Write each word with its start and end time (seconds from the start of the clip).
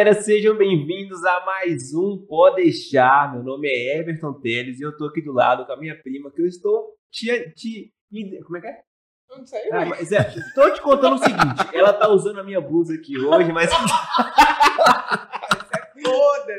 galera, 0.00 0.22
sejam 0.22 0.56
bem-vindos 0.56 1.22
a 1.26 1.44
mais 1.44 1.92
um 1.92 2.16
Pode 2.26 2.62
Deixar. 2.62 3.34
Meu 3.34 3.42
nome 3.42 3.68
é 3.68 3.98
Everton 3.98 4.32
Teles 4.32 4.80
e 4.80 4.82
eu 4.82 4.96
tô 4.96 5.04
aqui 5.04 5.20
do 5.20 5.30
lado 5.30 5.66
com 5.66 5.72
a 5.72 5.76
minha 5.76 5.94
prima 5.94 6.30
que 6.30 6.40
eu 6.40 6.46
estou 6.46 6.94
te. 7.10 7.52
te 7.54 7.92
como 8.46 8.56
é 8.56 8.60
que 8.62 8.66
é? 8.66 8.80
Não 9.28 9.44
sei, 9.44 9.60
ah, 9.70 9.84
mas 9.84 10.10
é, 10.10 10.24
tô 10.54 10.72
te 10.72 10.80
contando 10.80 11.16
o 11.16 11.18
seguinte: 11.18 11.68
ela 11.74 11.92
tá 11.92 12.08
usando 12.08 12.40
a 12.40 12.42
minha 12.42 12.62
blusa 12.62 12.94
aqui 12.94 13.18
hoje, 13.18 13.52
mas. 13.52 13.70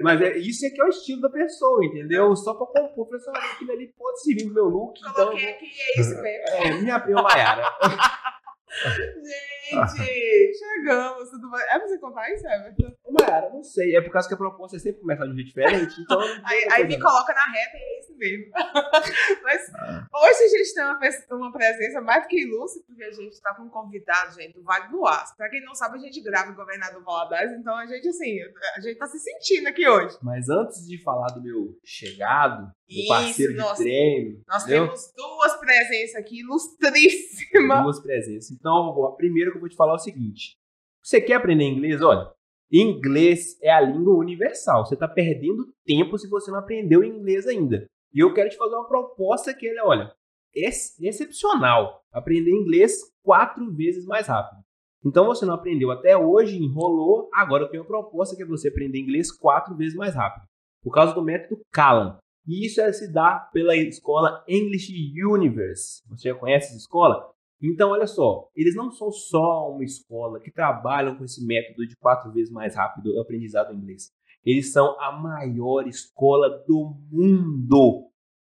Mas 0.01 0.21
é, 0.21 0.37
isso 0.37 0.65
é 0.65 0.69
que 0.69 0.81
é 0.81 0.85
o 0.85 0.89
estilo 0.89 1.21
da 1.21 1.29
pessoa, 1.29 1.85
entendeu? 1.85 2.35
Só 2.35 2.53
pra 2.53 2.65
compor, 2.67 3.07
pra 3.07 3.19
falar 3.19 3.53
aquilo 3.53 3.71
ali 3.71 3.87
pode 3.97 4.23
servir 4.23 4.45
pro 4.45 4.53
meu 4.53 4.65
look. 4.65 4.99
Coloquei 4.99 5.43
então, 5.43 5.55
aqui, 5.55 5.65
é 5.65 6.01
isso 6.01 6.21
mesmo. 6.21 6.47
É, 6.47 6.81
minha 6.81 6.99
prima 6.99 7.21
Maiara. 7.21 7.63
Gente, 9.71 10.57
chegamos. 10.57 11.29
Tudo 11.29 11.49
bem? 11.49 11.61
É 11.61 11.79
pra 11.79 11.87
você 11.87 11.99
contar 11.99 12.29
isso, 12.33 12.45
Everton? 12.47 12.93
Mayara, 13.09 13.49
não 13.49 13.63
sei. 13.63 13.95
É 13.95 14.01
por 14.01 14.11
causa 14.11 14.27
que 14.27 14.33
a 14.33 14.37
proposta 14.37 14.77
é 14.77 14.79
sempre 14.79 15.01
começar 15.01 15.25
de 15.25 15.31
um 15.31 15.35
jeito 15.35 15.47
diferente, 15.47 16.01
então. 16.01 16.19
aí, 16.43 16.67
aí 16.71 16.87
me 16.87 16.99
coloca 16.99 17.33
na 17.33 17.45
reta 17.45 17.77
e 17.77 17.79
é 17.79 17.99
isso 17.99 18.17
mesmo. 18.17 18.51
Mas 19.43 19.71
ah. 19.75 20.07
hoje 20.13 20.43
a 20.43 20.47
gente 20.47 20.73
tem 20.73 20.83
uma, 20.83 20.99
uma 21.37 21.51
presença 21.51 22.01
mais 22.01 22.23
do 22.23 22.27
que 22.27 22.41
ilustre, 22.41 22.83
porque 22.85 23.03
a 23.03 23.11
gente 23.11 23.33
está 23.33 23.53
com 23.53 23.63
um 23.63 23.69
convidado, 23.69 24.33
gente, 24.35 24.53
do 24.53 24.63
Vale 24.63 24.89
do 24.89 25.05
Aço. 25.05 25.35
Pra 25.35 25.49
quem 25.49 25.63
não 25.63 25.75
sabe, 25.75 25.97
a 25.97 26.01
gente 26.01 26.21
grava 26.21 26.51
o 26.51 26.55
Governador 26.55 27.03
Valadares, 27.03 27.53
então 27.53 27.75
a 27.75 27.85
gente, 27.85 28.07
assim, 28.07 28.39
a 28.75 28.79
gente 28.81 28.97
tá 28.97 29.07
se 29.07 29.19
sentindo 29.19 29.67
aqui 29.67 29.87
hoje. 29.87 30.17
Mas 30.21 30.49
antes 30.49 30.87
de 30.87 31.01
falar 31.01 31.27
do 31.27 31.41
meu 31.41 31.77
chegado, 31.83 32.71
do 32.95 33.07
parceiro 33.07 33.53
de 33.53 33.75
treino. 33.75 34.41
Nós 34.47 34.63
entendeu? 34.63 34.85
temos 34.85 35.13
duas 35.15 35.59
presenças 35.59 36.15
aqui 36.15 36.39
ilustríssimas. 36.41 37.83
Duas 37.83 37.99
presenças. 38.01 38.51
Então, 38.51 39.05
a 39.05 39.15
primeira 39.15 39.51
que 39.51 39.57
eu 39.57 39.61
vou 39.61 39.69
te 39.69 39.75
falar 39.75 39.93
é 39.93 39.95
o 39.95 39.99
seguinte. 39.99 40.57
Você 41.03 41.19
quer 41.21 41.35
aprender 41.35 41.63
inglês? 41.63 42.01
Olha, 42.01 42.31
Inglês 42.71 43.59
é 43.61 43.69
a 43.69 43.81
língua 43.81 44.15
universal. 44.15 44.85
Você 44.85 44.93
está 44.93 45.07
perdendo 45.07 45.73
tempo 45.85 46.17
se 46.17 46.29
você 46.29 46.49
não 46.49 46.59
aprendeu 46.59 47.03
inglês 47.03 47.45
ainda. 47.45 47.85
E 48.13 48.19
eu 48.19 48.33
quero 48.33 48.49
te 48.49 48.55
fazer 48.55 48.75
uma 48.75 48.87
proposta 48.87 49.53
que 49.53 49.67
é, 49.67 49.83
olha, 49.83 50.13
excepcional. 50.55 52.01
Aprender 52.13 52.51
inglês 52.51 52.93
quatro 53.21 53.69
vezes 53.73 54.05
mais 54.05 54.27
rápido. 54.27 54.61
Então 55.05 55.25
você 55.25 55.45
não 55.45 55.55
aprendeu 55.55 55.91
até 55.91 56.15
hoje, 56.15 56.57
enrolou. 56.57 57.29
Agora 57.33 57.63
eu 57.63 57.69
tenho 57.69 57.83
uma 57.83 57.87
proposta 57.87 58.35
que 58.37 58.43
é 58.43 58.45
você 58.45 58.69
aprender 58.69 58.99
inglês 58.99 59.31
quatro 59.31 59.75
vezes 59.75 59.95
mais 59.95 60.15
rápido. 60.15 60.45
Por 60.81 60.93
causa 60.93 61.13
do 61.13 61.21
método 61.21 61.59
Callan. 61.73 62.17
E 62.47 62.65
isso 62.65 62.81
é 62.81 62.91
se 62.91 63.11
dá 63.11 63.49
pela 63.53 63.75
escola 63.75 64.43
English 64.47 64.91
Universe. 65.23 66.01
Você 66.09 66.29
já 66.29 66.35
conhece 66.35 66.67
essa 66.67 66.77
escola? 66.77 67.31
Então, 67.61 67.91
olha 67.91 68.07
só, 68.07 68.49
eles 68.55 68.75
não 68.75 68.89
são 68.91 69.11
só 69.11 69.71
uma 69.71 69.83
escola 69.83 70.39
que 70.39 70.51
trabalham 70.51 71.15
com 71.15 71.23
esse 71.23 71.45
método 71.45 71.85
de 71.85 71.95
quatro 71.95 72.31
vezes 72.31 72.51
mais 72.51 72.75
rápido 72.75 73.19
aprendizado 73.21 73.71
em 73.71 73.77
inglês. 73.77 74.11
Eles 74.43 74.71
são 74.71 74.99
a 74.99 75.11
maior 75.11 75.87
escola 75.87 76.49
do 76.67 76.95
mundo. 77.11 78.09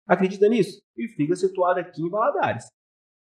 Acredita 0.07 0.49
nisso? 0.49 0.81
E 0.97 1.07
fica 1.09 1.37
situado 1.37 1.81
aqui 1.81 2.01
em 2.01 2.09
Valadares. 2.09 2.65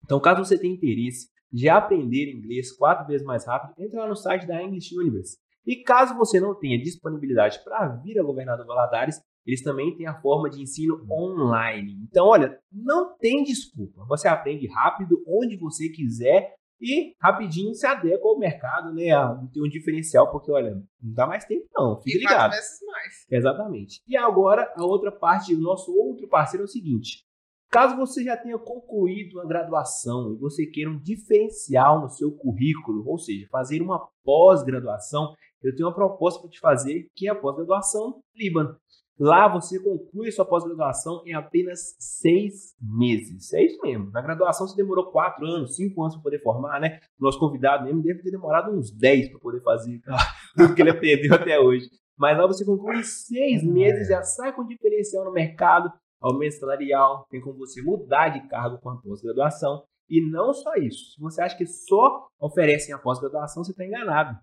Então, 0.02 0.18
caso 0.20 0.42
você 0.42 0.58
tenha 0.58 0.72
interesse 0.72 1.28
de 1.52 1.68
aprender 1.68 2.30
inglês 2.30 2.72
quatro 2.72 3.06
vezes 3.06 3.26
mais 3.26 3.46
rápido, 3.46 3.74
entre 3.78 3.98
lá 3.98 4.08
no 4.08 4.16
site 4.16 4.46
da 4.46 4.62
English 4.62 4.96
Universe. 4.96 5.36
E 5.66 5.82
caso 5.82 6.16
você 6.16 6.40
não 6.40 6.54
tenha 6.54 6.80
disponibilidade 6.80 7.62
para 7.62 7.88
vir 7.88 8.18
a 8.18 8.22
Governador 8.22 8.66
Valadares, 8.66 9.20
eles 9.48 9.62
também 9.62 9.96
têm 9.96 10.06
a 10.06 10.20
forma 10.20 10.50
de 10.50 10.60
ensino 10.60 11.06
online. 11.10 11.96
Então, 12.02 12.26
olha, 12.26 12.60
não 12.70 13.16
tem 13.16 13.42
desculpa. 13.42 14.04
Você 14.04 14.28
aprende 14.28 14.66
rápido, 14.68 15.24
onde 15.26 15.56
você 15.56 15.88
quiser 15.88 16.54
e 16.78 17.14
rapidinho 17.18 17.74
se 17.74 17.86
adequa 17.86 18.28
ao 18.28 18.38
mercado, 18.38 18.92
né? 18.92 19.06
Tem 19.50 19.62
um 19.62 19.68
diferencial, 19.68 20.30
porque, 20.30 20.52
olha, 20.52 20.74
não 21.02 21.14
dá 21.14 21.26
mais 21.26 21.46
tempo, 21.46 21.66
não. 21.74 21.98
Fica 21.98 22.18
ligado. 22.18 22.50
vezes 22.50 22.78
mais. 22.86 23.26
Exatamente. 23.30 24.02
E 24.06 24.18
agora, 24.18 24.70
a 24.76 24.84
outra 24.84 25.10
parte, 25.10 25.54
o 25.54 25.60
nosso 25.60 25.96
outro 25.96 26.28
parceiro 26.28 26.64
é 26.64 26.66
o 26.66 26.68
seguinte. 26.68 27.24
Caso 27.70 27.96
você 27.96 28.22
já 28.22 28.36
tenha 28.36 28.58
concluído 28.58 29.40
a 29.40 29.46
graduação 29.46 30.34
e 30.34 30.36
você 30.36 30.66
queira 30.66 30.90
um 30.90 31.00
diferencial 31.00 32.02
no 32.02 32.10
seu 32.10 32.30
currículo, 32.32 33.02
ou 33.06 33.18
seja, 33.18 33.48
fazer 33.50 33.80
uma 33.80 34.08
pós-graduação, 34.22 35.34
eu 35.62 35.74
tenho 35.74 35.88
uma 35.88 35.94
proposta 35.94 36.40
para 36.40 36.50
te 36.50 36.60
fazer, 36.60 37.08
que 37.14 37.26
é 37.28 37.30
a 37.30 37.34
pós-graduação 37.34 38.20
Líbano. 38.38 38.76
Lá 39.18 39.48
você 39.48 39.80
conclui 39.80 40.30
sua 40.30 40.44
pós-graduação 40.44 41.22
em 41.26 41.34
apenas 41.34 41.96
seis 41.98 42.76
meses. 42.80 43.52
É 43.52 43.64
isso 43.64 43.80
mesmo. 43.82 44.10
Na 44.12 44.22
graduação 44.22 44.66
você 44.66 44.76
demorou 44.76 45.10
quatro 45.10 45.44
anos, 45.44 45.74
cinco 45.74 46.02
anos 46.02 46.14
para 46.14 46.22
poder 46.22 46.42
formar, 46.42 46.80
né? 46.80 47.00
O 47.18 47.24
nosso 47.24 47.38
convidado 47.38 47.84
mesmo 47.84 48.00
deve 48.00 48.22
ter 48.22 48.30
demorado 48.30 48.70
uns 48.70 48.90
dez 48.96 49.28
para 49.28 49.40
poder 49.40 49.60
fazer 49.62 50.00
tudo 50.56 50.74
que 50.74 50.82
ele 50.82 50.90
aprendeu 50.90 51.34
até 51.34 51.58
hoje. 51.58 51.88
Mas 52.16 52.38
lá 52.38 52.46
você 52.46 52.64
conclui 52.64 52.98
em 52.98 53.04
seis 53.04 53.64
meses, 53.64 54.08
já 54.08 54.22
sai 54.22 54.52
com 54.54 54.64
diferencial 54.64 55.24
no 55.24 55.32
mercado, 55.32 55.92
aumento 56.20 56.54
salarial, 56.54 57.26
tem 57.30 57.40
como 57.40 57.58
você 57.58 57.82
mudar 57.82 58.28
de 58.28 58.48
cargo 58.48 58.78
com 58.78 58.90
a 58.90 58.96
pós-graduação. 59.00 59.82
E 60.08 60.26
não 60.30 60.52
só 60.54 60.74
isso. 60.74 61.14
Se 61.14 61.20
você 61.20 61.42
acha 61.42 61.56
que 61.56 61.66
só 61.66 62.28
oferecem 62.40 62.94
a 62.94 62.98
pós-graduação, 62.98 63.62
você 63.62 63.72
está 63.72 63.84
enganado. 63.84 64.38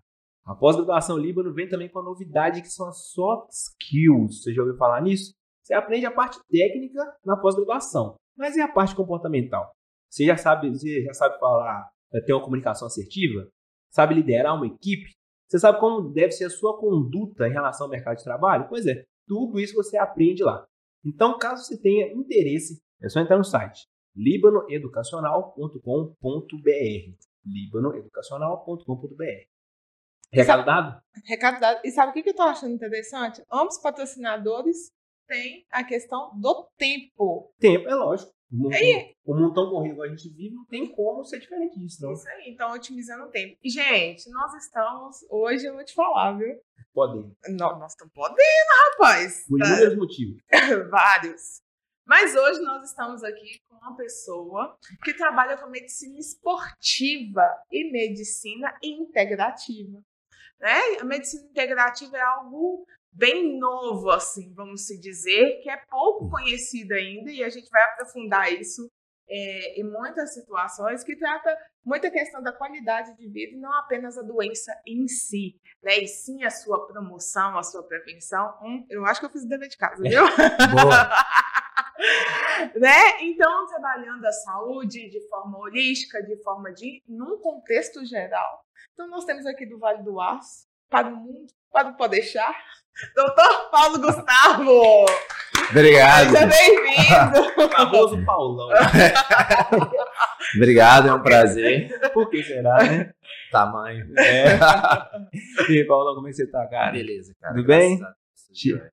A 0.45 0.53
pós-graduação 0.53 1.17
Líbano 1.17 1.51
vem 1.53 1.67
também 1.67 1.89
com 1.89 1.97
a 2.00 2.03
novidade 2.03 2.61
que 2.61 2.69
são 2.69 2.88
as 2.88 3.09
soft 3.09 3.50
skills. 3.51 4.44
Você 4.44 4.53
já 4.53 4.61
ouviu 4.61 4.78
falar 4.78 5.01
nisso? 5.01 5.33
Você 5.63 5.73
aprende 5.73 6.06
a 6.06 6.11
parte 6.11 6.39
técnica 6.47 7.01
na 7.25 7.35
pós-graduação, 7.35 8.16
mas 8.38 8.55
e 8.55 8.61
a 8.61 8.67
parte 8.67 8.95
comportamental? 8.95 9.73
Você 10.07 10.23
já 10.23 10.38
sabe, 10.38 10.69
você 10.69 11.03
já 11.03 11.13
sabe 11.13 11.39
falar, 11.39 11.89
eh, 12.13 12.22
ter 12.22 12.34
uma 12.34 12.44
comunicação 12.44 12.85
assertiva? 12.85 13.50
Sabe 13.89 14.13
liderar 14.13 14.55
uma 14.55 14.67
equipe? 14.67 15.16
Você 15.50 15.57
sabe 15.57 15.79
como 15.79 16.13
deve 16.13 16.31
ser 16.31 16.45
a 16.45 16.51
sua 16.51 16.79
conduta 16.79 17.47
em 17.47 17.51
relação 17.51 17.88
ao 17.88 17.91
mercado 17.91 18.17
de 18.17 18.23
trabalho? 18.23 18.67
Pois 18.69 18.85
é, 18.85 19.03
tudo 19.28 19.59
isso 19.59 19.73
você 19.73 19.97
aprende 19.97 20.44
lá. 20.44 20.63
Então, 21.03 21.39
caso 21.39 21.63
você 21.63 21.81
tenha 21.81 22.13
interesse, 22.13 22.79
é 23.01 23.09
só 23.09 23.19
entrar 23.19 23.38
no 23.38 23.44
site 23.44 23.88
libanoeducacional.com.br 24.16 27.16
libanoeducacional.com.br 27.45 29.54
Recado 30.31 30.65
dado? 30.65 31.01
Recado 31.25 31.59
dado. 31.59 31.81
E 31.83 31.91
sabe 31.91 32.11
o 32.11 32.23
que 32.23 32.29
eu 32.29 32.35
tô 32.35 32.43
achando 32.43 32.73
interessante? 32.73 33.41
Ambos 33.51 33.77
patrocinadores 33.79 34.91
têm 35.27 35.65
a 35.71 35.83
questão 35.83 36.31
do 36.39 36.67
tempo. 36.77 37.53
Tempo, 37.59 37.87
é 37.87 37.95
lógico. 37.95 38.33
O 38.51 38.57
mundo, 38.57 38.75
o 39.25 39.35
mundo 39.35 39.53
tão 39.53 39.69
corrido 39.69 39.95
que 39.95 40.03
a 40.03 40.09
gente 40.09 40.29
vive 40.29 40.55
não 40.55 40.65
tem 40.65 40.87
como 40.91 41.25
ser 41.25 41.39
diferente 41.39 41.79
disso, 41.79 42.01
não. 42.01 42.13
Isso 42.13 42.29
aí, 42.29 42.43
então 42.47 42.71
otimizando 42.71 43.25
o 43.25 43.29
tempo. 43.29 43.57
E, 43.63 43.69
gente, 43.69 44.29
nós 44.29 44.53
estamos, 44.53 45.17
hoje 45.29 45.65
eu 45.65 45.73
vou 45.73 45.83
te 45.83 45.93
falar, 45.93 46.37
viu? 46.37 46.55
Podendo. 46.93 47.35
Nós, 47.49 47.79
nós 47.79 47.91
estamos 47.91 48.13
podendo, 48.13 48.37
rapaz. 48.93 49.43
Por 49.47 49.59
inúmeros 49.59 49.97
motivos. 49.97 50.41
Vários. 50.89 51.65
Mas 52.05 52.35
hoje 52.35 52.61
nós 52.61 52.87
estamos 52.87 53.23
aqui 53.23 53.59
com 53.67 53.77
uma 53.77 53.95
pessoa 53.95 54.77
que 55.03 55.13
trabalha 55.15 55.57
com 55.57 55.67
medicina 55.69 56.19
esportiva 56.19 57.41
e 57.71 57.91
medicina 57.91 58.77
integrativa. 58.83 60.01
Né? 60.59 60.97
A 60.99 61.03
medicina 61.03 61.47
integrativa 61.47 62.17
é 62.17 62.21
algo 62.21 62.85
bem 63.11 63.57
novo, 63.57 64.09
assim, 64.09 64.53
vamos 64.53 64.85
se 64.85 64.99
dizer, 64.99 65.61
que 65.61 65.69
é 65.69 65.77
pouco 65.89 66.29
conhecido 66.29 66.93
ainda 66.93 67.31
e 67.31 67.43
a 67.43 67.49
gente 67.49 67.69
vai 67.69 67.81
aprofundar 67.83 68.51
isso 68.51 68.89
é, 69.27 69.79
em 69.79 69.83
muitas 69.83 70.33
situações 70.33 71.03
que 71.03 71.16
trata 71.16 71.55
muita 71.83 72.11
questão 72.11 72.41
da 72.41 72.51
qualidade 72.51 73.16
de 73.16 73.27
vida 73.27 73.55
e 73.55 73.59
não 73.59 73.73
apenas 73.79 74.17
a 74.17 74.21
doença 74.21 74.71
em 74.85 75.07
si, 75.07 75.59
né? 75.83 75.99
E 75.99 76.07
sim 76.07 76.43
a 76.43 76.49
sua 76.49 76.85
promoção, 76.87 77.57
a 77.57 77.63
sua 77.63 77.83
prevenção. 77.83 78.57
Hum, 78.61 78.85
eu 78.89 79.05
acho 79.05 79.19
que 79.19 79.25
eu 79.25 79.29
fiz 79.29 79.43
o 79.43 79.47
dever 79.47 79.69
de 79.69 79.77
casa, 79.77 80.01
viu? 80.01 80.23
né? 82.79 83.22
Então, 83.22 83.67
trabalhando 83.67 84.25
a 84.25 84.31
saúde 84.31 85.09
de 85.09 85.28
forma 85.28 85.59
holística, 85.59 86.23
de 86.23 86.41
forma 86.43 86.73
de, 86.73 87.02
num 87.07 87.40
contexto 87.40 88.03
geral, 88.05 88.65
então, 88.93 89.09
nós 89.09 89.26
temos 89.26 89.46
aqui 89.46 89.66
do 89.66 89.79
Vale 89.79 90.03
do 90.03 90.20
Aço, 90.20 90.67
para 90.90 91.08
o 91.08 91.16
mundo, 91.16 91.47
para 91.72 91.90
o 91.90 91.96
Podeixar, 91.96 92.55
doutor 93.16 93.70
Paulo 93.70 93.99
Gustavo. 93.99 95.05
Obrigado. 95.70 96.32
Seja 96.32 96.47
bem-vindo. 96.47 97.70
famoso 97.76 98.26
Paulão. 98.26 98.70
Obrigado, 100.55 101.08
é 101.09 101.14
um 101.14 101.22
prazer. 101.22 101.90
Por 102.14 102.29
que 102.29 102.43
será, 102.43 102.84
né? 102.84 103.11
Tamanho. 103.52 104.08
É. 104.17 104.58
E 105.70 105.79
aí, 105.79 105.88
Paulão, 105.88 106.16
como 106.16 106.28
é 106.28 106.31
que 106.31 106.38
você 106.38 106.47
tá, 106.49 106.67
cara? 106.67 106.91
Beleza, 106.91 107.34
cara. 107.41 107.55
Tudo 107.55 107.66
bem? 107.66 107.99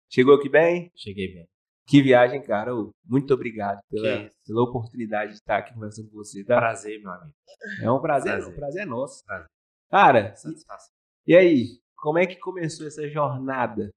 Chegou 0.08 0.34
aqui 0.34 0.48
bem? 0.48 0.90
Cheguei 0.96 1.34
bem. 1.34 1.46
Que 1.86 2.02
viagem, 2.02 2.42
cara. 2.42 2.72
Muito 3.04 3.34
obrigado 3.34 3.80
pela, 3.90 4.28
pela 4.46 4.62
oportunidade 4.62 5.32
de 5.32 5.38
estar 5.38 5.58
aqui 5.58 5.74
conversando 5.74 6.08
com 6.10 6.16
você. 6.16 6.44
Tá? 6.44 6.56
Prazer, 6.56 7.00
meu 7.00 7.10
amigo. 7.10 7.34
É 7.82 7.90
um 7.90 8.00
prazer, 8.00 8.32
prazer. 8.32 8.52
um 8.52 8.56
prazer 8.56 8.82
é 8.82 8.86
nosso. 8.86 9.24
Prazer. 9.24 9.46
Cara, 9.92 10.34
e, 11.26 11.32
e 11.32 11.36
aí, 11.36 11.66
como 11.96 12.18
é 12.18 12.26
que 12.26 12.36
começou 12.36 12.86
essa 12.86 13.06
jornada? 13.10 13.90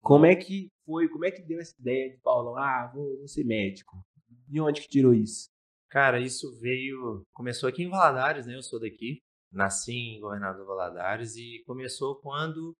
Como 0.00 0.24
é 0.24 0.34
que 0.34 0.70
foi, 0.86 1.06
como 1.10 1.26
é 1.26 1.30
que 1.30 1.42
deu 1.42 1.60
essa 1.60 1.78
ideia 1.78 2.08
de 2.08 2.16
Paulo, 2.22 2.56
ah, 2.56 2.90
vou, 2.94 3.18
vou 3.18 3.28
ser 3.28 3.44
médico? 3.44 4.02
De 4.48 4.58
onde 4.62 4.80
que 4.80 4.88
tirou 4.88 5.12
isso? 5.12 5.50
Cara, 5.90 6.18
isso 6.18 6.58
veio, 6.58 7.22
começou 7.34 7.68
aqui 7.68 7.82
em 7.82 7.90
Valadares, 7.90 8.46
né? 8.46 8.56
Eu 8.56 8.62
sou 8.62 8.80
daqui, 8.80 9.18
nasci 9.52 9.92
em 9.92 10.20
Governador 10.20 10.64
Valadares 10.66 11.36
e 11.36 11.62
começou 11.66 12.16
quando 12.16 12.74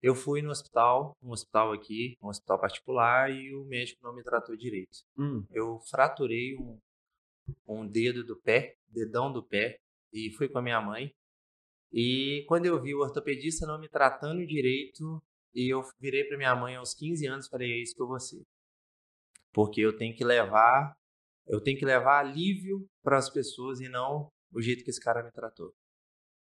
Eu 0.00 0.14
fui 0.14 0.40
no 0.42 0.50
hospital, 0.50 1.16
um 1.22 1.32
hospital 1.32 1.72
aqui, 1.72 2.14
um 2.22 2.28
hospital 2.28 2.60
particular, 2.60 3.30
e 3.32 3.54
o 3.56 3.64
médico 3.64 4.00
não 4.04 4.14
me 4.14 4.22
tratou 4.22 4.54
direito. 4.54 4.98
Hum. 5.18 5.44
Eu 5.50 5.80
fraturei 5.90 6.54
um, 6.58 6.78
um 7.66 7.88
dedo 7.88 8.22
do 8.22 8.36
pé, 8.36 8.76
dedão 8.86 9.32
do 9.32 9.42
pé, 9.42 9.78
e 10.12 10.30
fui 10.32 10.46
com 10.46 10.58
a 10.58 10.62
minha 10.62 10.80
mãe. 10.80 11.10
E 11.96 12.44
quando 12.48 12.66
eu 12.66 12.82
vi 12.82 12.92
o 12.92 13.02
ortopedista 13.02 13.64
não 13.68 13.78
me 13.78 13.88
tratando 13.88 14.44
direito, 14.44 15.22
e 15.54 15.72
eu 15.72 15.80
virei 16.00 16.24
para 16.24 16.36
minha 16.36 16.56
mãe 16.56 16.74
aos 16.74 16.92
15 16.92 17.24
anos 17.28 17.46
e 17.46 17.50
falei: 17.50 17.70
é 17.70 17.82
isso 17.82 17.94
que 17.94 18.02
eu 18.02 18.08
vou 18.08 18.18
ser. 18.18 18.42
Porque 19.52 19.80
eu 19.80 19.96
tenho 19.96 20.12
que 20.12 20.24
levar, 20.24 20.92
eu 21.46 21.60
tenho 21.62 21.78
que 21.78 21.84
levar 21.86 22.18
alívio 22.18 22.84
para 23.00 23.16
as 23.16 23.30
pessoas 23.30 23.78
e 23.80 23.88
não 23.88 24.28
o 24.52 24.60
jeito 24.60 24.82
que 24.82 24.90
esse 24.90 25.00
cara 25.00 25.22
me 25.22 25.30
tratou. 25.30 25.72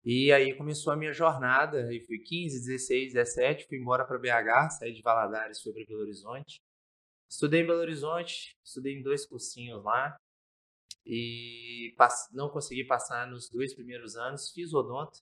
E 0.06 0.31
aí 0.31 0.56
começou 0.56 0.94
a 0.94 0.95
minha 0.95 1.12
jornada, 1.12 1.86
aí 1.86 2.00
fui 2.06 2.19
15, 2.19 2.65
16, 2.65 3.13
17, 3.13 3.68
fui 3.68 3.77
embora 3.77 4.06
para 4.06 4.18
BH, 4.18 4.77
saí 4.80 4.94
de 4.94 5.01
Valadares, 5.01 5.62
fui 5.62 5.74
para 5.74 5.83
Belo 5.86 6.01
Horizonte. 6.01 6.62
Estudei 7.30 7.62
em 7.62 7.68
Belo 7.68 7.80
Horizonte, 7.80 8.56
estudei 8.63 8.98
em 8.98 9.03
dois 9.03 9.25
cursinhos 9.25 9.83
lá 9.83 10.18
e 11.06 11.94
não 12.31 12.50
consegui 12.50 12.86
passar 12.86 13.27
nos 13.27 13.50
dois 13.50 13.74
primeiros 13.74 14.15
anos, 14.15 14.50
fiz 14.51 14.74
odonto, 14.74 15.19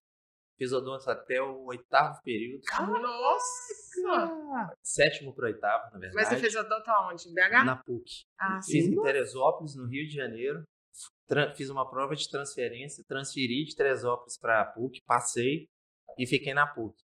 fiz 0.59 0.73
odonto 0.73 1.09
até 1.09 1.41
o 1.41 1.63
oitavo 1.65 2.21
período. 2.21 2.61
Nossa! 3.01 4.75
Sétimo 4.83 5.33
para 5.33 5.47
oitavo, 5.47 5.85
na 5.85 5.99
verdade. 5.99 6.15
Mas 6.15 6.27
você 6.27 6.37
fez 6.37 6.55
odonto 6.55 6.89
aonde? 6.89 7.29
Em 7.29 7.33
BH? 7.33 7.65
Na 7.65 7.77
PUC. 7.77 8.25
Ah, 8.37 8.59
Fiz 8.61 8.85
sim. 8.85 8.91
em 8.91 9.01
Teresópolis, 9.01 9.75
no 9.75 9.87
Rio 9.87 10.05
de 10.05 10.13
Janeiro. 10.13 10.63
Fiz 11.55 11.69
uma 11.69 11.89
prova 11.89 12.15
de 12.15 12.29
transferência, 12.29 13.03
transferi 13.07 13.63
de 13.63 13.75
Teresópolis 13.75 14.37
para 14.37 14.61
a 14.61 14.65
PUC, 14.65 15.01
passei 15.05 15.69
e 16.17 16.27
fiquei 16.27 16.53
na 16.53 16.67
PUC. 16.67 16.95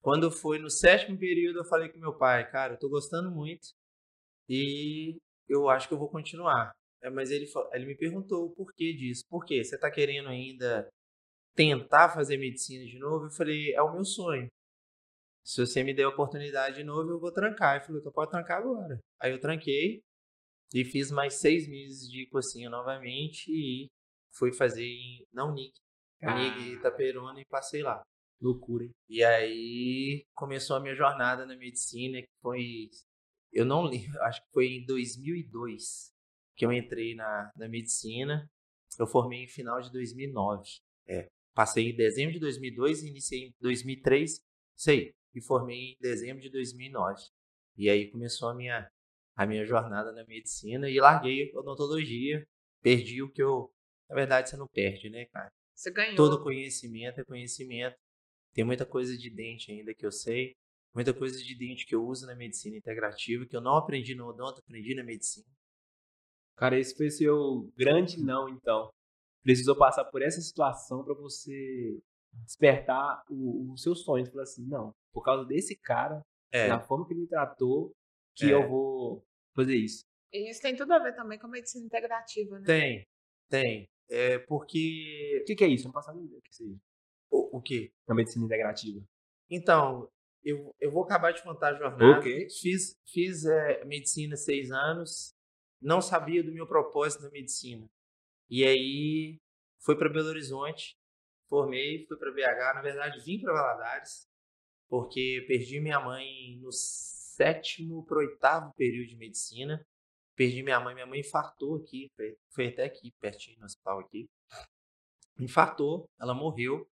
Quando 0.00 0.30
foi 0.30 0.58
no 0.58 0.70
sétimo 0.70 1.16
período, 1.18 1.60
eu 1.60 1.64
falei 1.64 1.88
com 1.90 1.98
meu 1.98 2.16
pai, 2.16 2.50
cara, 2.50 2.74
eu 2.74 2.78
tô 2.78 2.88
gostando 2.88 3.30
muito 3.30 3.68
e 4.48 5.18
eu 5.48 5.68
acho 5.68 5.86
que 5.86 5.94
eu 5.94 5.98
vou 5.98 6.08
continuar. 6.08 6.72
É, 7.02 7.10
Mas 7.10 7.30
ele, 7.30 7.46
ele 7.72 7.86
me 7.86 7.96
perguntou 7.96 8.46
o 8.46 8.54
porquê 8.54 8.92
disso. 8.92 9.22
Por 9.28 9.44
quê? 9.44 9.62
Você 9.62 9.78
tá 9.78 9.90
querendo 9.90 10.28
ainda 10.28 10.88
tentar 11.58 12.10
fazer 12.10 12.36
medicina 12.36 12.84
de 12.84 13.00
novo? 13.00 13.26
Eu 13.26 13.30
falei, 13.30 13.74
é 13.74 13.82
o 13.82 13.92
meu 13.92 14.04
sonho. 14.04 14.46
Se 15.44 15.66
você 15.66 15.82
me 15.82 15.92
der 15.92 16.04
a 16.04 16.08
oportunidade 16.08 16.76
de 16.76 16.84
novo, 16.84 17.10
eu 17.10 17.18
vou 17.18 17.32
trancar. 17.32 17.74
Ele 17.74 17.84
falou, 17.84 18.00
então 18.00 18.12
pode 18.12 18.30
trancar 18.30 18.58
agora. 18.58 19.00
Aí 19.20 19.32
eu 19.32 19.40
tranquei 19.40 20.00
e 20.72 20.84
fiz 20.84 21.10
mais 21.10 21.34
seis 21.34 21.66
meses 21.66 22.08
de 22.08 22.28
cursinho 22.28 22.70
novamente 22.70 23.50
e 23.50 23.88
fui 24.32 24.52
fazer 24.52 24.84
em, 24.84 25.26
na 25.32 25.46
Unig. 25.46 25.72
Unig 26.22 26.74
Itaperuna 26.74 27.40
e 27.40 27.44
passei 27.46 27.82
lá. 27.82 28.02
Loucura, 28.40 28.84
hein? 28.84 28.92
E 29.08 29.24
aí 29.24 30.24
começou 30.36 30.76
a 30.76 30.80
minha 30.80 30.94
jornada 30.94 31.44
na 31.44 31.56
medicina, 31.56 32.22
que 32.22 32.28
foi. 32.40 32.88
Eu 33.52 33.64
não 33.64 33.82
lembro, 33.82 34.22
acho 34.22 34.40
que 34.42 34.52
foi 34.52 34.66
em 34.66 34.86
2002 34.86 36.12
que 36.56 36.64
eu 36.64 36.72
entrei 36.72 37.16
na, 37.16 37.50
na 37.56 37.68
medicina. 37.68 38.48
Eu 38.96 39.08
formei 39.08 39.42
em 39.42 39.48
final 39.48 39.80
de 39.80 39.90
2009. 39.90 40.62
É, 41.08 41.26
passei 41.58 41.90
em 41.90 41.96
dezembro 41.96 42.34
de 42.34 42.38
2002 42.38 43.02
e 43.02 43.08
iniciei 43.08 43.46
em 43.46 43.54
2003. 43.60 44.40
Sei, 44.76 45.12
e 45.34 45.40
formei 45.40 45.90
em 45.90 45.96
dezembro 46.00 46.40
de 46.40 46.48
2009. 46.50 47.20
E 47.76 47.90
aí 47.90 48.08
começou 48.12 48.50
a 48.50 48.54
minha, 48.54 48.88
a 49.34 49.44
minha 49.44 49.64
jornada 49.64 50.12
na 50.12 50.24
medicina 50.24 50.88
e 50.88 51.00
larguei 51.00 51.50
a 51.52 51.58
odontologia. 51.58 52.46
Perdi 52.80 53.24
o 53.24 53.28
que 53.28 53.42
eu. 53.42 53.72
Na 54.08 54.14
verdade, 54.14 54.48
você 54.48 54.56
não 54.56 54.68
perde, 54.68 55.10
né, 55.10 55.24
cara? 55.32 55.50
Você 55.74 55.90
ganhou. 55.90 56.14
Todo 56.14 56.44
conhecimento 56.44 57.20
é 57.20 57.24
conhecimento. 57.24 57.96
Tem 58.54 58.64
muita 58.64 58.86
coisa 58.86 59.18
de 59.18 59.28
dente 59.28 59.72
ainda 59.72 59.92
que 59.92 60.06
eu 60.06 60.12
sei, 60.12 60.54
muita 60.94 61.12
coisa 61.12 61.42
de 61.42 61.54
dente 61.56 61.84
que 61.86 61.94
eu 61.94 62.06
uso 62.06 62.24
na 62.24 62.36
medicina 62.36 62.76
integrativa, 62.76 63.44
que 63.44 63.56
eu 63.56 63.60
não 63.60 63.76
aprendi 63.76 64.14
no 64.14 64.28
odonto, 64.28 64.60
aprendi 64.60 64.94
na 64.94 65.02
medicina. 65.02 65.46
Cara, 66.56 66.78
esse 66.78 66.96
foi 66.96 67.10
seu 67.10 67.68
grande 67.76 68.16
não, 68.22 68.48
então. 68.48 68.92
Precisou 69.42 69.76
passar 69.76 70.04
por 70.04 70.20
essa 70.22 70.40
situação 70.40 71.04
pra 71.04 71.14
você 71.14 71.98
despertar 72.44 73.22
o, 73.30 73.72
o 73.72 73.76
seu 73.76 73.94
sonho. 73.94 74.24
Você 74.24 74.30
falou 74.30 74.42
assim, 74.42 74.66
não, 74.66 74.92
por 75.12 75.22
causa 75.22 75.44
desse 75.46 75.76
cara, 75.76 76.20
É, 76.52 76.68
da 76.68 76.80
forma 76.80 77.06
que 77.06 77.12
ele 77.12 77.20
me 77.22 77.28
tratou, 77.28 77.92
que 78.36 78.46
É. 78.46 78.54
eu 78.54 78.68
vou 78.68 79.24
fazer 79.54 79.76
isso. 79.76 80.02
E 80.32 80.50
isso 80.50 80.60
tem 80.60 80.76
tudo 80.76 80.92
a 80.92 80.98
ver 80.98 81.14
também 81.14 81.38
com 81.38 81.46
a 81.46 81.50
medicina 81.50 81.84
integrativa, 81.86 82.58
né? 82.58 82.66
tem, 82.66 83.06
tem. 83.48 83.88
É 84.10 84.38
porque. 84.40 85.40
O 85.42 85.44
que, 85.44 85.54
que 85.54 85.64
é 85.64 85.68
isso? 85.68 85.84
Eu 85.84 85.88
não 85.88 85.92
faço 85.94 86.10
a 86.10 86.14
mínima 86.14 86.28
ideia 86.28 86.40
do 86.40 86.44
que 86.44 86.54
seja. 86.54 86.76
O, 87.30 87.58
o 87.58 87.62
quê? 87.62 87.90
A 88.08 88.14
medicina 88.14 88.44
integrativa. 88.44 89.02
Então, 89.50 90.08
eu, 90.42 90.74
eu 90.80 90.90
vou 90.90 91.04
acabar 91.04 91.32
de 91.32 91.42
contar 91.42 91.74
a 91.74 91.78
jornada. 91.78 92.18
Ok. 92.18 92.48
Fiz, 92.50 92.94
fiz 93.06 93.44
é, 93.44 93.84
medicina 93.84 94.36
seis 94.36 94.70
anos, 94.70 95.34
não 95.80 96.00
sabia 96.00 96.42
do 96.42 96.52
meu 96.52 96.66
propósito 96.66 97.22
na 97.24 97.30
medicina. 97.30 97.86
E 98.50 98.64
aí 98.64 99.38
fui 99.80 99.96
para 99.96 100.08
Belo 100.08 100.28
Horizonte, 100.28 100.96
formei, 101.48 102.06
fui 102.06 102.16
para 102.16 102.32
BH. 102.32 102.74
Na 102.74 102.82
verdade, 102.82 103.24
vim 103.24 103.40
para 103.40 103.52
Valadares, 103.52 104.26
porque 104.88 105.44
perdi 105.46 105.80
minha 105.80 106.00
mãe 106.00 106.58
no 106.60 106.70
sétimo 106.72 108.04
para 108.06 108.18
oitavo 108.18 108.72
período 108.74 109.08
de 109.08 109.16
medicina. 109.16 109.84
Perdi 110.34 110.62
minha 110.62 110.80
mãe, 110.80 110.94
minha 110.94 111.06
mãe 111.06 111.20
infartou 111.20 111.76
aqui, 111.76 112.10
foi, 112.54 112.68
até 112.68 112.84
aqui, 112.84 113.12
pertinho 113.20 113.58
no 113.58 113.66
hospital 113.66 114.00
aqui. 114.00 114.28
Infartou, 115.38 116.08
ela 116.20 116.32
morreu 116.32 116.88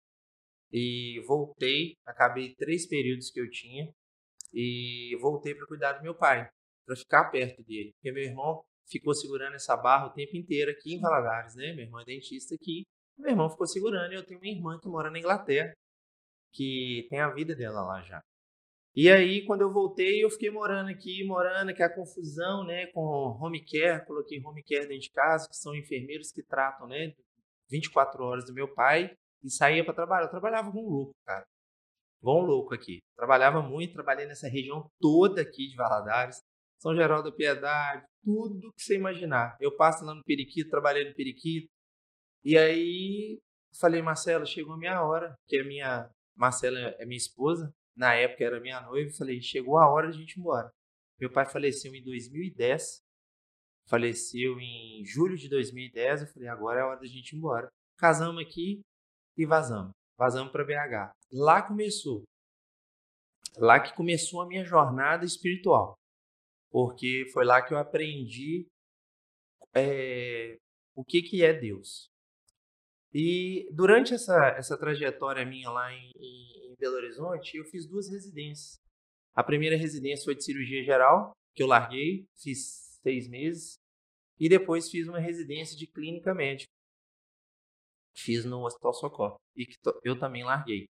e 0.71 1.23
voltei, 1.27 1.97
acabei 2.07 2.55
três 2.55 2.87
períodos 2.87 3.31
que 3.31 3.41
eu 3.41 3.51
tinha 3.51 3.93
e 4.53 5.17
voltei 5.21 5.55
para 5.55 5.67
cuidar 5.67 5.93
do 5.95 6.03
meu 6.03 6.15
pai, 6.15 6.51
para 6.85 6.97
ficar 6.97 7.31
perto 7.31 7.63
dele, 7.63 7.93
porque 7.95 8.13
meu 8.13 8.23
irmão 8.23 8.63
ficou 8.91 9.15
segurando 9.15 9.55
essa 9.55 9.77
barra 9.77 10.07
o 10.07 10.13
tempo 10.13 10.37
inteiro 10.37 10.71
aqui 10.71 10.95
em 10.95 11.01
Valadares, 11.01 11.55
né? 11.55 11.73
Meu 11.73 11.85
irmão 11.85 12.01
é 12.01 12.05
dentista 12.05 12.55
aqui, 12.55 12.85
meu 13.19 13.31
irmão 13.31 13.51
ficou 13.51 13.67
segurando 13.67 14.13
e 14.13 14.17
eu 14.17 14.25
tenho 14.25 14.41
uma 14.41 14.49
irmã 14.49 14.79
que 14.81 14.89
mora 14.89 15.11
na 15.11 15.19
Inglaterra, 15.19 15.73
que 16.53 17.07
tem 17.11 17.21
a 17.21 17.31
vida 17.31 17.55
dela 17.55 17.83
lá 17.83 18.03
já. 18.03 18.21
E 18.95 19.09
aí, 19.09 19.45
quando 19.47 19.61
eu 19.61 19.73
voltei, 19.73 20.25
eu 20.25 20.31
fiquei 20.31 20.51
morando 20.51 20.91
aqui, 20.91 21.25
morando, 21.25 21.73
que 21.73 21.83
é 21.83 21.87
a 21.87 21.95
confusão, 21.95 22.65
né, 22.65 22.87
com 22.89 23.01
home 23.01 23.65
care, 23.65 24.05
coloquei 24.05 24.43
home 24.45 24.65
care 24.65 24.89
dentro 24.89 25.03
de 25.03 25.11
casa, 25.11 25.49
que 25.49 25.57
são 25.57 25.77
enfermeiros 25.77 26.33
que 26.33 26.43
tratam, 26.43 26.89
né, 26.89 27.15
24 27.71 28.25
horas 28.25 28.45
do 28.45 28.53
meu 28.53 28.73
pai, 28.75 29.15
e 29.45 29.51
saía 29.51 29.85
para 29.85 29.95
trabalhar. 29.95 30.25
Eu 30.27 30.31
trabalhava 30.31 30.73
com 30.73 30.81
um 30.81 30.89
louco, 30.89 31.15
cara. 31.25 31.47
Um 32.23 32.41
louco 32.41 32.75
aqui. 32.75 33.01
Trabalhava 33.17 33.63
muito, 33.63 33.95
trabalhei 33.95 34.27
nessa 34.27 34.49
região 34.49 34.91
toda 35.01 35.41
aqui 35.41 35.69
de 35.69 35.77
Valadares, 35.77 36.43
São 36.81 36.97
Geraldo 36.97 37.31
da 37.31 37.37
Piedade, 37.37 38.07
tudo 38.25 38.73
que 38.73 38.83
você 38.83 38.97
imaginar. 38.97 39.57
Eu 39.61 39.77
passo 39.77 40.05
lá 40.05 40.15
no 40.15 40.25
Periquito, 40.25 40.71
trabalhei 40.71 41.09
no 41.09 41.15
Periquito. 41.15 41.69
E 42.43 42.57
aí 42.57 43.39
falei, 43.79 44.01
Marcelo, 44.01 44.47
chegou 44.47 44.73
a 44.73 44.79
minha 44.79 45.03
hora, 45.03 45.35
que 45.47 45.59
a 45.59 45.65
minha 45.65 46.11
Marcela 46.35 46.79
é 46.79 47.05
minha 47.05 47.19
esposa, 47.19 47.71
na 47.95 48.15
época 48.15 48.45
era 48.45 48.61
minha 48.61 48.81
noiva, 48.81 49.11
falei, 49.13 49.43
chegou 49.43 49.77
a 49.77 49.91
hora 49.91 50.11
de 50.11 50.17
a 50.17 50.21
gente 50.21 50.37
ir 50.37 50.41
embora. 50.41 50.71
Meu 51.21 51.31
pai 51.31 51.45
faleceu 51.45 51.95
em 51.95 52.03
2010, 52.03 53.03
faleceu 53.87 54.59
em 54.59 55.05
julho 55.05 55.37
de 55.37 55.51
2010, 55.51 56.23
eu 56.23 56.29
falei, 56.29 56.49
agora 56.49 56.81
é 56.81 56.83
a 56.83 56.87
hora 56.87 57.01
da 57.01 57.07
gente 57.07 57.33
ir 57.33 57.37
embora. 57.37 57.69
Casamos 57.99 58.43
aqui 58.43 58.81
e 59.37 59.45
vazamos. 59.45 59.93
Vazamos 60.17 60.51
para 60.51 60.65
BH. 60.65 61.13
Lá 61.31 61.61
começou. 61.63 62.23
Lá 63.59 63.79
que 63.81 63.95
começou 63.95 64.41
a 64.41 64.47
minha 64.47 64.65
jornada 64.65 65.27
espiritual. 65.27 66.00
Porque 66.71 67.27
foi 67.33 67.45
lá 67.45 67.61
que 67.63 67.75
eu 67.75 67.79
aprendi 67.79 68.67
é, 69.75 70.57
o 70.95 71.05
que, 71.05 71.23
que 71.23 71.45
é 71.45 71.53
Deus. 71.53 72.09
E 73.13 73.69
durante 73.73 74.15
essa, 74.15 74.55
essa 74.57 74.79
trajetória 74.79 75.45
minha 75.45 75.69
lá 75.71 75.93
em, 75.93 76.13
em, 76.17 76.75
Belo 76.79 76.97
Horizonte, 76.97 77.57
eu 77.57 77.65
fiz 77.65 77.87
duas 77.87 78.09
residências. 78.09 78.79
A 79.35 79.43
primeira 79.45 79.77
residência 79.77 80.25
foi 80.25 80.35
de 80.35 80.45
cirurgia 80.45 80.83
geral, 80.83 81.33
que 81.55 81.63
eu 81.63 81.67
larguei, 81.67 82.25
fiz 82.41 82.99
seis 83.03 83.29
meses. 83.29 83.75
E 84.39 84.49
depois 84.49 84.89
fiz 84.89 85.07
uma 85.07 85.19
residência 85.19 85.77
de 85.77 85.87
clínica 85.87 86.35
médica. 86.35 86.71
Fiz 88.17 88.45
no 88.45 88.65
Hospital 88.65 88.95
Socorro. 88.95 89.37
E 89.55 89.67
que 89.67 89.77
eu 90.05 90.19
também 90.19 90.45
larguei. 90.45 90.87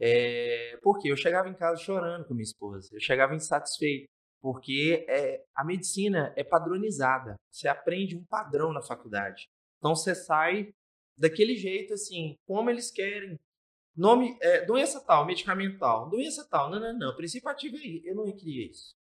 É, 0.00 0.76
porque 0.82 1.10
eu 1.10 1.16
chegava 1.16 1.48
em 1.48 1.54
casa 1.54 1.80
chorando 1.80 2.26
com 2.26 2.34
minha 2.34 2.42
esposa. 2.42 2.88
Eu 2.92 3.00
chegava 3.00 3.34
insatisfeito. 3.34 4.06
Porque 4.44 5.06
é, 5.08 5.42
a 5.56 5.64
medicina 5.64 6.30
é 6.36 6.44
padronizada. 6.44 7.34
Você 7.50 7.66
aprende 7.66 8.14
um 8.14 8.26
padrão 8.26 8.74
na 8.74 8.82
faculdade. 8.82 9.48
Então 9.78 9.96
você 9.96 10.14
sai 10.14 10.74
daquele 11.16 11.56
jeito 11.56 11.94
assim, 11.94 12.36
como 12.46 12.68
eles 12.68 12.90
querem. 12.90 13.40
Nome, 13.96 14.36
é, 14.42 14.62
doença 14.66 15.02
tal, 15.02 15.24
medicamento 15.24 15.78
tal, 15.78 16.10
doença 16.10 16.46
tal. 16.46 16.68
Não, 16.70 16.78
não, 16.78 16.92
não. 16.92 17.16
Princípio 17.16 17.48
ativo 17.48 17.78
é 17.78 17.86
isso. 17.86 18.06
Eu 18.06 18.16
não 18.16 18.36
queria 18.36 18.70
isso. 18.70 18.94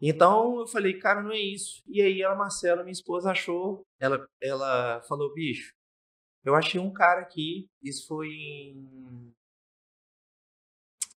Então 0.00 0.58
eu 0.58 0.66
falei, 0.66 0.98
cara, 0.98 1.22
não 1.22 1.30
é 1.30 1.38
isso. 1.38 1.80
E 1.86 2.02
aí 2.02 2.24
a 2.24 2.34
Marcela, 2.34 2.82
minha 2.82 2.90
esposa, 2.90 3.30
achou. 3.30 3.86
Ela, 4.00 4.28
ela 4.42 5.00
falou, 5.02 5.32
bicho, 5.34 5.72
eu 6.44 6.56
achei 6.56 6.80
um 6.80 6.92
cara 6.92 7.20
aqui. 7.20 7.68
Isso 7.80 8.08
foi 8.08 8.26
em 8.26 9.32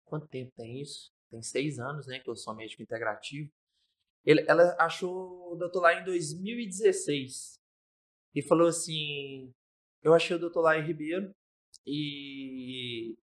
quanto 0.04 0.28
tempo 0.28 0.52
tem 0.54 0.82
isso? 0.82 1.11
Tem 1.31 1.43
seis 1.43 1.79
anos, 1.79 2.07
né, 2.07 2.19
que 2.19 2.29
eu 2.29 2.35
sou 2.35 2.55
médico 2.55 2.83
integrativo. 2.83 3.51
Ele, 4.25 4.45
ela 4.49 4.77
achou 4.79 5.53
o 5.53 5.57
doutor 5.57 5.81
lá 5.81 5.95
em 5.95 6.05
2016 6.05 7.59
e 8.35 8.43
falou 8.43 8.69
assim: 8.69 9.53
Eu 10.03 10.13
achei 10.13 10.37
o 10.37 10.39
doutor 10.39 10.63
lá 10.63 10.79
em 10.79 10.87
Ribeiro 10.87 11.33
e 11.87 13.17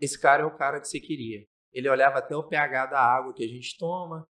esse 0.00 0.20
cara 0.20 0.42
é 0.42 0.46
o 0.46 0.56
cara 0.56 0.80
que 0.80 0.88
você 0.88 1.00
queria. 1.00 1.46
Ele 1.72 1.88
olhava 1.88 2.18
até 2.18 2.36
o 2.36 2.46
pH 2.46 2.86
da 2.86 3.00
água 3.00 3.34
que 3.34 3.44
a 3.44 3.48
gente 3.48 3.76
toma. 3.78 4.26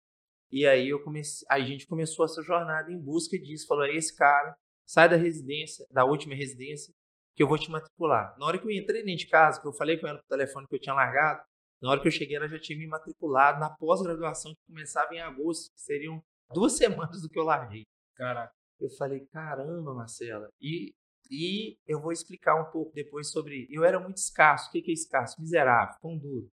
E 0.51 0.65
aí 0.65 0.89
eu 0.89 1.03
comecei, 1.03 1.45
a 1.49 1.59
gente 1.59 1.87
começou 1.87 2.25
essa 2.25 2.41
jornada 2.41 2.91
em 2.91 2.99
busca 2.99 3.37
disso. 3.37 3.67
Falou: 3.67 3.85
é 3.85 3.95
esse 3.95 4.15
cara, 4.15 4.55
sai 4.85 5.09
da 5.09 5.15
residência, 5.15 5.85
da 5.91 6.05
última 6.05 6.35
residência, 6.35 6.93
que 7.35 7.43
eu 7.43 7.47
vou 7.47 7.57
te 7.57 7.69
matricular. 7.71 8.35
Na 8.37 8.45
hora 8.45 8.59
que 8.59 8.65
eu 8.65 8.71
entrei 8.71 9.03
dentro 9.03 9.25
de 9.25 9.27
casa, 9.27 9.61
que 9.61 9.67
eu 9.67 9.73
falei 9.73 9.97
com 9.97 10.07
ela 10.07 10.17
no 10.17 10.23
telefone 10.27 10.67
que 10.67 10.75
eu 10.75 10.79
tinha 10.79 10.95
largado, 10.95 11.41
na 11.81 11.91
hora 11.91 12.01
que 12.01 12.07
eu 12.07 12.11
cheguei, 12.11 12.35
ela 12.35 12.47
já 12.47 12.59
tinha 12.59 12.77
me 12.77 12.87
matriculado 12.87 13.59
na 13.59 13.69
pós-graduação 13.69 14.53
que 14.53 14.61
começava 14.67 15.13
em 15.13 15.21
agosto, 15.21 15.71
que 15.73 15.81
seriam 15.81 16.21
duas 16.53 16.73
semanas 16.77 17.21
do 17.21 17.29
que 17.29 17.39
eu 17.39 17.43
larguei. 17.43 17.85
Caraca. 18.15 18.53
Eu 18.79 18.89
falei, 18.91 19.25
caramba, 19.27 19.93
Marcela. 19.93 20.49
E, 20.61 20.93
e 21.29 21.77
eu 21.87 21.99
vou 21.99 22.11
explicar 22.11 22.59
um 22.59 22.71
pouco 22.71 22.93
depois 22.93 23.31
sobre. 23.31 23.67
Eu 23.69 23.83
era 23.83 23.99
muito 23.99 24.17
escasso. 24.17 24.69
O 24.69 24.71
que 24.71 24.83
é 24.87 24.93
escasso? 24.93 25.39
Miserável, 25.39 25.95
pão 26.01 26.17
duro. 26.17 26.49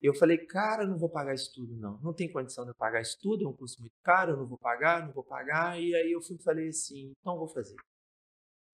Eu 0.00 0.14
falei, 0.14 0.38
cara, 0.38 0.84
eu 0.84 0.88
não 0.88 0.98
vou 0.98 1.08
pagar 1.08 1.34
isso 1.34 1.50
tudo, 1.54 1.74
não. 1.76 1.98
Não 2.00 2.12
tem 2.12 2.30
condição 2.30 2.64
de 2.64 2.70
eu 2.70 2.74
pagar 2.74 3.00
isso 3.00 3.16
tudo, 3.20 3.44
é 3.44 3.48
um 3.48 3.56
custo 3.56 3.80
muito 3.80 3.94
caro, 4.02 4.32
eu 4.32 4.36
não 4.36 4.46
vou 4.46 4.58
pagar, 4.58 5.04
não 5.04 5.12
vou 5.12 5.24
pagar. 5.24 5.80
E 5.80 5.94
aí 5.94 6.12
eu 6.12 6.20
fui 6.20 6.38
falei 6.38 6.68
assim, 6.68 7.12
então 7.18 7.38
vou 7.38 7.48
fazer. 7.48 7.76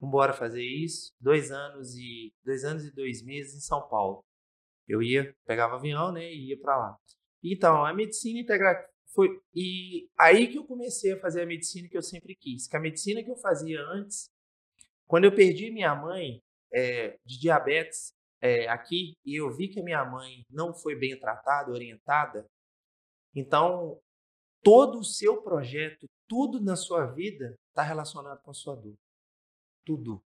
Vamos 0.00 0.12
embora 0.12 0.32
fazer 0.32 0.64
isso. 0.64 1.12
Dois 1.20 1.52
anos 1.52 1.94
e 1.96 2.32
dois 2.44 2.64
anos 2.64 2.84
e 2.84 2.92
dois 2.92 3.22
meses 3.22 3.54
em 3.54 3.60
São 3.60 3.88
Paulo. 3.88 4.24
Eu 4.88 5.02
ia, 5.02 5.34
pegava 5.46 5.76
avião, 5.76 6.12
né, 6.12 6.32
e 6.32 6.50
ia 6.50 6.60
para 6.60 6.76
lá. 6.76 6.96
Então, 7.42 7.84
a 7.84 7.92
medicina 7.92 8.40
integrativa 8.40 8.88
foi 9.14 9.28
e 9.54 10.08
aí 10.18 10.48
que 10.48 10.58
eu 10.58 10.64
comecei 10.64 11.12
a 11.12 11.20
fazer 11.20 11.42
a 11.42 11.46
medicina 11.46 11.88
que 11.88 11.96
eu 11.96 12.02
sempre 12.02 12.34
quis. 12.34 12.66
Que 12.66 12.76
a 12.76 12.80
medicina 12.80 13.22
que 13.22 13.30
eu 13.30 13.36
fazia 13.36 13.80
antes, 13.80 14.30
quando 15.06 15.24
eu 15.24 15.34
perdi 15.34 15.70
minha 15.70 15.94
mãe 15.94 16.40
é, 16.72 17.18
de 17.24 17.38
diabetes, 17.38 18.14
é, 18.40 18.68
aqui 18.68 19.14
e 19.24 19.40
eu 19.40 19.54
vi 19.54 19.68
que 19.68 19.80
a 19.80 19.84
minha 19.84 20.04
mãe 20.04 20.44
não 20.50 20.74
foi 20.74 20.96
bem 20.96 21.18
tratada, 21.18 21.70
orientada, 21.70 22.44
então 23.34 24.00
todo 24.62 24.98
o 24.98 25.04
seu 25.04 25.42
projeto, 25.42 26.06
tudo 26.28 26.60
na 26.60 26.76
sua 26.76 27.06
vida 27.06 27.54
está 27.68 27.82
relacionado 27.82 28.40
com 28.42 28.50
a 28.50 28.54
sua 28.54 28.74
dor. 28.74 28.96
Tudo. 29.84 30.22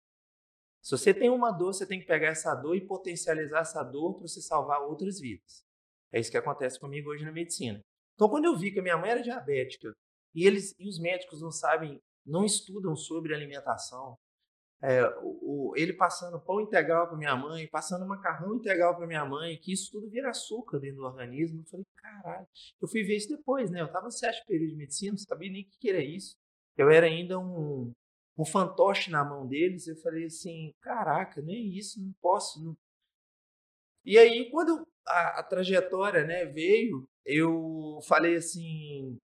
Se 0.82 0.90
você 0.90 1.14
tem 1.14 1.30
uma 1.30 1.52
dor, 1.52 1.72
você 1.72 1.86
tem 1.86 2.00
que 2.00 2.06
pegar 2.06 2.28
essa 2.28 2.52
dor 2.56 2.76
e 2.76 2.84
potencializar 2.84 3.60
essa 3.60 3.84
dor 3.84 4.14
para 4.14 4.26
você 4.26 4.42
salvar 4.42 4.82
outras 4.82 5.20
vidas. 5.20 5.64
É 6.12 6.18
isso 6.18 6.30
que 6.30 6.36
acontece 6.36 6.78
comigo 6.78 7.10
hoje 7.10 7.24
na 7.24 7.30
medicina. 7.30 7.80
Então, 8.14 8.28
quando 8.28 8.46
eu 8.46 8.56
vi 8.56 8.72
que 8.72 8.80
a 8.80 8.82
minha 8.82 8.98
mãe 8.98 9.10
era 9.10 9.22
diabética 9.22 9.94
e 10.34 10.44
eles 10.44 10.74
e 10.78 10.88
os 10.88 10.98
médicos 10.98 11.40
não 11.40 11.52
sabem, 11.52 12.00
não 12.26 12.44
estudam 12.44 12.96
sobre 12.96 13.32
alimentação, 13.32 14.18
é, 14.82 15.06
o, 15.22 15.72
ele 15.76 15.92
passando 15.92 16.40
pão 16.40 16.60
integral 16.60 17.06
para 17.06 17.16
minha 17.16 17.36
mãe, 17.36 17.68
passando 17.68 18.04
macarrão 18.04 18.56
integral 18.56 18.96
para 18.96 19.06
minha 19.06 19.24
mãe, 19.24 19.56
que 19.58 19.72
isso 19.72 19.92
tudo 19.92 20.10
vira 20.10 20.30
açúcar 20.30 20.80
dentro 20.80 20.96
do 20.96 21.04
organismo. 21.04 21.60
Eu 21.60 21.64
falei, 21.66 21.86
caralho. 21.94 22.46
Eu 22.80 22.88
fui 22.88 23.04
ver 23.04 23.16
isso 23.16 23.28
depois, 23.28 23.70
né? 23.70 23.80
Eu 23.80 23.86
estava 23.86 24.06
no 24.06 24.10
sétimo 24.10 24.44
período 24.46 24.70
de 24.70 24.76
medicina, 24.76 25.12
não 25.12 25.18
sabia 25.18 25.52
nem 25.52 25.62
o 25.62 25.64
que, 25.66 25.78
que 25.78 25.90
era 25.90 26.02
isso. 26.02 26.34
Eu 26.76 26.90
era 26.90 27.06
ainda 27.06 27.38
um, 27.38 27.92
um 28.36 28.44
fantoche 28.44 29.10
na 29.10 29.24
mão 29.24 29.46
deles. 29.46 29.86
Eu 29.86 29.96
falei 29.96 30.26
assim, 30.26 30.72
caraca, 30.80 31.40
nem 31.42 31.76
isso, 31.76 32.02
não 32.02 32.12
posso. 32.20 32.62
Não... 32.62 32.76
E 34.04 34.18
aí, 34.18 34.50
quando 34.50 34.86
a, 35.06 35.40
a 35.40 35.42
trajetória 35.42 36.24
né, 36.24 36.46
veio, 36.46 37.06
eu 37.24 37.98
falei 38.06 38.36
assim, 38.36 39.16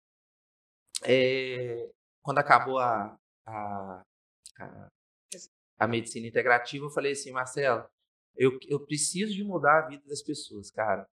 é, 1.04 1.90
quando 2.22 2.38
acabou 2.38 2.78
a, 2.78 3.16
a, 3.46 4.02
a 4.60 4.88
a 5.78 5.86
medicina 5.86 6.26
integrativa, 6.26 6.84
eu 6.84 6.90
falei 6.90 7.12
assim, 7.12 7.30
Marcelo, 7.30 7.88
eu, 8.36 8.58
eu 8.68 8.84
preciso 8.84 9.32
de 9.32 9.44
mudar 9.44 9.78
a 9.78 9.88
vida 9.88 10.02
das 10.06 10.22
pessoas, 10.22 10.70
cara. 10.70 11.06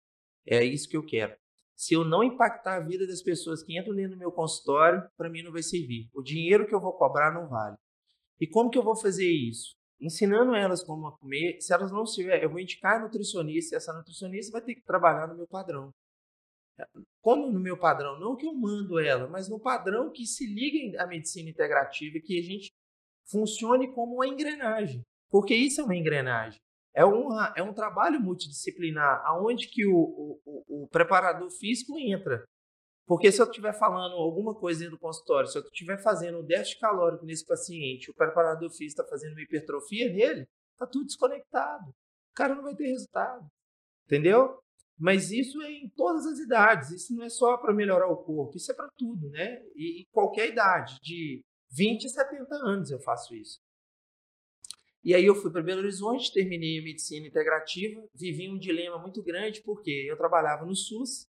É 0.48 0.64
isso 0.64 0.88
que 0.88 0.96
eu 0.96 1.06
quero. 1.06 1.36
Se 1.76 1.94
eu 1.94 2.06
não 2.06 2.24
impactar 2.24 2.76
a 2.76 2.80
vida 2.80 3.06
das 3.06 3.22
pessoas 3.22 3.62
que 3.62 3.78
entram 3.78 3.96
dentro 3.96 4.12
do 4.12 4.18
meu 4.18 4.32
consultório, 4.32 5.06
para 5.18 5.30
mim 5.30 5.44
não 5.44 5.52
vai 5.52 5.64
servir. 5.64 6.10
O 6.14 6.22
dinheiro 6.22 6.66
que 6.66 6.74
eu 6.74 6.80
vou 6.80 6.94
cobrar 6.94 7.34
não 7.34 7.48
vale. 7.48 7.76
E 8.40 8.48
como 8.48 8.70
que 8.70 8.78
eu 8.78 8.84
vou 8.84 8.96
fazer 8.96 9.30
isso? 9.30 9.75
Ensinando 10.00 10.54
elas 10.56 10.84
como 10.84 11.12
comer. 11.18 11.62
Se 11.62 11.74
elas 11.74 11.92
não 11.92 12.04
tiverem, 12.04 12.44
eu 12.44 12.50
vou 12.50 12.60
indicar 12.60 12.98
a 12.98 13.04
nutricionista. 13.04 13.75
E 13.75 13.78
essa 13.78 13.94
nutricionista 13.94 14.52
vai 14.52 14.62
ter 14.62 14.75
que 14.75 14.84
trabalhar 14.84 15.28
no 15.28 15.36
meu 15.36 15.48
padrão. 15.48 15.92
Como 17.22 17.52
no 17.52 17.60
meu 17.60 17.78
padrão? 17.78 18.20
Não 18.20 18.36
que 18.36 18.46
eu 18.46 18.54
mando 18.54 19.00
ela, 19.00 19.28
mas 19.30 19.48
no 19.48 19.60
padrão 19.60 20.12
que 20.12 20.25
se 20.25 20.46
liga 20.46 21.02
à 21.02 21.08
medicina 21.08 21.50
integrativa, 21.50 22.20
que 22.24 22.40
a 22.40 22.42
gente 22.42 22.72
funcione 23.30 23.94
como 23.94 24.16
uma 24.16 24.28
engrenagem, 24.28 25.02
porque 25.30 25.56
isso 25.56 25.82
é 25.82 25.84
uma 25.84 25.96
engrenagem. 25.96 26.60
É, 26.96 27.04
uma, 27.04 27.54
é 27.58 27.63
um 27.63 27.74
trabalho 27.74 28.20
multidisciplinar, 28.20 29.24
aonde 29.25 29.68
que 29.68 29.86
o, 29.88 30.40
o, 30.46 30.84
o 30.84 30.88
preparador 30.90 31.50
físico 31.50 31.98
entra. 31.98 32.44
Porque 33.05 33.31
se 33.31 33.41
eu 33.41 33.45
estiver 33.45 33.77
falando 33.77 34.15
alguma 34.15 34.55
coisa 34.55 34.89
do 34.89 34.98
consultório, 34.98 35.50
se 35.50 35.57
eu 35.57 35.63
estiver 35.63 36.01
fazendo 36.01 36.39
um 36.39 36.45
déficit 36.45 36.79
calórico 36.79 37.25
nesse 37.25 37.45
paciente, 37.45 38.10
o 38.10 38.13
preparador 38.13 38.69
físico 38.69 39.01
está 39.01 39.05
fazendo 39.05 39.33
uma 39.33 39.41
hipertrofia 39.41 40.12
nele, 40.12 40.48
está 40.72 40.88
tudo 40.88 41.05
desconectado. 41.05 41.89
O 41.89 42.36
cara 42.36 42.55
não 42.55 42.63
vai 42.63 42.75
ter 42.75 42.88
resultado. 42.88 43.45
Entendeu? 44.05 44.57
Mas 44.98 45.31
isso 45.31 45.62
é 45.62 45.72
em 45.72 45.89
todas 45.89 46.25
as 46.25 46.39
idades. 46.39 46.91
Isso 46.91 47.13
não 47.15 47.24
é 47.24 47.29
só 47.29 47.57
para 47.57 47.74
melhorar 47.74 48.07
o 48.07 48.24
corpo, 48.24 48.55
isso 48.55 48.72
é 48.72 48.75
para 48.75 48.89
tudo, 48.98 49.29
né? 49.29 49.62
E, 49.75 50.05
qualquer 50.12 50.50
idade, 50.50 50.98
de 51.01 51.41
20 51.75 52.05
e 52.05 52.10
70 52.10 52.55
anos 52.55 52.91
eu 52.91 53.00
faço 53.00 53.36
isso. 53.36 53.60
E 55.03 55.13
aí 55.13 55.25
eu 55.25 55.36
fui 55.36 55.51
para 55.51 55.62
Belo 55.62 55.81
Horizonte, 55.81 56.31
terminei 56.31 56.79
a 56.79 56.83
medicina 56.83 57.27
integrativa, 57.27 58.01
vivi 58.15 58.50
um 58.50 58.57
dilema 58.57 58.98
muito 58.98 59.22
grande, 59.22 59.62
porque 59.62 60.07
eu 60.10 60.15
trabalhava 60.15 60.65
no 60.65 60.75
SUS, 60.75 61.27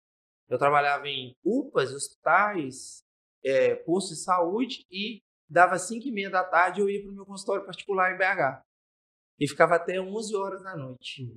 eu 0.49 0.59
trabalhava 0.59 1.07
em 1.09 1.35
UPAs, 1.45 1.93
hospitais, 1.93 3.03
é, 3.45 3.75
postos 3.75 4.19
de 4.19 4.25
saúde, 4.25 4.87
e 4.91 5.21
dava 5.49 5.79
5 5.79 6.07
e 6.07 6.13
meia 6.13 6.31
da 6.31 6.45
tarde 6.45 6.81
eu 6.81 6.89
ia 6.89 7.03
para 7.03 7.11
o 7.11 7.15
meu 7.15 7.27
consultório 7.27 7.65
particular 7.65 8.13
em 8.13 8.19
BH. 8.19 8.63
E 9.39 9.49
ficava 9.49 9.77
até 9.77 10.01
11 10.01 10.35
horas 10.35 10.63
da 10.63 10.77
noite. 10.77 11.29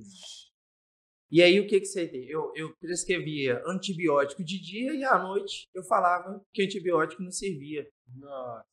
E 1.29 1.41
aí 1.41 1.59
o 1.59 1.67
que 1.67 1.79
que 1.79 1.85
você 1.85 2.07
tem? 2.07 2.27
Eu, 2.27 2.51
eu 2.55 2.75
prescrevia 2.77 3.61
antibiótico 3.65 4.43
de 4.43 4.59
dia 4.59 4.93
e 4.93 5.03
à 5.03 5.17
noite 5.17 5.67
eu 5.73 5.83
falava 5.83 6.43
que 6.53 6.63
antibiótico 6.63 7.23
não 7.23 7.31
servia. 7.31 7.87
Nossa. 8.15 8.65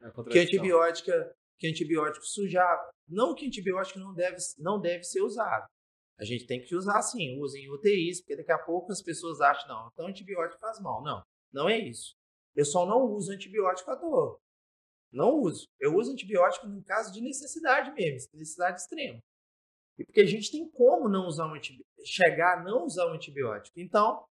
É 0.00 0.10
que 0.30 0.38
antibiótica, 0.40 1.32
que 1.58 1.68
antibiótico 1.68 2.26
sujava. 2.26 2.90
Não 3.08 3.34
que 3.34 3.46
antibiótico 3.46 4.00
não 4.00 4.12
deve, 4.12 4.36
não 4.58 4.80
deve 4.80 5.04
ser 5.04 5.20
usado. 5.20 5.64
A 6.18 6.24
gente 6.24 6.46
tem 6.46 6.62
que 6.62 6.74
usar 6.74 7.02
sim, 7.02 7.38
usem 7.40 7.70
UTIs, 7.70 8.20
porque 8.20 8.36
daqui 8.36 8.52
a 8.52 8.58
pouco 8.58 8.92
as 8.92 9.02
pessoas 9.02 9.40
acham, 9.40 9.66
não, 9.68 9.88
então 9.92 10.06
antibiótico 10.06 10.60
faz 10.60 10.80
mal. 10.80 11.02
Não, 11.02 11.22
não 11.52 11.68
é 11.68 11.78
isso. 11.78 12.14
Eu 12.54 12.64
só 12.64 12.86
não 12.86 13.02
uso 13.02 13.32
antibiótico 13.32 13.90
à 13.90 13.94
dor. 13.94 14.38
Não 15.10 15.40
uso. 15.40 15.66
Eu 15.80 15.94
uso 15.96 16.12
antibiótico 16.12 16.66
no 16.66 16.82
caso 16.84 17.12
de 17.12 17.20
necessidade 17.20 17.92
mesmo, 17.92 18.30
necessidade 18.34 18.80
extrema. 18.80 19.18
E 19.98 20.04
porque 20.04 20.20
a 20.20 20.26
gente 20.26 20.50
tem 20.50 20.68
como 20.70 21.08
não 21.08 21.26
usar 21.26 21.46
um 21.46 21.54
antibiótico, 21.54 22.06
chegar 22.06 22.58
a 22.58 22.62
não 22.62 22.84
usar 22.84 23.06
um 23.06 23.14
antibiótico. 23.14 23.78
Então, 23.78 24.24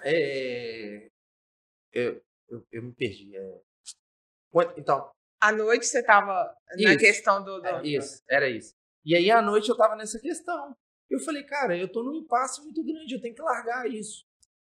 é, 0.00 1.08
eu, 1.92 2.22
eu, 2.48 2.66
eu 2.70 2.82
me 2.82 2.92
perdi. 2.92 3.36
É, 3.36 3.60
então. 4.76 5.10
À 5.40 5.50
noite 5.50 5.86
você 5.86 5.98
estava 5.98 6.54
na 6.78 6.96
questão 6.96 7.42
do. 7.42 7.60
do... 7.60 7.66
É, 7.66 7.82
isso, 7.86 8.22
era 8.28 8.48
isso. 8.48 8.74
E 9.04 9.14
aí 9.16 9.30
à 9.30 9.42
noite 9.42 9.68
eu 9.68 9.74
estava 9.74 9.96
nessa 9.96 10.18
questão. 10.20 10.76
Eu 11.10 11.20
falei, 11.20 11.44
cara, 11.44 11.76
eu 11.76 11.86
estou 11.86 12.04
num 12.04 12.14
impasse 12.14 12.62
muito 12.62 12.82
grande, 12.82 13.14
eu 13.14 13.20
tenho 13.20 13.34
que 13.34 13.42
largar 13.42 13.88
isso. 13.88 14.24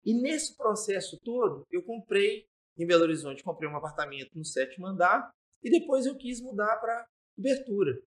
E 0.05 0.15
nesse 0.15 0.57
processo 0.57 1.19
todo, 1.25 1.67
eu 1.71 1.83
comprei 1.83 2.47
em 2.79 2.87
Belo 2.87 3.03
Horizonte, 3.03 3.43
comprei 3.43 3.69
um 3.69 3.77
apartamento 3.77 4.37
no 4.37 4.45
sétimo 4.45 4.87
andar 4.87 5.31
e 5.63 5.71
depois 5.71 6.07
eu 6.07 6.17
quis 6.17 6.41
mudar 6.41 6.77
para 6.77 7.07
cobertura. 7.35 8.01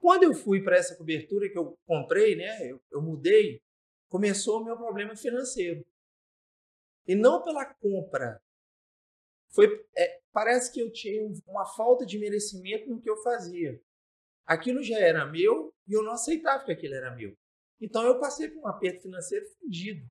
Quando 0.00 0.24
eu 0.24 0.34
fui 0.34 0.62
para 0.62 0.76
essa 0.76 0.96
cobertura 0.96 1.48
que 1.48 1.58
eu 1.58 1.76
comprei, 1.86 2.34
né, 2.34 2.70
eu, 2.70 2.80
eu 2.90 3.00
mudei, 3.00 3.60
começou 4.08 4.60
o 4.60 4.64
meu 4.64 4.76
problema 4.76 5.14
financeiro. 5.14 5.84
E 7.06 7.14
não 7.14 7.42
pela 7.42 7.66
compra 7.74 8.40
foi 9.54 9.84
é, 9.96 10.20
parece 10.32 10.72
que 10.72 10.80
eu 10.80 10.90
tinha 10.90 11.22
uma 11.46 11.66
falta 11.66 12.06
de 12.06 12.18
merecimento 12.18 12.88
no 12.88 13.00
que 13.00 13.08
eu 13.08 13.22
fazia. 13.22 13.80
Aquilo 14.46 14.82
já 14.82 14.98
era 14.98 15.26
meu 15.26 15.72
e 15.86 15.92
eu 15.92 16.02
não 16.02 16.12
aceitava 16.12 16.64
que 16.64 16.72
aquilo 16.72 16.94
era 16.94 17.14
meu. 17.14 17.36
Então 17.80 18.02
eu 18.04 18.20
passei 18.20 18.48
por 18.48 18.62
um 18.62 18.68
aperto 18.68 19.02
financeiro 19.02 19.46
fundido. 19.58 20.06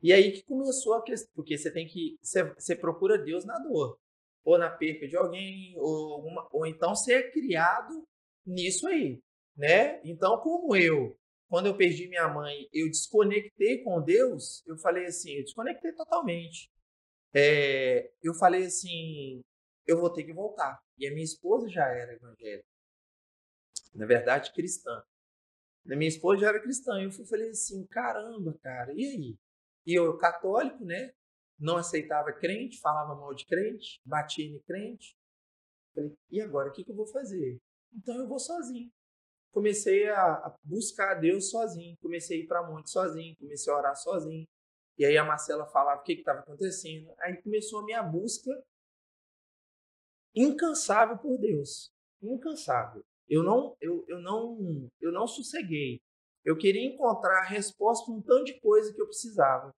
E 0.00 0.12
aí 0.12 0.32
que 0.32 0.42
começou 0.44 0.94
a 0.94 1.02
questão, 1.02 1.30
porque 1.34 1.58
você 1.58 1.70
tem 1.72 1.86
que 1.86 2.16
você, 2.22 2.44
você 2.54 2.76
procura 2.76 3.18
Deus 3.18 3.44
na 3.44 3.58
dor, 3.58 3.98
ou 4.44 4.56
na 4.56 4.70
perca 4.70 5.08
de 5.08 5.16
alguém, 5.16 5.74
ou 5.76 6.14
alguma, 6.14 6.48
ou 6.52 6.66
então 6.66 6.94
ser 6.94 7.14
é 7.14 7.30
criado 7.30 8.06
nisso 8.46 8.86
aí, 8.86 9.20
né? 9.56 10.00
Então 10.04 10.38
como 10.38 10.76
eu 10.76 11.18
quando 11.48 11.66
eu 11.66 11.76
perdi 11.76 12.08
minha 12.08 12.28
mãe, 12.28 12.68
eu 12.72 12.86
desconectei 12.88 13.82
com 13.82 14.02
Deus, 14.02 14.62
eu 14.66 14.76
falei 14.78 15.06
assim, 15.06 15.32
eu 15.32 15.44
desconectei 15.44 15.92
totalmente. 15.92 16.70
É, 17.34 18.10
eu 18.22 18.34
falei 18.34 18.66
assim, 18.66 19.40
eu 19.88 19.98
vou 19.98 20.12
ter 20.12 20.22
que 20.22 20.34
voltar. 20.34 20.78
E 20.98 21.08
a 21.08 21.10
minha 21.10 21.24
esposa 21.24 21.66
já 21.68 21.86
era 21.86 22.12
evangélica. 22.12 22.68
Na 23.94 24.04
verdade, 24.04 24.52
cristã. 24.52 25.02
A 25.90 25.96
minha 25.96 26.08
esposa 26.08 26.42
já 26.42 26.48
era 26.48 26.60
cristã. 26.60 27.00
Eu 27.00 27.10
falei 27.10 27.48
assim, 27.48 27.86
caramba, 27.86 28.54
cara, 28.62 28.92
e 28.92 29.06
aí? 29.06 29.36
E 29.86 29.94
eu, 29.94 30.18
católico, 30.18 30.84
né? 30.84 31.10
Não 31.58 31.78
aceitava 31.78 32.30
crente, 32.32 32.78
falava 32.80 33.18
mal 33.18 33.34
de 33.34 33.46
crente, 33.46 33.98
batia 34.04 34.44
em 34.44 34.60
crente. 34.60 35.16
Falei, 35.94 36.14
e 36.30 36.40
agora, 36.42 36.68
o 36.68 36.72
que, 36.72 36.84
que 36.84 36.90
eu 36.90 36.96
vou 36.96 37.06
fazer? 37.06 37.58
Então 37.96 38.14
eu 38.16 38.28
vou 38.28 38.38
sozinho. 38.38 38.90
Comecei 39.50 40.06
a, 40.08 40.34
a 40.34 40.56
buscar 40.62 41.12
a 41.12 41.14
Deus 41.14 41.48
sozinho. 41.50 41.96
Comecei 42.02 42.40
a 42.40 42.44
ir 42.44 42.46
para 42.46 42.70
monte 42.70 42.90
sozinho. 42.90 43.34
Comecei 43.38 43.72
a 43.72 43.76
orar 43.76 43.96
sozinho. 43.96 44.46
E 44.98 45.06
aí 45.06 45.16
a 45.16 45.24
Marcela 45.24 45.66
falava 45.66 46.02
o 46.02 46.04
que 46.04 46.12
estava 46.12 46.40
acontecendo. 46.40 47.10
Aí 47.20 47.40
começou 47.42 47.80
a 47.80 47.84
minha 47.84 48.02
busca 48.02 48.50
incansável 50.34 51.18
por 51.18 51.38
Deus. 51.38 51.92
Incansável. 52.22 53.04
Eu 53.28 53.42
não, 53.42 53.76
eu, 53.80 54.04
eu 54.08 54.20
não, 54.20 54.90
eu 55.00 55.12
não 55.12 55.26
sosseguei. 55.26 56.00
Eu 56.44 56.56
queria 56.56 56.86
encontrar 56.86 57.42
resposta 57.42 58.06
para 58.06 58.14
um 58.14 58.22
tanto 58.22 58.44
de 58.44 58.60
coisa 58.60 58.92
que 58.94 59.00
eu 59.00 59.06
precisava. 59.06 59.74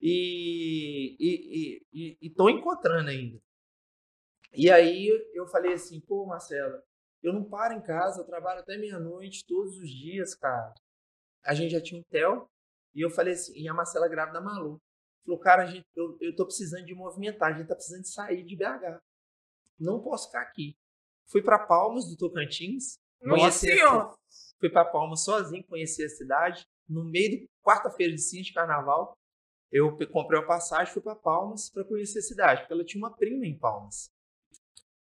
E 0.00 1.78
estou 2.22 2.48
encontrando 2.48 3.10
ainda. 3.10 3.38
E 4.52 4.70
aí 4.70 5.08
eu 5.34 5.46
falei 5.48 5.72
assim, 5.72 6.00
pô, 6.00 6.24
Marcela, 6.24 6.82
eu 7.22 7.32
não 7.32 7.44
paro 7.44 7.74
em 7.74 7.82
casa, 7.82 8.20
eu 8.20 8.26
trabalho 8.26 8.60
até 8.60 8.76
meia-noite 8.76 9.44
todos 9.46 9.76
os 9.76 9.90
dias, 9.90 10.34
cara. 10.34 10.72
A 11.44 11.54
gente 11.54 11.72
já 11.72 11.80
tinha 11.82 12.00
um 12.00 12.04
TEL, 12.04 12.48
e 12.94 13.00
eu 13.00 13.10
falei 13.10 13.34
assim, 13.34 13.52
e 13.58 13.68
a 13.68 13.74
Marcela 13.74 14.08
grávida 14.08 14.40
Malu. 14.40 14.80
Falou, 15.24 15.40
cara, 15.40 15.62
a 15.64 15.66
gente, 15.66 15.84
eu, 15.94 16.16
eu 16.20 16.34
tô 16.34 16.46
precisando 16.46 16.86
de 16.86 16.94
movimentar, 16.94 17.52
a 17.52 17.58
gente 17.58 17.68
tá 17.68 17.74
precisando 17.74 18.02
de 18.02 18.12
sair 18.12 18.44
de 18.44 18.56
BH. 18.56 18.98
Não 19.78 20.00
posso 20.00 20.26
ficar 20.26 20.42
aqui. 20.42 20.76
Fui 21.30 21.42
para 21.42 21.58
Palmas 21.58 22.08
do 22.08 22.16
Tocantins. 22.16 22.98
Nossa 23.20 23.58
senhora! 23.58 24.14
Fui 24.58 24.70
para 24.70 24.84
Palmas 24.84 25.24
sozinho, 25.24 25.64
conheci 25.66 26.04
a 26.04 26.08
cidade. 26.08 26.66
No 26.88 27.04
meio 27.04 27.30
de 27.30 27.50
quarta-feira 27.62 28.14
de 28.14 28.20
cinza 28.20 28.44
de 28.44 28.52
carnaval, 28.52 29.16
eu 29.70 29.96
comprei 30.08 30.40
uma 30.40 30.46
passagem, 30.46 30.92
fui 30.92 31.02
para 31.02 31.14
Palmas 31.14 31.70
para 31.70 31.84
conhecer 31.84 32.20
a 32.20 32.22
cidade, 32.22 32.60
porque 32.62 32.72
ela 32.72 32.84
tinha 32.84 33.02
uma 33.02 33.14
prima 33.14 33.46
em 33.46 33.58
Palmas. 33.58 34.10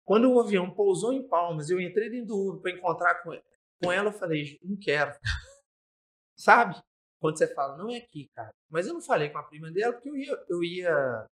Quando 0.04 0.30
o 0.30 0.40
avião 0.40 0.70
pousou 0.70 1.12
em 1.12 1.26
Palmas, 1.26 1.70
eu 1.70 1.80
entrei 1.80 2.10
dentro 2.10 2.28
do 2.28 2.48
Uber 2.48 2.62
para 2.62 2.72
encontrar 2.72 3.22
com 3.22 3.92
ela, 3.92 4.08
eu 4.08 4.12
falei, 4.12 4.58
não 4.62 4.76
quero. 4.76 5.16
Sabe? 6.36 6.80
Quando 7.20 7.38
você 7.38 7.46
fala, 7.54 7.76
não 7.76 7.90
é 7.90 7.98
aqui, 7.98 8.28
cara. 8.34 8.50
Mas 8.68 8.86
eu 8.86 8.94
não 8.94 9.02
falei 9.02 9.30
com 9.30 9.38
a 9.38 9.42
prima 9.42 9.70
dela 9.70 9.92
porque 9.92 10.08
eu 10.08 10.16
ia. 10.16 10.44
Eu 10.48 10.64
ia 10.64 11.26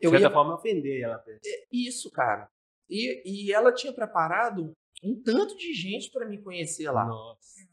de 0.00 0.08
certa 0.08 0.26
ia, 0.26 0.30
forma, 0.30 0.54
ofender 0.54 1.02
ela. 1.02 1.22
É, 1.28 1.66
isso, 1.72 2.10
cara. 2.10 2.48
E, 2.88 3.22
e 3.24 3.52
ela 3.52 3.72
tinha 3.72 3.92
preparado 3.92 4.72
um 5.02 5.22
tanto 5.22 5.56
de 5.56 5.72
gente 5.72 6.10
para 6.10 6.28
me 6.28 6.42
conhecer 6.42 6.90
lá. 6.90 7.04
Nossa. 7.04 7.66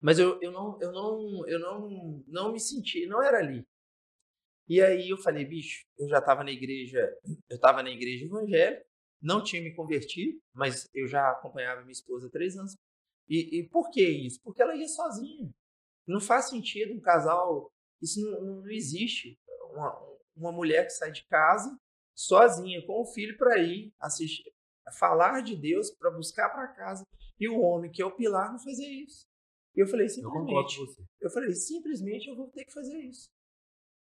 Mas 0.00 0.18
eu, 0.18 0.40
eu, 0.40 0.50
não, 0.50 0.80
eu, 0.80 0.92
não, 0.92 1.48
eu 1.48 1.58
não, 1.58 2.24
não 2.26 2.52
me 2.52 2.60
senti, 2.60 3.06
não 3.06 3.22
era 3.22 3.38
ali. 3.38 3.64
E 4.68 4.80
aí 4.80 5.10
eu 5.10 5.18
falei, 5.18 5.44
bicho, 5.44 5.84
eu 5.98 6.08
já 6.08 6.18
estava 6.18 6.44
na 6.44 6.50
igreja, 6.50 7.00
eu 7.48 7.56
estava 7.56 7.82
na 7.82 7.90
igreja 7.90 8.24
evangélica, 8.24 8.86
não 9.20 9.42
tinha 9.42 9.60
me 9.60 9.74
convertido, 9.74 10.40
mas 10.54 10.88
eu 10.94 11.06
já 11.06 11.30
acompanhava 11.30 11.82
minha 11.82 11.92
esposa 11.92 12.28
há 12.28 12.30
três 12.30 12.56
anos 12.56 12.74
e, 13.30 13.60
e, 13.60 13.68
por 13.68 13.90
que 13.90 14.02
isso? 14.02 14.40
Porque 14.42 14.60
ela 14.60 14.74
ia 14.74 14.88
sozinha. 14.88 15.48
Não 16.04 16.20
faz 16.20 16.48
sentido 16.48 16.92
um 16.92 17.00
casal. 17.00 17.72
Isso 18.02 18.20
não, 18.20 18.62
não 18.62 18.70
existe. 18.70 19.38
Uma, 19.72 19.96
uma 20.36 20.52
mulher 20.52 20.84
que 20.84 20.92
sai 20.92 21.10
de 21.12 21.24
casa 21.26 21.78
sozinha 22.14 22.84
com 22.86 23.00
o 23.00 23.06
filho 23.06 23.36
para 23.38 23.58
ir 23.58 23.92
assistir, 23.98 24.52
falar 24.98 25.40
de 25.42 25.56
Deus, 25.56 25.90
para 25.90 26.10
buscar 26.10 26.50
para 26.50 26.68
casa, 26.68 27.06
e 27.38 27.48
o 27.48 27.60
homem 27.60 27.90
que 27.90 28.02
é 28.02 28.04
o 28.04 28.14
pilar 28.14 28.52
não 28.52 28.58
fazer 28.58 28.86
isso. 28.86 29.26
E 29.74 29.80
eu 29.80 29.86
falei 29.86 30.08
simplesmente, 30.08 30.78
eu, 30.78 30.86
eu 31.20 31.30
falei 31.30 31.52
simplesmente 31.54 32.28
eu 32.28 32.36
vou 32.36 32.50
ter 32.50 32.64
que 32.64 32.72
fazer 32.72 32.98
isso. 32.98 33.30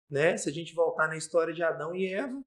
Né? 0.09 0.35
Se 0.35 0.49
a 0.49 0.51
gente 0.51 0.73
voltar 0.73 1.07
na 1.07 1.15
história 1.15 1.53
de 1.53 1.63
Adão 1.63 1.95
e 1.95 2.11
Eva, 2.13 2.37
o 2.37 2.45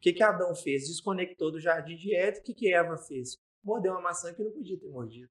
que 0.00 0.12
que 0.12 0.22
Adão 0.22 0.54
fez? 0.54 0.86
Desconectou 0.86 1.50
do 1.50 1.58
jardim 1.58 1.96
de 1.96 2.14
Éden. 2.14 2.40
O 2.40 2.44
que 2.44 2.54
que 2.54 2.72
Eva 2.72 2.96
fez? 2.96 3.36
Mordeu 3.64 3.92
uma 3.92 4.02
maçã 4.02 4.32
que 4.32 4.44
não 4.44 4.52
podia 4.52 4.78
ter 4.78 4.88
mordido. 4.88 5.28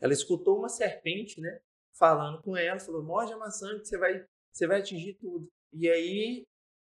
Ela 0.00 0.12
escutou 0.12 0.58
uma 0.58 0.68
serpente, 0.68 1.40
né? 1.40 1.60
Falando 1.98 2.40
com 2.42 2.56
ela, 2.56 2.80
falou: 2.80 3.02
morde 3.02 3.32
a 3.32 3.36
maçã 3.36 3.78
que 3.78 3.84
você 3.84 3.98
vai, 3.98 4.26
você 4.50 4.66
vai 4.66 4.80
atingir 4.80 5.14
tudo. 5.14 5.46
E 5.72 5.88
aí, 5.88 6.44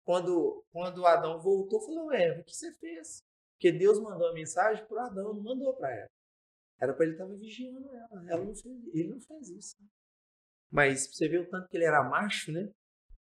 quando, 0.06 0.64
quando 0.72 1.06
Adão 1.06 1.40
voltou, 1.40 1.82
falou: 1.82 2.12
Eva, 2.12 2.42
o 2.42 2.44
que 2.44 2.56
você 2.56 2.72
fez? 2.74 3.24
Porque 3.54 3.72
Deus 3.72 4.00
mandou 4.00 4.28
a 4.28 4.34
mensagem 4.34 4.86
para 4.86 5.06
Adão, 5.06 5.34
não 5.34 5.42
mandou 5.42 5.76
para 5.76 5.92
ela. 5.92 6.10
Era 6.80 6.94
para 6.94 7.06
ele 7.06 7.14
estar 7.14 7.26
vigiando 7.26 7.90
ela. 7.96 8.32
ela 8.32 8.44
não 8.44 8.56
fez, 8.56 8.88
ele 8.94 9.10
não 9.10 9.22
fez 9.22 9.50
isso. 9.50 9.76
Né? 9.82 9.88
Mas 10.70 11.08
você 11.08 11.28
vê 11.30 11.38
o 11.38 11.50
tanto 11.50 11.70
que 11.70 11.78
ele 11.78 11.86
era 11.86 12.04
macho, 12.04 12.52
né? 12.52 12.70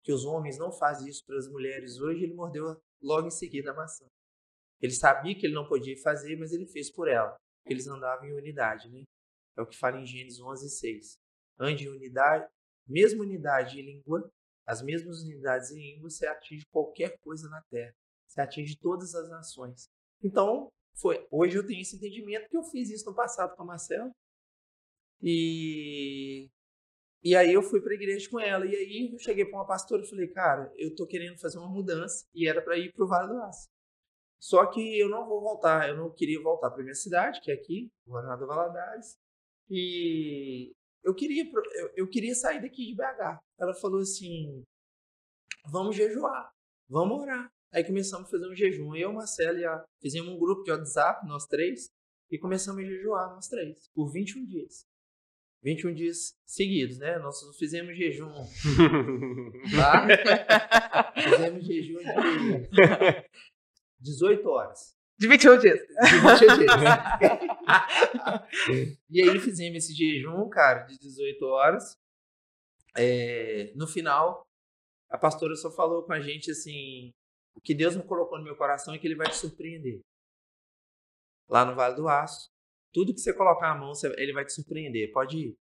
Que 0.03 0.13
os 0.13 0.25
homens 0.25 0.59
não 0.59 0.73
fazem 0.73 1.09
isso 1.09 1.23
para 1.27 1.37
as 1.37 1.49
mulheres 1.49 2.01
hoje. 2.01 2.25
Ele 2.25 2.35
mordeu 2.35 2.65
logo 3.03 3.27
em 3.27 3.31
seguida 3.31 3.73
a 3.73 3.75
maçã. 3.75 4.07
Ele 4.81 4.93
sabia 4.93 5.35
que 5.35 5.47
ele 5.47 5.55
não 5.55 5.69
podia 5.69 5.97
fazer, 6.03 6.37
mas 6.37 6.53
ele 6.53 6.67
fez 6.67 6.91
por 6.91 7.09
ela. 7.09 7.37
Eles 7.67 7.87
andavam 7.87 8.27
em 8.27 8.33
unidade, 8.33 8.89
né? 8.91 9.03
É 9.57 9.63
o 9.63 9.67
que 9.67 9.77
fala 9.77 9.99
em 9.99 10.07
Gênesis 10.07 10.41
11, 10.41 10.69
6. 10.69 11.19
Ande 11.59 11.85
em 11.85 11.89
unidade, 11.89 12.47
mesma 12.87 13.23
unidade 13.23 13.81
em 13.81 13.83
língua, 13.83 14.31
as 14.67 14.83
mesmas 14.83 15.23
unidades 15.23 15.71
em 15.71 15.95
língua, 15.95 16.11
você 16.11 16.27
atinge 16.27 16.65
qualquer 16.73 17.17
coisa 17.21 17.49
na 17.49 17.63
Terra. 17.71 17.95
Você 18.27 18.41
atinge 18.41 18.77
todas 18.77 19.15
as 19.15 19.29
nações. 19.31 19.89
Então, 20.23 20.69
foi. 20.97 21.27
Hoje 21.31 21.57
eu 21.57 21.67
tenho 21.67 21.81
esse 21.81 21.97
entendimento 21.97 22.49
que 22.49 22.57
eu 22.57 22.63
fiz 22.65 22.91
isso 22.91 23.09
no 23.09 23.15
passado 23.15 23.55
com 23.55 23.63
a 23.63 23.67
Marcela. 23.67 24.11
E 25.23 26.49
e 27.23 27.35
aí 27.35 27.53
eu 27.53 27.63
fui 27.63 27.81
para 27.81 27.91
a 27.93 27.95
igreja 27.95 28.31
com 28.31 28.39
ela. 28.39 28.65
E 28.67 28.75
aí 28.75 29.11
eu 29.13 29.19
cheguei 29.19 29.45
para 29.45 29.59
uma 29.59 29.67
pastora 29.67 30.03
e 30.03 30.09
falei, 30.09 30.29
cara, 30.29 30.73
eu 30.77 30.95
tô 30.95 31.07
querendo 31.07 31.39
fazer 31.39 31.59
uma 31.59 31.69
mudança. 31.69 32.25
E 32.35 32.49
era 32.49 32.63
para 32.63 32.79
ir 32.79 32.93
para 32.93 33.05
o 33.05 33.09
Vale 33.09 33.33
do 33.33 33.43
Aço. 33.43 33.69
Só 34.41 34.67
que 34.67 34.99
eu 34.99 35.09
não 35.09 35.27
vou 35.27 35.41
voltar. 35.41 35.89
Eu 35.89 35.97
não 35.97 36.11
queria 36.13 36.41
voltar 36.41 36.71
para 36.71 36.83
minha 36.83 36.95
cidade, 36.95 37.41
que 37.41 37.51
é 37.51 37.55
aqui, 37.55 37.91
Governador 38.07 38.47
Valadares. 38.47 39.17
E 39.69 40.73
eu 41.07 41.15
queria, 41.15 41.49
eu, 41.75 41.91
eu 41.97 42.09
queria 42.09 42.35
sair 42.35 42.61
daqui 42.61 42.85
de 42.85 42.97
BH. 42.97 43.39
Ela 43.61 43.73
falou 43.75 44.01
assim: 44.01 44.65
vamos 45.71 45.95
jejuar, 45.95 46.51
vamos 46.89 47.21
orar. 47.21 47.49
Aí 47.73 47.85
começamos 47.85 48.27
a 48.27 48.31
fazer 48.31 48.51
um 48.51 48.57
jejum. 48.57 48.95
Eu, 48.97 49.13
Marcelo 49.13 49.59
e 49.59 49.65
a, 49.65 49.85
fizemos 50.03 50.33
um 50.33 50.39
grupo 50.39 50.65
de 50.65 50.73
WhatsApp, 50.73 51.25
nós 51.29 51.47
três, 51.47 51.89
e 52.29 52.39
começamos 52.39 52.83
a 52.83 52.87
jejuar, 52.87 53.35
nós 53.35 53.47
três, 53.47 53.89
por 53.95 54.11
21 54.13 54.45
dias. 54.47 54.85
21 55.63 55.95
dias 55.95 56.35
seguidos, 56.45 56.99
né? 56.99 57.19
Nós 57.19 57.37
fizemos 57.57 57.97
jejum. 57.97 58.33
Tá? 59.77 60.07
fizemos 61.15 61.65
jejum 61.65 61.99
de 61.99 63.25
18 64.01 64.49
horas. 64.49 64.96
De 65.19 65.29
21 65.29 65.59
dias. 65.59 65.79
De 65.79 66.21
21 66.21 66.57
dias. 66.59 66.69
e 69.11 69.23
aí 69.23 69.39
fizemos 69.41 69.79
esse 69.79 69.95
jejum, 69.95 70.49
cara, 70.49 70.85
de 70.85 70.99
18 70.99 71.45
horas. 71.47 71.97
É, 72.97 73.73
no 73.75 73.87
final, 73.87 74.47
a 75.11 75.17
pastora 75.19 75.55
só 75.55 75.71
falou 75.71 76.05
com 76.05 76.13
a 76.13 76.21
gente 76.21 76.51
assim: 76.51 77.13
o 77.55 77.61
que 77.61 77.75
Deus 77.75 77.97
me 77.97 78.05
colocou 78.05 78.39
no 78.39 78.45
meu 78.45 78.57
coração 78.57 78.95
é 78.95 78.99
que 78.99 79.07
Ele 79.07 79.17
vai 79.17 79.29
te 79.29 79.37
surpreender. 79.37 80.01
Lá 81.49 81.65
no 81.65 81.75
Vale 81.75 81.97
do 81.97 82.09
Aço. 82.09 82.51
Tudo 82.93 83.15
que 83.15 83.21
você 83.21 83.33
colocar 83.33 83.73
a 83.73 83.75
mão, 83.75 83.93
Ele 84.17 84.33
vai 84.33 84.45
te 84.45 84.53
surpreender. 84.53 85.13
Pode 85.13 85.37
ir. 85.37 85.55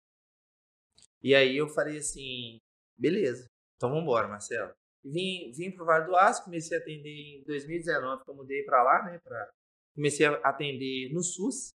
E 1.22 1.34
aí 1.34 1.56
eu 1.56 1.68
falei 1.68 1.98
assim: 1.98 2.58
beleza, 2.98 3.46
então 3.76 3.90
vamos 3.90 4.04
embora, 4.04 4.28
Marcelo. 4.28 4.72
Vim, 5.04 5.50
vim 5.52 5.70
para 5.72 5.82
o 5.82 5.86
Vale 5.86 6.06
do 6.06 6.16
Aço, 6.16 6.44
comecei 6.44 6.76
a 6.76 6.80
atender 6.80 7.10
em 7.10 7.44
2019, 7.44 8.24
que 8.24 8.30
eu 8.30 8.34
mudei 8.34 8.62
para 8.64 8.82
lá, 8.82 9.02
né? 9.04 9.18
Pra, 9.18 9.50
comecei 9.94 10.26
a 10.26 10.34
atender 10.44 11.12
no 11.12 11.22
SUS. 11.22 11.74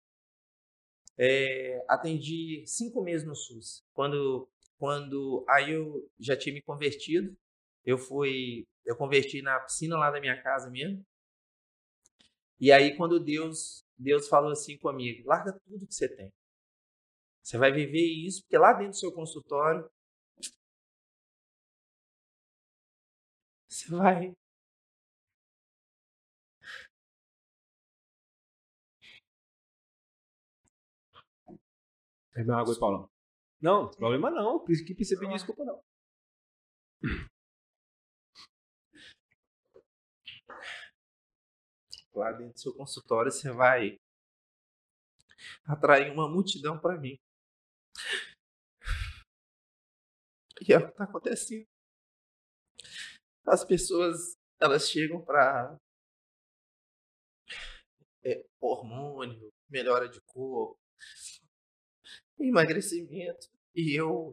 É, 1.16 1.85
atendi 1.88 2.64
cinco 2.66 3.02
meses 3.02 3.26
no 3.26 3.37
SUS. 3.37 3.85
Quando, 3.92 4.48
quando 4.76 5.44
aí 5.48 5.70
eu 5.72 6.11
já 6.18 6.37
tinha 6.37 6.54
me 6.54 6.62
convertido, 6.62 7.37
eu 7.85 7.96
fui, 7.96 8.66
eu 8.85 8.96
converti 8.96 9.40
na 9.42 9.61
piscina 9.61 9.96
lá 9.96 10.11
da 10.11 10.20
minha 10.20 10.40
casa 10.42 10.68
mesmo. 10.70 11.04
E 12.58 12.72
aí 12.72 12.96
quando 12.96 13.20
Deus, 13.20 13.85
Deus 13.96 14.28
falou 14.28 14.50
assim 14.50 14.76
comigo, 14.78 15.28
larga 15.28 15.52
tudo 15.64 15.87
que 15.87 15.94
você 15.94 16.08
tem. 16.08 16.32
Você 17.42 17.58
vai 17.58 17.72
viver 17.72 18.04
isso, 18.04 18.42
porque 18.42 18.56
lá 18.56 18.72
dentro 18.72 18.92
do 18.92 18.98
seu 18.98 19.12
consultório 19.12 19.88
Você 23.83 23.90
vai. 23.90 24.33
É 32.35 32.45
minha 32.45 32.57
água, 32.57 32.79
Paulão. 32.79 33.11
Não, 33.61 33.90
problema 33.90 34.31
não. 34.31 34.61
Por 34.61 34.71
isso 34.73 34.85
que 34.85 34.95
precisa 34.95 35.21
pedir 35.21 35.33
desculpa, 35.33 35.64
não. 35.64 35.83
Lá 42.14 42.31
dentro 42.33 42.53
do 42.53 42.61
seu 42.61 42.75
consultório 42.75 43.33
você 43.33 43.51
vai 43.51 43.99
atrair 45.66 46.12
uma 46.12 46.29
multidão 46.29 46.79
para 46.79 46.99
mim. 47.01 47.18
E 50.61 50.73
é 50.73 50.79
o 50.79 50.85
que 50.85 50.90
está 50.90 51.05
acontecendo. 51.05 51.66
As 53.46 53.64
pessoas, 53.64 54.37
elas 54.61 54.88
chegam 54.88 55.20
para 55.24 55.76
é, 58.24 58.44
hormônio, 58.61 59.52
melhora 59.68 60.09
de 60.09 60.20
corpo, 60.22 60.78
emagrecimento. 62.38 63.48
E 63.74 63.98
eu, 63.98 64.33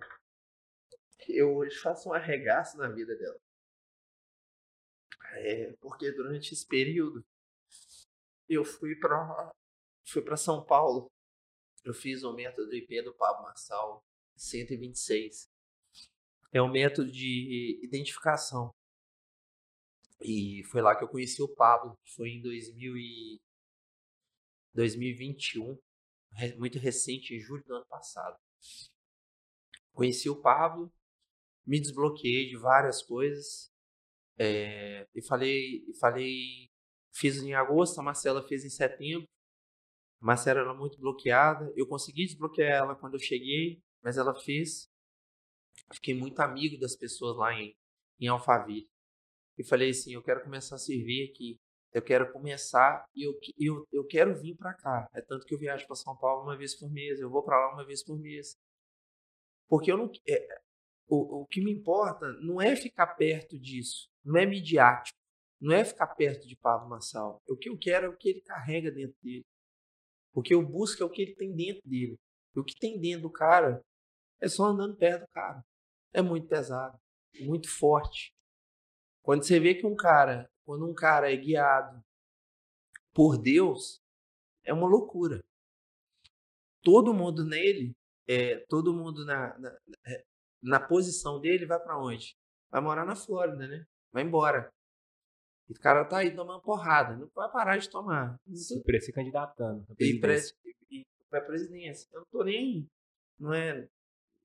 eu 1.28 1.56
hoje 1.56 1.78
faço 1.78 2.10
um 2.10 2.14
arregaço 2.14 2.78
na 2.78 2.90
vida 2.90 3.16
dela. 3.16 3.40
É, 5.32 5.74
porque 5.80 6.12
durante 6.12 6.54
esse 6.54 6.66
período 6.66 7.24
eu 8.48 8.66
fui 8.66 8.96
para 8.96 9.52
fui 10.08 10.22
para 10.24 10.36
São 10.36 10.66
Paulo. 10.66 11.08
Eu 11.84 11.94
fiz 11.94 12.24
o 12.24 12.34
método 12.34 12.74
IP 12.76 13.02
do 13.04 13.14
Pablo 13.14 13.44
Marçal 13.44 14.04
126. 14.36 15.48
É 16.52 16.62
um 16.62 16.72
método 16.72 17.12
de 17.12 17.80
identificação. 17.84 18.74
E 20.22 20.64
foi 20.66 20.82
lá 20.82 20.96
que 20.96 21.04
eu 21.04 21.08
conheci 21.08 21.42
o 21.42 21.54
Pablo, 21.56 21.98
foi 22.16 22.30
em 22.30 22.42
2000 22.42 22.98
e 22.98 23.42
2021, 24.74 25.78
muito 26.58 26.78
recente, 26.78 27.34
em 27.34 27.40
julho 27.40 27.64
do 27.66 27.76
ano 27.76 27.86
passado. 27.88 28.38
Conheci 29.94 30.30
o 30.30 30.42
Pablo, 30.42 30.92
me 31.66 31.80
desbloqueei 31.80 32.50
de 32.50 32.58
várias 32.58 33.02
coisas. 33.04 33.72
É, 34.38 35.08
e 35.14 35.22
falei, 35.22 35.84
falei, 36.00 36.70
fiz 37.14 37.38
em 37.42 37.54
agosto, 37.54 38.00
a 38.00 38.04
Marcela 38.04 38.48
fez 38.48 38.64
em 38.64 38.70
setembro. 38.70 39.28
A 40.22 40.26
Marcela 40.26 40.62
era 40.62 40.74
muito 40.74 41.00
bloqueada. 41.00 41.72
Eu 41.76 41.88
consegui 41.88 42.26
desbloquear 42.26 42.72
ela 42.72 42.96
quando 42.96 43.16
eu 43.16 43.20
cheguei, 43.20 43.82
mas 44.02 44.18
ela 44.18 44.34
fez. 44.36 44.90
Fiquei 45.94 46.14
muito 46.14 46.40
amigo 46.40 46.80
das 46.80 46.96
pessoas 46.96 47.38
lá 47.38 47.54
em, 47.54 47.76
em 48.20 48.28
Alphaville. 48.28 48.90
E 49.60 49.64
falei 49.64 49.90
assim: 49.90 50.14
eu 50.14 50.24
quero 50.24 50.42
começar 50.42 50.76
a 50.76 50.80
servir 50.80 51.30
aqui. 51.30 51.60
Eu 51.92 52.02
quero 52.02 52.32
começar 52.32 53.04
e 53.16 53.28
eu, 53.28 53.34
eu, 53.58 53.88
eu 53.92 54.06
quero 54.06 54.40
vir 54.40 54.56
para 54.56 54.74
cá. 54.74 55.10
É 55.14 55.22
tanto 55.22 55.46
que 55.46 55.54
eu 55.54 55.60
viajo 55.60 55.86
para 55.86 55.96
São 55.96 56.16
Paulo 56.16 56.44
uma 56.44 56.56
vez 56.56 56.76
por 56.80 56.90
mês, 56.90 57.20
eu 57.20 57.30
vou 57.30 57.44
para 57.44 57.58
lá 57.60 57.74
uma 57.74 57.86
vez 57.86 58.04
por 58.04 58.18
mês. 58.18 58.56
Porque 59.68 59.92
eu 59.92 59.98
não. 59.98 60.10
É, 60.28 60.62
o, 61.08 61.42
o 61.42 61.46
que 61.48 61.62
me 61.62 61.72
importa 61.72 62.32
não 62.42 62.62
é 62.62 62.76
ficar 62.76 63.08
perto 63.16 63.60
disso, 63.60 64.08
não 64.24 64.40
é 64.40 64.46
midiático, 64.46 65.18
não 65.60 65.76
é 65.76 65.84
ficar 65.84 66.08
perto 66.08 66.48
de 66.48 66.56
Pablo 66.56 66.88
Massal. 66.88 67.42
O 67.50 67.58
que 67.58 67.70
eu 67.70 67.78
quero 67.78 68.06
é 68.06 68.10
o 68.10 68.18
que 68.18 68.30
ele 68.30 68.42
carrega 68.42 68.92
dentro 68.92 69.18
dele. 69.22 69.46
O 70.34 70.42
que 70.42 70.54
eu 70.54 70.66
busco 70.66 71.04
é 71.04 71.06
o 71.06 71.10
que 71.10 71.24
ele 71.24 71.36
tem 71.36 71.54
dentro 71.54 71.82
dele. 71.84 72.16
E 72.56 72.60
o 72.60 72.64
que 72.64 72.76
tem 72.80 73.00
dentro 73.00 73.24
do 73.24 73.32
cara 73.32 73.82
é 74.40 74.48
só 74.48 74.66
andando 74.66 74.96
perto 74.96 75.22
do 75.22 75.30
cara. 75.30 75.62
É 76.14 76.22
muito 76.22 76.48
pesado, 76.48 76.98
muito 77.42 77.68
forte. 77.68 78.32
Quando 79.22 79.44
você 79.44 79.60
vê 79.60 79.76
que 79.76 79.86
um 79.86 79.96
cara 79.96 80.50
quando 80.70 80.86
um 80.86 80.94
cara 80.94 81.34
é 81.34 81.36
guiado 81.36 82.00
por 83.12 83.42
Deus, 83.42 84.00
é 84.64 84.72
uma 84.72 84.88
loucura. 84.88 85.44
Todo 86.84 87.12
mundo 87.12 87.44
nele, 87.44 87.92
é, 88.28 88.64
todo 88.70 88.94
mundo 88.94 89.26
na, 89.26 89.58
na, 89.58 89.80
é, 90.06 90.24
na 90.62 90.80
posição 90.80 91.42
dele 91.42 91.66
vai 91.66 91.80
para 91.80 91.98
onde? 91.98 92.38
Vai 92.70 92.82
morar 92.82 93.04
na 93.04 93.16
Flórida, 93.16 93.68
né? 93.68 93.84
Vai 94.12 94.22
embora. 94.22 94.72
E 95.68 95.74
o 95.74 95.80
cara 95.80 96.06
tá 96.06 96.20
aí 96.20 96.36
tomando 96.36 96.62
porrada, 96.62 97.18
não 97.18 97.28
vai 97.34 97.52
parar 97.52 97.78
de 97.78 97.90
tomar. 97.90 98.40
E 98.48 98.56
se 98.56 99.12
candidatando. 99.12 99.88
E 100.88 101.04
para 101.32 101.42
presidência. 101.42 102.08
Eu 102.14 102.20
não 102.20 102.28
tô 102.30 102.44
nem. 102.44 102.88
Não 103.40 103.52
é. 103.56 103.88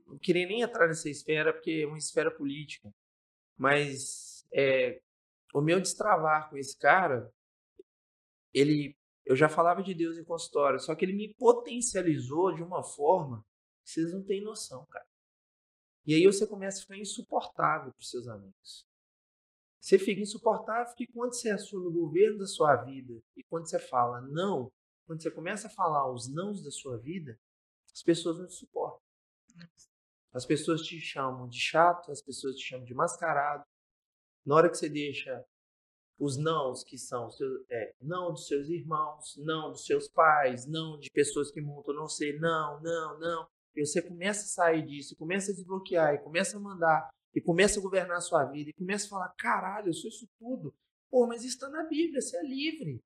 Não 0.07 0.19
queria 0.19 0.47
nem 0.47 0.63
entrar 0.63 0.89
nessa 0.89 1.11
esfera, 1.11 1.53
porque 1.53 1.83
é 1.85 1.87
uma 1.87 1.99
esfera 1.99 2.31
política. 2.31 2.91
Mas 3.59 4.24
é, 4.55 5.03
o 5.53 5.61
meu 5.61 5.81
destravar 5.81 6.49
com 6.49 6.57
esse 6.57 6.79
cara, 6.79 7.33
ele, 8.53 8.97
eu 9.27 9.35
já 9.35 9.49
falava 9.49 9.83
de 9.83 9.93
Deus 9.93 10.17
em 10.17 10.25
consultório, 10.25 10.79
só 10.79 10.95
que 10.95 11.05
ele 11.05 11.15
me 11.15 11.35
potencializou 11.35 12.55
de 12.55 12.63
uma 12.63 12.83
forma 12.83 13.45
que 13.85 13.91
vocês 13.91 14.13
não 14.13 14.25
têm 14.25 14.43
noção, 14.43 14.87
cara. 14.87 15.07
E 16.07 16.15
aí 16.15 16.25
você 16.25 16.47
começa 16.47 16.79
a 16.79 16.83
ficar 16.83 16.99
insuportável 16.99 17.93
para 17.93 18.05
seus 18.05 18.29
amigos. 18.29 18.87
Você 19.81 19.99
fica 19.99 20.21
insuportável 20.21 20.87
porque 20.87 21.07
quando 21.13 21.35
você 21.35 21.51
assume 21.51 21.89
o 21.89 21.93
governo 21.93 22.39
da 22.39 22.47
sua 22.47 22.77
vida 22.77 23.21
e 23.37 23.43
quando 23.45 23.69
você 23.69 23.79
fala 23.79 24.21
não, 24.21 24.73
quando 25.07 25.23
você 25.23 25.31
começa 25.31 25.67
a 25.67 25.71
falar 25.71 26.11
os 26.11 26.33
nãos 26.33 26.63
da 26.63 26.71
sua 26.71 26.99
vida, 26.99 27.39
as 27.93 28.03
pessoas 28.03 28.39
não 28.39 28.47
te 28.47 28.55
suportam. 28.55 29.01
As 30.33 30.45
pessoas 30.45 30.83
te 30.83 30.99
chamam 31.01 31.49
de 31.49 31.61
chato, 31.61 32.11
as 32.11 32.23
pessoas 32.23 32.57
te 32.57 32.67
chamam 32.67 32.85
de 32.85 32.95
mascarado, 32.95 33.65
na 34.45 34.55
hora 34.55 34.71
que 34.71 34.77
você 34.77 34.89
deixa 34.89 35.45
os 36.19 36.37
nãos, 36.37 36.85
que 36.85 36.97
são 36.97 37.31
seus, 37.31 37.65
é, 37.71 37.95
não 38.01 38.33
dos 38.33 38.47
seus 38.47 38.69
irmãos, 38.69 39.37
não 39.39 39.71
dos 39.71 39.85
seus 39.85 40.09
pais, 40.09 40.67
não 40.67 40.99
de 40.99 41.11
pessoas 41.11 41.51
que 41.51 41.61
montam 41.61 41.95
não 41.95 42.09
sei, 42.09 42.39
não, 42.39 42.81
não, 42.81 43.19
não. 43.19 43.47
E 43.75 43.85
você 43.85 44.01
começa 44.01 44.43
a 44.43 44.49
sair 44.49 44.87
disso, 44.87 45.17
começa 45.17 45.51
a 45.51 45.55
desbloquear, 45.55 46.15
e 46.15 46.19
começa 46.19 46.57
a 46.57 46.61
mandar, 46.61 47.11
e 47.35 47.41
começa 47.41 47.81
a 47.81 47.83
governar 47.83 48.19
a 48.19 48.21
sua 48.21 48.45
vida, 48.45 48.71
e 48.71 48.75
começa 48.75 49.07
a 49.07 49.11
falar: 49.11 49.35
caralho, 49.37 49.89
eu 49.89 49.95
sou 49.95 50.09
isso 50.09 50.29
tudo. 50.39 50.73
Pô, 51.11 51.27
mas 51.27 51.43
isso 51.45 51.55
está 51.55 51.69
na 51.69 51.85
Bíblia, 51.85 52.21
você 52.21 52.37
é 52.37 52.43
livre. 52.43 53.01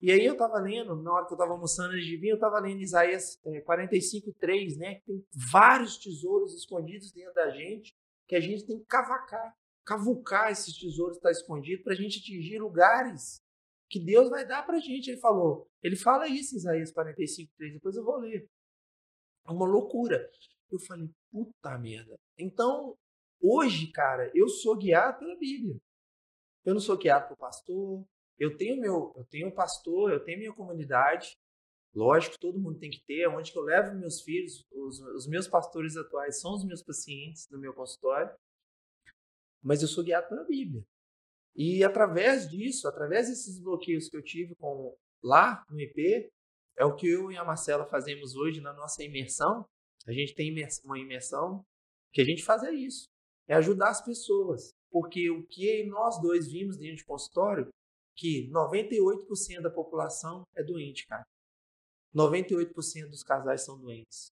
E 0.00 0.10
aí 0.10 0.24
eu 0.24 0.34
estava 0.34 0.58
lendo, 0.58 0.96
na 0.96 1.12
hora 1.12 1.26
que 1.26 1.32
eu 1.32 1.36
estava 1.36 1.52
almoçando 1.52 1.94
antes 1.94 2.06
de 2.06 2.16
vir, 2.16 2.28
eu 2.28 2.34
estava 2.34 2.58
lendo 2.60 2.80
Isaías 2.80 3.38
é, 3.44 3.60
45, 3.60 4.32
3, 4.38 4.76
né? 4.76 4.96
Que 4.96 5.04
tem 5.06 5.26
vários 5.50 5.98
tesouros 5.98 6.54
escondidos 6.54 7.12
dentro 7.12 7.32
da 7.34 7.50
gente 7.50 7.94
que 8.26 8.34
a 8.34 8.40
gente 8.40 8.66
tem 8.66 8.78
que 8.78 8.86
cavacar 8.86 9.54
cavucar 9.84 10.50
esses 10.50 10.76
tesouros 10.76 11.18
que 11.18 11.26
está 11.26 11.30
escondido 11.30 11.82
para 11.82 11.92
a 11.92 11.96
gente 11.96 12.18
atingir 12.18 12.58
lugares 12.58 13.42
que 13.90 14.00
Deus 14.00 14.30
vai 14.30 14.46
dar 14.46 14.64
para 14.64 14.76
a 14.76 14.80
gente. 14.80 15.10
Ele 15.10 15.20
falou, 15.20 15.68
ele 15.82 15.96
fala 15.96 16.26
isso 16.26 16.54
em 16.54 16.58
Isaías 16.58 16.90
45, 16.90 17.52
3, 17.56 17.74
depois 17.74 17.96
eu 17.96 18.04
vou 18.04 18.16
ler. 18.16 18.48
É 19.46 19.52
uma 19.52 19.66
loucura. 19.66 20.28
Eu 20.70 20.78
falei, 20.80 21.08
puta 21.30 21.78
merda. 21.78 22.16
Então, 22.38 22.96
hoje, 23.40 23.92
cara, 23.92 24.30
eu 24.34 24.48
sou 24.48 24.76
guiado 24.76 25.18
pela 25.18 25.36
Bíblia. 25.36 25.76
Eu 26.64 26.74
não 26.74 26.80
sou 26.80 26.96
guiado 26.96 27.26
pelo 27.26 27.36
pastor. 27.36 28.04
Eu 28.38 28.56
tenho 28.56 28.80
meu, 28.80 29.12
eu 29.16 29.24
tenho 29.26 29.54
pastor, 29.54 30.10
eu 30.10 30.24
tenho 30.24 30.38
minha 30.38 30.52
comunidade. 30.52 31.36
Lógico, 31.94 32.38
todo 32.40 32.58
mundo 32.58 32.78
tem 32.78 32.90
que 32.90 33.04
ter. 33.04 33.28
Onde 33.28 33.52
que 33.52 33.58
eu 33.58 33.62
levo 33.62 33.94
meus 33.96 34.22
filhos, 34.22 34.64
os, 34.72 34.98
os 35.00 35.28
meus 35.28 35.46
pastores 35.46 35.96
atuais 35.96 36.40
são 36.40 36.54
os 36.54 36.64
meus 36.64 36.82
pacientes 36.82 37.46
no 37.50 37.60
meu 37.60 37.72
consultório 37.74 38.34
mas 39.64 39.80
eu 39.80 39.88
sou 39.88 40.04
guiado 40.04 40.28
pela 40.28 40.44
Bíblia. 40.44 40.84
E 41.56 41.82
através 41.82 42.48
disso, 42.48 42.86
através 42.86 43.28
desses 43.28 43.58
bloqueios 43.58 44.08
que 44.08 44.16
eu 44.16 44.22
tive 44.22 44.54
com, 44.56 44.94
lá 45.22 45.64
no 45.70 45.80
IP, 45.80 46.30
é 46.76 46.84
o 46.84 46.94
que 46.94 47.08
eu 47.08 47.30
e 47.32 47.36
a 47.36 47.44
Marcela 47.44 47.86
fazemos 47.86 48.34
hoje 48.34 48.60
na 48.60 48.72
nossa 48.72 49.02
imersão. 49.02 49.64
A 50.06 50.12
gente 50.12 50.34
tem 50.34 50.52
uma 50.84 50.98
imersão 50.98 51.64
que 52.12 52.20
a 52.20 52.24
gente 52.24 52.44
faz 52.44 52.62
é 52.62 52.72
isso, 52.72 53.06
é 53.48 53.54
ajudar 53.54 53.90
as 53.90 54.04
pessoas. 54.04 54.70
Porque 54.90 55.30
o 55.30 55.44
que 55.46 55.84
nós 55.86 56.20
dois 56.20 56.50
vimos 56.50 56.76
dentro 56.76 56.96
de 56.96 57.04
consultório, 57.04 57.68
que 58.16 58.48
98% 58.50 59.60
da 59.62 59.70
população 59.70 60.44
é 60.54 60.62
doente, 60.62 61.06
cara. 61.06 61.24
98% 62.14 63.08
dos 63.08 63.24
casais 63.24 63.64
são 63.64 63.78
doentes. 63.78 64.28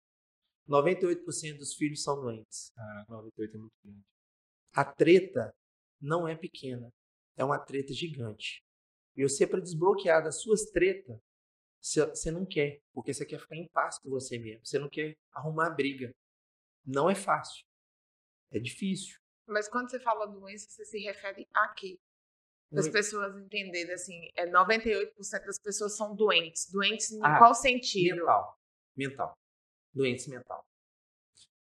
98% 0.68 1.56
dos 1.56 1.74
filhos 1.74 2.02
são 2.02 2.20
doentes. 2.20 2.70
Caraca, 2.74 3.10
98 3.10 3.54
é 3.54 3.58
muito 3.58 3.72
grande. 3.82 4.04
A 4.72 4.84
treta 4.84 5.54
não 6.00 6.26
é 6.26 6.36
pequena, 6.36 6.92
é 7.36 7.44
uma 7.44 7.58
treta 7.58 7.92
gigante. 7.92 8.62
E 9.16 9.22
você, 9.22 9.46
para 9.46 9.60
desbloquear 9.60 10.22
das 10.22 10.40
suas 10.40 10.70
tretas, 10.70 11.18
você 11.80 12.30
não 12.30 12.44
quer, 12.46 12.80
porque 12.92 13.12
você 13.12 13.24
quer 13.24 13.40
ficar 13.40 13.56
em 13.56 13.68
paz 13.68 13.98
com 13.98 14.10
você 14.10 14.38
mesmo. 14.38 14.64
Você 14.64 14.78
não 14.78 14.88
quer 14.88 15.16
arrumar 15.32 15.70
briga. 15.70 16.14
Não 16.84 17.08
é 17.08 17.14
fácil. 17.14 17.64
É 18.50 18.58
difícil. 18.58 19.18
Mas 19.46 19.68
quando 19.68 19.90
você 19.90 19.98
fala 19.98 20.26
doença, 20.26 20.68
você 20.70 20.84
se 20.84 20.98
refere 20.98 21.48
a 21.52 21.68
quê? 21.74 21.98
Para 22.70 22.80
as 22.80 22.88
pessoas 22.88 23.36
entenderem, 23.36 23.92
assim, 23.92 24.30
é 24.36 24.46
98% 24.46 25.44
das 25.44 25.58
pessoas 25.58 25.96
são 25.96 26.14
doentes. 26.14 26.70
Doentes 26.70 27.10
em 27.10 27.20
ah, 27.22 27.36
qual 27.38 27.52
sentido? 27.52 28.16
Mental. 28.16 28.58
Mental. 28.96 29.38
Doentes 29.92 30.28
mental. 30.28 30.64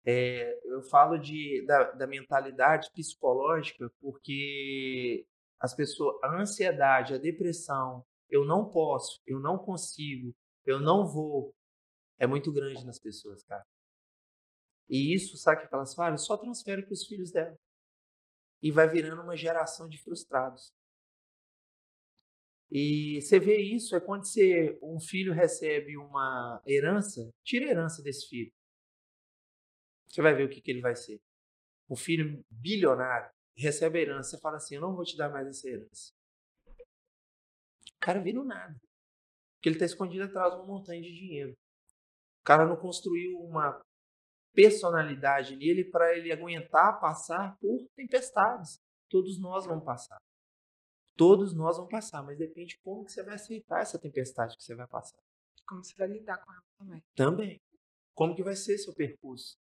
É, 0.06 0.60
eu 0.65 0.84
falo 0.84 1.18
de, 1.18 1.65
da, 1.65 1.91
da, 1.91 2.06
mentalidade 2.06 2.91
psicológica 2.94 3.91
porque 4.00 5.26
as 5.60 5.74
pessoas, 5.74 6.15
a 6.24 6.39
ansiedade, 6.39 7.15
a 7.15 7.18
depressão, 7.18 8.06
eu 8.30 8.46
não 8.46 8.70
posso, 8.70 9.20
eu 9.26 9.39
não 9.39 9.58
consigo, 9.58 10.36
eu 10.63 10.80
não 10.80 11.08
vou, 11.08 11.56
é 12.20 12.28
muito 12.28 12.52
grande 12.52 12.86
nas 12.86 13.00
pessoas, 13.00 13.44
cara. 13.44 13.65
E 14.88 15.13
isso, 15.13 15.38
sabe 15.38 15.65
o 15.65 15.68
que 15.68 15.74
elas 15.74 15.96
falam? 15.96 16.18
Só 16.18 16.38
transfere 16.38 16.84
para 16.84 16.94
os 16.94 17.06
filhos 17.08 17.32
dela. 17.32 17.58
E 18.62 18.72
vai 18.72 18.88
virando 18.88 19.22
uma 19.24 19.36
geração 19.36 19.89
de 19.89 20.02
frustrados. 20.04 20.72
E 22.72 23.22
você 23.22 23.39
vê 23.39 23.58
isso 23.58 23.96
é 23.96 24.00
quando 24.00 24.26
você, 24.26 24.78
um 24.82 25.00
filho 25.00 25.34
recebe 25.34 25.98
uma 25.98 26.62
herança, 26.65 27.32
tira 27.44 27.65
a 27.65 27.70
herança 27.70 28.02
desse 28.04 28.28
filho. 28.28 28.52
Você 30.15 30.21
vai 30.21 30.34
ver 30.34 30.45
o 30.45 30.49
que, 30.49 30.62
que 30.62 30.71
ele 30.71 30.80
vai 30.80 30.95
ser. 30.95 31.19
Um 31.89 31.95
filho 31.95 32.41
bilionário 32.49 33.30
recebe 33.54 33.99
a 33.99 34.01
herança, 34.01 34.30
você 34.30 34.39
fala 34.39 34.56
assim: 34.56 34.75
Eu 34.75 34.82
não 34.82 34.95
vou 34.95 35.04
te 35.04 35.17
dar 35.17 35.30
mais 35.30 35.45
essa 35.45 35.67
herança. 35.67 36.13
O 36.69 37.99
cara 37.99 38.21
vira 38.21 38.39
um 38.39 38.45
nada. 38.45 38.73
Porque 39.56 39.67
ele 39.67 39.75
está 39.75 39.86
escondido 39.86 40.23
atrás 40.23 40.54
de 40.54 40.60
uma 40.60 40.67
montanha 40.67 41.01
de 41.01 41.12
dinheiro. 41.12 41.51
O 41.51 42.45
cara 42.45 42.65
não 42.65 42.78
construiu 42.78 43.38
uma 43.39 43.84
personalidade 44.54 45.58
nele 45.58 45.84
para 45.84 46.17
ele 46.17 46.32
aguentar 46.32 46.97
passar 47.01 47.58
por 47.58 47.86
tempestades. 47.93 48.80
Todos 49.10 49.38
nós 49.38 49.65
vamos 49.65 49.84
passar. 49.84 50.17
Todos 51.17 51.54
nós 51.54 51.75
vamos 51.75 51.91
passar, 51.91 52.23
mas 52.23 52.38
depende 52.38 52.80
como 52.82 53.04
que 53.04 53.12
você 53.12 53.21
vai 53.21 53.36
aceitar 53.36 53.82
essa 53.82 53.99
tempestade 53.99 54.56
que 54.56 54.63
você 54.63 54.75
vai 54.75 54.88
passar. 54.88 55.19
Como 55.67 55.84
você 55.84 55.93
vai 55.97 56.08
lidar 56.08 56.38
com 56.38 56.54
ela 56.54 56.63
também. 56.78 57.04
Também. 57.15 57.62
Como 58.13 58.34
que 58.34 58.43
vai 58.43 58.56
ser 58.56 58.78
seu 58.78 58.93
percurso? 58.93 59.58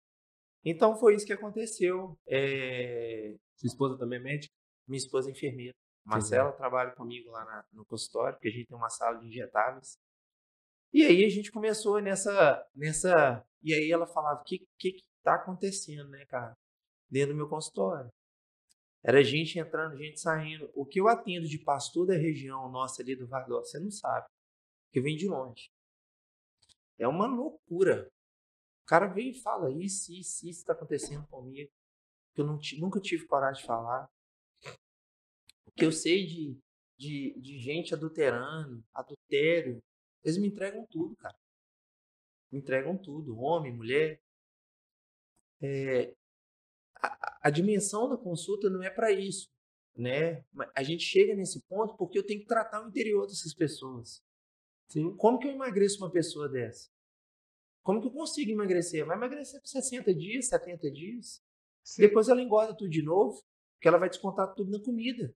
Então 0.64 0.96
foi 0.96 1.14
isso 1.14 1.26
que 1.26 1.32
aconteceu. 1.32 2.16
É... 2.26 3.34
Sua 3.56 3.66
esposa 3.66 3.98
também 3.98 4.18
é 4.18 4.22
médica? 4.22 4.54
Minha 4.86 4.98
esposa 4.98 5.28
é 5.28 5.32
enfermeira. 5.32 5.74
Marcela 6.04 6.52
trabalha 6.52 6.90
comigo 6.92 7.30
lá 7.30 7.44
na, 7.44 7.64
no 7.72 7.84
consultório, 7.84 8.34
porque 8.34 8.48
a 8.48 8.52
gente 8.52 8.66
tem 8.66 8.76
uma 8.76 8.90
sala 8.90 9.18
de 9.18 9.26
injetáveis. 9.26 9.96
E 10.92 11.04
aí 11.04 11.24
a 11.24 11.28
gente 11.28 11.50
começou 11.50 12.00
nessa. 12.00 12.66
nessa 12.74 13.44
e 13.62 13.72
aí 13.72 13.90
ela 13.90 14.06
falava: 14.06 14.40
o 14.40 14.44
que, 14.44 14.66
que, 14.78 14.92
que 14.92 15.04
tá 15.22 15.34
acontecendo, 15.36 16.08
né, 16.08 16.24
cara? 16.26 16.54
Dentro 17.08 17.32
do 17.32 17.36
meu 17.36 17.48
consultório. 17.48 18.10
Era 19.04 19.22
gente 19.24 19.58
entrando, 19.58 19.96
gente 19.96 20.20
saindo. 20.20 20.70
O 20.74 20.86
que 20.86 21.00
eu 21.00 21.08
atendo 21.08 21.46
de 21.46 21.58
pastor 21.58 22.06
da 22.06 22.14
região 22.14 22.70
nossa 22.70 23.02
ali 23.02 23.16
do 23.16 23.26
Vale 23.26 23.46
do 23.46 23.58
você 23.58 23.78
não 23.80 23.90
sabe. 23.90 24.26
Que 24.92 25.00
vem 25.00 25.16
de 25.16 25.26
longe. 25.26 25.70
É 26.98 27.08
uma 27.08 27.26
loucura. 27.26 28.08
O 28.82 28.86
cara 28.86 29.06
vem 29.06 29.30
e 29.30 29.40
fala 29.40 29.70
isso, 29.70 30.12
isso, 30.12 30.48
isso 30.48 30.60
está 30.60 30.72
acontecendo 30.72 31.26
comigo. 31.28 31.70
Que 32.34 32.40
eu 32.40 32.46
não, 32.46 32.58
nunca 32.78 33.00
tive 33.00 33.26
coragem 33.26 33.60
de 33.60 33.66
falar. 33.66 34.10
O 35.66 35.72
que 35.72 35.84
eu 35.84 35.92
sei 35.92 36.26
de, 36.26 36.58
de, 36.98 37.40
de 37.40 37.58
gente 37.58 37.94
adulterando, 37.94 38.84
adultério. 38.92 39.82
Eles 40.24 40.38
me 40.38 40.48
entregam 40.48 40.86
tudo, 40.90 41.16
cara. 41.16 41.36
Me 42.50 42.58
entregam 42.58 42.96
tudo. 42.96 43.38
Homem, 43.38 43.72
mulher. 43.72 44.20
É, 45.60 46.14
a, 46.96 47.48
a 47.48 47.50
dimensão 47.50 48.08
da 48.08 48.16
consulta 48.16 48.68
não 48.68 48.82
é 48.82 48.90
para 48.90 49.10
isso. 49.12 49.48
Né? 49.96 50.44
A 50.74 50.82
gente 50.82 51.04
chega 51.04 51.34
nesse 51.34 51.60
ponto 51.62 51.96
porque 51.96 52.18
eu 52.18 52.26
tenho 52.26 52.40
que 52.40 52.46
tratar 52.46 52.84
o 52.84 52.88
interior 52.88 53.26
dessas 53.26 53.54
pessoas. 53.54 54.22
Sim. 54.88 55.16
Como 55.16 55.38
que 55.38 55.46
eu 55.46 55.52
emagreço 55.52 55.98
uma 55.98 56.10
pessoa 56.10 56.48
dessa? 56.48 56.90
Como 57.82 58.00
que 58.00 58.06
eu 58.06 58.12
consigo 58.12 58.50
emagrecer? 58.50 59.04
Vai 59.04 59.16
emagrecer 59.16 59.60
por 59.60 59.68
60 59.68 60.14
dias, 60.14 60.48
70 60.48 60.90
dias. 60.90 61.42
Sim. 61.82 62.02
Depois 62.02 62.28
ela 62.28 62.40
engorda 62.40 62.76
tudo 62.76 62.90
de 62.90 63.02
novo, 63.02 63.42
porque 63.74 63.88
ela 63.88 63.98
vai 63.98 64.08
descontar 64.08 64.54
tudo 64.54 64.70
na 64.70 64.82
comida. 64.82 65.34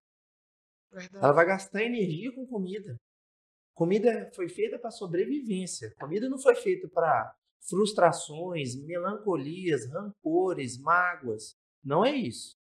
Verdade. 0.90 1.24
Ela 1.24 1.32
vai 1.32 1.46
gastar 1.46 1.82
energia 1.82 2.32
com 2.32 2.46
comida. 2.46 2.96
Comida 3.74 4.30
foi 4.34 4.48
feita 4.48 4.78
para 4.78 4.90
sobrevivência. 4.90 5.92
Comida 5.98 6.28
não 6.28 6.38
foi 6.38 6.54
feita 6.54 6.88
para 6.88 7.34
frustrações, 7.68 8.76
melancolias, 8.76 9.86
rancores, 9.90 10.78
mágoas. 10.78 11.56
Não 11.84 12.04
é 12.04 12.12
isso. 12.12 12.54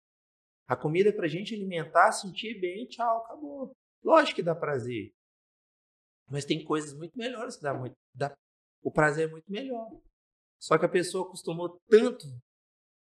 A 0.67 0.75
comida 0.75 1.09
é 1.09 1.11
para 1.11 1.25
a 1.25 1.29
gente 1.29 1.53
alimentar, 1.53 2.11
sentir 2.13 2.59
bem, 2.59 2.87
tchau, 2.87 3.17
acabou. 3.17 3.71
Lógico 4.03 4.37
que 4.37 4.43
dá 4.43 4.55
prazer. 4.55 5.11
Mas 6.29 6.45
tem 6.45 6.63
coisas 6.63 6.93
muito 6.93 7.17
melhores 7.17 7.57
que 7.57 7.63
dá 7.63 7.73
muito, 7.73 7.95
dá 8.15 8.33
o 8.83 8.91
prazer 8.91 9.27
é 9.27 9.31
muito 9.31 9.49
melhor. 9.51 9.89
Só 10.59 10.77
que 10.77 10.85
a 10.85 10.89
pessoa 10.89 11.25
acostumou 11.25 11.79
tanto 11.89 12.25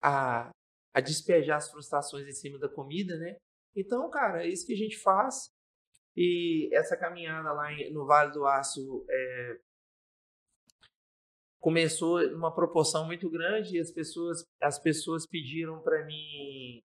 a, 0.02 0.52
a 0.94 1.02
despejar 1.02 1.58
as 1.58 1.70
frustrações 1.70 2.28
em 2.28 2.34
cima 2.34 2.60
da 2.60 2.70
comida, 2.70 3.18
né? 3.18 3.38
Então, 3.76 4.10
cara, 4.10 4.46
é 4.46 4.48
isso 4.48 4.66
que 4.66 4.74
a 4.74 4.78
gente 4.78 4.98
faz. 5.00 5.50
E 6.16 6.70
essa 6.74 6.96
caminhada 6.96 7.52
lá 7.52 7.70
no 7.92 8.06
Vale 8.06 8.32
do 8.32 8.46
Aço 8.46 9.04
é, 9.10 9.60
começou 11.60 12.22
numa 12.30 12.54
proporção 12.54 13.06
muito 13.06 13.30
grande 13.30 13.78
e 13.78 13.80
as 13.80 13.90
pessoas, 13.90 14.46
as 14.62 14.78
pessoas 14.78 15.26
pediram 15.26 15.82
para 15.82 16.06
mim, 16.06 16.84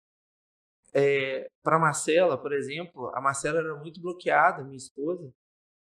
é, 0.93 1.47
para 1.61 1.77
Marcela, 1.77 2.41
por 2.41 2.51
exemplo, 2.51 3.11
a 3.13 3.21
Marcela 3.21 3.59
era 3.59 3.75
muito 3.75 4.01
bloqueada, 4.01 4.63
minha 4.63 4.77
esposa. 4.77 5.31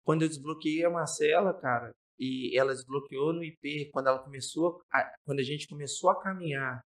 Quando 0.04 0.22
eu 0.22 0.28
desbloqueei 0.28 0.84
a 0.84 0.90
Marcela, 0.90 1.54
cara, 1.58 1.94
e 2.18 2.56
ela 2.58 2.72
desbloqueou 2.72 3.32
no 3.32 3.42
IP 3.42 3.90
quando 3.90 4.08
ela 4.08 4.22
começou 4.22 4.80
a, 4.92 5.12
quando 5.24 5.40
a 5.40 5.42
gente 5.42 5.66
começou 5.66 6.10
a 6.10 6.20
caminhar 6.20 6.80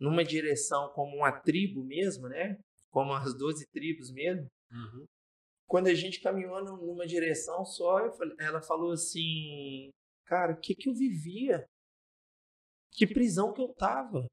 numa 0.00 0.24
direção 0.24 0.90
como 0.94 1.16
uma 1.16 1.40
tribo 1.40 1.84
mesmo, 1.84 2.28
né? 2.28 2.58
Como 2.90 3.12
as 3.12 3.36
12 3.36 3.66
tribos 3.72 4.10
mesmo. 4.12 4.46
Uhum. 4.70 5.04
Quando 5.66 5.88
a 5.88 5.94
gente 5.94 6.20
caminhou 6.20 6.62
numa 6.64 7.06
direção 7.06 7.64
só, 7.64 8.10
falei, 8.16 8.34
ela 8.40 8.60
falou 8.62 8.92
assim: 8.92 9.90
"Cara, 10.26 10.52
o 10.54 10.60
que 10.60 10.74
que 10.74 10.88
eu 10.88 10.94
vivia? 10.94 11.66
Que 12.92 13.06
prisão 13.06 13.52
que 13.52 13.60
eu 13.60 13.72
tava?" 13.74 14.26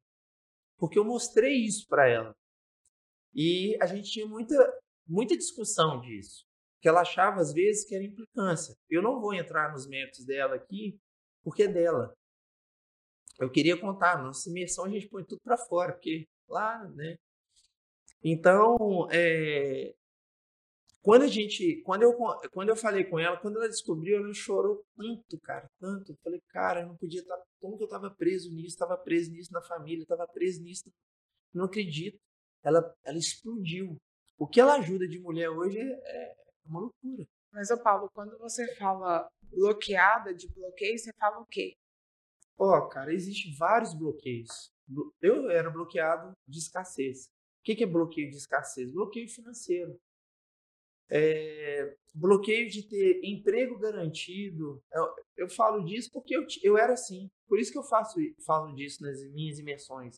Porque 0.78 0.98
eu 1.00 1.06
mostrei 1.06 1.56
isso 1.66 1.86
para 1.88 2.08
ela. 2.10 2.34
E 3.34 3.78
a 3.82 3.86
gente 3.86 4.12
tinha 4.12 4.26
muita 4.26 4.56
muita 5.08 5.38
discussão 5.38 6.02
disso 6.02 6.45
que 6.86 6.90
ela 6.90 7.02
achava 7.02 7.42
às 7.42 7.52
vezes 7.52 7.84
que 7.84 7.96
era 7.96 8.04
implicância. 8.04 8.78
Eu 8.88 9.02
não 9.02 9.20
vou 9.20 9.34
entrar 9.34 9.72
nos 9.72 9.88
méritos 9.88 10.24
dela 10.24 10.54
aqui, 10.54 10.96
porque 11.44 11.64
é 11.64 11.68
dela. 11.68 12.16
Eu 13.40 13.50
queria 13.50 13.76
contar, 13.76 14.22
nossa 14.22 14.48
imersão 14.52 14.86
a 14.86 14.90
gente 14.90 15.10
põe 15.10 15.24
tudo 15.24 15.42
para 15.42 15.58
fora, 15.58 15.94
porque 15.94 16.28
lá, 16.48 16.88
né? 16.90 17.18
Então, 18.24 19.08
é, 19.12 19.96
quando 21.02 21.24
a 21.24 21.28
gente, 21.28 21.82
quando 21.82 22.04
eu, 22.04 22.16
quando 22.52 22.70
eu 22.70 22.76
falei 22.76 23.04
com 23.04 23.18
ela, 23.18 23.36
quando 23.38 23.56
ela 23.56 23.68
descobriu, 23.68 24.18
ela 24.18 24.32
chorou 24.36 24.86
tanto, 24.96 25.40
cara, 25.40 25.68
tanto. 25.80 26.12
Eu 26.12 26.18
falei, 26.24 26.40
cara, 26.50 26.82
eu 26.82 26.90
não 26.90 26.98
podia 26.98 27.22
estar, 27.22 27.36
tá, 27.36 27.44
como 27.60 27.78
que 27.78 27.84
eu 27.84 27.88
estava 27.88 28.12
preso 28.12 28.54
nisso, 28.54 28.76
estava 28.76 28.96
preso 28.96 29.32
nisso 29.32 29.52
na 29.52 29.64
família, 29.64 30.04
estava 30.04 30.28
preso 30.28 30.62
nisso, 30.62 30.84
não 31.52 31.66
acredito. 31.66 32.20
Ela, 32.64 32.96
ela 33.04 33.18
explodiu. 33.18 33.98
O 34.38 34.46
que 34.46 34.62
ela 34.62 34.76
ajuda 34.76 35.08
de 35.08 35.20
mulher 35.20 35.50
hoje 35.50 35.80
é, 35.80 35.84
é 35.84 36.45
é 36.66 36.70
uma 36.70 36.80
loucura. 36.80 37.28
Mas, 37.52 37.70
ô 37.72 37.82
Paulo, 37.82 38.10
quando 38.14 38.38
você 38.38 38.76
fala 38.76 39.30
bloqueada 39.44 40.34
de 40.34 40.48
bloqueio, 40.48 40.98
você 40.98 41.14
fala 41.14 41.40
o 41.40 41.46
quê? 41.46 41.78
Ó, 42.58 42.78
oh, 42.78 42.90
cara, 42.90 43.14
existem 43.14 43.56
vários 43.56 43.94
bloqueios. 43.94 44.72
Eu 45.22 45.50
era 45.50 45.70
bloqueado 45.70 46.34
de 46.48 46.60
escassez. 46.60 47.26
O 47.60 47.64
que 47.64 47.84
é 47.84 47.88
bloqueio 47.88 48.30
de 48.30 48.38
escassez? 48.38 48.92
Bloqueio 48.92 49.28
financeiro. 49.28 50.00
É, 51.10 51.96
bloqueio 52.14 52.70
de 52.70 52.88
ter 52.88 53.22
emprego 53.24 53.78
garantido. 53.78 54.82
Eu, 54.92 55.16
eu 55.38 55.50
falo 55.50 55.84
disso 55.84 56.10
porque 56.12 56.36
eu, 56.36 56.46
eu 56.64 56.78
era 56.78 56.94
assim. 56.94 57.30
Por 57.48 57.60
isso 57.60 57.72
que 57.72 57.78
eu 57.78 57.84
faço, 57.84 58.20
falo 58.46 58.74
disso 58.74 59.04
nas 59.04 59.22
minhas 59.32 59.60
imersões. 59.60 60.16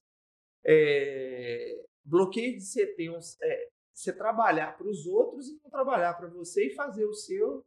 É, 0.65 1.85
bloqueio 2.03 2.57
de 2.57 2.63
você 2.63 2.87
ter 2.95 3.09
uns, 3.09 3.39
é, 3.41 3.66
você 3.97 4.15
trabalhar 4.15 4.77
para 4.77 4.87
os 4.87 5.07
outros 5.07 5.47
e 5.47 5.59
não 5.63 5.71
trabalhar 5.71 6.13
para 6.13 6.27
você 6.27 6.67
e 6.67 6.75
fazer 6.75 7.03
o 7.05 7.15
seu 7.15 7.65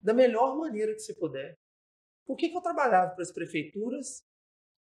da 0.00 0.12
melhor 0.12 0.58
maneira 0.58 0.92
que 0.92 0.98
você 0.98 1.14
puder. 1.14 1.56
Por 2.26 2.36
que, 2.36 2.48
que 2.48 2.56
eu 2.56 2.60
trabalhava 2.60 3.14
para 3.14 3.22
as 3.22 3.30
prefeituras, 3.32 4.24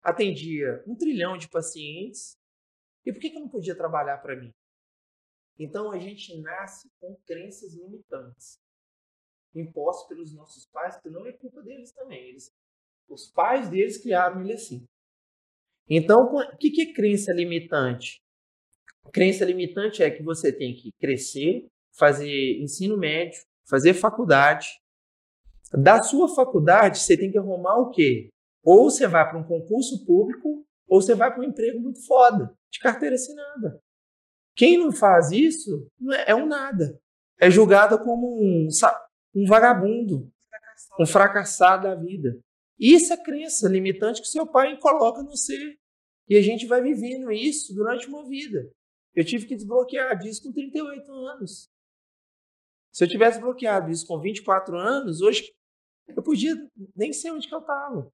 atendia 0.01 0.81
um 0.87 0.95
trilhão 0.95 1.37
de 1.37 1.49
pacientes, 1.49 2.37
e 3.05 3.11
por 3.11 3.19
que, 3.19 3.29
que 3.29 3.35
eu 3.35 3.41
não 3.41 3.49
podia 3.49 3.75
trabalhar 3.75 4.19
para 4.19 4.37
mim? 4.37 4.53
Então 5.57 5.91
a 5.91 5.99
gente 5.99 6.39
nasce 6.39 6.89
com 7.01 7.13
crenças 7.25 7.73
limitantes, 7.73 8.57
impostas 9.53 10.07
pelos 10.07 10.33
nossos 10.33 10.65
pais, 10.67 10.97
que 11.01 11.09
não 11.09 11.25
é 11.25 11.33
culpa 11.33 11.61
deles 11.61 11.91
também. 11.91 12.29
Eles, 12.29 12.49
os 13.09 13.29
pais 13.29 13.69
deles 13.69 13.97
criaram 14.01 14.39
ele 14.41 14.53
assim. 14.53 14.85
Então, 15.89 16.19
o 16.21 16.57
que, 16.57 16.71
que 16.71 16.81
é 16.83 16.93
crença 16.93 17.33
limitante? 17.33 18.21
Crença 19.11 19.45
limitante 19.45 20.03
é 20.03 20.11
que 20.11 20.23
você 20.23 20.51
tem 20.51 20.75
que 20.75 20.91
crescer, 20.99 21.67
fazer 21.97 22.59
ensino 22.61 22.97
médio, 22.97 23.41
fazer 23.67 23.93
faculdade. 23.93 24.67
Da 25.73 26.01
sua 26.01 26.33
faculdade, 26.33 26.99
você 26.99 27.17
tem 27.17 27.31
que 27.31 27.37
arrumar 27.37 27.77
o 27.77 27.91
quê? 27.91 28.29
Ou 28.63 28.89
você 28.89 29.07
vai 29.07 29.27
para 29.27 29.37
um 29.37 29.43
concurso 29.43 30.05
público, 30.05 30.65
ou 30.87 31.01
você 31.01 31.15
vai 31.15 31.31
para 31.31 31.41
um 31.41 31.45
emprego 31.45 31.79
muito 31.79 32.05
foda, 32.05 32.53
de 32.71 32.79
carteira 32.79 33.15
assinada. 33.15 33.79
Quem 34.55 34.77
não 34.77 34.91
faz 34.91 35.31
isso 35.31 35.87
é, 36.11 36.31
é 36.31 36.35
um 36.35 36.45
nada. 36.45 36.99
É 37.39 37.49
julgado 37.49 37.97
como 37.99 38.27
um, 38.27 38.67
um 39.35 39.45
vagabundo, 39.45 40.29
um 40.99 41.05
fracassado 41.05 41.83
da 41.83 41.95
vida. 41.95 42.37
Isso 42.77 43.13
é 43.13 43.17
crença 43.17 43.67
limitante 43.67 44.21
que 44.21 44.27
seu 44.27 44.47
pai 44.47 44.77
coloca 44.77 45.21
no 45.21 45.35
ser 45.35 45.77
E 46.27 46.35
a 46.35 46.41
gente 46.41 46.65
vai 46.65 46.81
vivendo 46.81 47.31
isso 47.31 47.73
durante 47.73 48.07
uma 48.07 48.27
vida. 48.27 48.69
Eu 49.15 49.25
tive 49.25 49.45
que 49.47 49.55
desbloquear 49.55 50.17
disso 50.17 50.43
com 50.43 50.51
38 50.53 51.11
anos. 51.11 51.67
Se 52.93 53.03
eu 53.03 53.07
tivesse 53.07 53.39
bloqueado 53.39 53.89
isso 53.91 54.05
com 54.07 54.19
24 54.19 54.75
anos, 54.77 55.21
hoje 55.21 55.51
eu 56.07 56.23
podia 56.23 56.53
nem 56.95 57.13
sei 57.13 57.31
onde 57.31 57.47
que 57.47 57.53
eu 57.53 57.59
estava. 57.59 58.09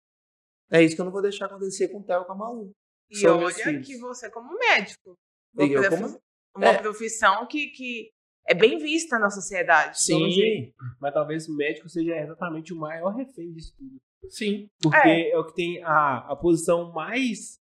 É 0.71 0.83
isso 0.83 0.95
que 0.95 1.01
eu 1.01 1.05
não 1.05 1.13
vou 1.13 1.23
deixar 1.23 1.47
acontecer 1.47 1.89
com 1.89 1.99
o 1.99 2.05
Theo 2.05 2.23
e 2.23 2.25
com 2.25 2.33
a 2.33 2.37
Malu. 2.37 2.71
E 3.11 3.27
olha 3.27 3.81
que 3.83 3.99
você, 3.99 4.31
como 4.31 4.57
médico, 4.57 5.17
uma, 5.55 5.65
E 5.67 5.89
como- 5.89 6.21
uma 6.57 6.67
É. 6.67 6.79
profissão 6.79 7.47
que, 7.49 7.69
que 7.71 8.13
é 8.47 8.55
bem 8.55 8.79
vista 8.79 9.19
na 9.19 9.29
sociedade. 9.31 10.01
Sim, 10.01 10.73
Mas 11.01 11.13
talvez 11.13 11.49
o 11.49 11.57
médico 11.57 11.89
seja 11.89 12.17
exatamente 12.17 12.73
o 12.73 12.77
maior 12.77 13.11
refém 13.15 13.53
disso 13.53 13.75
tudo. 13.77 14.01
sim. 14.29 14.69
Porque 14.81 14.97
é, 15.09 15.37
o 15.37 15.45
que 15.45 15.55
tem 15.55 15.83
a, 15.83 16.19
a 16.33 16.37
posição 16.37 16.93
mais. 16.93 17.59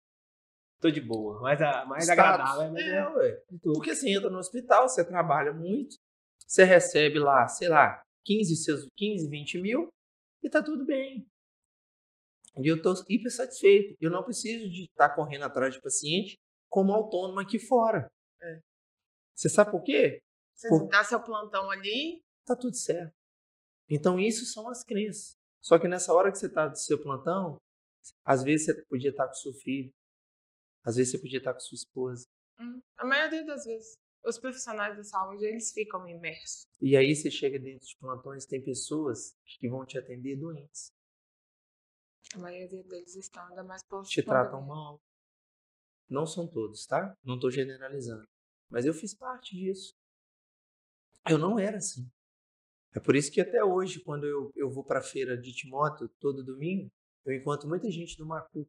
Tô 0.84 0.92
de 0.92 1.00
boa, 1.00 1.40
mais, 1.40 1.62
a, 1.62 1.86
mais 1.86 2.04
Status. 2.04 2.24
agradável. 2.24 2.72
Mas 2.74 2.84
É, 2.84 2.98
é, 2.98 3.08
ué. 3.08 3.44
Porque 3.64 3.96
você 3.96 4.10
entra 4.10 4.30
no 4.30 4.38
hospital, 4.38 4.90
você 4.90 5.02
trabalha 5.06 5.54
muito, 5.54 5.96
você 6.46 6.66
recebe 6.66 7.20
lá, 7.20 7.48
sei 7.48 7.70
lá, 7.70 8.04
15, 8.26 8.54
seus 8.58 8.86
15 8.98 9.30
20 9.30 9.62
mil 9.62 9.88
e 10.44 10.50
tá 10.50 10.62
tudo 10.62 10.86
bem. 10.86 11.26
E 12.62 12.68
eu 12.68 12.82
tô 12.82 12.94
hiper 13.08 13.32
satisfeito. 13.34 13.96
Eu 14.02 14.12
não 14.12 14.24
preciso 14.26 14.70
de 14.70 14.84
estar 14.84 15.16
correndo 15.16 15.46
atrás 15.46 15.74
de 15.74 15.80
paciente 15.82 16.36
como 16.70 16.92
autônomo 16.92 17.40
aqui 17.40 17.58
fora. 17.58 18.10
É. 18.42 18.60
Você 19.34 19.48
sabe 19.48 19.72
por 19.72 19.84
quê? 19.84 20.20
Você 20.54 20.68
Por- 20.68 20.90
dá 20.90 21.02
seu 21.06 21.24
plantão 21.24 21.72
ali, 21.72 22.22
Tá 22.46 22.58
tudo 22.58 22.76
certo. 22.76 23.14
Então, 23.90 24.20
isso 24.20 24.46
são 24.46 24.68
as 24.70 24.84
crenças. 24.84 25.32
Só 25.62 25.80
que 25.80 25.88
nessa 25.88 26.14
hora 26.14 26.30
que 26.30 26.38
você 26.38 26.50
tá 26.50 26.68
do 26.68 26.78
seu 26.78 27.02
plantão, 27.02 27.56
às 28.26 28.44
vezes 28.44 28.66
você 28.66 28.84
podia 28.90 29.12
estar 29.12 29.26
com 29.28 29.34
seu 29.34 29.54
filho, 29.54 29.90
às 30.84 30.96
vezes 30.96 31.12
você 31.12 31.20
podia 31.20 31.38
estar 31.40 31.54
com 31.54 31.60
sua 31.60 31.76
esposa. 31.76 32.28
hum, 32.60 32.82
a 32.98 33.06
maioria 33.06 33.46
das 33.46 33.66
vezes, 33.66 33.98
os 34.26 34.38
profissionais 34.38 34.96
da 34.96 35.04
saúde, 35.04 35.46
eles 35.46 35.72
ficam 35.72 36.08
imersos. 36.08 36.66
E 36.82 36.96
aí 36.96 37.16
você 37.16 37.30
chega 37.30 37.60
dentro 37.60 37.86
de 37.86 37.98
plantões, 37.98 38.46
tem 38.46 38.64
pessoas 38.64 39.36
que 39.60 39.70
vão 39.70 39.86
te 39.86 39.98
atender 39.98 40.38
doentes, 40.38 40.92
A 42.36 42.38
maioria 42.40 42.84
deles 42.84 43.16
estão 43.16 43.46
ainda 43.48 43.64
mais 43.64 43.84
por 43.84 44.04
te 44.04 44.24
tratam 44.24 44.62
mal. 44.62 45.00
Não 46.10 46.26
são 46.26 46.48
todos, 46.48 46.86
tá? 46.86 47.16
Não 47.24 47.36
estou 47.36 47.52
generalizando. 47.52 48.26
Mas 48.70 48.86
eu 48.86 48.94
fiz 48.94 49.14
parte 49.14 49.56
disso. 49.56 49.94
Eu 51.30 51.38
não 51.38 51.58
era 51.60 51.78
assim. 51.78 52.10
É 52.96 53.00
por 53.00 53.16
isso 53.16 53.32
que 53.32 53.42
até 53.42 53.64
hoje, 53.64 54.04
quando 54.04 54.26
eu, 54.26 54.52
eu 54.56 54.70
vou 54.70 54.84
para 54.84 55.00
a 55.00 55.04
feira 55.04 55.38
de 55.38 55.54
Timóteo, 55.54 56.10
todo 56.20 56.44
domingo, 56.44 56.92
eu 57.26 57.34
encontro 57.34 57.68
muita 57.68 57.90
gente 57.90 58.18
do 58.18 58.26
Macu, 58.26 58.68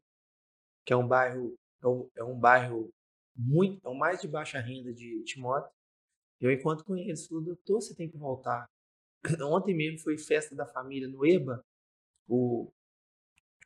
que 0.85 0.93
é 0.93 0.97
um 0.97 1.07
bairro, 1.07 1.55
é 1.85 1.89
um, 1.89 2.11
é 2.17 2.25
um 2.25 2.39
bairro 2.39 2.91
muito, 3.37 3.85
é 3.85 3.89
o 3.89 3.95
mais 3.95 4.21
de 4.21 4.29
baixa 4.29 4.59
renda 4.59 4.93
de 4.93 5.23
Timóteo. 5.25 5.71
Eu 6.41 6.51
encontro 6.53 6.85
com 6.85 6.97
eles, 6.97 7.27
falo, 7.27 7.41
doutor, 7.41 7.81
você 7.81 7.95
tem 7.95 8.11
que 8.11 8.17
voltar. 8.17 8.67
Ontem 9.43 9.75
mesmo 9.75 10.01
foi 10.01 10.19
festa 10.19 10.55
da 10.55 10.67
família 10.67 11.09
no 11.09 11.25
EBA, 11.27 11.63
o, 12.29 12.71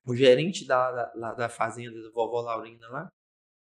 o 0.06 0.14
gerente 0.14 0.66
da, 0.66 0.90
da, 0.90 1.34
da 1.34 1.48
fazenda 1.48 2.00
da 2.02 2.10
vovó 2.10 2.40
Laurina 2.40 2.88
lá, 2.88 3.08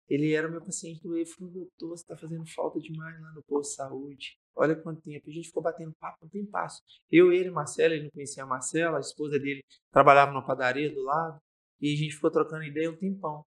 ele 0.10 0.34
era 0.34 0.48
meu 0.48 0.62
paciente 0.62 1.02
do 1.02 1.18
EBA, 1.18 1.30
falou, 1.30 1.54
doutor, 1.54 1.98
você 1.98 2.06
tá 2.06 2.16
fazendo 2.16 2.46
falta 2.48 2.80
demais 2.80 3.20
lá 3.22 3.32
no 3.34 3.44
posto 3.44 3.72
de 3.72 3.76
saúde. 3.76 4.38
Olha 4.56 4.76
quanto 4.76 5.02
tempo. 5.02 5.30
A 5.30 5.32
gente 5.32 5.48
ficou 5.48 5.62
batendo 5.62 5.94
papo, 6.00 6.18
não 6.22 6.30
tem 6.30 6.46
passo. 6.46 6.82
Eu, 7.12 7.32
ele, 7.32 7.52
Marcela, 7.52 7.94
ele 7.94 8.06
não 8.06 8.12
conhecia 8.12 8.44
a 8.44 8.46
Marcela, 8.46 8.98
a 8.98 9.02
esposa 9.02 9.38
dele 9.38 9.62
trabalhava 9.92 10.32
numa 10.32 10.46
padaria 10.46 10.92
do 10.94 11.04
lado, 11.04 11.40
e 11.80 11.94
a 11.94 11.96
gente 11.96 12.16
ficou 12.16 12.32
trocando 12.32 12.64
ideia 12.64 12.92
um 12.92 12.98
tempão. 12.98 13.46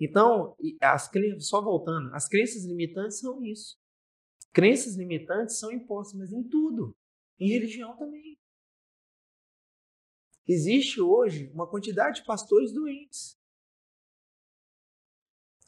Então, 0.00 0.56
as 0.80 1.10
só 1.40 1.60
voltando, 1.62 2.14
as 2.14 2.28
crenças 2.28 2.64
limitantes 2.64 3.18
são 3.18 3.42
isso. 3.44 3.76
Crenças 4.52 4.96
limitantes 4.96 5.58
são 5.58 5.70
impostas, 5.70 6.18
mas 6.18 6.32
em 6.32 6.42
tudo. 6.42 6.96
Em 7.38 7.50
religião 7.50 7.96
também. 7.96 8.38
Existe 10.46 11.00
hoje 11.00 11.50
uma 11.52 11.68
quantidade 11.68 12.20
de 12.20 12.26
pastores 12.26 12.72
doentes. 12.72 13.38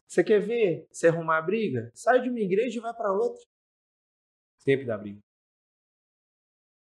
Você 0.08 0.24
quer 0.24 0.40
ver 0.40 0.88
você 0.90 1.08
arrumar 1.08 1.38
a 1.38 1.42
briga? 1.42 1.90
Sai 1.94 2.22
de 2.22 2.30
uma 2.30 2.40
igreja 2.40 2.78
e 2.78 2.80
vai 2.80 2.92
para 2.94 3.12
outra. 3.12 3.44
Sempre 4.58 4.86
dá 4.86 4.98
briga. 4.98 5.20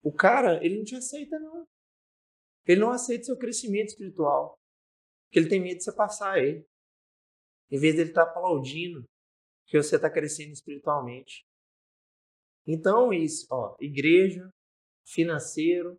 O 0.02 0.12
cara, 0.12 0.64
ele 0.64 0.78
não 0.78 0.84
te 0.84 0.96
aceita, 0.96 1.38
não. 1.38 1.66
Ele 2.66 2.80
não 2.80 2.90
aceita 2.90 3.24
seu 3.24 3.38
crescimento 3.38 3.90
espiritual. 3.90 4.58
Porque 5.32 5.38
ele 5.38 5.48
tem 5.48 5.62
medo 5.62 5.78
de 5.78 5.84
você 5.84 5.92
passar 5.94 6.38
ele. 6.38 6.62
Em 7.70 7.78
vez 7.78 7.96
dele 7.96 8.10
estar 8.10 8.24
aplaudindo 8.24 9.02
que 9.66 9.82
você 9.82 9.96
está 9.96 10.10
crescendo 10.10 10.52
espiritualmente. 10.52 11.46
Então, 12.66 13.14
isso, 13.14 13.46
ó, 13.50 13.74
igreja, 13.80 14.46
financeiro, 15.08 15.98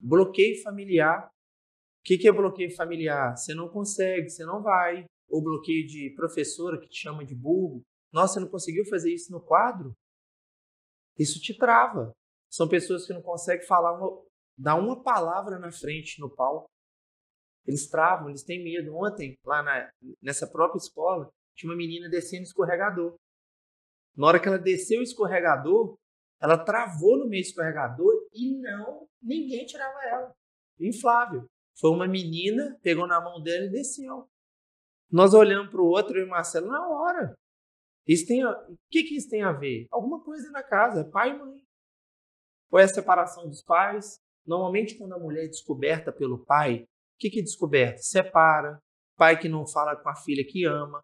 bloqueio 0.00 0.60
familiar. 0.64 1.28
O 1.28 2.02
que, 2.02 2.18
que 2.18 2.26
é 2.26 2.32
bloqueio 2.32 2.74
familiar? 2.74 3.36
Você 3.36 3.54
não 3.54 3.68
consegue, 3.68 4.28
você 4.28 4.44
não 4.44 4.64
vai. 4.64 5.04
Ou 5.28 5.40
bloqueio 5.40 5.86
de 5.86 6.12
professora 6.16 6.80
que 6.80 6.88
te 6.88 7.02
chama 7.02 7.24
de 7.24 7.36
burro. 7.36 7.84
Nossa, 8.12 8.34
você 8.34 8.40
não 8.40 8.48
conseguiu 8.48 8.84
fazer 8.86 9.14
isso 9.14 9.30
no 9.30 9.40
quadro? 9.40 9.94
Isso 11.16 11.40
te 11.40 11.56
trava. 11.56 12.10
São 12.50 12.68
pessoas 12.68 13.06
que 13.06 13.12
não 13.12 13.22
conseguem 13.22 13.64
falar 13.64 13.96
uma, 13.96 14.24
dar 14.58 14.74
uma 14.74 15.00
palavra 15.04 15.56
na 15.56 15.70
frente 15.70 16.20
no 16.20 16.28
palco. 16.28 16.68
Eles 17.68 17.86
travam, 17.86 18.30
eles 18.30 18.42
têm 18.42 18.64
medo. 18.64 18.96
Ontem, 18.96 19.36
lá 19.44 19.62
na, 19.62 19.90
nessa 20.22 20.46
própria 20.46 20.78
escola, 20.78 21.30
tinha 21.54 21.70
uma 21.70 21.76
menina 21.76 22.08
descendo 22.08 22.44
escorregador. 22.44 23.14
Na 24.16 24.26
hora 24.26 24.40
que 24.40 24.48
ela 24.48 24.58
desceu 24.58 25.00
o 25.00 25.02
escorregador, 25.02 25.94
ela 26.40 26.56
travou 26.64 27.18
no 27.18 27.28
meio 27.28 27.42
do 27.42 27.46
escorregador 27.46 28.26
e 28.32 28.58
não, 28.58 29.06
ninguém 29.20 29.66
tirava 29.66 30.02
ela. 30.02 30.32
Inflável. 30.80 31.44
Foi 31.78 31.90
uma 31.90 32.08
menina, 32.08 32.78
pegou 32.82 33.06
na 33.06 33.20
mão 33.20 33.42
dela 33.42 33.66
e 33.66 33.70
desceu. 33.70 34.26
Nós 35.12 35.34
olhamos 35.34 35.70
para 35.70 35.82
o 35.82 35.88
outro, 35.88 36.18
e 36.18 36.24
o 36.24 36.28
Marcelo, 36.28 36.68
na 36.68 36.88
hora. 36.88 37.34
Isso 38.06 38.26
tem. 38.26 38.44
O 38.46 38.76
que, 38.90 39.02
que 39.02 39.16
isso 39.16 39.28
tem 39.28 39.42
a 39.42 39.52
ver? 39.52 39.86
Alguma 39.90 40.24
coisa 40.24 40.50
na 40.50 40.62
casa, 40.62 41.04
pai 41.04 41.30
e 41.30 41.38
mãe. 41.38 41.62
Ou 42.70 42.78
é 42.78 42.84
a 42.84 42.88
separação 42.88 43.46
dos 43.46 43.62
pais. 43.62 44.18
Normalmente, 44.46 44.96
quando 44.96 45.12
a 45.12 45.18
mulher 45.18 45.44
é 45.44 45.48
descoberta 45.48 46.10
pelo 46.10 46.44
pai, 46.44 46.86
que, 47.18 47.30
que 47.30 47.42
descoberta? 47.42 47.98
Separa. 47.98 48.78
Pai 49.16 49.38
que 49.38 49.48
não 49.48 49.66
fala 49.66 49.96
com 49.96 50.08
a 50.08 50.14
filha 50.14 50.44
que 50.46 50.64
ama. 50.64 51.02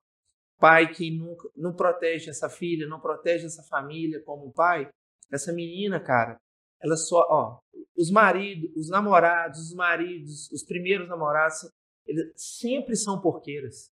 Pai 0.59 0.93
que 0.93 1.11
nunca, 1.11 1.49
não 1.57 1.75
protege 1.75 2.31
essa 2.31 2.49
filha, 2.49 2.87
não 2.87 3.01
protege 3.01 3.47
essa 3.47 3.63
família 3.65 4.23
como 4.23 4.53
pai. 4.53 4.89
Essa 5.33 5.53
menina, 5.53 5.99
cara, 5.99 6.37
ela 6.81 6.97
só, 6.97 7.27
ó, 7.29 7.59
os 7.97 8.11
maridos, 8.11 8.71
os 8.77 8.89
namorados, 8.89 9.59
os 9.59 9.75
maridos, 9.75 10.51
os 10.53 10.65
primeiros 10.65 11.09
namorados, 11.09 11.69
eles 12.07 12.33
sempre 12.37 12.95
são 12.95 13.21
porqueiras. 13.21 13.91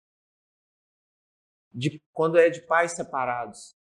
De, 1.75 2.01
quando 2.13 2.39
é 2.39 2.49
de 2.49 2.61
pais 2.67 2.93
separados. 2.93 3.75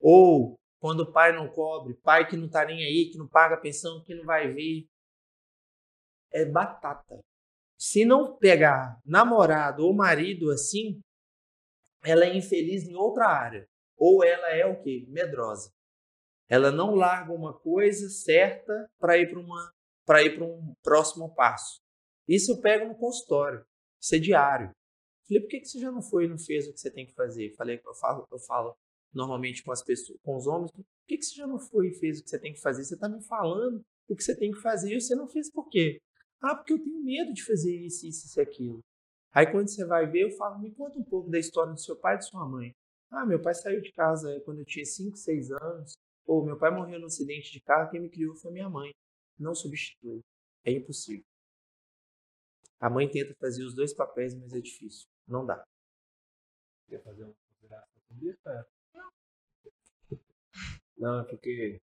Ou 0.00 0.56
quando 0.80 1.00
o 1.00 1.12
pai 1.12 1.32
não 1.32 1.48
cobre, 1.48 1.94
pai 2.02 2.26
que 2.28 2.36
não 2.36 2.48
tá 2.48 2.64
nem 2.64 2.84
aí, 2.84 3.10
que 3.10 3.18
não 3.18 3.28
paga 3.28 3.56
pensão, 3.56 4.02
que 4.04 4.14
não 4.14 4.24
vai 4.24 4.52
ver. 4.52 4.86
É 6.32 6.44
batata. 6.44 7.20
Se 7.86 8.02
não 8.02 8.34
pegar 8.38 8.98
namorado 9.04 9.84
ou 9.84 9.92
marido 9.92 10.50
assim, 10.50 11.02
ela 12.02 12.24
é 12.24 12.34
infeliz 12.34 12.88
em 12.88 12.94
outra 12.94 13.26
área. 13.26 13.68
Ou 13.98 14.24
ela 14.24 14.48
é 14.56 14.64
o 14.64 14.82
quê? 14.82 15.04
Medrosa. 15.06 15.70
Ela 16.48 16.72
não 16.72 16.94
larga 16.94 17.30
uma 17.30 17.52
coisa 17.52 18.08
certa 18.08 18.88
para 18.98 19.18
ir 19.18 19.28
para 19.28 19.38
uma 19.38 19.70
para 20.06 20.22
ir 20.22 20.34
para 20.34 20.46
um 20.46 20.72
próximo 20.82 21.34
passo. 21.34 21.78
Isso 22.26 22.52
eu 22.52 22.60
pego 22.62 22.86
no 22.86 22.96
consultório. 22.96 23.62
Isso 24.00 24.14
é 24.14 24.18
diário. 24.18 24.70
Falei, 25.28 25.42
por 25.42 25.48
que, 25.50 25.60
que 25.60 25.68
você 25.68 25.78
já 25.78 25.92
não 25.92 26.00
foi 26.00 26.24
e 26.24 26.28
não 26.28 26.38
fez 26.38 26.66
o 26.66 26.72
que 26.72 26.80
você 26.80 26.90
tem 26.90 27.04
que 27.04 27.12
fazer? 27.12 27.54
Falei, 27.54 27.82
eu 27.84 27.94
falo, 27.96 28.26
eu 28.32 28.38
falo 28.38 28.74
normalmente 29.12 29.62
com 29.62 29.72
as 29.72 29.82
pessoas, 29.82 30.18
com 30.22 30.34
os 30.34 30.46
homens, 30.46 30.72
por 30.72 30.84
que, 31.06 31.18
que 31.18 31.24
você 31.24 31.34
já 31.34 31.46
não 31.46 31.58
foi 31.58 31.88
e 31.88 31.94
fez 31.94 32.18
o 32.18 32.24
que 32.24 32.30
você 32.30 32.38
tem 32.38 32.54
que 32.54 32.62
fazer? 32.62 32.82
Você 32.82 32.94
está 32.94 33.10
me 33.10 33.22
falando 33.22 33.84
o 34.08 34.16
que 34.16 34.24
você 34.24 34.34
tem 34.34 34.50
que 34.50 34.60
fazer 34.62 34.96
e 34.96 35.00
você 35.00 35.14
não 35.14 35.28
fez 35.28 35.52
por 35.52 35.68
quê? 35.68 36.00
Ah, 36.46 36.54
porque 36.54 36.74
eu 36.74 36.78
tenho 36.78 37.02
medo 37.02 37.32
de 37.32 37.42
fazer 37.42 37.74
isso, 37.74 38.06
isso, 38.06 38.26
isso 38.26 38.38
e 38.38 38.42
aquilo. 38.42 38.84
Aí 39.32 39.50
quando 39.50 39.68
você 39.68 39.82
vai 39.86 40.06
ver, 40.06 40.24
eu 40.24 40.30
falo, 40.32 40.58
me 40.58 40.70
conta 40.74 40.98
um 40.98 41.02
pouco 41.02 41.30
da 41.30 41.38
história 41.38 41.72
do 41.72 41.80
seu 41.80 41.96
pai 41.96 42.16
e 42.16 42.18
de 42.18 42.26
sua 42.26 42.46
mãe. 42.46 42.74
Ah, 43.10 43.24
meu 43.24 43.40
pai 43.40 43.54
saiu 43.54 43.80
de 43.80 43.90
casa 43.92 44.38
quando 44.44 44.58
eu 44.58 44.64
tinha 44.66 44.84
5, 44.84 45.16
6 45.16 45.50
anos. 45.52 45.94
Ou 46.26 46.44
meu 46.44 46.58
pai 46.58 46.70
morreu 46.70 47.00
num 47.00 47.06
acidente 47.06 47.50
de 47.50 47.60
carro, 47.60 47.90
quem 47.90 48.00
me 48.00 48.10
criou 48.10 48.36
foi 48.36 48.52
minha 48.52 48.68
mãe. 48.68 48.92
Não 49.38 49.54
substitui. 49.54 50.20
É 50.64 50.72
impossível. 50.72 51.24
A 52.78 52.90
mãe 52.90 53.10
tenta 53.10 53.34
fazer 53.40 53.64
os 53.64 53.74
dois 53.74 53.94
papéis, 53.94 54.34
mas 54.34 54.52
é 54.52 54.60
difícil. 54.60 55.08
Não 55.26 55.46
dá. 55.46 55.64
Quer 56.88 57.02
fazer 57.02 57.24
uma 57.24 57.34
consideração 57.34 58.02
sobre 58.06 58.30
isso? 58.30 58.48
É. 58.50 58.64
Não, 60.98 61.20
é 61.20 61.24
porque 61.24 61.80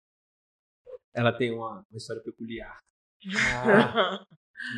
ela 1.13 1.37
tem 1.37 1.53
uma, 1.53 1.85
uma 1.89 1.97
história 1.97 2.23
peculiar. 2.23 2.79
Ah, 4.25 4.25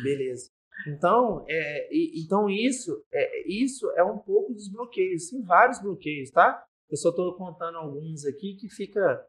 beleza. 0.02 0.50
Então, 0.86 1.44
é, 1.48 1.88
e- 1.94 2.22
então 2.24 2.48
isso, 2.48 3.02
é, 3.12 3.48
isso 3.50 3.90
é 3.96 4.04
um 4.04 4.18
pouco 4.18 4.52
dos 4.52 4.70
bloqueios. 4.70 5.28
Tem 5.28 5.42
vários 5.42 5.80
bloqueios, 5.82 6.30
tá? 6.30 6.62
Eu 6.90 6.96
só 6.96 7.10
estou 7.10 7.34
contando 7.36 7.76
alguns 7.78 8.24
aqui 8.24 8.56
que 8.58 8.68
fica, 8.68 9.20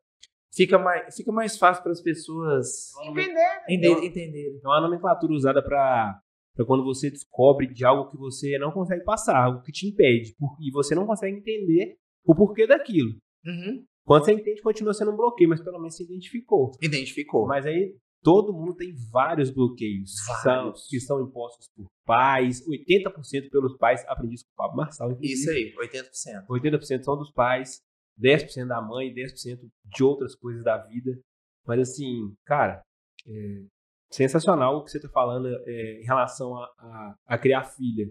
fica, 0.55 0.77
mais, 0.77 1.15
fica 1.15 1.31
mais 1.31 1.57
fácil 1.57 1.81
para 1.83 1.91
as 1.91 2.01
pessoas 2.01 2.91
Entender, 3.03 3.33
né? 3.33 3.63
ente- 3.67 4.05
entenderem. 4.05 4.59
É 4.63 4.67
uma 4.67 4.81
nomenclatura 4.81 5.33
usada 5.33 5.61
para 5.63 6.21
quando 6.67 6.83
você 6.83 7.09
descobre 7.09 7.67
de 7.67 7.83
algo 7.85 8.09
que 8.11 8.17
você 8.17 8.57
não 8.59 8.71
consegue 8.71 9.03
passar, 9.03 9.37
algo 9.43 9.61
que 9.63 9.71
te 9.71 9.87
impede, 9.87 10.35
e 10.61 10.71
você 10.71 10.93
não 10.93 11.05
consegue 11.07 11.37
entender 11.37 11.95
o 12.25 12.35
porquê 12.35 12.67
daquilo. 12.67 13.09
Uhum. 13.45 13.83
Quando 14.05 14.25
você 14.25 14.33
entende, 14.33 14.61
continua 14.61 14.93
sendo 14.93 15.11
um 15.11 15.15
bloqueio, 15.15 15.49
mas 15.49 15.61
pelo 15.61 15.77
menos 15.79 15.95
você 15.95 16.03
identificou. 16.03 16.71
Identificou. 16.81 17.45
Mas 17.47 17.65
aí 17.65 17.95
todo 18.21 18.53
mundo 18.53 18.75
tem 18.75 18.93
vários 19.11 19.49
bloqueios 19.49 20.11
Vários. 20.27 20.43
São, 20.43 20.89
que 20.89 20.99
são 20.99 21.21
impostos 21.21 21.69
por 21.75 21.87
pais, 22.05 22.65
80% 22.67 23.49
pelos 23.49 23.77
pais, 23.77 24.03
aprendi 24.07 24.35
isso 24.35 24.45
com 24.45 24.53
o 24.53 24.55
Pablo 24.55 24.77
Marçal. 24.77 25.11
inclusive. 25.11 25.33
Isso 25.33 25.49
aí, 25.49 25.73
80%. 25.75 26.45
80% 26.47 27.03
são 27.03 27.17
dos 27.17 27.31
pais, 27.31 27.81
10% 28.19 28.67
da 28.67 28.81
mãe, 28.81 29.13
10% 29.13 29.59
de 29.85 30.03
outras 30.03 30.35
coisas 30.35 30.63
da 30.63 30.77
vida. 30.77 31.19
Mas 31.65 31.79
assim, 31.79 32.33
cara, 32.45 32.83
é 33.27 33.63
sensacional 34.11 34.77
o 34.77 34.83
que 34.83 34.91
você 34.91 34.99
tá 34.99 35.09
falando 35.09 35.47
é, 35.47 36.01
em 36.01 36.05
relação 36.05 36.55
a, 36.55 36.65
a, 36.77 37.15
a 37.27 37.37
criar 37.37 37.63
filha. 37.63 38.09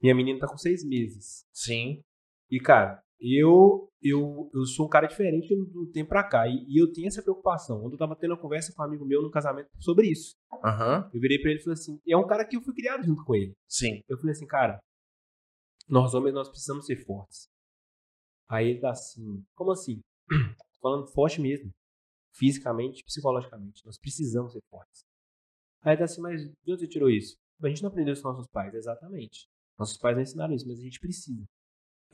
Minha 0.00 0.14
menina 0.14 0.40
tá 0.40 0.48
com 0.48 0.56
seis 0.56 0.84
meses. 0.84 1.44
Sim. 1.52 2.02
E, 2.50 2.58
cara, 2.58 3.02
eu 3.22 3.88
eu, 4.02 4.50
eu 4.52 4.66
sou 4.66 4.86
um 4.86 4.88
cara 4.88 5.06
diferente 5.06 5.54
do, 5.54 5.86
tempo 5.86 6.08
pra 6.08 6.24
cá. 6.24 6.48
E, 6.48 6.64
e 6.68 6.80
eu 6.80 6.92
tenho 6.92 7.06
essa 7.06 7.22
preocupação. 7.22 7.84
Ontem 7.84 7.94
eu 7.94 7.98
tava 7.98 8.16
tendo 8.16 8.32
uma 8.32 8.40
conversa 8.40 8.72
com 8.74 8.82
um 8.82 8.84
amigo 8.84 9.06
meu 9.06 9.22
no 9.22 9.30
casamento 9.30 9.70
sobre 9.78 10.08
isso. 10.08 10.34
Aham. 10.64 11.08
Eu 11.14 11.20
virei 11.20 11.38
pra 11.38 11.50
ele 11.50 11.60
e 11.60 11.62
falei 11.62 11.74
assim: 11.74 12.00
é 12.06 12.16
um 12.16 12.26
cara 12.26 12.44
que 12.44 12.56
eu 12.56 12.62
fui 12.62 12.74
criado 12.74 13.04
junto 13.04 13.24
com 13.24 13.34
ele. 13.34 13.54
Sim. 13.68 14.02
Eu 14.08 14.18
falei 14.18 14.32
assim, 14.32 14.46
cara, 14.46 14.80
nós 15.88 16.14
homens 16.14 16.34
nós 16.34 16.48
precisamos 16.48 16.84
ser 16.84 16.96
fortes. 17.04 17.48
Aí 18.48 18.70
ele 18.70 18.80
tá 18.80 18.90
assim, 18.90 19.44
como 19.54 19.70
assim? 19.70 20.00
Falando 20.82 21.06
forte 21.06 21.40
mesmo, 21.40 21.70
fisicamente, 22.34 23.04
psicologicamente. 23.04 23.84
Nós 23.86 23.98
precisamos 23.98 24.52
ser 24.52 24.62
fortes. 24.68 25.04
Aí 25.82 25.92
ele 25.92 25.98
tá 25.98 26.04
assim, 26.04 26.20
mas 26.20 26.42
de 26.42 26.72
onde 26.72 26.80
você 26.80 26.88
tirou 26.88 27.08
isso? 27.08 27.36
A 27.62 27.68
gente 27.68 27.82
não 27.82 27.88
aprendeu 27.88 28.12
isso 28.12 28.22
com 28.22 28.28
nossos 28.28 28.48
pais, 28.48 28.74
exatamente. 28.74 29.46
Nossos 29.78 29.96
pais 29.96 30.16
não 30.16 30.22
ensinaram 30.22 30.52
isso, 30.52 30.66
mas 30.66 30.80
a 30.80 30.82
gente 30.82 30.98
precisa. 30.98 31.44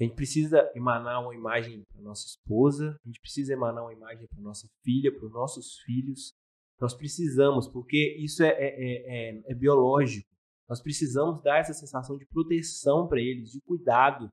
A 0.00 0.04
gente 0.04 0.14
precisa 0.14 0.70
emanar 0.74 1.20
uma 1.22 1.34
imagem 1.34 1.82
para 1.92 2.00
nossa 2.02 2.24
esposa, 2.26 2.96
a 3.04 3.08
gente 3.08 3.20
precisa 3.20 3.52
emanar 3.52 3.82
uma 3.82 3.92
imagem 3.92 4.26
para 4.28 4.40
nossa 4.40 4.68
filha, 4.84 5.12
para 5.12 5.26
os 5.26 5.32
nossos 5.32 5.78
filhos. 5.80 6.32
Nós 6.80 6.94
precisamos, 6.94 7.66
porque 7.68 8.16
isso 8.20 8.42
é, 8.44 8.48
é, 8.50 8.68
é, 8.68 9.30
é- 9.38 9.42
é 9.46 9.54
biológico. 9.54 10.28
Nós 10.68 10.80
precisamos 10.80 11.42
dar 11.42 11.58
essa 11.58 11.72
sensação 11.72 12.16
de 12.16 12.26
proteção 12.26 13.08
para 13.08 13.20
eles, 13.20 13.50
de 13.50 13.60
cuidado. 13.62 14.28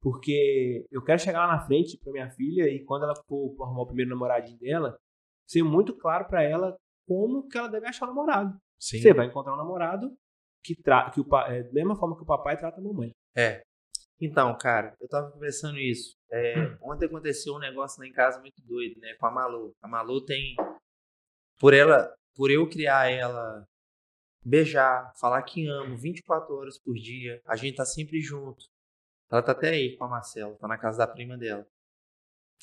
Porque 0.00 0.86
eu 0.90 1.02
quero 1.02 1.18
chegar 1.18 1.46
lá 1.46 1.56
na 1.56 1.66
frente 1.66 1.98
para 1.98 2.12
minha 2.12 2.30
filha 2.30 2.68
e 2.68 2.84
quando 2.84 3.04
ela 3.04 3.14
for 3.26 3.54
arrumar 3.62 3.82
o 3.82 3.86
primeiro 3.86 4.10
namoradinho 4.10 4.58
dela, 4.58 4.96
ser 5.48 5.62
muito 5.62 5.96
claro 5.96 6.26
para 6.26 6.42
ela 6.42 6.76
como 7.06 7.48
que 7.48 7.56
ela 7.56 7.68
deve 7.68 7.86
achar 7.86 8.04
o 8.04 8.08
namorado. 8.08 8.56
Sim. 8.78 9.00
Você 9.00 9.12
vai 9.14 9.26
encontrar 9.26 9.54
um 9.54 9.56
namorado 9.56 10.14
que, 10.62 10.76
tra 10.76 11.10
que 11.10 11.20
o, 11.20 11.26
é, 11.46 11.62
da 11.64 11.72
mesma 11.72 11.96
forma 11.96 12.16
que 12.16 12.22
o 12.22 12.26
papai 12.26 12.56
trata 12.58 12.80
a 12.80 12.84
mamãe. 12.84 13.10
É. 13.34 13.62
Então, 14.20 14.56
cara, 14.58 14.96
eu 15.00 15.08
tava 15.08 15.30
conversando 15.30 15.78
isso. 15.78 16.16
É, 16.30 16.76
ontem 16.82 17.06
aconteceu 17.06 17.54
um 17.54 17.58
negócio 17.58 18.00
lá 18.00 18.06
em 18.06 18.12
casa 18.12 18.40
muito 18.40 18.60
doido, 18.62 19.00
né? 19.00 19.14
Com 19.14 19.26
a 19.26 19.30
Malu. 19.30 19.74
A 19.80 19.88
Malu 19.88 20.24
tem. 20.24 20.56
Por 21.60 21.72
ela, 21.72 22.12
por 22.34 22.50
eu 22.50 22.68
criar 22.68 23.10
ela, 23.10 23.66
beijar, 24.44 25.12
falar 25.20 25.42
que 25.42 25.66
amo 25.68 25.96
24 25.96 26.54
horas 26.54 26.78
por 26.78 26.94
dia, 26.94 27.40
a 27.46 27.56
gente 27.56 27.76
tá 27.76 27.84
sempre 27.84 28.20
junto. 28.20 28.64
Ela 29.30 29.42
tá 29.42 29.52
até 29.52 29.70
aí 29.70 29.96
com 29.96 30.04
a 30.04 30.08
Marcela, 30.08 30.56
tá 30.56 30.66
na 30.66 30.78
casa 30.78 30.98
da 30.98 31.06
prima 31.06 31.36
dela. 31.36 31.66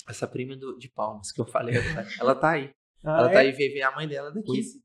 Essa 0.10 0.28
prima 0.28 0.56
do, 0.56 0.78
de 0.78 0.90
Palmas 0.90 1.32
que 1.32 1.40
eu 1.40 1.46
falei, 1.46 1.76
ela 1.78 1.94
tá, 1.94 2.10
ela 2.20 2.36
tá 2.36 2.50
aí. 2.52 2.74
ela 3.04 3.32
tá 3.32 3.40
aí, 3.40 3.52
vê 3.52 3.82
a 3.82 3.92
mãe 3.92 4.08
dela 4.08 4.32
daqui. 4.32 4.60
É, 4.60 4.85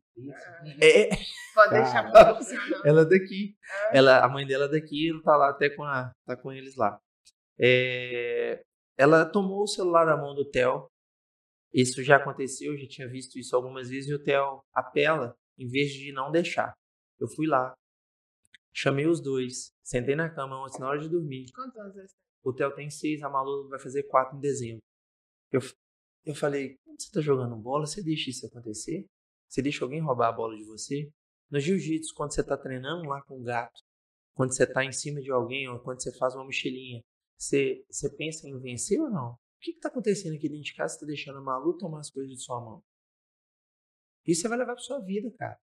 é, 0.80 1.08
Pode 1.54 1.74
deixar 1.74 2.10
profissional. 2.10 2.82
ela 2.86 3.04
daqui. 3.04 3.56
Ela, 3.92 4.24
a 4.24 4.28
mãe 4.28 4.46
dela 4.46 4.68
daqui, 4.68 5.10
ela 5.10 5.22
tá 5.22 5.36
lá 5.36 5.50
até 5.50 5.70
com 5.70 5.82
a, 5.82 6.12
tá 6.26 6.36
com 6.36 6.52
eles 6.52 6.76
lá. 6.76 6.98
É, 7.58 8.62
ela 8.96 9.24
tomou 9.24 9.62
o 9.62 9.68
celular 9.68 10.04
da 10.04 10.16
mão 10.16 10.34
do 10.34 10.48
Theo. 10.48 10.88
Isso 11.72 12.02
já 12.02 12.16
aconteceu, 12.16 12.72
eu 12.72 12.78
já 12.78 12.88
tinha 12.88 13.08
visto 13.08 13.38
isso 13.38 13.54
algumas 13.54 13.88
vezes 13.88 14.10
e 14.10 14.14
o 14.14 14.22
Theo 14.22 14.60
apela 14.74 15.36
em 15.56 15.68
vez 15.68 15.92
de 15.92 16.12
não 16.12 16.30
deixar. 16.30 16.72
Eu 17.18 17.28
fui 17.28 17.46
lá, 17.46 17.74
chamei 18.74 19.06
os 19.06 19.22
dois, 19.22 19.72
sentei 19.82 20.16
na 20.16 20.28
cama 20.28 20.64
antes 20.64 20.78
na 20.78 20.88
hora 20.88 20.98
de 20.98 21.08
dormir. 21.08 21.46
Quantos 21.54 21.76
anos? 21.76 22.12
O 22.42 22.52
Theo 22.52 22.74
tem 22.74 22.90
seis, 22.90 23.22
a 23.22 23.28
Malu 23.28 23.68
vai 23.68 23.78
fazer 23.78 24.04
quatro 24.04 24.36
em 24.36 24.40
dezembro. 24.40 24.80
Eu, 25.52 25.60
eu 26.24 26.34
falei, 26.34 26.76
quando 26.84 27.00
você 27.00 27.12
tá 27.12 27.20
jogando 27.20 27.56
bola, 27.56 27.86
você 27.86 28.02
deixa 28.02 28.30
isso 28.30 28.46
acontecer? 28.46 29.06
Você 29.50 29.60
deixa 29.60 29.84
alguém 29.84 30.00
roubar 30.00 30.28
a 30.28 30.32
bola 30.32 30.56
de 30.56 30.64
você? 30.64 31.10
No 31.50 31.58
jiu-jitsu, 31.58 32.14
quando 32.14 32.32
você 32.32 32.44
tá 32.44 32.56
treinando 32.56 33.08
lá 33.08 33.20
com 33.22 33.40
o 33.40 33.42
gato, 33.42 33.80
quando 34.32 34.54
você 34.54 34.64
tá 34.64 34.84
em 34.84 34.92
cima 34.92 35.20
de 35.20 35.30
alguém, 35.32 35.68
ou 35.68 35.80
quando 35.80 36.00
você 36.00 36.16
faz 36.16 36.36
uma 36.36 36.44
mochilinha, 36.44 37.02
você, 37.36 37.84
você 37.90 38.08
pensa 38.16 38.48
em 38.48 38.56
vencer 38.60 39.00
ou 39.00 39.10
não? 39.10 39.32
O 39.32 39.38
que 39.60 39.72
que 39.72 39.80
tá 39.80 39.88
acontecendo 39.88 40.36
aqui 40.36 40.48
dentro 40.48 40.62
de 40.62 40.74
casa? 40.74 40.94
Você 40.94 41.00
tá 41.00 41.06
deixando 41.06 41.38
a 41.38 41.42
Malu 41.42 41.76
tomar 41.76 41.98
as 41.98 42.10
coisas 42.10 42.32
de 42.32 42.40
sua 42.40 42.60
mão? 42.60 42.82
Isso 44.24 44.42
você 44.42 44.48
vai 44.48 44.58
levar 44.58 44.74
pra 44.74 44.82
sua 44.82 45.00
vida, 45.00 45.28
cara. 45.36 45.58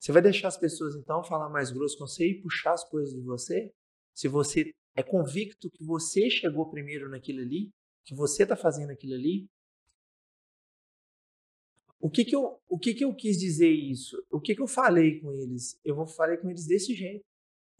Você 0.00 0.10
vai 0.10 0.22
deixar 0.22 0.48
as 0.48 0.56
pessoas, 0.56 0.96
então, 0.96 1.22
falar 1.22 1.48
mais 1.48 1.70
grosso 1.70 1.96
com 1.96 2.06
você 2.06 2.28
e 2.28 2.42
puxar 2.42 2.72
as 2.72 2.88
coisas 2.88 3.14
de 3.14 3.22
você? 3.22 3.72
Se 4.14 4.26
você 4.26 4.72
é 4.96 5.02
convicto 5.02 5.70
que 5.70 5.84
você 5.84 6.28
chegou 6.28 6.68
primeiro 6.68 7.08
naquilo 7.08 7.40
ali, 7.40 7.70
que 8.04 8.14
você 8.14 8.42
está 8.42 8.56
fazendo 8.56 8.90
aquilo 8.90 9.14
ali. 9.14 9.46
O 12.00 12.08
que 12.08 12.24
que 12.24 12.34
eu, 12.34 12.60
o 12.68 12.78
que 12.78 12.94
que 12.94 13.04
eu 13.04 13.14
quis 13.14 13.36
dizer 13.36 13.70
isso? 13.70 14.16
O 14.30 14.40
que 14.40 14.54
que 14.54 14.62
eu 14.62 14.68
falei 14.68 15.20
com 15.20 15.32
eles? 15.32 15.78
Eu 15.84 15.96
vou 15.96 16.06
falei 16.06 16.36
com 16.36 16.48
eles 16.48 16.66
desse 16.66 16.94
jeito. 16.94 17.24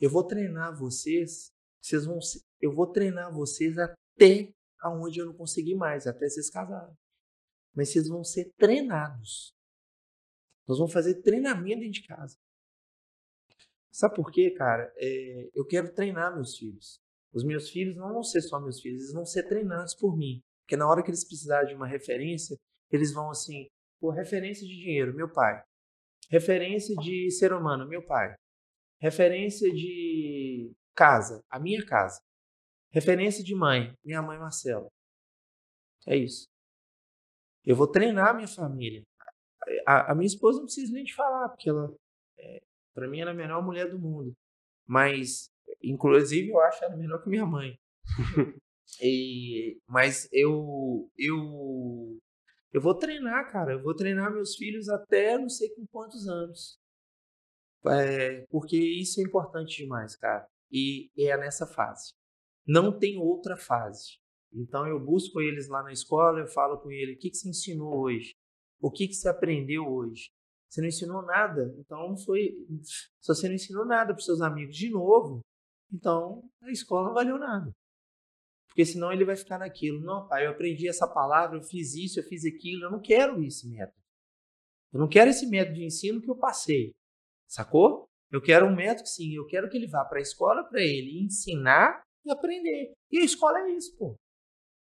Eu 0.00 0.10
vou 0.10 0.24
treinar 0.24 0.76
vocês, 0.76 1.52
vocês 1.80 2.04
vão, 2.04 2.18
eu 2.60 2.72
vou 2.72 2.86
treinar 2.86 3.32
vocês 3.32 3.78
até 3.78 4.52
aonde 4.80 5.20
eu 5.20 5.26
não 5.26 5.34
conseguir 5.34 5.74
mais, 5.74 6.06
até 6.06 6.28
vocês 6.28 6.50
casarem. 6.50 6.94
Mas 7.74 7.90
vocês 7.90 8.08
vão 8.08 8.24
ser 8.24 8.52
treinados. 8.56 9.52
Nós 10.66 10.78
vamos 10.78 10.92
fazer 10.92 11.22
treinamento 11.22 11.80
dentro 11.80 11.92
de 11.92 12.06
casa. 12.06 12.36
Sabe 13.90 14.14
por 14.14 14.30
quê, 14.30 14.50
cara? 14.50 14.92
É, 14.96 15.50
eu 15.54 15.64
quero 15.64 15.92
treinar 15.92 16.34
meus 16.34 16.56
filhos. 16.56 17.00
Os 17.32 17.44
meus 17.44 17.70
filhos 17.70 17.96
não 17.96 18.12
vão 18.12 18.22
ser 18.22 18.40
só 18.42 18.60
meus 18.60 18.80
filhos, 18.80 19.02
eles 19.02 19.12
vão 19.12 19.24
ser 19.24 19.44
treinados 19.44 19.94
por 19.94 20.16
mim. 20.16 20.40
Porque 20.62 20.76
na 20.76 20.88
hora 20.88 21.02
que 21.02 21.10
eles 21.10 21.26
precisarem 21.26 21.68
de 21.68 21.74
uma 21.74 21.86
referência, 21.86 22.56
eles 22.90 23.12
vão 23.12 23.30
assim, 23.30 23.68
por 24.00 24.14
referência 24.14 24.66
de 24.66 24.74
dinheiro, 24.74 25.14
meu 25.14 25.30
pai. 25.32 25.62
Referência 26.30 26.94
de 26.96 27.30
ser 27.30 27.52
humano, 27.52 27.88
meu 27.88 28.04
pai. 28.04 28.34
Referência 29.00 29.70
de 29.72 30.72
casa, 30.94 31.42
a 31.50 31.58
minha 31.58 31.84
casa. 31.84 32.20
Referência 32.90 33.44
de 33.44 33.54
mãe, 33.54 33.94
minha 34.04 34.22
mãe 34.22 34.38
Marcela. 34.38 34.88
É 36.06 36.16
isso. 36.16 36.46
Eu 37.64 37.76
vou 37.76 37.86
treinar 37.86 38.28
a 38.28 38.34
minha 38.34 38.48
família. 38.48 39.02
A, 39.86 40.12
a 40.12 40.14
minha 40.14 40.26
esposa 40.26 40.58
não 40.58 40.64
precisa 40.66 40.92
nem 40.92 41.04
de 41.04 41.14
falar, 41.14 41.48
porque 41.50 41.68
ela, 41.68 41.94
é, 42.38 42.62
para 42.94 43.06
mim, 43.08 43.20
ela 43.20 43.30
é 43.30 43.34
a 43.34 43.36
melhor 43.36 43.62
mulher 43.62 43.90
do 43.90 43.98
mundo. 43.98 44.32
Mas 44.86 45.50
Inclusive, 45.82 46.48
eu 46.48 46.60
acho 46.60 46.84
ela 46.84 46.96
melhor 46.96 47.22
que 47.22 47.28
minha 47.28 47.46
mãe. 47.46 47.78
E- 49.02 49.78
mas 49.86 50.26
eu, 50.32 51.10
eu, 51.18 52.18
eu 52.72 52.80
vou 52.80 52.94
treinar, 52.94 53.50
cara. 53.50 53.72
Eu 53.72 53.82
vou 53.82 53.94
treinar 53.94 54.32
meus 54.32 54.56
filhos 54.56 54.88
até 54.88 55.38
não 55.38 55.48
sei 55.48 55.68
com 55.74 55.86
quantos 55.86 56.28
anos. 56.28 56.78
É, 57.86 58.44
porque 58.50 58.76
isso 58.76 59.20
é 59.20 59.24
importante 59.24 59.82
demais, 59.82 60.16
cara. 60.16 60.46
E 60.70 61.10
é 61.16 61.36
nessa 61.36 61.66
fase. 61.66 62.12
Não 62.66 62.96
tem 62.98 63.18
outra 63.18 63.56
fase. 63.56 64.18
Então 64.52 64.86
eu 64.86 64.98
busco 64.98 65.40
eles 65.40 65.68
lá 65.68 65.82
na 65.82 65.92
escola, 65.92 66.40
eu 66.40 66.46
falo 66.46 66.78
com 66.78 66.90
ele, 66.90 67.14
o 67.14 67.18
que, 67.18 67.30
que 67.30 67.36
você 67.36 67.48
ensinou 67.48 67.98
hoje? 67.98 68.34
O 68.80 68.90
que, 68.90 69.08
que 69.08 69.14
você 69.14 69.28
aprendeu 69.28 69.86
hoje? 69.86 70.30
Você 70.68 70.80
não 70.80 70.88
ensinou 70.88 71.22
nada, 71.22 71.74
então 71.78 72.16
foi. 72.18 72.50
Se 72.82 73.26
você 73.26 73.48
não 73.48 73.54
ensinou 73.54 73.86
nada 73.86 74.12
para 74.12 74.22
seus 74.22 74.40
amigos 74.40 74.76
de 74.76 74.90
novo, 74.90 75.40
então 75.92 76.42
a 76.62 76.70
escola 76.70 77.08
não 77.08 77.14
valeu 77.14 77.38
nada. 77.38 77.72
Porque 78.78 78.92
senão 78.92 79.12
ele 79.12 79.24
vai 79.24 79.34
ficar 79.34 79.58
naquilo. 79.58 79.98
Não, 80.04 80.28
pai, 80.28 80.46
eu 80.46 80.52
aprendi 80.52 80.86
essa 80.86 81.04
palavra, 81.04 81.58
eu 81.58 81.62
fiz 81.64 81.96
isso, 81.96 82.20
eu 82.20 82.22
fiz 82.22 82.44
aquilo, 82.44 82.84
eu 82.84 82.92
não 82.92 83.00
quero 83.00 83.42
esse 83.42 83.68
método. 83.68 83.98
Eu 84.92 85.00
não 85.00 85.08
quero 85.08 85.30
esse 85.30 85.48
método 85.48 85.74
de 85.74 85.84
ensino 85.84 86.22
que 86.22 86.30
eu 86.30 86.36
passei. 86.36 86.92
Sacou? 87.48 88.08
Eu 88.30 88.40
quero 88.40 88.66
um 88.66 88.76
método 88.76 89.02
que 89.02 89.08
sim, 89.08 89.34
eu 89.34 89.44
quero 89.46 89.68
que 89.68 89.76
ele 89.76 89.88
vá 89.88 90.04
para 90.04 90.20
a 90.20 90.22
escola 90.22 90.62
para 90.62 90.80
ele 90.80 91.24
ensinar 91.24 92.04
e 92.24 92.30
aprender. 92.30 92.92
E 93.10 93.18
a 93.18 93.24
escola 93.24 93.58
é 93.62 93.72
isso, 93.72 93.98
pô. 93.98 94.14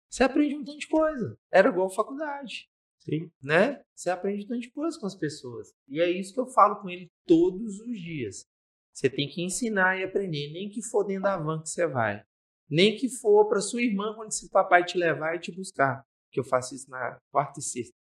Você 0.09 0.23
aprende 0.23 0.55
um 0.55 0.63
tanto 0.63 0.79
de 0.79 0.87
coisa. 0.87 1.37
Era 1.53 1.69
igual 1.69 1.87
faculdade. 1.87 2.67
Sim. 3.01 3.29
né? 3.39 3.83
Você 3.93 4.09
aprende 4.09 4.47
tanto 4.47 4.61
de 4.61 4.71
coisa 4.71 4.99
com 4.99 5.05
as 5.05 5.15
pessoas. 5.15 5.71
E 5.87 6.01
é 6.01 6.09
isso 6.09 6.33
que 6.33 6.39
eu 6.39 6.47
falo 6.47 6.81
com 6.81 6.89
ele 6.89 7.05
todos 7.27 7.79
os 7.81 8.01
dias. 8.01 8.47
Você 8.91 9.11
tem 9.11 9.29
que 9.29 9.43
ensinar 9.43 9.99
e 9.99 10.03
aprender, 10.03 10.51
nem 10.51 10.69
que 10.69 10.81
for 10.81 11.03
dentro 11.03 11.21
da 11.21 11.37
van 11.37 11.61
que 11.61 11.69
você 11.69 11.85
vai. 11.85 12.25
Nem 12.69 12.95
que 12.97 13.09
for 13.09 13.47
para 13.47 13.61
sua 13.61 13.81
irmã 13.81 14.13
quando 14.15 14.31
seu 14.31 14.49
papai 14.49 14.83
te 14.83 14.97
levar 14.97 15.35
e 15.35 15.39
te 15.39 15.51
buscar. 15.51 16.03
Que 16.31 16.39
eu 16.39 16.43
faço 16.43 16.73
isso 16.75 16.89
na 16.89 17.17
quarta 17.31 17.59
e 17.59 17.63
sexta. 17.63 17.93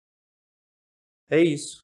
É 1.30 1.41
isso. 1.41 1.82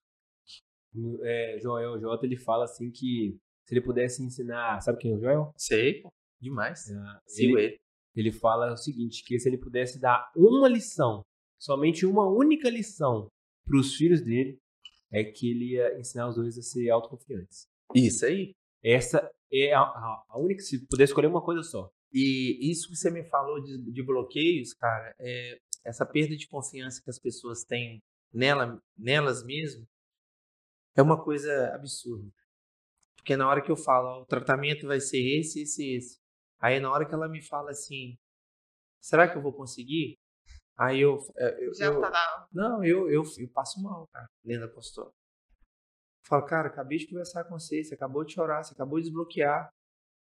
É, 1.24 1.60
Joel 1.62 2.00
J, 2.00 2.26
ele 2.26 2.38
fala 2.38 2.66
assim 2.66 2.90
que 2.92 3.38
se 3.66 3.74
ele 3.74 3.82
pudesse 3.82 4.24
ensinar, 4.24 4.82
sabe 4.82 4.98
quem 5.00 5.12
é 5.12 5.16
o 5.16 5.20
Joel? 5.20 5.54
Sei. 5.56 6.04
Demais. 6.42 6.90
Ah, 6.92 7.20
Sigo 7.28 7.58
ele, 7.60 7.68
ele. 7.68 7.80
ele 8.16 8.32
fala 8.32 8.74
o 8.74 8.78
seguinte, 8.78 9.24
que 9.24 9.40
se 9.40 9.48
ele 9.48 9.58
pudesse 9.58 10.00
dar 10.00 10.32
uma 10.36 10.68
lição, 10.68 11.22
somente 11.60 12.06
uma 12.06 12.28
única 12.28 12.70
lição 12.70 13.28
para 13.66 13.78
os 13.80 13.96
filhos 13.96 14.22
dele, 14.22 14.58
é 15.12 15.24
que 15.24 15.52
ele 15.52 15.74
ia 15.76 16.00
ensinar 16.00 16.28
os 16.30 16.36
dois 16.36 16.58
a 16.58 16.62
ser 16.62 16.90
autoconfiantes. 16.90 17.68
Isso 17.94 18.26
aí. 18.26 18.52
Essa 18.84 19.30
é 19.52 19.74
a, 19.74 19.82
a- 19.82 20.24
a 20.30 20.40
única, 20.40 20.62
se 20.62 20.86
puder 20.88 21.04
escolher 21.04 21.28
uma 21.28 21.44
coisa 21.44 21.62
só. 21.62 21.90
E 22.12 22.72
isso 22.72 22.90
que 22.90 22.96
você 22.96 23.12
me 23.12 23.24
falou 23.30 23.62
de, 23.62 23.78
de 23.92 24.04
bloqueios, 24.04 24.74
cara, 24.74 25.14
é 25.20 25.60
essa 25.86 26.06
perda 26.06 26.36
de 26.36 26.48
confiança 26.48 27.02
que 27.04 27.10
as 27.10 27.20
pessoas 27.20 27.64
têm 27.64 28.02
nela, 28.34 28.82
nelas 28.98 29.44
mesmas, 29.46 29.88
é 30.96 31.02
uma 31.02 31.24
coisa 31.24 31.74
absurda. 31.74 32.30
Porque 33.18 33.36
na 33.38 33.48
hora 33.48 33.62
que 33.62 33.72
eu 33.72 33.76
falo, 33.78 34.08
ó, 34.08 34.22
o 34.22 34.26
tratamento 34.26 34.88
vai 34.88 35.00
ser 35.00 35.20
esse, 35.40 35.62
esse, 35.62 35.96
esse. 35.96 36.20
Aí 36.60 36.80
na 36.80 36.92
hora 36.92 37.06
que 37.08 37.14
ela 37.14 37.30
me 37.30 37.42
fala 37.42 37.72
assim, 37.72 38.18
será 39.02 39.30
que 39.30 39.38
eu 39.38 39.42
vou 39.42 39.54
conseguir? 39.54 40.18
Aí 40.78 41.02
eu, 41.02 41.18
é, 41.38 41.66
eu, 41.68 41.74
Já 41.76 41.86
eu- 41.88 42.02
tá 42.02 42.10
lá. 42.10 42.48
não, 42.52 42.84
eu, 42.84 43.10
eu, 43.10 43.24
eu 43.38 43.50
passo 43.54 43.82
mal, 43.82 44.08
cara, 44.12 44.28
dentro 44.44 44.68
da 44.68 44.74
postura. 44.74 45.12
Falo, 46.26 46.46
cara, 46.46 46.68
acabei 46.68 46.98
de 46.98 47.08
conversar 47.08 47.44
com 47.46 47.58
você, 47.58 47.84
você 47.84 47.96
acabou 47.96 48.24
de 48.24 48.34
chorar, 48.34 48.64
você 48.64 48.74
acabou 48.74 49.00
de 49.00 49.06
desbloquear. 49.06 49.70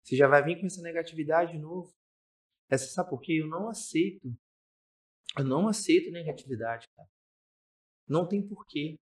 Você 0.03 0.15
já 0.15 0.27
vai 0.27 0.43
vir 0.43 0.59
com 0.59 0.65
essa 0.65 0.81
negatividade 0.81 1.53
de 1.53 1.59
novo. 1.59 1.93
Essa, 2.69 2.87
sabe 2.87 3.09
por 3.09 3.21
quê? 3.21 3.39
Eu 3.41 3.47
não 3.47 3.69
aceito. 3.69 4.27
Eu 5.37 5.45
não 5.45 5.67
aceito 5.67 6.11
negatividade, 6.11 6.87
cara. 6.95 7.09
Não 8.07 8.27
tem 8.27 8.45
porquê. 8.45 8.97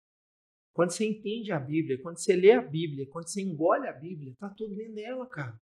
Quando 0.72 0.90
você 0.90 1.04
entende 1.04 1.52
a 1.52 1.58
Bíblia, 1.58 2.00
quando 2.00 2.18
você 2.18 2.34
lê 2.34 2.52
a 2.52 2.62
Bíblia, 2.62 3.06
quando 3.08 3.28
você 3.28 3.42
engole 3.42 3.86
a 3.86 3.92
Bíblia, 3.92 4.34
tá 4.38 4.48
tudo 4.56 4.74
dentro 4.74 4.94
dela, 4.94 5.26
cara. 5.28 5.60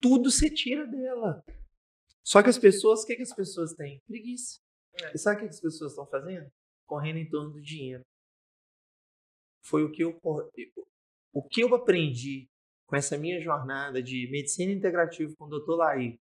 Tudo 0.00 0.30
você 0.30 0.50
tira 0.50 0.86
dela. 0.86 1.42
Só 2.24 2.42
que 2.42 2.50
as 2.50 2.58
pessoas, 2.58 3.02
o 3.02 3.06
que, 3.06 3.16
que 3.16 3.22
as 3.22 3.34
pessoas 3.34 3.72
têm? 3.72 4.00
Preguiça. 4.06 4.58
É. 5.00 5.14
E 5.14 5.18
sabe 5.18 5.36
o 5.36 5.40
que 5.40 5.48
que 5.48 5.54
as 5.54 5.60
pessoas 5.60 5.92
estão 5.92 6.06
fazendo? 6.06 6.50
Correndo 6.86 7.18
em 7.18 7.28
torno 7.28 7.52
do 7.52 7.62
dinheiro. 7.62 8.02
Foi 9.64 9.84
o 9.84 9.90
que 9.90 10.02
eu, 10.02 10.18
o 11.32 11.48
que 11.48 11.62
eu 11.62 11.74
aprendi 11.74 12.48
com 12.92 12.96
essa 12.96 13.16
minha 13.16 13.40
jornada 13.40 14.02
de 14.02 14.28
medicina 14.30 14.70
integrativa 14.70 15.34
com 15.38 15.46
o 15.46 15.48
Dr. 15.48 15.76
Laí 15.76 16.20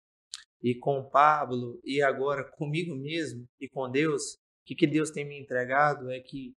e 0.62 0.76
com 0.76 1.00
o 1.00 1.10
Pablo 1.10 1.80
e 1.82 2.00
agora 2.00 2.48
comigo 2.52 2.94
mesmo 2.94 3.48
e 3.58 3.68
com 3.68 3.90
Deus, 3.90 4.34
o 4.34 4.38
que, 4.66 4.76
que 4.76 4.86
Deus 4.86 5.10
tem 5.10 5.26
me 5.26 5.40
entregado 5.40 6.08
é 6.08 6.20
que 6.20 6.54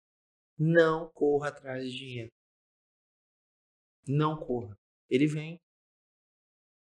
não 0.58 1.08
corra 1.14 1.50
atrás 1.50 1.84
de 1.84 1.96
dinheiro. 1.96 2.32
Não 4.08 4.36
corra. 4.36 4.76
Ele 5.08 5.28
vem. 5.28 5.60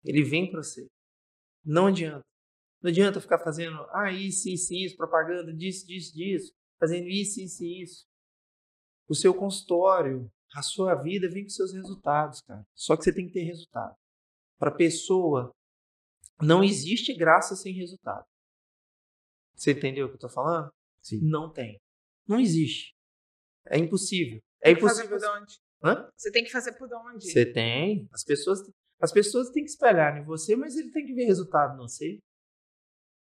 Ele 0.03 0.23
vem 0.23 0.49
para 0.49 0.63
você. 0.63 0.87
Não 1.63 1.85
adianta. 1.85 2.25
Não 2.81 2.89
adianta 2.89 3.21
ficar 3.21 3.37
fazendo, 3.37 3.85
ah, 3.91 4.11
isso, 4.11 4.49
isso, 4.49 4.73
isso, 4.73 4.97
propaganda 4.97 5.53
disso, 5.53 5.85
disso, 5.85 6.11
disso, 6.11 6.51
fazendo 6.79 7.07
isso, 7.07 7.39
isso 7.39 7.63
isso. 7.63 8.03
O 9.07 9.13
seu 9.13 9.31
consultório, 9.31 10.27
a 10.53 10.61
sua 10.61 10.95
vida 10.95 11.29
vem 11.29 11.43
com 11.43 11.49
seus 11.49 11.73
resultados, 11.73 12.41
cara. 12.41 12.65
Só 12.75 12.95
que 12.97 13.03
você 13.03 13.13
tem 13.13 13.27
que 13.27 13.33
ter 13.33 13.43
resultado. 13.43 13.95
Para 14.59 14.71
pessoa, 14.71 15.51
não 16.41 16.63
existe 16.63 17.13
graça 17.15 17.55
sem 17.55 17.73
resultado. 17.73 18.25
Você 19.55 19.71
entendeu 19.71 20.05
o 20.07 20.09
que 20.09 20.15
eu 20.15 20.19
tô 20.19 20.29
falando? 20.29 20.71
Sim. 21.01 21.19
Não 21.21 21.51
tem. 21.51 21.79
Não 22.27 22.39
existe. 22.39 22.93
É 23.67 23.77
impossível. 23.77 24.39
É 24.61 24.65
Tem 24.67 24.75
que 24.75 24.81
fazer 24.81 25.05
impossível. 25.05 25.31
por 25.31 25.41
onde? 25.41 25.59
Hã? 25.83 26.09
Você 26.15 26.31
tem 26.31 26.43
que 26.43 26.51
fazer 26.51 26.73
por 26.73 26.93
onde? 26.93 27.31
Você 27.31 27.45
tem. 27.45 28.07
As 28.11 28.23
pessoas, 28.23 28.59
as 28.99 29.11
pessoas 29.11 29.49
têm 29.49 29.63
que 29.63 29.69
espelhar 29.69 30.17
em 30.17 30.23
você, 30.23 30.55
mas 30.55 30.75
ele 30.75 30.91
tem 30.91 31.05
que 31.05 31.13
ver 31.13 31.25
resultado 31.25 31.77
não 31.77 31.87
sei. 31.87 32.19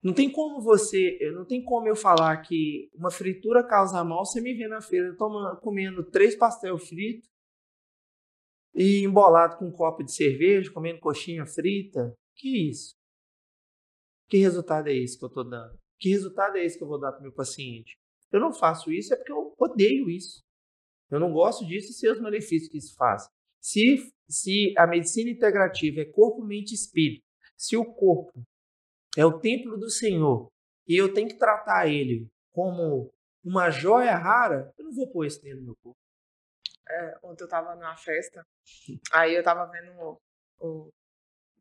Não 0.01 0.13
tem 0.13 0.31
como 0.31 0.61
você, 0.61 1.17
eu 1.19 1.33
não 1.33 1.45
tem 1.45 1.61
como 1.63 1.87
eu 1.87 1.95
falar 1.95 2.37
que 2.37 2.89
uma 2.95 3.11
fritura 3.11 3.67
causa 3.67 4.01
mal, 4.03 4.25
você 4.25 4.39
me 4.39 4.53
vê 4.53 4.67
na 4.67 4.81
feira 4.81 5.13
tomando, 5.17 5.59
comendo 5.59 6.09
três 6.09 6.37
pastel 6.37 6.77
frito 6.77 7.27
e 8.73 9.03
embolado 9.03 9.57
com 9.57 9.65
um 9.65 9.71
copo 9.71 10.01
de 10.03 10.13
cerveja, 10.13 10.71
comendo 10.71 10.99
coxinha 10.99 11.45
frita. 11.45 12.13
Que 12.35 12.69
isso? 12.69 12.95
Que 14.29 14.37
resultado 14.37 14.87
é 14.87 14.93
esse 14.93 15.19
que 15.19 15.25
eu 15.25 15.29
tô 15.29 15.43
dando? 15.43 15.77
Que 15.99 16.09
resultado 16.09 16.55
é 16.55 16.63
esse 16.63 16.77
que 16.77 16.83
eu 16.83 16.87
vou 16.87 16.99
dar 16.99 17.11
para 17.11 17.21
meu 17.21 17.33
paciente? 17.33 17.97
Eu 18.31 18.39
não 18.39 18.53
faço 18.53 18.91
isso 18.91 19.13
é 19.13 19.17
porque 19.17 19.33
eu 19.33 19.53
odeio 19.57 20.09
isso. 20.09 20.41
Eu 21.11 21.19
não 21.19 21.33
gosto 21.33 21.65
disso 21.65 21.91
e 21.91 21.93
sei 21.93 22.11
os 22.11 22.21
malefícios 22.21 22.69
que 22.69 22.77
isso 22.77 22.95
faz. 22.95 23.27
Se, 23.59 23.97
se 24.29 24.73
a 24.77 24.87
medicina 24.87 25.29
integrativa 25.29 26.01
é 26.01 26.05
corpo, 26.05 26.45
mente 26.45 26.71
e 26.71 26.75
espírito, 26.75 27.25
se 27.57 27.75
o 27.75 27.83
corpo 27.83 28.41
é 29.19 29.25
o 29.25 29.39
templo 29.39 29.77
do 29.77 29.89
Senhor 29.89 30.47
e 30.87 30.95
eu 30.99 31.13
tenho 31.13 31.27
que 31.27 31.37
tratar 31.37 31.87
ele 31.87 32.27
como 32.51 33.11
uma 33.43 33.69
joia 33.69 34.15
rara, 34.15 34.71
eu 34.77 34.85
não 34.85 34.93
vou 34.93 35.09
pôr 35.11 35.25
isso 35.25 35.41
dentro 35.41 35.59
do 35.59 35.65
meu 35.65 35.75
corpo. 35.83 35.97
É, 36.89 37.19
ontem 37.23 37.43
eu 37.43 37.47
tava 37.47 37.75
numa 37.75 37.95
festa, 37.95 38.43
aí 39.13 39.33
eu 39.35 39.43
tava 39.43 39.65
vendo 39.71 39.91
o, 40.01 40.17
o- 40.59 40.89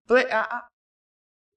play- 0.06 0.30
a, 0.30 0.40
a- 0.42 0.68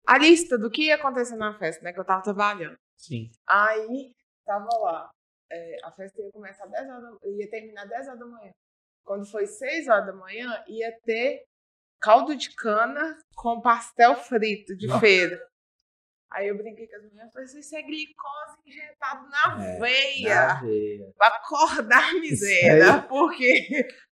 a 0.08 0.18
lista 0.18 0.58
do 0.58 0.70
que 0.70 0.88
ia 0.88 0.96
acontecer 0.96 1.36
na 1.38 1.58
festa, 1.58 1.82
né? 1.84 1.94
Que 1.94 2.00
eu 2.00 2.06
tava 2.06 2.22
trabalhando. 2.24 2.76
Sim. 2.98 3.30
Aí 3.48 4.14
tava 4.46 4.68
lá. 4.80 5.10
é, 5.50 5.78
a 5.84 5.92
festa 5.92 6.22
ia 6.22 6.32
começar 6.32 6.66
10 6.68 6.90
horas 6.90 7.02
da, 7.04 7.30
ia 7.30 7.50
terminar 7.50 7.86
10 7.88 8.08
horas 8.08 8.20
da 8.20 8.26
manhã. 8.26 8.52
Quando 9.06 9.26
foi 9.26 9.46
6 9.48 9.88
horas 9.88 10.06
da 10.06 10.14
manhã, 10.14 10.64
ia 10.68 10.92
ter 11.04 11.44
caldo 12.02 12.36
de 12.36 12.54
cana 12.56 13.18
com 13.36 13.62
pastel 13.62 14.16
frito 14.16 14.76
de 14.76 14.88
feira. 15.00 15.40
Aí 16.32 16.48
eu 16.48 16.58
brinquei 16.58 16.88
com 16.88 16.96
as 16.96 17.04
mulheres, 17.04 17.34
falei, 17.34 17.46
isso 17.60 17.76
é 17.76 17.82
glicose 17.82 18.58
injetado 18.66 19.30
na 19.30 19.66
É, 19.66 19.80
veia. 19.80 20.62
veia. 20.62 21.12
Pra 21.18 21.28
acordar 21.28 22.10
a 22.10 22.20
miséria. 22.20 23.02
Porque 23.08 23.68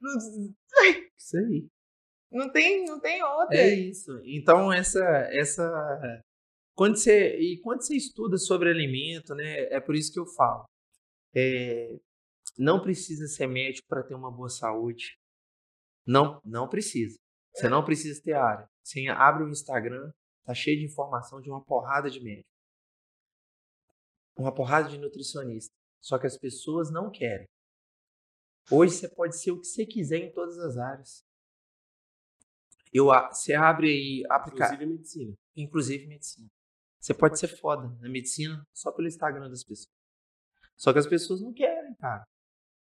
Isso 1.19 1.37
aí. 1.39 1.67
não 2.31 2.51
tem, 2.53 2.85
não 2.85 3.01
tem 3.01 3.23
outra. 3.23 3.57
É 3.57 3.69
isso. 3.75 4.21
Então 4.25 4.73
essa 4.73 5.01
essa 5.33 6.23
quando 6.75 6.97
você 6.97 7.37
e 7.39 7.61
quando 7.63 7.83
você 7.83 7.97
estuda 7.97 8.37
sobre 8.37 8.69
alimento, 8.71 9.35
né, 9.35 9.65
é 9.71 9.81
por 9.81 9.95
isso 9.95 10.13
que 10.13 10.21
eu 10.21 10.27
falo. 10.27 10.65
É, 11.35 11.97
não 12.59 12.81
precisa 12.83 13.27
ser 13.27 13.47
médico 13.47 13.87
para 13.89 14.03
ter 14.03 14.15
uma 14.15 14.31
boa 14.31 14.49
saúde. 14.51 15.17
Não, 16.07 16.41
não 16.45 16.69
precisa. 16.69 17.17
Você 17.55 17.69
não 17.69 17.85
precisa 17.85 18.21
ter 18.23 18.35
área. 18.35 18.67
Você 18.83 19.07
abre 19.09 19.45
o 19.45 19.49
Instagram, 19.51 20.11
tá 20.45 20.55
cheio 20.55 20.79
de 20.79 20.85
informação 20.87 21.41
de 21.41 21.51
uma 21.51 21.63
porrada 21.65 22.11
de 22.11 22.21
médico. 22.21 22.49
Uma 24.37 24.55
porrada 24.55 24.89
de 24.89 24.99
nutricionista. 24.99 25.75
Só 26.01 26.19
que 26.19 26.27
as 26.27 26.37
pessoas 26.37 26.91
não 26.91 27.11
querem. 27.11 27.47
Hoje 28.71 28.95
você 28.95 29.09
pode 29.09 29.37
ser 29.41 29.53
o 29.53 29.61
que 29.61 29.67
você 29.67 29.87
quiser 29.87 30.19
em 30.19 30.33
todas 30.33 30.59
as 30.59 30.77
áreas. 30.77 31.25
Eu, 32.93 33.07
você 33.07 33.55
abre 33.55 33.89
aí, 33.89 34.23
aplicar, 34.31 34.67
Inclusive 34.75 34.87
medicina. 34.87 35.35
inclusive 35.57 36.07
medicina. 36.07 36.49
Você 37.01 37.15
pode 37.15 37.39
ser 37.39 37.49
foda 37.49 37.89
na 38.01 38.09
medicina 38.09 38.65
só 38.73 38.93
pelo 38.93 39.09
Instagram 39.09 39.49
das 39.49 39.65
pessoas. 39.65 39.93
Só 40.77 40.93
que 40.93 40.99
as 40.99 41.07
pessoas 41.07 41.41
não 41.41 41.53
querem, 41.53 41.95
cara. 41.97 42.25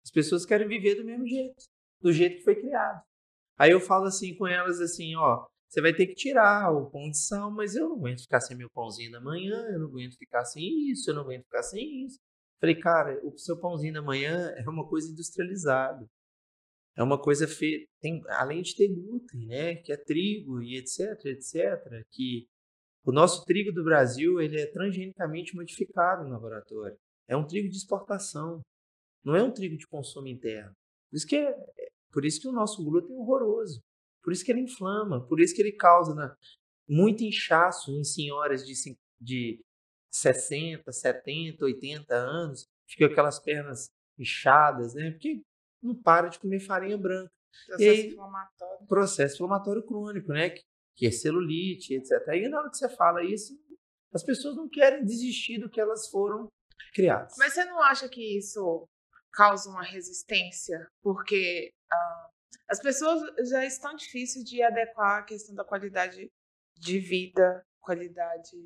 As 0.04 0.10
pessoas 0.10 0.44
querem 0.44 0.66
viver 0.68 0.96
do 0.96 1.04
mesmo 1.04 1.26
jeito, 1.26 1.64
do 2.00 2.12
jeito 2.12 2.36
que 2.36 2.44
foi 2.44 2.56
criado. 2.56 3.02
Aí 3.56 3.70
eu 3.70 3.80
falo 3.80 4.06
assim 4.06 4.36
com 4.36 4.46
elas 4.46 4.80
assim, 4.80 5.14
ó, 5.16 5.46
você 5.72 5.80
vai 5.80 5.94
ter 5.94 6.06
que 6.06 6.14
tirar 6.14 6.70
o 6.70 6.90
pão 6.90 7.08
de 7.08 7.16
sal, 7.16 7.50
mas 7.50 7.74
eu 7.74 7.88
não 7.88 7.96
aguento 7.96 8.20
ficar 8.20 8.42
sem 8.42 8.54
meu 8.54 8.68
pãozinho 8.68 9.10
da 9.10 9.22
manhã, 9.22 9.56
eu 9.72 9.78
não 9.80 9.86
aguento 9.86 10.18
ficar 10.18 10.44
sem 10.44 10.90
isso, 10.90 11.08
eu 11.08 11.14
não 11.14 11.22
aguento 11.22 11.44
ficar 11.44 11.62
sem 11.62 12.04
isso. 12.04 12.18
Falei, 12.60 12.78
cara, 12.78 13.18
o 13.26 13.38
seu 13.38 13.58
pãozinho 13.58 13.94
da 13.94 14.02
manhã 14.02 14.52
é 14.54 14.68
uma 14.68 14.86
coisa 14.86 15.10
industrializada. 15.10 16.06
É 16.94 17.02
uma 17.02 17.18
coisa 17.18 17.48
feita, 17.48 17.86
além 18.38 18.60
de 18.60 18.76
ter 18.76 18.86
glúten, 18.88 19.46
né, 19.46 19.76
que 19.76 19.90
é 19.90 19.96
trigo 19.96 20.62
e 20.62 20.76
etc, 20.76 21.24
etc, 21.24 22.04
que 22.10 22.46
o 23.02 23.10
nosso 23.10 23.42
trigo 23.46 23.72
do 23.72 23.82
Brasil, 23.82 24.42
ele 24.42 24.60
é 24.60 24.70
transgenicamente 24.70 25.56
modificado 25.56 26.24
no 26.24 26.30
laboratório. 26.32 26.98
É 27.26 27.34
um 27.34 27.46
trigo 27.46 27.70
de 27.70 27.78
exportação, 27.78 28.60
não 29.24 29.34
é 29.34 29.42
um 29.42 29.50
trigo 29.50 29.78
de 29.78 29.86
consumo 29.86 30.28
interno. 30.28 30.72
Por 31.10 31.16
isso 31.16 31.26
que, 31.26 31.36
é, 31.36 31.48
é- 31.48 31.88
por 32.12 32.26
isso 32.26 32.42
que 32.42 32.48
o 32.48 32.52
nosso 32.52 32.84
glúten 32.84 33.16
é 33.16 33.18
horroroso. 33.18 33.80
Por 34.22 34.32
isso 34.32 34.44
que 34.44 34.52
ele 34.52 34.60
inflama, 34.60 35.26
por 35.26 35.40
isso 35.40 35.54
que 35.54 35.60
ele 35.62 35.72
causa 35.72 36.14
né, 36.14 36.34
muito 36.88 37.24
inchaço 37.24 37.90
em 37.92 38.04
senhoras 38.04 38.64
de, 38.66 38.74
de 39.20 39.60
60, 40.12 40.90
70, 40.92 41.64
80 41.64 42.14
anos. 42.14 42.66
fica 42.88 43.06
com 43.06 43.12
aquelas 43.12 43.38
pernas 43.38 43.90
inchadas, 44.18 44.94
né? 44.94 45.10
Porque 45.12 45.42
não 45.82 45.94
para 45.94 46.28
de 46.28 46.38
comer 46.38 46.60
farinha 46.60 46.98
branca. 46.98 47.30
Processo 47.66 47.90
aí- 47.90 48.06
inflamatório. 48.08 48.86
Processo 48.86 49.34
inflamatório 49.34 49.82
crônico, 49.82 50.32
né? 50.32 50.50
Que, 50.50 50.62
que 50.96 51.06
é 51.06 51.10
celulite, 51.10 51.94
etc. 51.94 52.28
Aí 52.28 52.48
na 52.48 52.58
hora 52.58 52.70
que 52.70 52.76
você 52.76 52.88
fala 52.88 53.24
isso, 53.24 53.58
as 54.12 54.22
pessoas 54.22 54.56
não 54.56 54.68
querem 54.68 55.04
desistir 55.04 55.58
do 55.58 55.70
que 55.70 55.80
elas 55.80 56.08
foram 56.08 56.48
criadas. 56.92 57.34
Mas 57.38 57.54
você 57.54 57.64
não 57.64 57.82
acha 57.82 58.08
que 58.08 58.36
isso 58.38 58.86
causa 59.32 59.70
uma 59.70 59.82
resistência? 59.82 60.86
Porque 61.02 61.72
ah, 61.90 62.30
as 62.72 62.80
pessoas 62.80 63.20
já 63.50 63.66
estão 63.66 63.94
difíceis 63.94 64.42
de 64.46 64.62
adequar 64.62 65.18
a 65.18 65.22
questão 65.22 65.54
da 65.54 65.62
qualidade 65.62 66.32
de 66.74 66.98
vida, 66.98 67.62
qualidade 67.78 68.56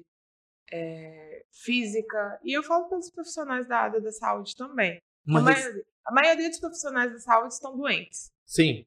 eh, 0.72 1.44
física. 1.50 2.38
E 2.44 2.56
eu 2.56 2.62
falo 2.62 2.88
pelos 2.88 3.10
profissionais 3.10 3.66
da 3.66 3.78
área 3.78 4.00
da 4.00 4.12
saúde 4.12 4.54
também. 4.54 5.02
Uma 5.26 5.40
a, 5.40 5.42
maioria, 5.42 5.84
a 6.04 6.12
maioria 6.12 6.48
dos 6.48 6.60
profissionais 6.60 7.12
da 7.12 7.18
saúde 7.18 7.54
estão 7.54 7.76
doentes, 7.76 8.30
Sim. 8.46 8.86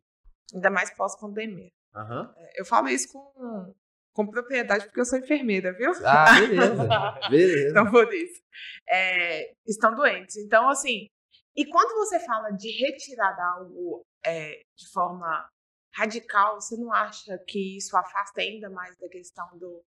ainda 0.54 0.70
mais 0.70 0.96
pós-pandemia. 0.96 1.70
Aham. 1.94 2.34
Eu 2.56 2.64
falo 2.64 2.88
isso 2.88 3.12
com, 3.12 3.76
com 4.14 4.26
propriedade 4.26 4.86
porque 4.86 5.02
eu 5.02 5.06
sou 5.06 5.20
enfermeira, 5.20 5.74
viu? 5.74 5.92
Ah, 6.06 6.40
beleza. 6.40 6.88
beleza. 7.30 7.70
Então, 7.72 7.92
por 7.92 8.14
isso. 8.14 8.42
É, 8.88 9.54
estão 9.68 9.94
doentes. 9.94 10.38
Então, 10.38 10.70
assim, 10.70 11.10
e 11.58 11.66
quando 11.66 11.94
você 11.96 12.22
fala 12.22 12.52
de 12.52 12.72
retirar 12.86 13.38
algo 13.58 14.06
é, 14.26 14.62
de 14.76 14.90
forma 14.92 15.50
radical, 15.94 16.60
você 16.60 16.78
não 16.78 16.94
acha 16.94 17.38
que 17.48 17.78
isso 17.78 17.96
afasta 17.98 18.42
ainda 18.42 18.70
mais 18.70 18.98
da 18.98 19.10
questão 19.10 19.46
do, 19.58 19.84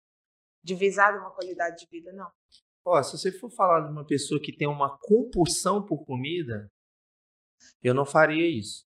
de 0.62 0.74
visar 0.74 1.18
uma 1.18 1.30
qualidade 1.30 1.78
de 1.78 1.86
vida, 1.90 2.12
não? 2.12 2.30
Ó, 2.84 3.02
se 3.02 3.18
você 3.18 3.32
for 3.32 3.50
falar 3.50 3.80
de 3.80 3.92
uma 3.92 4.06
pessoa 4.06 4.40
que 4.40 4.56
tem 4.56 4.68
uma 4.68 4.96
compulsão 4.98 5.84
por 5.84 6.04
comida, 6.04 6.70
eu 7.82 7.94
não 7.94 8.04
faria 8.04 8.46
isso. 8.46 8.84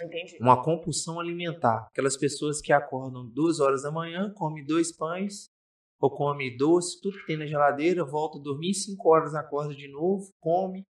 Entendi. 0.00 0.38
Uma 0.40 0.62
compulsão 0.62 1.18
alimentar. 1.18 1.88
Aquelas 1.90 2.16
pessoas 2.16 2.60
que 2.60 2.72
acordam 2.72 3.28
duas 3.28 3.58
horas 3.58 3.82
da 3.82 3.90
manhã, 3.90 4.32
comem 4.34 4.64
dois 4.64 4.94
pães, 4.94 5.48
ou 6.00 6.10
come 6.10 6.56
doce, 6.56 7.00
tudo 7.00 7.18
que 7.18 7.26
tem 7.26 7.36
na 7.36 7.46
geladeira, 7.46 8.04
volta 8.04 8.38
a 8.38 8.42
dormir, 8.42 8.74
cinco 8.74 9.08
horas 9.08 9.34
acorda 9.34 9.74
de 9.74 9.88
novo, 9.88 10.32
come. 10.40 10.84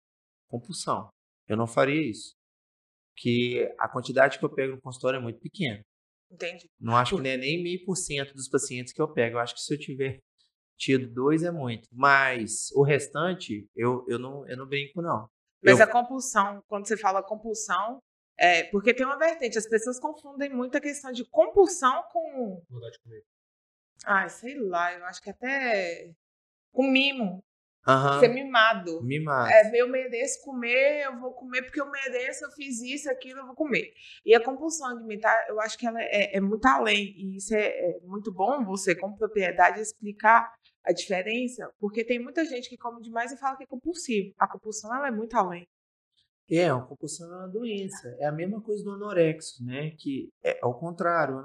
Compulsão. 0.48 1.08
Eu 1.46 1.56
não 1.56 1.66
faria 1.66 2.10
isso. 2.10 2.34
Porque 3.14 3.72
a 3.78 3.88
quantidade 3.88 4.38
que 4.38 4.44
eu 4.44 4.50
pego 4.52 4.74
no 4.74 4.80
consultório 4.80 5.18
é 5.18 5.20
muito 5.22 5.38
pequena. 5.40 5.80
Entendi. 6.30 6.66
Não 6.80 6.96
acho 6.96 7.14
que 7.16 7.22
não 7.22 7.30
é 7.30 7.36
nem 7.36 7.62
meio 7.62 7.84
por 7.84 7.94
cento 7.96 8.34
dos 8.34 8.48
pacientes 8.48 8.92
que 8.92 9.00
eu 9.00 9.12
pego. 9.12 9.36
Eu 9.36 9.40
acho 9.40 9.54
que 9.54 9.60
se 9.60 9.72
eu 9.72 9.78
tiver 9.78 10.18
tido 10.76 11.06
dois 11.08 11.44
é 11.44 11.50
muito. 11.52 11.88
Mas 11.92 12.70
o 12.72 12.82
restante, 12.82 13.66
eu, 13.76 14.04
eu, 14.08 14.18
não, 14.18 14.46
eu 14.48 14.56
não 14.56 14.66
brinco, 14.66 15.00
não. 15.00 15.28
Mas 15.62 15.78
Eu- 15.78 15.84
a 15.84 15.86
compulsão, 15.86 16.60
quando 16.66 16.86
você 16.88 16.96
fala 16.96 17.22
compulsão, 17.22 18.00
é 18.36 18.64
porque 18.64 18.92
tem 18.92 19.06
uma 19.06 19.16
vertente. 19.16 19.56
As 19.56 19.68
pessoas 19.68 20.00
confundem 20.00 20.50
muito 20.52 20.76
a 20.76 20.80
questão 20.80 21.12
de 21.12 21.24
compulsão 21.30 22.02
com. 22.10 22.60
Vontade 22.68 22.92
de 22.94 22.98
comer. 22.98 23.22
Ai, 24.04 24.28
sei 24.28 24.58
lá, 24.58 24.92
eu 24.92 25.04
acho 25.04 25.22
que 25.22 25.30
até 25.30 26.12
com 26.72 26.90
mimo. 26.90 27.42
Aham. 27.86 28.20
Ser 28.20 28.28
mimado. 28.28 29.02
Mimado. 29.02 29.50
É, 29.50 29.70
eu 29.74 29.88
mereço 29.88 30.42
comer, 30.42 31.04
eu 31.04 31.20
vou 31.20 31.32
comer 31.32 31.62
porque 31.62 31.80
eu 31.80 31.90
mereço, 31.90 32.44
eu 32.44 32.50
fiz 32.52 32.80
isso, 32.80 33.10
aquilo, 33.10 33.40
eu 33.40 33.46
vou 33.46 33.54
comer. 33.54 33.92
E 34.24 34.34
a 34.34 34.42
compulsão 34.42 34.88
alimentar, 34.88 35.46
eu 35.48 35.60
acho 35.60 35.78
que 35.78 35.86
ela 35.86 36.00
é, 36.00 36.36
é 36.36 36.40
muito 36.40 36.64
além. 36.66 37.14
E 37.16 37.36
isso 37.36 37.54
é, 37.54 37.66
é 37.66 38.00
muito 38.04 38.32
bom 38.32 38.64
você, 38.64 38.94
como 38.94 39.16
propriedade, 39.16 39.80
explicar 39.80 40.50
a 40.84 40.92
diferença, 40.92 41.70
porque 41.78 42.04
tem 42.04 42.18
muita 42.18 42.44
gente 42.44 42.68
que 42.68 42.76
come 42.76 43.00
demais 43.00 43.32
e 43.32 43.38
fala 43.38 43.56
que 43.56 43.64
é 43.64 43.66
compulsivo. 43.66 44.34
A 44.38 44.46
compulsão, 44.46 44.94
ela 44.94 45.08
é 45.08 45.10
muito 45.10 45.34
além. 45.34 45.66
É, 46.50 46.68
a 46.68 46.80
compulsão 46.80 47.32
é 47.32 47.38
uma 47.38 47.48
doença. 47.48 48.14
É 48.18 48.26
a 48.26 48.32
mesma 48.32 48.60
coisa 48.60 48.84
do 48.84 48.92
anorexo, 48.92 49.64
né? 49.64 49.92
Que 49.98 50.30
é 50.42 50.58
ao 50.62 50.78
contrário, 50.78 51.42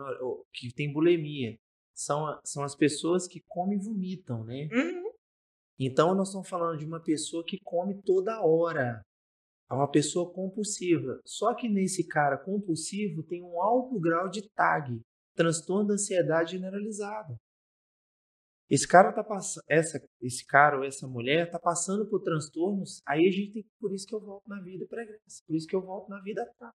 que 0.54 0.74
tem 0.74 0.92
bulimia. 0.92 1.58
São, 1.94 2.40
são 2.44 2.64
as 2.64 2.76
pessoas 2.76 3.28
que 3.28 3.42
comem 3.48 3.78
e 3.78 3.82
vomitam, 3.82 4.44
né? 4.44 4.70
Uhum. 4.72 5.09
Então, 5.80 6.14
nós 6.14 6.28
estamos 6.28 6.50
falando 6.50 6.78
de 6.78 6.86
uma 6.86 7.00
pessoa 7.00 7.44
que 7.46 7.58
come 7.64 8.02
toda 8.02 8.42
hora. 8.42 9.02
É 9.72 9.74
uma 9.74 9.90
pessoa 9.90 10.30
compulsiva. 10.34 11.22
Só 11.26 11.54
que 11.54 11.70
nesse 11.70 12.06
cara 12.06 12.38
compulsivo 12.38 13.24
tem 13.24 13.42
um 13.42 13.62
alto 13.62 13.98
grau 13.98 14.28
de 14.28 14.50
TAG, 14.50 15.00
transtorno 15.36 15.88
da 15.88 15.94
ansiedade 15.94 16.52
generalizada. 16.52 17.38
Esse 18.70 18.88
cara 18.88 19.14
tá 19.14 19.24
passando, 19.24 19.64
essa, 19.68 20.00
esse 20.22 20.46
cara 20.46 20.78
ou 20.78 20.84
essa 20.84 21.08
mulher 21.08 21.50
tá 21.50 21.58
passando 21.58 22.08
por 22.08 22.22
transtornos, 22.22 23.02
aí 23.08 23.28
a 23.28 23.32
gente 23.32 23.52
tem 23.54 23.66
por 23.80 23.92
isso 23.92 24.06
que 24.06 24.14
eu 24.14 24.20
volto 24.20 24.48
na 24.48 24.62
vida 24.62 24.86
pregressa, 24.86 25.44
por 25.48 25.56
isso 25.56 25.66
que 25.66 25.76
eu 25.76 25.82
volto 25.82 26.08
na 26.10 26.22
vida 26.22 26.44
atrás. 26.44 26.76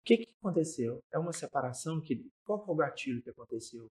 O 0.00 0.04
que 0.04 0.18
que 0.18 0.34
aconteceu? 0.40 1.00
É 1.12 1.18
uma 1.18 1.32
separação 1.32 2.00
que, 2.00 2.28
qual 2.44 2.64
que 2.64 2.70
é 2.70 2.72
o 2.72 2.76
gatilho 2.76 3.22
que 3.22 3.30
aconteceu? 3.30 3.88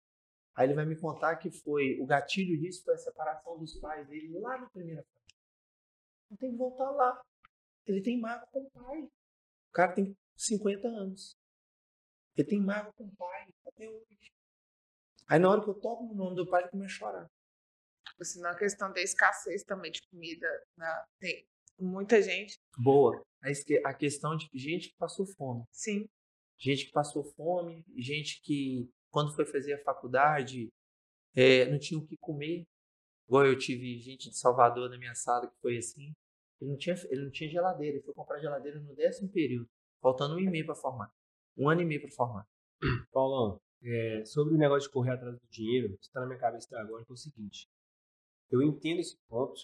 Aí 0.55 0.67
ele 0.67 0.73
vai 0.73 0.85
me 0.85 0.95
contar 0.95 1.35
que 1.35 1.51
foi, 1.51 1.99
o 1.99 2.05
gatilho 2.05 2.57
disso 2.59 2.83
foi 2.83 2.93
a 2.95 2.97
separação 2.97 3.57
dos 3.59 3.77
pais 3.79 4.07
dele 4.07 4.39
lá 4.39 4.57
na 4.57 4.69
primeira 4.69 5.03
fase. 5.03 5.35
Não 6.29 6.37
tem 6.37 6.51
que 6.51 6.57
voltar 6.57 6.89
lá. 6.91 7.21
Ele 7.85 8.01
tem 8.01 8.19
mágoa 8.19 8.47
com 8.51 8.61
o 8.61 8.71
pai. 8.71 9.01
O 9.03 9.71
cara 9.73 9.93
tem 9.93 10.15
50 10.35 10.87
anos. 10.87 11.35
Ele 12.35 12.47
tem 12.47 12.61
mágoa 12.61 12.93
com 12.93 13.05
o 13.05 13.15
pai 13.15 13.47
até 13.67 13.89
hoje. 13.89 14.31
Aí 15.27 15.39
na 15.39 15.49
hora 15.49 15.61
que 15.63 15.69
eu 15.69 15.79
toco 15.79 16.03
no 16.05 16.15
nome 16.15 16.35
do 16.35 16.47
pai, 16.49 16.63
ele 16.63 16.71
começa 16.71 16.93
a 16.93 16.97
chorar. 16.97 17.27
Senão 18.21 18.49
a 18.49 18.55
questão 18.57 18.91
da 18.93 19.01
escassez 19.01 19.63
também 19.63 19.91
de 19.91 20.01
comida. 20.09 20.47
né? 20.77 21.05
Tem 21.19 21.45
muita 21.77 22.21
gente, 22.21 22.57
Boa. 22.77 23.21
A 23.83 23.93
questão 23.93 24.35
de 24.35 24.47
gente 24.53 24.89
que 24.89 24.95
passou 24.97 25.25
fome. 25.25 25.63
sim, 25.71 26.07
Gente 26.57 26.85
que 26.85 26.91
passou 26.93 27.23
fome, 27.35 27.83
gente 27.97 28.41
que, 28.41 28.89
quando 29.15 29.33
foi 29.33 29.45
fazer 29.45 29.75
a 29.75 29.81
faculdade, 29.81 30.67
eh, 31.33 31.71
não 31.71 31.79
tinha 31.79 31.97
o 31.97 32.05
que 32.05 32.17
comer. 32.17 32.65
Igual 33.29 33.45
eu 33.45 33.57
tive 33.57 33.97
gente 33.97 34.29
de 34.29 34.37
Salvador 34.37 34.89
na 34.89 34.97
minha 34.97 35.15
sala 35.15 35.47
que 35.47 35.55
foi 35.61 35.77
assim. 35.77 36.13
Ele 36.59 36.71
não 36.71 36.77
tinha, 36.77 36.95
ele 37.09 37.23
não 37.23 37.31
tinha 37.31 37.49
geladeira. 37.49 37.95
Ele 37.95 38.03
foi 38.03 38.13
comprar 38.13 38.41
geladeira 38.41 38.77
no 38.77 38.93
décimo 38.93 39.31
período. 39.31 39.69
Faltando 40.01 40.35
um 40.35 40.39
e 40.39 40.49
meio 40.49 40.65
para 40.65 40.75
formar. 40.75 41.09
Um 41.57 41.69
ano 41.69 41.79
e 41.79 41.85
meio 41.85 42.01
para 42.01 42.11
formar. 42.11 42.45
Paulão, 43.13 43.57
é, 43.81 44.25
sobre 44.25 44.53
o 44.53 44.57
negócio 44.57 44.89
de 44.89 44.93
correr 44.93 45.11
atrás 45.11 45.33
do 45.33 45.47
dinheiro, 45.49 45.93
o 45.93 45.97
que 45.97 46.07
está 46.07 46.19
na 46.19 46.25
minha 46.25 46.37
cabeça 46.37 46.67
até 46.67 46.77
agora 46.77 47.05
é 47.09 47.13
o 47.13 47.15
seguinte. 47.15 47.69
Eu 48.51 48.61
entendo 48.61 48.99
esse 48.99 49.15
ponto, 49.29 49.61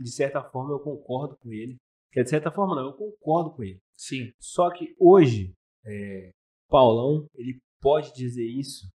de 0.00 0.10
certa 0.10 0.42
forma 0.42 0.74
eu 0.74 0.80
concordo 0.80 1.36
com 1.36 1.52
ele. 1.52 1.76
Quer 2.10 2.24
de 2.24 2.30
certa 2.30 2.50
forma 2.50 2.74
não, 2.74 2.86
eu 2.86 2.92
concordo 2.94 3.52
com 3.54 3.62
ele. 3.62 3.80
Sim. 3.94 4.32
Só 4.40 4.68
que 4.68 4.96
hoje, 4.98 5.54
é, 5.86 6.32
Paulão, 6.68 7.28
ele 7.36 7.60
pode 7.80 8.12
dizer 8.14 8.46
isso 8.46 8.88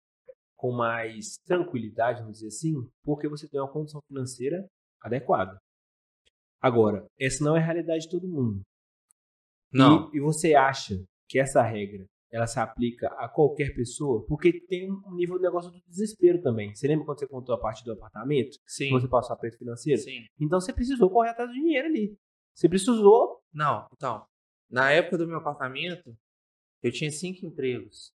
com 0.57 0.72
mais 0.72 1.37
tranquilidade, 1.45 2.20
vamos 2.20 2.39
dizer 2.39 2.49
assim, 2.49 2.74
porque 3.03 3.28
você 3.28 3.49
tem 3.49 3.61
uma 3.61 3.70
condição 3.70 4.01
financeira 4.09 4.66
adequada. 5.01 5.59
Agora, 6.61 7.07
essa 7.20 7.45
não 7.45 7.57
é 7.57 7.61
a 7.61 7.64
realidade 7.64 8.05
de 8.05 8.11
todo 8.11 8.28
mundo. 8.28 8.62
Não. 9.70 10.11
E, 10.14 10.16
e 10.16 10.20
você 10.20 10.55
acha 10.55 10.95
que 11.28 11.39
essa 11.39 11.62
regra 11.62 12.07
ela 12.32 12.47
se 12.47 12.59
aplica 12.59 13.09
a 13.18 13.28
qualquer 13.28 13.74
pessoa? 13.74 14.24
Porque 14.26 14.61
tem 14.66 14.91
um 14.91 15.14
nível 15.14 15.37
de 15.37 15.43
negócio 15.43 15.70
do 15.70 15.80
desespero 15.87 16.41
também. 16.41 16.74
Você 16.74 16.89
lembra 16.89 17.05
quando 17.05 17.18
você 17.18 17.28
contou 17.28 17.55
a 17.55 17.61
parte 17.61 17.85
do 17.85 17.93
apartamento? 17.93 18.59
Sim. 18.66 18.91
Você 18.91 19.07
passou 19.07 19.35
a 19.35 19.37
aperto 19.37 19.59
financeiro? 19.59 20.01
Sim. 20.01 20.24
Então 20.41 20.61
você 20.61 20.72
precisou 20.72 21.11
correr 21.11 21.30
atrás 21.30 21.51
do 21.51 21.55
dinheiro 21.55 21.87
ali. 21.87 22.16
Você 22.55 22.68
precisou. 22.68 23.41
Não, 23.53 23.87
então. 23.93 24.24
Na 24.70 24.91
época 24.91 25.18
do 25.18 25.28
meu 25.28 25.37
apartamento, 25.37 26.16
eu 26.82 26.91
tinha 26.91 27.11
cinco 27.11 27.45
empregos. 27.47 28.12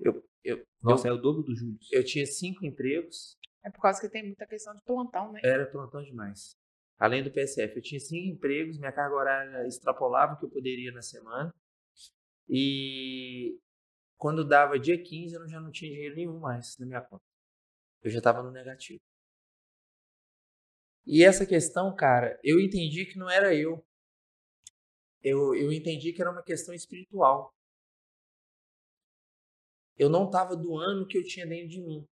Eu, 0.00 0.24
eu, 0.44 0.66
Nossa, 0.82 1.08
é 1.08 1.12
o 1.12 1.16
dobro 1.18 1.42
do 1.42 1.54
Júlio. 1.54 1.78
eu 1.92 2.04
tinha 2.04 2.26
cinco 2.26 2.64
empregos. 2.64 3.36
é 3.64 3.70
por 3.70 3.80
causa 3.80 4.00
que 4.00 4.08
tem 4.08 4.24
muita 4.24 4.46
questão 4.46 4.74
de 4.74 4.82
plantão, 4.82 5.32
né? 5.32 5.40
Era 5.44 5.66
plantão 5.66 6.02
demais. 6.02 6.56
Além 6.98 7.22
do 7.22 7.30
PSF, 7.30 7.76
eu 7.76 7.82
tinha 7.82 8.00
cinco 8.00 8.28
empregos, 8.28 8.78
minha 8.78 8.92
carga 8.92 9.14
horária 9.14 9.66
extrapolava 9.66 10.34
o 10.34 10.38
que 10.38 10.44
eu 10.44 10.50
poderia 10.50 10.92
na 10.92 11.02
semana. 11.02 11.54
E 12.48 13.58
quando 14.18 14.46
dava 14.46 14.78
dia 14.78 15.02
15, 15.02 15.34
eu 15.34 15.48
já 15.48 15.60
não 15.60 15.70
tinha 15.70 15.90
dinheiro 15.90 16.14
nenhum 16.14 16.38
mais 16.38 16.76
na 16.78 16.84
minha 16.84 17.00
conta. 17.00 17.24
Eu 18.02 18.10
já 18.10 18.18
estava 18.18 18.42
no 18.42 18.50
negativo. 18.50 19.00
E 21.06 21.24
essa 21.24 21.46
questão, 21.46 21.94
cara, 21.94 22.38
eu 22.44 22.60
entendi 22.60 23.06
que 23.06 23.18
não 23.18 23.30
era 23.30 23.54
eu. 23.54 23.82
Eu, 25.22 25.54
eu 25.54 25.72
entendi 25.72 26.12
que 26.12 26.20
era 26.20 26.30
uma 26.30 26.42
questão 26.42 26.74
espiritual. 26.74 27.54
Eu 30.00 30.08
não 30.08 30.24
estava 30.24 30.56
doando 30.56 31.02
o 31.02 31.06
que 31.06 31.18
eu 31.18 31.22
tinha 31.22 31.46
dentro 31.46 31.68
de 31.68 31.82
mim. 31.82 32.06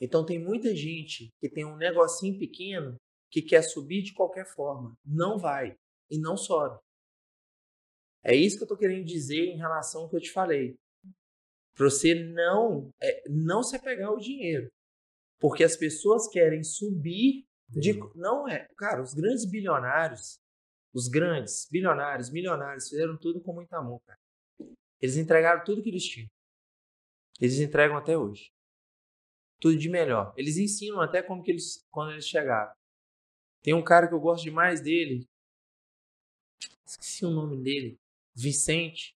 Então 0.00 0.24
tem 0.24 0.38
muita 0.42 0.74
gente 0.74 1.30
que 1.38 1.50
tem 1.50 1.66
um 1.66 1.76
negocinho 1.76 2.38
pequeno 2.38 2.96
que 3.30 3.42
quer 3.42 3.60
subir 3.60 4.02
de 4.02 4.14
qualquer 4.14 4.46
forma. 4.46 4.96
Não 5.04 5.36
vai 5.38 5.76
e 6.10 6.18
não 6.18 6.34
sobe. 6.34 6.80
É 8.22 8.34
isso 8.34 8.56
que 8.56 8.62
eu 8.62 8.66
estou 8.66 8.78
querendo 8.78 9.04
dizer 9.04 9.44
em 9.48 9.58
relação 9.58 10.02
ao 10.02 10.08
que 10.08 10.16
eu 10.16 10.20
te 10.20 10.30
falei. 10.32 10.74
Para 11.76 11.90
você 11.90 12.14
não, 12.14 12.90
é, 13.02 13.28
não 13.28 13.62
se 13.62 13.76
apegar 13.76 14.08
ao 14.08 14.16
dinheiro. 14.16 14.70
Porque 15.38 15.62
as 15.62 15.76
pessoas 15.76 16.26
querem 16.28 16.64
subir 16.64 17.44
De- 17.68 18.00
não 18.14 18.48
é. 18.48 18.66
Cara, 18.78 19.02
os 19.02 19.12
grandes 19.12 19.44
bilionários, 19.44 20.38
os 20.94 21.06
grandes 21.06 21.68
bilionários, 21.70 22.30
milionários, 22.30 22.88
fizeram 22.88 23.18
tudo 23.18 23.42
com 23.42 23.52
muito 23.52 23.72
amor, 23.74 24.00
cara. 24.06 24.18
Eles 25.00 25.16
entregaram 25.16 25.64
tudo 25.64 25.82
que 25.82 25.88
eles 25.90 26.04
tinham. 26.04 26.28
Eles 27.40 27.58
entregam 27.58 27.96
até 27.96 28.16
hoje. 28.16 28.52
Tudo 29.60 29.76
de 29.76 29.88
melhor. 29.88 30.32
Eles 30.36 30.56
ensinam 30.56 31.00
até 31.00 31.22
como 31.22 31.42
que 31.42 31.50
eles, 31.50 31.84
quando 31.90 32.12
eles 32.12 32.26
chegaram. 32.28 32.72
Tem 33.62 33.74
um 33.74 33.82
cara 33.82 34.06
que 34.08 34.14
eu 34.14 34.20
gosto 34.20 34.44
demais 34.44 34.80
dele. 34.80 35.26
Esqueci 36.86 37.24
o 37.24 37.30
nome 37.30 37.62
dele. 37.62 37.98
Vicente. 38.34 39.16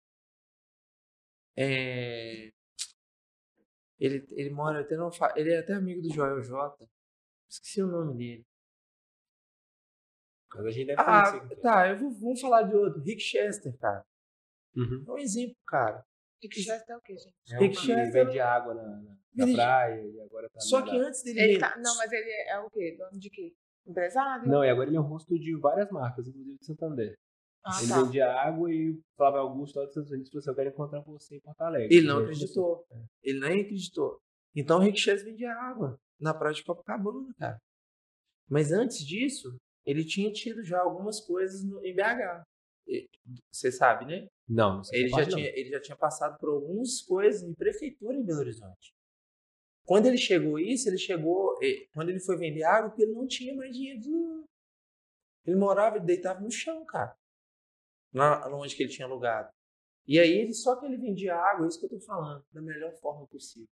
É... 1.57 2.51
Ele, 3.99 4.25
ele 4.31 4.49
mora 4.49 4.81
até 4.81 4.95
não 4.97 5.11
fa- 5.11 5.33
ele 5.35 5.51
é 5.53 5.59
até 5.59 5.73
amigo 5.73 6.01
do 6.01 6.13
Joel 6.13 6.41
J. 6.43 6.87
Esqueci 7.49 7.81
o 7.81 7.87
nome 7.87 8.15
dele. 8.17 8.45
Mas 10.53 10.65
a 10.65 10.71
gente 10.71 10.87
deve 10.87 11.01
Ah, 11.01 11.47
é. 11.51 11.55
tá, 11.55 11.89
eu 11.89 11.97
vou, 11.97 12.11
vamos 12.11 12.39
falar 12.41 12.63
de 12.63 12.75
outro. 12.75 13.01
Rick 13.01 13.21
Chester, 13.21 13.77
cara. 13.77 14.05
Uhum. 14.75 15.03
É 15.07 15.11
um 15.11 15.17
exemplo, 15.17 15.55
cara. 15.67 16.03
Rick 16.41 16.61
Chester 16.61 16.95
é 16.95 16.97
o 16.97 17.01
quê, 17.01 17.17
gente? 17.17 17.33
É 17.51 17.57
um 17.57 17.61
Rick 17.61 17.77
que 17.77 18.11
vende 18.11 18.39
água 18.39 18.73
na, 18.73 19.01
na- 19.33 19.53
praia 19.53 20.01
e 20.01 20.21
agora 20.21 20.49
tá 20.49 20.59
Só 20.59 20.81
que 20.81 20.97
antes 20.97 21.23
dele 21.23 21.39
Ele 21.39 21.59
tá, 21.59 21.75
não, 21.77 21.95
mas 21.97 22.11
ele 22.11 22.29
é 22.49 22.59
o 22.59 22.69
quê? 22.69 22.95
Dono 22.97 23.19
de 23.19 23.29
quê? 23.29 23.53
Empresário? 23.87 24.47
Não, 24.47 24.63
e 24.63 24.69
agora 24.69 24.89
ele 24.89 24.97
é 24.97 24.99
um 24.99 25.03
rosto 25.03 25.37
de 25.37 25.55
várias 25.57 25.89
marcas, 25.91 26.27
inclusive 26.27 26.57
de 26.57 26.65
Santander. 26.65 27.15
Ah, 27.63 27.79
ele 27.81 27.89
tá. 27.89 28.03
vendia 28.03 28.31
água 28.31 28.71
e 28.71 28.91
o 28.91 29.01
Flávio 29.17 29.39
Augusto 29.39 29.77
lá 29.77 29.85
dos 29.85 29.91
Estados 29.91 30.11
Unidos 30.11 30.29
falou 30.29 30.39
assim, 30.39 30.49
eu 30.49 30.55
quero 30.55 30.69
encontrar 30.69 31.01
você 31.01 31.35
em 31.37 31.39
Porto 31.41 31.61
Alegre. 31.61 31.95
Ele 31.95 32.07
não 32.07 32.19
acreditou. 32.19 32.85
Ele 33.23 33.39
nem 33.39 33.61
acreditou. 33.61 34.19
Então 34.55 34.77
o 34.77 34.81
Rick 34.81 34.99
Chester 34.99 35.25
vendia 35.31 35.51
água 35.51 35.97
na 36.19 36.33
praia 36.33 36.53
de 36.53 36.63
Copacabana, 36.63 37.33
cara. 37.39 37.57
Mas 38.49 38.71
antes 38.71 38.99
disso, 39.05 39.57
ele 39.85 40.05
tinha 40.05 40.31
tido 40.31 40.63
já 40.63 40.79
algumas 40.79 41.19
coisas 41.19 41.63
no, 41.63 41.83
em 41.83 41.95
BH. 41.95 42.43
Você 43.51 43.71
sabe, 43.71 44.05
né? 44.05 44.27
Não, 44.47 44.77
não 44.77 44.83
sei 44.83 44.99
Ele 44.99 45.07
essa 45.07 45.23
já, 45.23 45.29
não. 45.29 45.37
tinha, 45.37 45.49
ele 45.59 45.69
já 45.69 45.81
tinha 45.81 45.97
passado 45.97 46.37
por 46.39 46.49
algumas 46.49 47.01
coisas 47.01 47.41
em 47.43 47.53
prefeitura 47.53 48.15
em 48.15 48.23
Belo 48.23 48.39
Horizonte. 48.39 48.93
Quando 49.85 50.07
ele 50.07 50.17
chegou 50.17 50.57
isso, 50.59 50.89
ele 50.89 50.97
chegou. 50.97 51.57
Quando 51.93 52.09
ele 52.09 52.19
foi 52.19 52.37
vender 52.37 52.63
água, 52.63 52.89
porque 52.89 53.03
ele 53.03 53.13
não 53.13 53.27
tinha 53.27 53.55
mais 53.55 53.75
dinheiro 53.75 53.99
nenhum. 54.01 54.45
Ele 55.45 55.55
morava, 55.55 55.97
ele 55.97 56.05
deitava 56.05 56.39
no 56.41 56.49
chão, 56.51 56.83
cara. 56.85 57.15
Lá 58.13 58.47
onde 58.55 58.75
que 58.75 58.83
ele 58.83 58.91
tinha 58.91 59.07
alugado. 59.07 59.49
E 60.07 60.19
aí, 60.19 60.31
ele, 60.31 60.53
só 60.53 60.75
que 60.79 60.85
ele 60.85 60.97
vendia 60.97 61.35
água, 61.35 61.65
é 61.65 61.67
isso 61.67 61.79
que 61.79 61.85
eu 61.85 61.89
tô 61.89 61.99
falando, 61.99 62.43
da 62.51 62.61
melhor 62.61 62.93
forma 62.99 63.27
possível. 63.27 63.67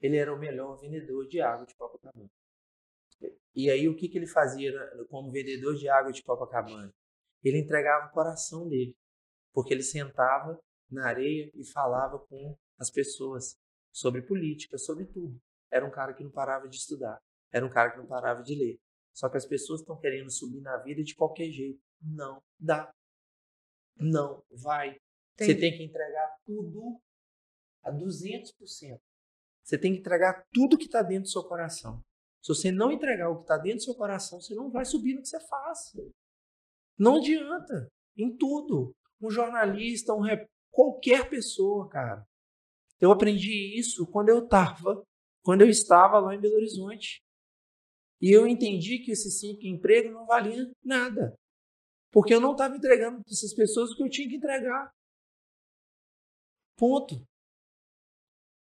Ele 0.00 0.16
era 0.16 0.34
o 0.34 0.38
melhor 0.38 0.76
vendedor 0.76 1.26
de 1.28 1.40
água 1.40 1.66
de 1.66 1.74
Copacabana. 1.74 2.30
E 3.54 3.70
aí, 3.70 3.88
o 3.88 3.96
que, 3.96 4.08
que 4.08 4.18
ele 4.18 4.26
fazia 4.26 4.70
na- 4.72 5.04
como 5.06 5.30
vendedor 5.30 5.74
de 5.74 5.88
água 5.88 6.12
de 6.12 6.22
Copacabana? 6.22 6.92
Ele 7.42 7.58
entregava 7.58 8.08
o 8.08 8.12
coração 8.12 8.68
dele 8.68 8.94
porque 9.56 9.72
ele 9.72 9.82
sentava 9.82 10.60
na 10.90 11.08
areia 11.08 11.50
e 11.54 11.64
falava 11.64 12.18
com 12.18 12.54
as 12.78 12.90
pessoas 12.90 13.56
sobre 13.90 14.20
política, 14.20 14.76
sobre 14.76 15.06
tudo. 15.06 15.40
Era 15.72 15.86
um 15.86 15.90
cara 15.90 16.12
que 16.12 16.22
não 16.22 16.30
parava 16.30 16.68
de 16.68 16.76
estudar, 16.76 17.18
era 17.50 17.64
um 17.64 17.70
cara 17.70 17.92
que 17.92 17.96
não 17.96 18.06
parava 18.06 18.42
de 18.42 18.54
ler. 18.54 18.78
Só 19.14 19.30
que 19.30 19.38
as 19.38 19.46
pessoas 19.46 19.80
estão 19.80 19.98
querendo 19.98 20.30
subir 20.30 20.60
na 20.60 20.76
vida 20.82 21.02
de 21.02 21.14
qualquer 21.14 21.50
jeito. 21.50 21.80
Não 22.02 22.42
dá. 22.60 22.92
Não 23.96 24.44
vai. 24.50 25.00
Você 25.38 25.54
tem 25.54 25.74
que 25.74 25.84
entregar 25.84 26.36
tudo 26.44 27.00
a 27.82 27.90
200%. 27.90 29.00
Você 29.64 29.78
tem 29.78 29.94
que 29.94 30.00
entregar 30.00 30.44
tudo 30.52 30.76
que 30.76 30.84
está 30.84 31.00
dentro 31.00 31.22
do 31.22 31.30
seu 31.30 31.42
coração. 31.44 32.02
Se 32.42 32.48
você 32.48 32.70
não 32.70 32.92
entregar 32.92 33.30
o 33.30 33.36
que 33.36 33.44
está 33.44 33.56
dentro 33.56 33.78
do 33.78 33.84
seu 33.84 33.94
coração, 33.94 34.38
você 34.38 34.54
não 34.54 34.70
vai 34.70 34.84
subir 34.84 35.14
no 35.14 35.22
que 35.22 35.28
você 35.28 35.40
faz. 35.48 35.96
Não 36.98 37.16
adianta. 37.16 37.90
Em 38.18 38.36
tudo. 38.36 38.94
Um 39.20 39.30
jornalista, 39.30 40.14
um 40.14 40.20
rep... 40.20 40.46
qualquer 40.70 41.28
pessoa, 41.28 41.88
cara. 41.88 42.26
Eu 43.00 43.10
aprendi 43.10 43.78
isso 43.78 44.06
quando 44.06 44.28
eu 44.30 44.44
estava, 44.44 45.04
quando 45.42 45.62
eu 45.62 45.68
estava 45.68 46.18
lá 46.18 46.34
em 46.34 46.40
Belo 46.40 46.56
Horizonte. 46.56 47.22
E 48.20 48.30
eu 48.30 48.46
entendi 48.46 48.98
que 48.98 49.12
esse 49.12 49.30
cinco 49.30 49.66
emprego 49.66 50.10
não 50.10 50.26
valia 50.26 50.70
nada. 50.82 51.34
Porque 52.10 52.32
eu 52.32 52.40
não 52.40 52.52
estava 52.52 52.76
entregando 52.76 53.22
para 53.22 53.32
essas 53.32 53.54
pessoas 53.54 53.90
o 53.90 53.96
que 53.96 54.02
eu 54.02 54.08
tinha 54.08 54.28
que 54.28 54.36
entregar. 54.36 54.90
Ponto. 56.76 57.26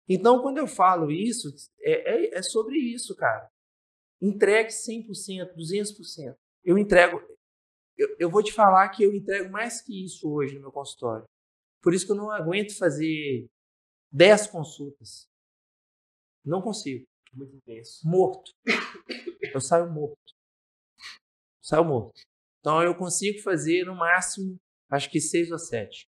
Então, 0.08 0.42
quando 0.42 0.58
eu 0.58 0.66
falo 0.66 1.10
isso, 1.10 1.48
é, 1.80 2.34
é, 2.34 2.38
é 2.38 2.42
sobre 2.42 2.76
isso, 2.76 3.16
cara. 3.16 3.48
Entregue 4.20 4.70
100%, 4.70 5.54
200%. 5.56 6.36
Eu 6.64 6.78
entrego. 6.78 7.20
Eu, 7.96 8.16
eu 8.18 8.30
vou 8.30 8.42
te 8.42 8.52
falar 8.52 8.88
que 8.90 9.02
eu 9.02 9.12
entrego 9.12 9.50
mais 9.50 9.82
que 9.82 10.04
isso 10.04 10.30
hoje 10.30 10.54
no 10.54 10.62
meu 10.62 10.72
consultório. 10.72 11.24
Por 11.82 11.94
isso 11.94 12.06
que 12.06 12.12
eu 12.12 12.16
não 12.16 12.30
aguento 12.30 12.76
fazer 12.76 13.46
10 14.12 14.46
consultas. 14.48 15.26
Não 16.44 16.60
consigo. 16.62 17.04
Muito 17.32 17.56
intenso. 17.56 18.00
Morto. 18.04 18.52
Eu 19.52 19.60
saio 19.60 19.90
morto. 19.90 20.16
Saio 21.62 21.84
morto. 21.84 22.20
Então 22.60 22.82
eu 22.82 22.94
consigo 22.94 23.40
fazer 23.42 23.84
no 23.84 23.94
máximo, 23.94 24.56
acho 24.90 25.10
que 25.10 25.20
6 25.20 25.50
ou 25.50 25.58
7. 25.58 26.06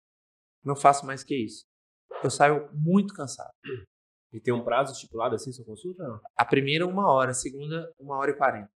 Não 0.64 0.76
faço 0.76 1.06
mais 1.06 1.24
que 1.24 1.34
isso. 1.34 1.64
Eu 2.22 2.30
saio 2.30 2.70
muito 2.72 3.14
cansado. 3.14 3.52
E 4.32 4.40
tem 4.40 4.52
um 4.52 4.64
prazo 4.64 4.92
estipulado 4.92 5.34
assim, 5.34 5.52
sua 5.52 5.64
consulta? 5.64 6.02
Não? 6.02 6.20
A 6.36 6.44
primeira, 6.44 6.86
uma 6.86 7.10
hora. 7.10 7.30
A 7.30 7.34
segunda, 7.34 7.92
uma 7.98 8.16
hora 8.16 8.30
e 8.30 8.36
quarenta. 8.36 8.70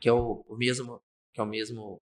Que 0.00 0.08
é 0.08 0.12
o, 0.12 0.44
o 0.48 0.56
mesmo. 0.56 1.00
Que 1.32 1.40
é 1.40 1.44
o 1.44 1.46
mesmo. 1.46 1.98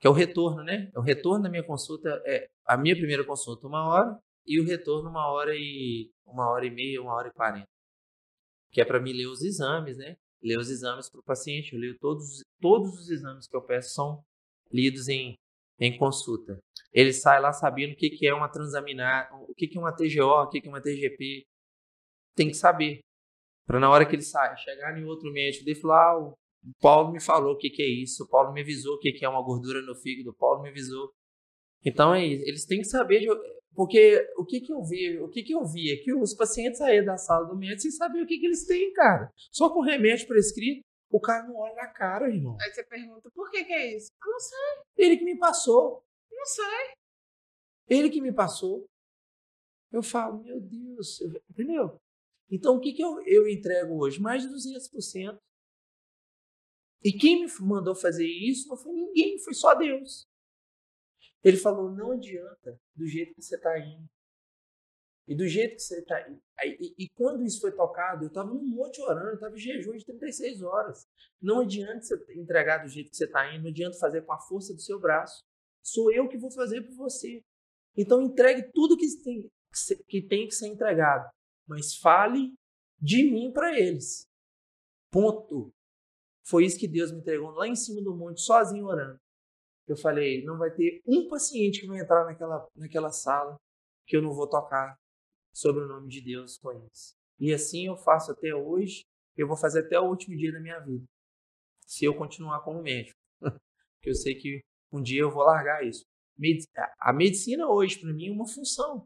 Que 0.00 0.06
é 0.06 0.10
o 0.10 0.12
retorno, 0.12 0.62
né? 0.62 0.90
O 0.96 1.00
retorno 1.00 1.44
da 1.44 1.50
minha 1.50 1.64
consulta 1.64 2.22
é 2.26 2.48
a 2.66 2.76
minha 2.76 2.96
primeira 2.96 3.24
consulta, 3.24 3.66
uma 3.66 3.86
hora, 3.88 4.18
e 4.46 4.60
o 4.60 4.64
retorno, 4.64 5.08
uma 5.10 5.30
hora 5.30 5.54
e. 5.54 6.10
uma 6.26 6.50
hora 6.50 6.66
e 6.66 6.70
meia, 6.70 7.00
uma 7.00 7.14
hora 7.14 7.28
e 7.28 7.32
quarenta. 7.32 7.68
Que 8.72 8.80
é 8.80 8.84
para 8.84 9.00
mim 9.00 9.12
ler 9.12 9.26
os 9.26 9.42
exames, 9.42 9.98
né? 9.98 10.16
Ler 10.42 10.58
os 10.58 10.70
exames 10.70 11.08
para 11.10 11.20
o 11.20 11.24
paciente. 11.24 11.72
Eu 11.72 11.80
leio 11.80 11.96
todos, 11.98 12.42
todos 12.60 12.92
os 12.98 13.10
exames 13.10 13.46
que 13.46 13.56
eu 13.56 13.62
peço 13.62 13.94
são 13.94 14.22
lidos 14.72 15.08
em, 15.08 15.34
em 15.78 15.96
consulta. 15.96 16.58
Ele 16.92 17.12
sai 17.12 17.40
lá 17.40 17.52
sabendo 17.52 17.92
o 17.92 17.96
que, 17.96 18.10
que 18.10 18.26
é 18.26 18.34
uma 18.34 18.48
transaminar, 18.48 19.30
o 19.48 19.54
que, 19.54 19.68
que 19.68 19.78
é 19.78 19.80
uma 19.80 19.94
TGO, 19.94 20.42
o 20.42 20.48
que, 20.48 20.60
que 20.60 20.68
é 20.68 20.70
uma 20.70 20.80
TGP. 20.80 21.44
Tem 22.34 22.48
que 22.48 22.54
saber. 22.54 23.00
Para 23.66 23.78
na 23.78 23.90
hora 23.90 24.06
que 24.06 24.14
ele 24.14 24.22
sai, 24.22 24.56
chegar 24.56 24.98
em 24.98 25.04
outro 25.04 25.30
médico 25.32 25.68
e 25.68 25.74
falar, 25.74 26.16
ah, 26.16 26.34
Paulo 26.80 27.12
me 27.12 27.20
falou 27.20 27.54
o 27.54 27.56
que, 27.58 27.70
que 27.70 27.82
é 27.82 27.88
isso, 27.88 28.28
Paulo 28.28 28.52
me 28.52 28.60
avisou 28.62 28.94
o 28.94 28.98
que, 28.98 29.12
que 29.12 29.24
é 29.24 29.28
uma 29.28 29.42
gordura 29.42 29.82
no 29.82 29.94
fígado, 29.96 30.34
Paulo 30.34 30.62
me 30.62 30.68
avisou. 30.68 31.10
Então 31.84 32.14
é 32.14 32.24
isso. 32.24 32.44
Eles 32.46 32.64
têm 32.66 32.78
que 32.78 32.84
saber, 32.86 33.20
de, 33.20 33.26
porque 33.74 34.24
o 34.36 34.44
que, 34.44 34.60
que 34.60 34.72
eu 34.72 34.82
vi, 34.84 35.18
o 35.18 35.28
que, 35.28 35.42
que 35.42 35.54
eu 35.54 35.64
vi 35.66 35.92
é 35.92 35.96
que 35.96 36.14
os 36.14 36.34
pacientes 36.34 36.78
saíram 36.78 37.06
da 37.06 37.16
sala 37.16 37.46
do 37.46 37.56
médico 37.56 37.82
sem 37.82 37.90
saber 37.90 38.22
o 38.22 38.26
que, 38.26 38.38
que 38.38 38.46
eles 38.46 38.64
têm, 38.66 38.92
cara. 38.92 39.30
Só 39.50 39.70
com 39.70 39.80
remédio 39.80 40.28
prescrito, 40.28 40.82
o 41.10 41.20
cara 41.20 41.46
não 41.46 41.56
olha 41.56 41.74
na 41.74 41.88
cara, 41.88 42.28
irmão. 42.32 42.56
Aí 42.60 42.70
você 42.72 42.84
pergunta, 42.84 43.28
por 43.34 43.50
que 43.50 43.64
que 43.64 43.72
é 43.72 43.96
isso? 43.96 44.10
Eu 44.24 44.30
não 44.30 44.38
sei, 44.40 44.58
Ele 45.04 45.16
que 45.16 45.24
me 45.24 45.36
passou. 45.38 46.02
não 46.30 46.46
sei. 46.46 46.94
Ele 47.88 48.08
que 48.08 48.20
me 48.20 48.32
passou. 48.32 48.84
Eu 49.90 50.02
falo, 50.02 50.42
meu 50.42 50.60
Deus, 50.60 51.20
eu- 51.20 51.42
entendeu? 51.50 51.96
Então, 52.50 52.76
o 52.76 52.80
que, 52.80 52.92
que 52.92 53.02
eu, 53.02 53.20
eu 53.26 53.48
entrego 53.48 53.94
hoje? 54.02 54.20
Mais 54.20 54.42
de 54.42 54.48
200%. 54.48 55.36
E 57.04 57.12
quem 57.12 57.44
me 57.44 57.52
mandou 57.60 57.94
fazer 57.94 58.26
isso 58.26 58.68
não 58.68 58.76
foi 58.76 58.92
ninguém, 58.92 59.38
foi 59.38 59.54
só 59.54 59.74
Deus. 59.74 60.26
Ele 61.42 61.56
falou, 61.56 61.90
não 61.90 62.12
adianta 62.12 62.78
do 62.94 63.06
jeito 63.06 63.34
que 63.34 63.42
você 63.42 63.56
está 63.56 63.78
indo. 63.78 64.08
E 65.26 65.36
do 65.36 65.46
jeito 65.46 65.76
que 65.76 65.82
você 65.82 66.00
está 66.00 66.28
indo. 66.28 66.40
E, 66.64 67.04
e 67.04 67.08
quando 67.10 67.44
isso 67.44 67.60
foi 67.60 67.72
tocado, 67.72 68.24
eu 68.24 68.28
estava 68.28 68.48
num 68.48 68.64
monte 68.64 69.00
orando, 69.00 69.30
eu 69.30 69.34
estava 69.34 69.54
em 69.54 69.58
jejum 69.58 69.96
de 69.96 70.04
36 70.04 70.62
horas. 70.62 71.06
Não 71.40 71.60
adianta 71.60 72.00
você 72.00 72.16
entregar 72.34 72.78
do 72.78 72.88
jeito 72.88 73.10
que 73.10 73.16
você 73.16 73.24
está 73.24 73.52
indo, 73.52 73.64
não 73.64 73.70
adianta 73.70 73.98
fazer 73.98 74.22
com 74.22 74.32
a 74.32 74.40
força 74.40 74.72
do 74.74 74.80
seu 74.80 75.00
braço. 75.00 75.44
Sou 75.82 76.12
eu 76.12 76.28
que 76.28 76.38
vou 76.38 76.50
fazer 76.50 76.82
por 76.82 76.94
você. 76.94 77.42
Então 77.96 78.22
entregue 78.22 78.70
tudo 78.72 78.96
que 78.96 79.06
tem 79.22 79.42
que, 79.42 79.78
ser, 79.78 80.04
que, 80.04 80.22
tem 80.22 80.46
que 80.46 80.54
ser 80.54 80.68
entregado. 80.68 81.28
Mas 81.66 81.96
fale 81.96 82.54
de 83.00 83.24
mim 83.24 83.52
para 83.52 83.78
eles. 83.78 84.26
Ponto. 85.10 85.72
Foi 86.44 86.64
isso 86.64 86.78
que 86.78 86.88
Deus 86.88 87.12
me 87.12 87.18
entregou 87.18 87.50
lá 87.50 87.66
em 87.68 87.76
cima 87.76 88.02
do 88.02 88.16
monte, 88.16 88.40
sozinho 88.40 88.86
orando. 88.86 89.18
Eu 89.86 89.96
falei, 89.96 90.44
não 90.44 90.58
vai 90.58 90.70
ter 90.70 91.02
um 91.06 91.28
paciente 91.28 91.80
que 91.80 91.86
vai 91.86 92.00
entrar 92.00 92.24
naquela, 92.24 92.66
naquela 92.74 93.10
sala 93.10 93.56
que 94.06 94.16
eu 94.16 94.22
não 94.22 94.32
vou 94.32 94.48
tocar 94.48 94.96
sobre 95.52 95.84
o 95.84 95.88
nome 95.88 96.08
de 96.08 96.20
Deus 96.20 96.58
com 96.58 96.72
eles. 96.72 97.14
E 97.38 97.52
assim 97.52 97.86
eu 97.86 97.96
faço 97.96 98.32
até 98.32 98.54
hoje, 98.54 99.04
eu 99.36 99.46
vou 99.46 99.56
fazer 99.56 99.80
até 99.80 99.98
o 99.98 100.08
último 100.08 100.36
dia 100.36 100.52
da 100.52 100.60
minha 100.60 100.78
vida. 100.80 101.04
Se 101.86 102.04
eu 102.04 102.16
continuar 102.16 102.60
como 102.62 102.82
médico. 102.82 103.18
Porque 103.40 104.10
eu 104.10 104.14
sei 104.14 104.34
que 104.34 104.60
um 104.92 105.02
dia 105.02 105.20
eu 105.20 105.30
vou 105.30 105.44
largar 105.44 105.84
isso. 105.84 106.04
A 106.98 107.12
medicina 107.12 107.68
hoje, 107.68 108.00
para 108.00 108.12
mim, 108.12 108.28
é 108.28 108.32
uma 108.32 108.46
função. 108.46 109.04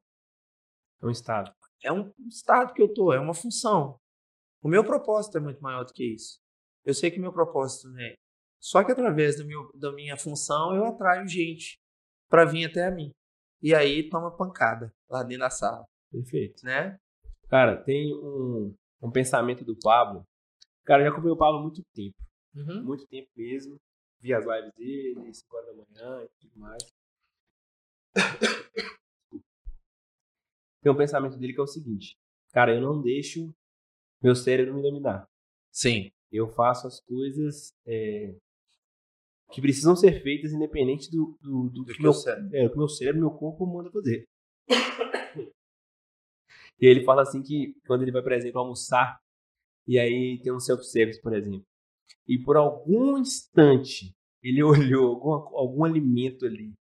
É 1.03 1.07
um 1.07 1.11
estado. 1.11 1.53
É 1.82 1.93
um 1.93 2.12
estado 2.28 2.72
que 2.72 2.82
eu 2.82 2.93
tô, 2.93 3.12
é 3.12 3.20
uma 3.20 3.34
função. 3.34 3.99
O 4.62 4.68
meu 4.68 4.84
propósito 4.84 5.37
é 5.37 5.41
muito 5.41 5.61
maior 5.61 5.84
do 5.84 5.93
que 5.93 6.14
isso. 6.14 6.41
Eu 6.87 6.95
sei 6.95 7.11
que 7.11 7.18
meu 7.18 7.32
propósito 7.32 7.89
é. 7.99 8.14
Só 8.61 8.84
que 8.84 8.93
através 8.93 9.37
do 9.37 9.45
meu, 9.45 9.70
da 9.74 9.93
minha 9.93 10.16
função 10.16 10.74
eu 10.74 10.84
atraio 10.87 11.26
gente 11.26 11.78
para 12.28 12.45
vir 12.45 12.64
até 12.64 12.87
a 12.87 12.91
mim. 12.91 13.11
E 13.61 13.74
aí 13.74 14.09
toma 14.09 14.37
pancada 14.37 14.95
lá 15.11 15.22
dentro 15.22 15.41
da 15.41 15.51
sala, 15.51 15.84
Perfeito. 16.11 16.64
né? 16.64 16.97
Cara, 17.49 17.76
tem 17.76 18.14
um, 18.14 18.72
um 19.03 19.11
pensamento 19.11 19.64
do 19.64 19.76
Pablo. 19.78 20.24
Cara, 20.84 21.03
eu 21.03 21.07
já 21.07 21.12
acompanhei 21.12 21.34
o 21.34 21.39
Pablo 21.39 21.59
há 21.59 21.62
muito 21.62 21.82
tempo. 21.93 22.16
Uhum. 22.55 22.84
Muito 22.84 23.07
tempo 23.09 23.28
mesmo. 23.37 23.76
Vi 24.20 24.32
as 24.32 24.45
lives 24.47 24.72
dele, 24.74 25.34
5 25.34 25.57
horas 25.57 25.76
da 25.76 25.84
manhã 25.84 26.24
e 26.24 26.28
tudo 26.41 26.59
mais. 26.59 26.82
Tem 30.82 30.93
um 30.93 30.97
pensamento 30.97 31.37
dele 31.37 31.53
que 31.53 31.61
é 31.61 31.62
o 31.62 31.66
seguinte. 31.66 32.16
Cara, 32.53 32.74
eu 32.74 32.80
não 32.80 33.03
deixo 33.03 33.53
meu 34.22 34.34
cérebro 34.34 34.74
me 34.74 34.82
dominar. 34.82 35.28
Sim. 35.72 36.11
Eu 36.33 36.49
faço 36.49 36.87
as 36.87 37.01
coisas 37.01 37.72
é, 37.87 38.35
que 39.53 39.61
precisam 39.61 39.95
ser 39.97 40.22
feitas 40.22 40.53
independente 40.53 41.11
do, 41.11 41.37
do, 41.41 41.70
do 41.70 41.85
Do 41.85 41.93
que 41.95 42.03
meu, 42.03 42.11
eu 42.11 42.14
sei. 42.14 42.35
é, 42.53 42.68
meu 42.74 42.89
cérebro, 42.89 43.20
meu 43.20 43.31
corpo 43.31 43.66
manda 43.66 43.91
fazer. 43.91 44.24
E 46.81 46.87
ele 46.87 47.05
fala 47.05 47.22
assim 47.22 47.43
que 47.43 47.74
quando 47.87 48.03
ele 48.03 48.12
vai, 48.12 48.22
por 48.22 48.33
exemplo, 48.33 48.61
almoçar, 48.61 49.18
e 49.87 49.99
aí 49.99 50.39
tem 50.43 50.53
um 50.53 50.61
self-service, 50.61 51.20
por 51.22 51.33
exemplo, 51.35 51.64
e 52.29 52.39
por 52.39 52.57
algum 52.57 53.16
instante 53.18 54.12
ele 54.43 54.62
olhou 54.64 55.14
algum, 55.14 55.33
algum 55.57 55.85
alimento 55.85 56.45
ali, 56.45 56.72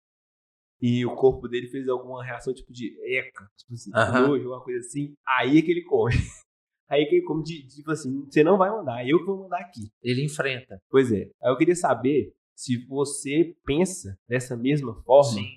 e 0.82 1.06
o 1.06 1.16
corpo 1.16 1.48
dele 1.48 1.68
fez 1.70 1.88
alguma 1.88 2.24
reação 2.24 2.54
tipo 2.54 2.74
de 2.74 2.93
eca, 3.16 3.48
tipo 3.58 3.74
assim, 3.74 3.91
Aham. 3.93 4.28
nojo, 4.28 4.43
alguma 4.43 4.64
coisa 4.64 4.80
assim, 4.80 5.14
aí 5.26 5.58
é 5.60 5.62
que 5.62 5.72
ele 5.72 5.84
come. 5.84 6.14
Aí 6.88 7.05
que 7.07 7.19
de, 7.43 7.67
tipo 7.67 7.91
assim, 7.91 8.25
você 8.25 8.43
não 8.43 8.57
vai 8.57 8.69
mandar, 8.69 9.07
eu 9.07 9.19
que 9.19 9.25
vou 9.25 9.39
mandar 9.43 9.59
aqui. 9.59 9.89
Ele 10.03 10.23
enfrenta. 10.23 10.79
Pois 10.89 11.11
é. 11.11 11.29
Aí 11.41 11.51
eu 11.51 11.57
queria 11.57 11.75
saber 11.75 12.33
se 12.55 12.86
você 12.86 13.55
pensa 13.65 14.17
dessa 14.29 14.55
mesma 14.55 14.93
forma, 15.03 15.31
Sim. 15.31 15.55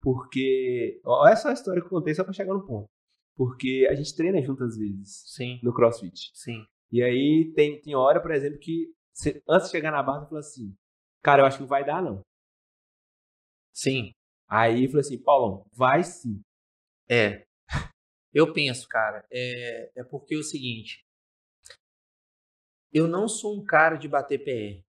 porque. 0.00 1.00
Olha 1.04 1.36
só 1.36 1.48
a 1.48 1.52
história 1.52 1.80
que 1.80 1.86
eu 1.86 1.90
contei 1.90 2.14
só 2.14 2.24
pra 2.24 2.32
chegar 2.32 2.54
no 2.54 2.66
ponto. 2.66 2.88
Porque 3.36 3.86
a 3.90 3.94
gente 3.94 4.14
treina 4.14 4.40
junto 4.42 4.64
às 4.64 4.76
vezes 4.76 5.22
Sim. 5.26 5.58
no 5.62 5.72
CrossFit. 5.72 6.30
Sim. 6.34 6.64
E 6.90 7.02
aí 7.02 7.52
tem, 7.54 7.80
tem 7.80 7.94
hora, 7.94 8.20
por 8.20 8.30
exemplo, 8.30 8.58
que 8.58 8.92
você- 9.12 9.42
antes 9.48 9.66
de 9.68 9.72
chegar 9.72 9.90
na 9.90 10.02
barra, 10.02 10.20
você 10.20 10.28
fala 10.28 10.40
assim: 10.40 10.74
Cara, 11.22 11.42
eu 11.42 11.46
acho 11.46 11.56
que 11.58 11.62
não 11.62 11.68
vai 11.68 11.84
dar, 11.84 12.02
não. 12.02 12.22
Sim. 13.72 14.12
Aí 14.48 14.84
eu 14.84 14.88
falei 14.90 15.00
assim: 15.00 15.22
Paulão, 15.22 15.64
vai 15.74 16.02
sim. 16.02 16.40
É. 17.08 17.44
Eu 18.32 18.52
penso, 18.52 18.88
cara, 18.88 19.26
é, 19.30 19.92
é 19.96 20.04
porque 20.04 20.34
é 20.34 20.38
o 20.38 20.42
seguinte. 20.42 21.04
Eu 22.92 23.06
não 23.06 23.28
sou 23.28 23.58
um 23.58 23.64
cara 23.64 23.96
de 23.96 24.08
bater 24.08 24.38
PR. 24.38 24.84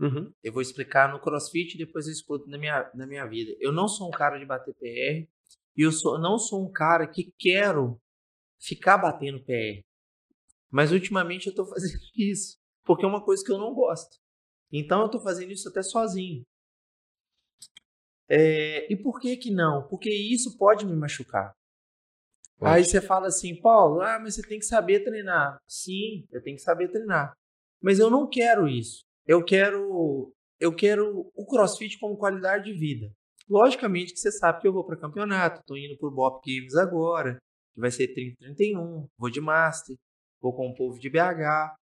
Uhum. 0.00 0.32
Eu 0.42 0.52
vou 0.52 0.62
explicar 0.62 1.12
no 1.12 1.20
CrossFit 1.20 1.74
e 1.74 1.78
depois 1.78 2.06
eu 2.06 2.12
explico 2.12 2.48
na 2.48 2.58
minha, 2.58 2.90
na 2.94 3.06
minha 3.06 3.26
vida. 3.26 3.54
Eu 3.60 3.72
não 3.72 3.88
sou 3.88 4.08
um 4.08 4.10
cara 4.10 4.38
de 4.38 4.44
bater 4.44 4.74
PR 4.74 5.28
e 5.76 5.82
eu 5.82 5.92
sou, 5.92 6.18
não 6.18 6.38
sou 6.38 6.64
um 6.64 6.72
cara 6.72 7.06
que 7.06 7.32
quero 7.38 8.00
ficar 8.60 8.98
batendo 8.98 9.44
PR. 9.44 9.84
Mas 10.70 10.90
ultimamente 10.90 11.46
eu 11.46 11.54
tô 11.54 11.64
fazendo 11.70 12.00
isso, 12.16 12.58
porque 12.84 13.04
é 13.04 13.08
uma 13.08 13.24
coisa 13.24 13.44
que 13.44 13.52
eu 13.52 13.58
não 13.58 13.74
gosto. 13.74 14.18
Então 14.72 15.02
eu 15.02 15.08
tô 15.08 15.20
fazendo 15.20 15.52
isso 15.52 15.68
até 15.68 15.82
sozinho. 15.82 16.44
É, 18.28 18.92
e 18.92 18.96
por 18.96 19.20
que 19.20 19.36
que 19.36 19.50
não? 19.50 19.86
Porque 19.86 20.10
isso 20.10 20.56
pode 20.56 20.84
me 20.84 20.96
machucar. 20.96 21.54
Pode. 22.64 22.76
Aí 22.76 22.84
você 22.84 23.00
fala 23.00 23.26
assim, 23.26 23.60
Paulo, 23.60 24.00
ah, 24.00 24.18
mas 24.18 24.34
você 24.34 24.42
tem 24.42 24.58
que 24.58 24.64
saber 24.64 25.04
treinar. 25.04 25.58
Sim, 25.68 26.26
eu 26.32 26.42
tenho 26.42 26.56
que 26.56 26.62
saber 26.62 26.88
treinar. 26.88 27.34
Mas 27.82 27.98
eu 27.98 28.08
não 28.08 28.26
quero 28.26 28.66
isso. 28.66 29.04
Eu 29.26 29.44
quero, 29.44 30.32
eu 30.58 30.74
quero 30.74 31.30
o 31.34 31.46
CrossFit 31.46 31.98
como 31.98 32.16
qualidade 32.16 32.64
de 32.64 32.78
vida. 32.78 33.12
Logicamente 33.48 34.14
que 34.14 34.18
você 34.18 34.32
sabe 34.32 34.62
que 34.62 34.66
eu 34.66 34.72
vou 34.72 34.84
para 34.84 34.98
campeonato, 34.98 35.60
estou 35.60 35.76
indo 35.76 35.98
para 35.98 36.08
o 36.08 36.14
Bop 36.14 36.40
Games 36.46 36.74
agora, 36.74 37.36
que 37.74 37.80
vai 37.80 37.90
ser 37.90 38.14
30-31, 38.14 39.08
vou 39.18 39.28
de 39.28 39.42
Master, 39.42 39.96
vou 40.40 40.56
com 40.56 40.68
o 40.68 40.74
povo 40.74 40.98
de 40.98 41.10
BH. 41.10 41.76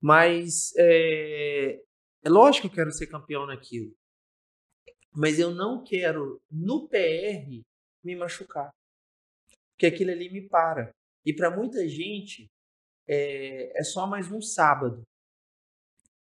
Mas 0.00 0.72
é, 0.76 1.80
é 2.24 2.28
lógico 2.28 2.66
que 2.66 2.72
eu 2.72 2.76
quero 2.76 2.90
ser 2.90 3.06
campeão 3.06 3.46
naquilo. 3.46 3.92
Mas 5.14 5.38
eu 5.38 5.52
não 5.52 5.84
quero, 5.84 6.40
no 6.50 6.88
PR, 6.88 7.62
me 8.02 8.16
machucar 8.16 8.72
porque 9.78 9.86
aquilo 9.86 10.10
ali 10.10 10.28
me 10.28 10.48
para. 10.48 10.92
E 11.24 11.32
para 11.32 11.56
muita 11.56 11.88
gente 11.88 12.50
é, 13.08 13.78
é 13.78 13.84
só 13.84 14.08
mais 14.08 14.30
um 14.32 14.42
sábado 14.42 15.04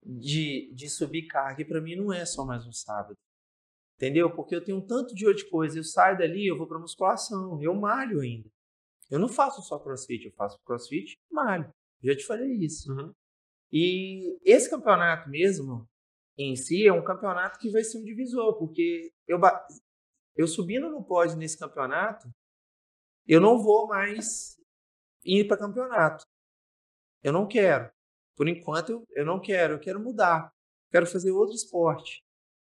de, 0.04 0.70
de 0.76 0.90
subir 0.90 1.28
carga. 1.28 1.62
E 1.62 1.66
para 1.66 1.80
mim 1.80 1.96
não 1.96 2.12
é 2.12 2.26
só 2.26 2.44
mais 2.44 2.68
um 2.68 2.74
sábado. 2.74 3.16
Entendeu? 3.96 4.36
Porque 4.36 4.54
eu 4.54 4.62
tenho 4.62 4.80
um 4.80 4.86
tanto 4.86 5.16
de 5.16 5.26
outra 5.26 5.50
coisa. 5.50 5.80
Eu 5.80 5.84
saio 5.86 6.18
dali, 6.18 6.46
eu 6.46 6.58
vou 6.58 6.68
para 6.68 6.78
musculação, 6.78 7.64
eu 7.64 7.74
malho 7.74 8.20
ainda. 8.20 8.50
Eu 9.10 9.18
não 9.18 9.30
faço 9.30 9.62
só 9.62 9.80
crossfit, 9.80 10.26
eu 10.26 10.34
faço 10.34 10.60
crossfit 10.66 11.14
e 11.14 11.34
malho. 11.34 11.74
Já 12.04 12.14
te 12.18 12.26
falei 12.26 12.52
isso. 12.52 12.92
Uhum. 12.92 13.14
E 13.72 14.38
esse 14.44 14.70
campeonato 14.70 15.30
mesmo, 15.30 15.88
em 16.38 16.54
si, 16.58 16.86
é 16.86 16.92
um 16.92 17.04
campeonato 17.04 17.58
que 17.60 17.70
vai 17.70 17.84
ser 17.86 17.98
um 17.98 18.04
divisor, 18.04 18.58
porque 18.58 19.10
eu, 19.26 19.40
eu 20.36 20.48
subindo 20.48 20.90
no 20.90 21.02
pódio 21.02 21.38
nesse 21.38 21.58
campeonato, 21.58 22.30
eu 23.28 23.42
não 23.42 23.62
vou 23.62 23.88
mais 23.88 24.58
ir 25.26 25.48
para 25.48 25.58
campeonato. 25.58 26.26
Eu 27.24 27.34
não 27.34 27.48
quero. 27.48 27.90
Por 28.36 28.48
enquanto, 28.48 29.04
eu, 29.12 29.26
não 29.26 29.40
quero. 29.40 29.74
Eu 29.74 29.80
quero 29.80 30.00
mudar. 30.00 30.52
Quero 30.92 31.06
fazer 31.06 31.32
outro 31.32 31.56
esporte. 31.56 32.24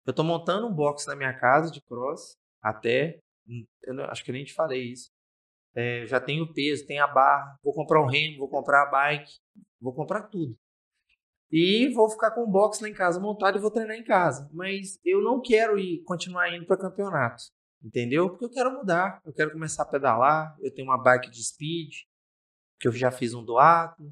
Eu 0.06 0.12
estou 0.12 0.24
montando 0.24 0.66
um 0.68 0.72
box 0.72 1.06
na 1.06 1.16
minha 1.16 1.36
casa 1.38 1.70
de 1.70 1.82
cross, 1.82 2.36
até. 2.62 3.18
Eu 3.82 3.94
não- 3.94 4.04
acho 4.04 4.24
que 4.24 4.32
nem 4.32 4.44
te 4.44 4.54
falei 4.54 4.92
isso. 4.92 5.10
É, 5.74 6.06
já 6.06 6.20
tenho 6.20 6.52
peso, 6.54 6.86
tenho 6.86 7.04
a 7.04 7.06
barra. 7.08 7.58
Vou 7.62 7.74
comprar 7.74 8.00
um 8.02 8.06
remo, 8.06 8.38
vou 8.38 8.48
comprar 8.48 8.84
a 8.84 8.86
bike, 8.90 9.32
vou 9.80 9.92
comprar 9.94 10.22
tudo. 10.28 10.56
E 11.50 11.88
vou 11.92 12.08
ficar 12.08 12.30
com 12.32 12.42
o 12.42 12.50
box 12.50 12.80
lá 12.80 12.88
em 12.88 12.94
casa 12.94 13.20
montado 13.20 13.58
e 13.58 13.60
vou 13.60 13.70
treinar 13.70 13.96
em 13.96 14.04
casa. 14.04 14.48
Mas 14.52 14.98
eu 15.04 15.20
não 15.22 15.40
quero 15.40 15.78
ir 15.78 16.02
continuar 16.04 16.52
indo 16.54 16.66
para 16.66 16.76
campeonato. 16.78 17.44
Entendeu? 17.82 18.30
Porque 18.30 18.44
eu 18.44 18.50
quero 18.50 18.72
mudar. 18.72 19.20
Eu 19.24 19.32
quero 19.32 19.52
começar 19.52 19.82
a 19.82 19.86
pedalar. 19.86 20.56
Eu 20.60 20.72
tenho 20.72 20.88
uma 20.88 21.02
bike 21.02 21.30
de 21.30 21.42
speed, 21.42 21.92
que 22.80 22.88
eu 22.88 22.92
já 22.92 23.10
fiz 23.10 23.34
um 23.34 23.44
duato. 23.44 24.10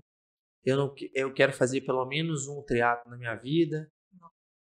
Eu, 0.65 0.77
não, 0.77 0.95
eu 1.15 1.33
quero 1.33 1.53
fazer 1.53 1.81
pelo 1.83 2.07
menos 2.07 2.49
um 2.49 2.63
triatlo 2.63 3.11
na 3.11 3.17
minha 3.17 3.35
vida. 3.35 3.91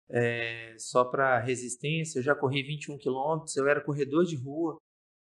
É, 0.09 0.75
só 0.77 1.05
para 1.05 1.39
resistência. 1.39 2.19
Eu 2.19 2.23
já 2.23 2.35
corri 2.35 2.63
21 2.63 2.97
quilômetros. 2.97 3.55
Eu 3.55 3.67
era 3.67 3.83
corredor 3.83 4.25
de 4.25 4.35
rua. 4.35 4.77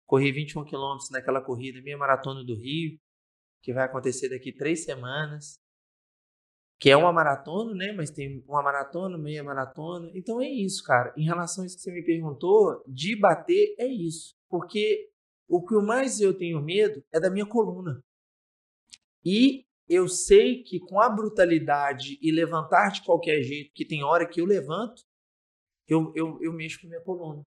Corri 0.05 0.32
21 0.32 0.65
quilômetros 0.65 1.09
naquela 1.09 1.41
corrida, 1.41 1.82
minha 1.82 1.97
maratona 1.97 2.43
do 2.43 2.55
Rio, 2.55 2.99
que 3.61 3.74
vai 3.74 3.86
acontecer 3.86 4.30
daqui 4.30 4.51
três 4.51 4.84
semanas. 4.84 5.57
Que 6.84 6.89
é 6.89 6.97
uma 6.97 7.13
maratona, 7.13 7.73
né? 7.73 7.93
Mas 7.93 8.11
tem 8.11 8.43
uma 8.45 8.61
maratona, 8.61 9.17
meia 9.17 9.41
maratona. 9.41 10.11
Então 10.13 10.41
é 10.41 10.49
isso, 10.49 10.84
cara. 10.84 11.13
Em 11.15 11.23
relação 11.23 11.63
a 11.63 11.65
isso 11.65 11.77
que 11.77 11.81
você 11.81 11.93
me 11.93 12.03
perguntou, 12.03 12.84
de 12.86 13.17
bater 13.17 13.73
é 13.79 13.88
isso. 13.88 14.36
Porque 14.49 15.09
o 15.47 15.65
que 15.65 15.75
mais 15.75 16.19
eu 16.19 16.38
tenho 16.38 16.61
medo 16.61 17.01
é 17.13 17.21
da 17.21 17.29
minha 17.29 17.45
coluna. 17.45 18.03
E 19.23 19.65
eu 19.88 20.09
sei 20.09 20.61
que 20.61 20.77
com 20.77 20.99
a 20.99 21.07
brutalidade 21.07 22.19
e 22.21 22.34
levantar 22.34 22.91
de 22.91 23.05
qualquer 23.05 23.41
jeito, 23.43 23.71
que 23.73 23.86
tem 23.86 24.03
hora 24.03 24.27
que 24.27 24.41
eu 24.41 24.45
levanto, 24.45 25.03
eu, 25.88 26.11
eu, 26.13 26.38
eu 26.41 26.51
mexo 26.51 26.81
com 26.81 26.88
a 26.88 26.89
minha 26.89 27.01
coluna. 27.01 27.43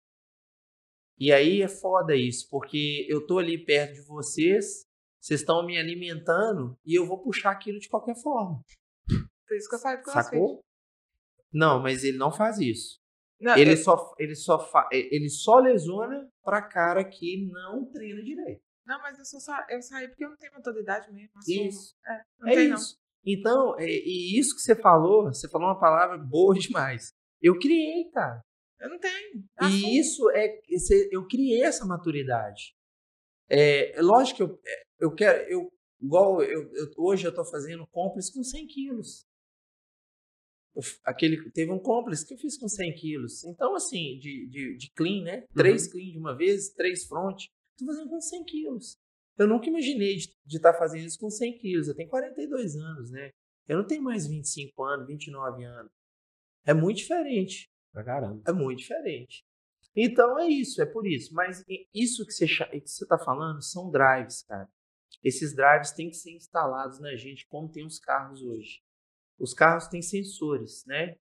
E 1.19 1.33
aí 1.33 1.63
é 1.63 1.69
foda 1.69 2.15
isso, 2.15 2.47
porque 2.51 3.07
eu 3.09 3.27
tô 3.27 3.39
ali 3.39 3.57
perto 3.57 3.95
de 3.95 4.03
vocês, 4.03 4.85
vocês 5.19 5.41
estão 5.41 5.65
me 5.65 5.79
alimentando 5.79 6.77
e 6.85 6.95
eu 6.95 7.07
vou 7.07 7.17
puxar 7.23 7.53
aquilo 7.53 7.81
de 7.81 7.89
qualquer 7.89 8.17
forma. 8.23 8.63
Por 9.53 9.57
isso 9.59 9.69
que 9.69 9.75
eu 9.75 9.79
saio 9.79 9.99
do 9.99 10.05
crossfit. 10.05 10.25
Sacou? 10.31 10.61
Não, 11.53 11.83
mas 11.83 12.03
ele 12.05 12.17
não 12.17 12.33
faz 12.33 12.59
isso. 12.59 12.99
Não, 13.39 13.55
Ele 13.57 13.73
eu- 13.73 13.77
só, 13.77 14.15
ele 14.19 14.35
só, 14.35 14.59
fa- 14.59 14.89
ele 14.91 15.29
só 15.29 15.59
lesiona 15.59 16.27
pra 16.43 16.63
cara 16.63 17.05
que 17.05 17.47
não 17.51 17.85
treina 17.91 18.23
direito. 18.23 18.63
não, 18.87 18.99
mas 19.03 19.19
eu, 19.19 19.25
só 19.27 19.39
sa... 19.39 19.67
eu 19.69 19.83
saí 19.83 20.09
porque 20.09 20.25
eu 20.25 20.31
não 20.31 20.37
tenho 20.39 20.53
maturidade 20.55 21.13
mesmo. 21.13 21.37
assumo. 21.37 21.67
Isso. 21.69 21.95
É, 22.07 22.23
não 22.41 22.49
É 22.49 22.55
tem, 22.55 22.73
isso. 22.73 22.97
Então, 23.27 23.79
é- 23.79 23.85
e 23.87 24.39
isso 24.39 24.55
que 24.55 24.63
você 24.63 24.75
falou, 24.75 25.25
você 25.25 25.49
falou 25.51 25.69
uma 25.69 25.79
palavra 25.79 26.17
boa 26.17 26.55
demais. 26.59 27.13
Eu 27.43 27.59
criei, 27.59 28.09
cara. 28.11 28.37
não. 28.81 28.87
Eu 28.87 28.91
não 28.91 28.99
tenho. 28.99 29.35
Eu 29.61 29.67
assumo. 29.67 29.77
E 29.87 29.99
isso 29.99 30.31
é. 30.31 30.61
Eu 31.11 31.27
criei 31.27 31.63
essa 31.63 31.85
maturidade. 31.85 32.75
É, 33.51 33.99
é 33.99 34.03
lógico 34.03 34.37
que 34.37 34.43
eu, 34.45 34.61
é, 34.65 34.83
eu 35.01 35.15
quero. 35.15 35.43
Eu, 35.51 35.69
igual 36.01 36.43
eu, 36.43 36.63
eu- 36.73 36.91
hoje 36.97 37.27
eu 37.27 37.31
estou 37.31 37.45
fazendo 37.45 37.87
compras 37.91 38.31
com 38.31 38.43
100 38.43 38.67
quilos. 38.67 39.25
Aquele, 41.05 41.51
teve 41.51 41.71
um 41.71 41.79
complex 41.79 42.25
que 42.25 42.35
eu 42.35 42.39
fiz 42.39 42.59
com 42.59 42.69
100 42.69 42.95
quilos. 42.95 43.45
Então, 43.45 43.75
assim, 43.75 44.19
de, 44.19 44.49
de, 44.49 44.77
de 44.77 44.91
clean, 44.93 45.23
né? 45.23 45.45
Três 45.55 45.87
clean 45.87 46.13
de 46.13 46.19
uma 46.19 46.37
vez, 46.37 46.71
três 46.71 47.05
front. 47.07 47.43
Estou 47.73 47.87
fazendo 47.87 48.09
com 48.09 48.21
100 48.21 48.45
quilos. 48.45 48.99
Eu 49.39 49.47
nunca 49.47 49.69
imaginei 49.69 50.17
de 50.17 50.57
estar 50.57 50.75
fazendo 50.75 51.07
isso 51.07 51.19
com 51.19 51.31
100 51.31 51.59
quilos. 51.59 51.89
Eu 51.89 51.95
tenho 51.95 52.09
42 52.09 52.77
anos, 52.77 53.11
né? 53.11 53.31
Eu 53.69 53.79
não 53.79 53.87
tenho 53.87 54.03
mais 54.03 54.27
25 54.27 54.83
anos, 54.85 55.07
29 55.07 55.65
anos. 55.65 55.93
É 56.67 56.75
muito 56.75 56.99
diferente. 56.99 57.71
Pra 57.93 58.05
caramba. 58.05 58.43
É 58.47 58.53
muito 58.53 58.79
diferente. 58.79 59.45
Então 59.95 60.39
é 60.39 60.49
isso, 60.49 60.81
é 60.81 60.87
por 60.87 61.07
isso. 61.07 61.35
Mas 61.35 61.65
isso 61.95 62.25
que 62.25 62.33
você, 62.33 62.47
que 62.47 62.89
você 62.89 63.07
tá 63.07 63.19
falando 63.19 63.63
são 63.63 63.91
drives, 63.91 64.43
cara. 64.43 64.69
Esses 65.23 65.55
drives 65.55 65.93
têm 65.93 66.09
que 66.09 66.17
ser 66.17 66.33
instalados 66.33 66.99
na 66.99 67.15
gente, 67.17 67.47
como 67.47 67.71
tem 67.71 67.87
os 67.87 67.99
carros 67.99 68.43
hoje. 68.43 68.81
Os 69.43 69.53
carros 69.53 69.89
têm 69.89 70.01
sensores, 70.01 70.85
né? 70.87 71.17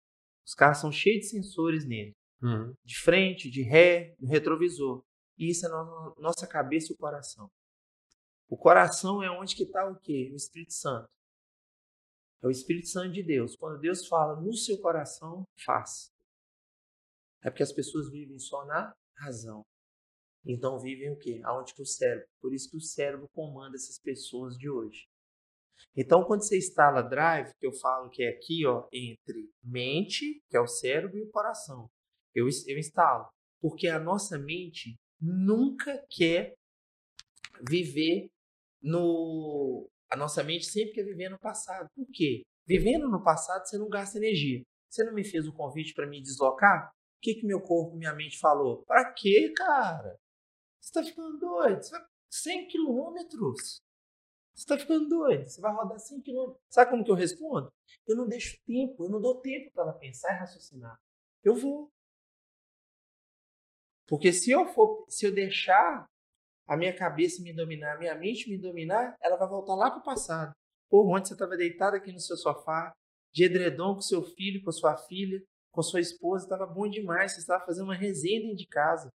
Os 0.44 0.52
carros 0.52 0.78
são 0.78 0.90
cheios 0.90 1.20
de 1.20 1.30
sensores 1.30 1.86
nele. 1.86 2.16
Uhum. 2.42 2.74
De 2.84 2.98
frente, 2.98 3.48
de 3.48 3.62
ré, 3.62 4.16
no 4.18 4.28
retrovisor. 4.28 5.04
E 5.38 5.48
isso 5.48 5.64
é 5.64 5.68
na 5.68 5.84
nossa 6.18 6.44
cabeça 6.44 6.92
e 6.92 6.94
o 6.94 6.98
coração. 6.98 7.48
O 8.48 8.56
coração 8.56 9.22
é 9.22 9.30
onde 9.30 9.54
que 9.54 9.62
está 9.62 9.88
o 9.88 9.96
quê? 10.00 10.30
O 10.32 10.34
Espírito 10.34 10.72
Santo. 10.72 11.08
É 12.42 12.48
o 12.48 12.50
Espírito 12.50 12.88
Santo 12.88 13.12
de 13.12 13.22
Deus. 13.22 13.54
Quando 13.54 13.78
Deus 13.78 14.04
fala 14.08 14.40
no 14.40 14.52
seu 14.52 14.80
coração, 14.80 15.44
faz. 15.64 16.10
É 17.44 17.50
porque 17.50 17.62
as 17.62 17.72
pessoas 17.72 18.10
vivem 18.10 18.40
só 18.40 18.64
na 18.66 18.92
razão. 19.16 19.62
Então 20.44 20.80
vivem 20.80 21.12
o 21.12 21.18
quê? 21.18 21.40
Aonde 21.44 21.72
que 21.72 21.82
o 21.82 21.86
cérebro. 21.86 22.26
Por 22.40 22.52
isso 22.52 22.68
que 22.68 22.76
o 22.76 22.80
cérebro 22.80 23.28
comanda 23.32 23.76
essas 23.76 24.00
pessoas 24.00 24.56
de 24.56 24.68
hoje. 24.68 25.06
Então, 25.96 26.24
quando 26.24 26.42
você 26.42 26.58
instala 26.58 27.02
Drive, 27.02 27.50
que 27.58 27.66
eu 27.66 27.72
falo 27.72 28.10
que 28.10 28.22
é 28.22 28.28
aqui, 28.28 28.66
ó, 28.66 28.86
entre 28.92 29.50
mente, 29.62 30.40
que 30.48 30.56
é 30.56 30.60
o 30.60 30.66
cérebro, 30.66 31.18
e 31.18 31.22
o 31.22 31.30
coração, 31.30 31.88
eu, 32.34 32.46
eu 32.66 32.78
instalo. 32.78 33.28
Porque 33.60 33.88
a 33.88 33.98
nossa 33.98 34.38
mente 34.38 34.96
nunca 35.20 36.04
quer 36.10 36.54
viver 37.68 38.30
no. 38.82 39.88
A 40.10 40.16
nossa 40.16 40.42
mente 40.42 40.66
sempre 40.66 40.94
quer 40.94 41.04
viver 41.04 41.28
no 41.28 41.38
passado. 41.38 41.88
Por 41.94 42.06
quê? 42.12 42.42
Vivendo 42.66 43.08
no 43.08 43.22
passado, 43.22 43.66
você 43.66 43.76
não 43.76 43.88
gasta 43.88 44.18
energia. 44.18 44.62
Você 44.88 45.04
não 45.04 45.12
me 45.12 45.24
fez 45.24 45.46
o 45.46 45.52
convite 45.52 45.92
para 45.94 46.06
me 46.06 46.22
deslocar? 46.22 46.88
O 46.88 47.20
que, 47.20 47.34
que 47.34 47.46
meu 47.46 47.60
corpo 47.60 47.96
minha 47.96 48.14
mente 48.14 48.38
falou? 48.38 48.84
Para 48.86 49.12
quê, 49.12 49.52
cara? 49.56 50.16
Você 50.80 50.92
tá 50.92 51.04
ficando 51.04 51.38
doido? 51.38 51.82
Você 51.82 51.90
vai 51.90 52.06
100 52.30 52.68
quilômetros. 52.68 53.80
Você 54.58 54.66
tá 54.66 54.76
ficando 54.76 55.08
doido? 55.08 55.48
Você 55.48 55.60
vai 55.60 55.72
rodar 55.72 56.00
100 56.00 56.20
quilômetros. 56.20 56.60
Sabe 56.68 56.90
como 56.90 57.04
que 57.04 57.10
eu 57.12 57.14
respondo? 57.14 57.72
Eu 58.08 58.16
não 58.16 58.26
deixo 58.26 58.58
tempo, 58.66 59.04
eu 59.04 59.08
não 59.08 59.20
dou 59.20 59.40
tempo 59.40 59.70
para 59.72 59.84
ela 59.84 59.92
pensar 59.92 60.34
e 60.34 60.38
raciocinar. 60.38 60.98
Eu 61.44 61.54
vou. 61.54 61.88
Porque 64.08 64.32
se 64.32 64.50
eu 64.50 64.66
for, 64.66 65.06
se 65.08 65.26
eu 65.26 65.32
deixar 65.32 66.04
a 66.66 66.76
minha 66.76 66.92
cabeça 66.92 67.40
me 67.40 67.52
dominar, 67.52 67.94
a 67.94 67.98
minha 67.98 68.16
mente 68.16 68.50
me 68.50 68.58
dominar, 68.58 69.14
ela 69.22 69.36
vai 69.36 69.46
voltar 69.46 69.76
lá 69.76 69.92
para 69.92 70.00
o 70.00 70.04
passado. 70.04 70.52
Pô, 70.90 71.08
onde 71.08 71.28
você 71.28 71.34
estava 71.34 71.56
deitado 71.56 71.94
aqui 71.96 72.10
no 72.10 72.18
seu 72.18 72.36
sofá, 72.36 72.92
de 73.32 73.44
edredom 73.44 73.94
com 73.94 74.00
seu 74.00 74.24
filho, 74.24 74.64
com 74.64 74.72
sua 74.72 74.96
filha, 74.96 75.40
com 75.70 75.82
sua 75.82 76.00
esposa, 76.00 76.46
estava 76.46 76.66
bom 76.66 76.88
demais, 76.88 77.32
você 77.32 77.40
estava 77.40 77.64
fazendo 77.64 77.84
uma 77.84 77.94
resenha 77.94 78.40
dentro 78.40 78.56
de 78.56 78.66
casa. 78.66 79.08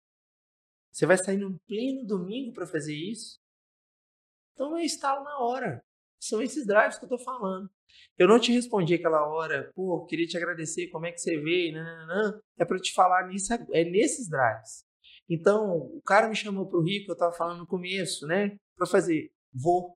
Você 0.89 1.05
vai 1.05 1.17
sair 1.17 1.37
no 1.37 1.59
pleno 1.67 2.05
domingo 2.07 2.53
para 2.53 2.65
fazer 2.65 2.95
isso? 2.95 3.42
Então 4.53 4.77
eu 4.77 4.83
instalo 4.83 5.23
na 5.23 5.39
hora. 5.39 5.83
São 6.19 6.41
esses 6.41 6.65
drives 6.65 6.97
que 6.97 7.05
eu 7.05 7.13
estou 7.13 7.19
falando. 7.19 7.69
Eu 8.17 8.27
não 8.27 8.39
te 8.39 8.51
respondi 8.51 8.93
aquela 8.93 9.27
hora, 9.27 9.71
pô, 9.75 10.05
queria 10.05 10.25
te 10.25 10.37
agradecer, 10.37 10.87
como 10.87 11.05
é 11.05 11.11
que 11.11 11.19
você 11.19 11.39
veio, 11.39 11.73
não, 11.73 12.41
é 12.57 12.65
para 12.65 12.79
te 12.79 12.93
falar 12.93 13.27
nisso, 13.27 13.53
é 13.71 13.83
nesses 13.83 14.29
drives. 14.29 14.85
Então, 15.29 15.77
o 15.77 16.01
cara 16.01 16.27
me 16.27 16.35
chamou 16.35 16.67
para 16.67 16.79
o 16.79 16.83
Rio, 16.83 17.03
que 17.03 17.11
eu 17.11 17.13
estava 17.13 17.33
falando 17.33 17.59
no 17.59 17.67
começo, 17.67 18.25
né, 18.27 18.55
para 18.75 18.87
fazer, 18.87 19.31
vou. 19.53 19.95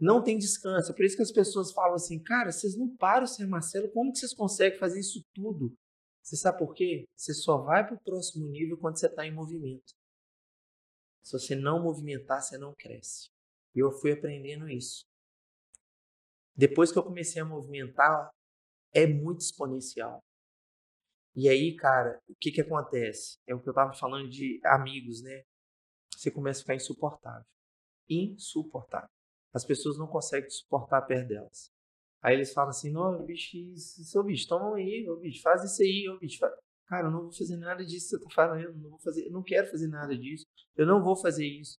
Não 0.00 0.22
tem 0.22 0.38
descanso, 0.38 0.92
é 0.92 0.94
por 0.94 1.04
isso 1.04 1.16
que 1.16 1.22
as 1.22 1.32
pessoas 1.32 1.72
falam 1.72 1.94
assim, 1.94 2.22
cara, 2.22 2.52
vocês 2.52 2.76
não 2.76 2.94
param, 2.96 3.26
Sr. 3.26 3.48
Marcelo, 3.48 3.90
como 3.90 4.12
que 4.12 4.18
vocês 4.18 4.34
conseguem 4.34 4.78
fazer 4.78 5.00
isso 5.00 5.22
tudo? 5.34 5.74
Você 6.22 6.36
sabe 6.36 6.58
por 6.58 6.74
quê? 6.74 7.04
Você 7.16 7.32
só 7.32 7.58
vai 7.58 7.86
para 7.86 7.96
o 7.96 8.00
próximo 8.00 8.46
nível 8.48 8.76
quando 8.78 8.98
você 8.98 9.06
está 9.06 9.26
em 9.26 9.34
movimento. 9.34 9.94
Se 11.22 11.32
você 11.32 11.56
não 11.56 11.82
movimentar, 11.82 12.42
você 12.42 12.56
não 12.58 12.74
cresce. 12.74 13.28
E 13.78 13.80
eu 13.80 13.92
fui 13.92 14.10
aprendendo 14.10 14.68
isso. 14.68 15.04
Depois 16.56 16.90
que 16.90 16.98
eu 16.98 17.04
comecei 17.04 17.40
a 17.40 17.44
movimentar, 17.44 18.28
é 18.92 19.06
muito 19.06 19.42
exponencial. 19.42 20.18
E 21.36 21.48
aí, 21.48 21.76
cara, 21.76 22.20
o 22.28 22.34
que 22.40 22.50
que 22.50 22.60
acontece? 22.60 23.38
É 23.46 23.54
o 23.54 23.62
que 23.62 23.68
eu 23.68 23.72
tava 23.72 23.92
falando 23.92 24.28
de 24.28 24.60
amigos, 24.64 25.22
né? 25.22 25.44
Você 26.12 26.28
começa 26.28 26.58
a 26.58 26.62
ficar 26.62 26.74
insuportável. 26.74 27.46
Insuportável. 28.10 29.08
As 29.54 29.64
pessoas 29.64 29.96
não 29.96 30.08
conseguem 30.08 30.50
suportar 30.50 31.02
perto 31.02 31.28
delas. 31.28 31.70
Aí 32.20 32.34
eles 32.34 32.52
falam 32.52 32.70
assim, 32.70 32.90
não, 32.90 33.24
bicho, 33.24 33.56
isso, 33.56 34.24
bicho, 34.24 34.48
toma 34.48 34.74
aí, 34.74 35.08
ô 35.08 35.20
bicho, 35.20 35.40
faz 35.40 35.62
isso 35.62 35.80
aí, 35.82 36.08
ô 36.08 36.18
bicho. 36.18 36.40
Faz... 36.40 36.52
Cara, 36.86 37.06
eu 37.06 37.12
não 37.12 37.22
vou 37.22 37.32
fazer 37.32 37.56
nada 37.56 37.86
disso 37.86 38.18
que 38.18 38.24
você 38.24 38.24
tá 38.24 38.34
falando, 38.34 38.76
não 38.76 38.90
vou 38.90 38.98
fazer, 38.98 39.26
eu 39.26 39.30
não 39.30 39.44
quero 39.44 39.70
fazer 39.70 39.86
nada 39.86 40.18
disso, 40.18 40.44
eu 40.74 40.84
não 40.84 41.00
vou 41.00 41.14
fazer 41.14 41.46
isso. 41.46 41.78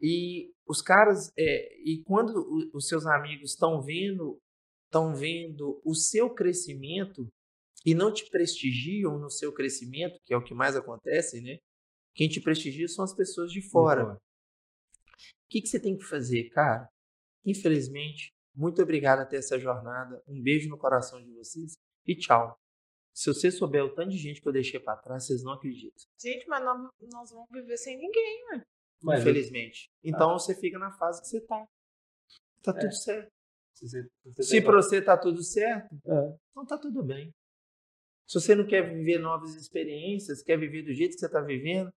E 0.00 0.52
os 0.66 0.80
caras, 0.80 1.32
é, 1.36 1.82
e 1.82 2.02
quando 2.04 2.70
os 2.72 2.86
seus 2.86 3.06
amigos 3.06 3.52
estão 3.52 3.82
vendo, 3.82 4.38
estão 4.84 5.14
vendo 5.14 5.80
o 5.84 5.94
seu 5.94 6.32
crescimento 6.32 7.26
e 7.84 7.94
não 7.94 8.12
te 8.12 8.28
prestigiam 8.30 9.18
no 9.18 9.30
seu 9.30 9.52
crescimento, 9.52 10.18
que 10.24 10.34
é 10.34 10.36
o 10.36 10.44
que 10.44 10.54
mais 10.54 10.76
acontece, 10.76 11.40
né? 11.40 11.58
Quem 12.14 12.28
te 12.28 12.40
prestigia 12.40 12.88
são 12.88 13.04
as 13.04 13.14
pessoas 13.14 13.52
de 13.52 13.62
fora. 13.62 14.14
O 14.14 14.18
que, 15.48 15.62
que 15.62 15.68
você 15.68 15.80
tem 15.80 15.96
que 15.96 16.04
fazer, 16.04 16.50
cara? 16.50 16.88
Infelizmente, 17.44 18.32
muito 18.54 18.82
obrigado 18.82 19.20
até 19.20 19.36
essa 19.36 19.58
jornada. 19.58 20.22
Um 20.26 20.42
beijo 20.42 20.68
no 20.68 20.76
coração 20.76 21.22
de 21.22 21.32
vocês 21.32 21.74
e 22.06 22.16
tchau. 22.16 22.58
Se 23.14 23.32
você 23.32 23.50
souber 23.50 23.84
o 23.84 23.94
tanto 23.94 24.10
de 24.10 24.18
gente 24.18 24.40
que 24.40 24.48
eu 24.48 24.52
deixei 24.52 24.78
para 24.78 24.96
trás, 24.96 25.26
vocês 25.26 25.42
não 25.42 25.52
acreditam. 25.52 26.04
Gente, 26.20 26.46
mas 26.46 26.64
nós, 26.64 26.90
nós 27.12 27.30
vamos 27.30 27.48
viver 27.52 27.76
sem 27.76 27.96
ninguém, 27.96 28.44
né? 28.50 28.62
Mas 29.02 29.20
infelizmente. 29.20 29.90
Eu... 30.02 30.10
Então 30.10 30.30
ah. 30.30 30.38
você 30.38 30.54
fica 30.54 30.78
na 30.78 30.92
fase 30.92 31.20
que 31.22 31.28
você 31.28 31.40
tá. 31.40 31.66
Tá 32.62 32.72
é. 32.72 32.80
tudo 32.80 32.94
certo. 32.94 33.30
Se, 33.74 33.88
você, 33.88 34.08
você 34.24 34.42
Se 34.42 34.60
para 34.60 34.76
você 34.76 35.00
tá 35.00 35.16
tudo 35.16 35.42
certo, 35.42 35.94
é. 36.06 36.36
então 36.50 36.66
tá 36.66 36.76
tudo 36.76 37.02
bem. 37.02 37.32
Se 38.26 38.40
você 38.40 38.54
não 38.54 38.66
quer 38.66 38.82
viver 38.82 39.18
novas 39.18 39.54
experiências, 39.54 40.42
quer 40.42 40.58
viver 40.58 40.82
do 40.82 40.92
jeito 40.92 41.14
que 41.14 41.20
você 41.20 41.28
tá 41.28 41.40
vivendo, 41.40 41.90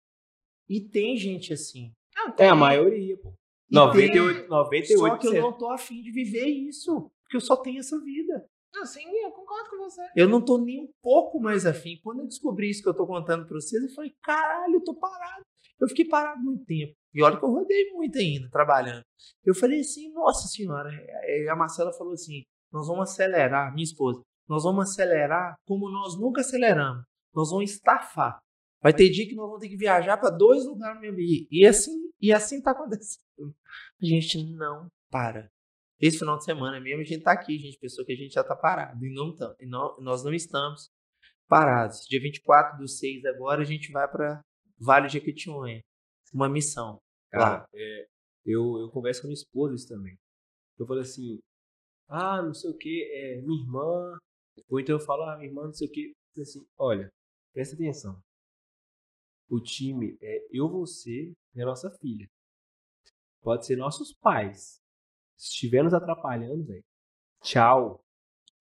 e 0.69 0.81
tem 0.81 1.17
gente 1.17 1.53
assim. 1.53 1.93
Não, 2.15 2.31
tem. 2.31 2.47
É 2.47 2.51
a 2.51 2.55
maioria, 2.55 3.17
pô. 3.19 3.35
98, 3.71 4.41
tem, 4.41 4.49
98%. 4.49 4.97
Só 4.99 5.19
que 5.19 5.27
eu 5.29 5.43
não 5.43 5.57
tô 5.57 5.71
afim 5.71 6.03
de 6.03 6.13
viver 6.13 6.47
isso, 6.47 7.11
porque 7.23 7.37
eu 7.37 7.41
só 7.41 7.57
tenho 7.57 7.81
essa 7.81 7.99
vida. 8.01 8.47
Não, 8.81 8.87
sim, 8.87 9.05
eu 9.23 9.31
concordo 9.31 9.69
com 9.69 9.77
você. 9.77 10.01
Eu 10.17 10.27
não 10.27 10.43
tô 10.43 10.57
nem 10.57 10.85
um 10.85 10.89
pouco 11.03 11.39
mais 11.39 11.67
afim. 11.67 12.01
Quando 12.03 12.21
eu 12.21 12.27
descobri 12.27 12.71
isso 12.71 12.83
que 12.83 12.89
eu 12.89 12.97
tô 12.97 13.07
contando 13.07 13.47
pra 13.47 13.61
vocês, 13.61 13.83
eu 13.83 13.95
falei, 13.95 14.15
caralho, 14.23 14.77
eu 14.77 14.83
tô 14.83 14.95
parado. 14.95 15.45
Eu 15.79 15.87
fiquei 15.87 16.07
parado 16.07 16.41
muito 16.43 16.65
tempo. 16.65 16.95
E 17.13 17.23
olha 17.23 17.39
que 17.39 17.45
eu 17.45 17.51
rodei 17.51 17.93
muito 17.93 18.19
ainda, 18.19 18.49
trabalhando. 18.49 19.03
Eu 19.45 19.55
falei 19.55 19.81
assim, 19.81 20.11
nossa 20.15 20.49
senhora. 20.49 20.89
E 20.93 21.47
a 21.51 21.55
Marcela 21.55 21.93
falou 21.93 22.15
assim, 22.15 22.43
nós 22.73 22.87
vamos 22.87 23.11
acelerar, 23.11 23.71
minha 23.75 23.85
esposa, 23.85 24.23
nós 24.49 24.63
vamos 24.63 24.89
acelerar 24.89 25.57
como 25.67 25.91
nós 25.91 26.19
nunca 26.19 26.41
aceleramos. 26.41 27.05
Nós 27.35 27.51
vamos 27.51 27.71
estafar. 27.71 28.39
Vai 28.83 28.95
ter 28.95 29.11
dia 29.11 29.29
que 29.29 29.35
nós 29.35 29.47
vamos 29.47 29.61
ter 29.61 29.69
que 29.69 29.77
viajar 29.77 30.17
para 30.17 30.31
dois 30.31 30.65
lugares 30.65 30.95
no 30.95 31.03
mesmo 31.03 31.19
dia. 31.19 31.47
E 31.51 31.67
assim, 31.67 32.11
e 32.19 32.33
assim 32.33 32.63
tá 32.63 32.71
acontecendo. 32.71 33.55
A 34.01 34.07
gente 34.07 34.43
não 34.57 34.89
para. 35.11 35.51
Esse 36.01 36.19
final 36.19 36.39
de 36.39 36.45
semana 36.45 36.81
mesmo 36.81 37.03
a 37.03 37.05
gente 37.05 37.23
tá 37.23 37.33
aqui, 37.33 37.59
gente 37.59 37.79
pensou 37.79 38.05
que 38.05 38.13
a 38.13 38.17
gente 38.17 38.33
já 38.33 38.43
tá 38.43 38.57
parado. 38.57 39.05
E 39.05 39.13
não 39.13 39.37
tá, 39.37 39.55
e 39.61 39.67
não, 39.67 40.01
nós 40.01 40.25
não 40.25 40.33
estamos 40.33 40.91
parados. 41.47 42.07
Dia 42.09 42.21
24 42.21 42.79
do 42.79 42.89
6 42.89 43.25
agora 43.27 43.61
a 43.61 43.65
gente 43.65 43.93
vai 43.93 44.09
para 44.09 44.43
Vale 44.79 45.09
de 45.09 45.15
Jequitinhonha. 45.15 45.83
Uma 46.33 46.49
missão. 46.49 46.99
Cara, 47.31 47.67
é, 47.75 48.07
eu, 48.47 48.79
eu 48.79 48.91
converso 48.91 49.21
com 49.21 49.27
a 49.27 49.29
minha 49.29 49.35
esposa 49.35 49.75
isso 49.75 49.89
também. 49.89 50.17
Eu 50.79 50.87
falo 50.87 51.01
assim, 51.01 51.39
ah, 52.09 52.41
não 52.41 52.55
sei 52.55 52.71
o 52.71 52.77
que, 52.77 53.05
é, 53.13 53.43
minha 53.43 53.63
irmã. 53.63 54.17
Ou 54.69 54.81
então 54.81 54.97
eu 54.97 55.01
falo, 55.01 55.25
ah, 55.25 55.37
minha 55.37 55.49
irmã, 55.49 55.65
não 55.65 55.73
sei 55.73 55.87
o 55.87 55.91
que. 55.91 56.13
Assim, 56.41 56.65
olha, 56.79 57.11
presta 57.53 57.75
atenção. 57.75 58.19
O 59.51 59.61
time 59.61 60.17
é 60.23 60.47
eu, 60.51 60.69
você 60.69 61.33
e 61.55 61.63
a 61.63 61.67
nossa 61.67 61.91
filha. 61.99 62.27
Pode 63.43 63.67
ser 63.67 63.77
nossos 63.77 64.15
pais. 64.15 64.81
Se 65.41 65.53
estiver 65.53 65.83
nos 65.83 65.95
atrapalhando, 65.95 66.67
velho, 66.67 66.85
tchau. 67.43 68.05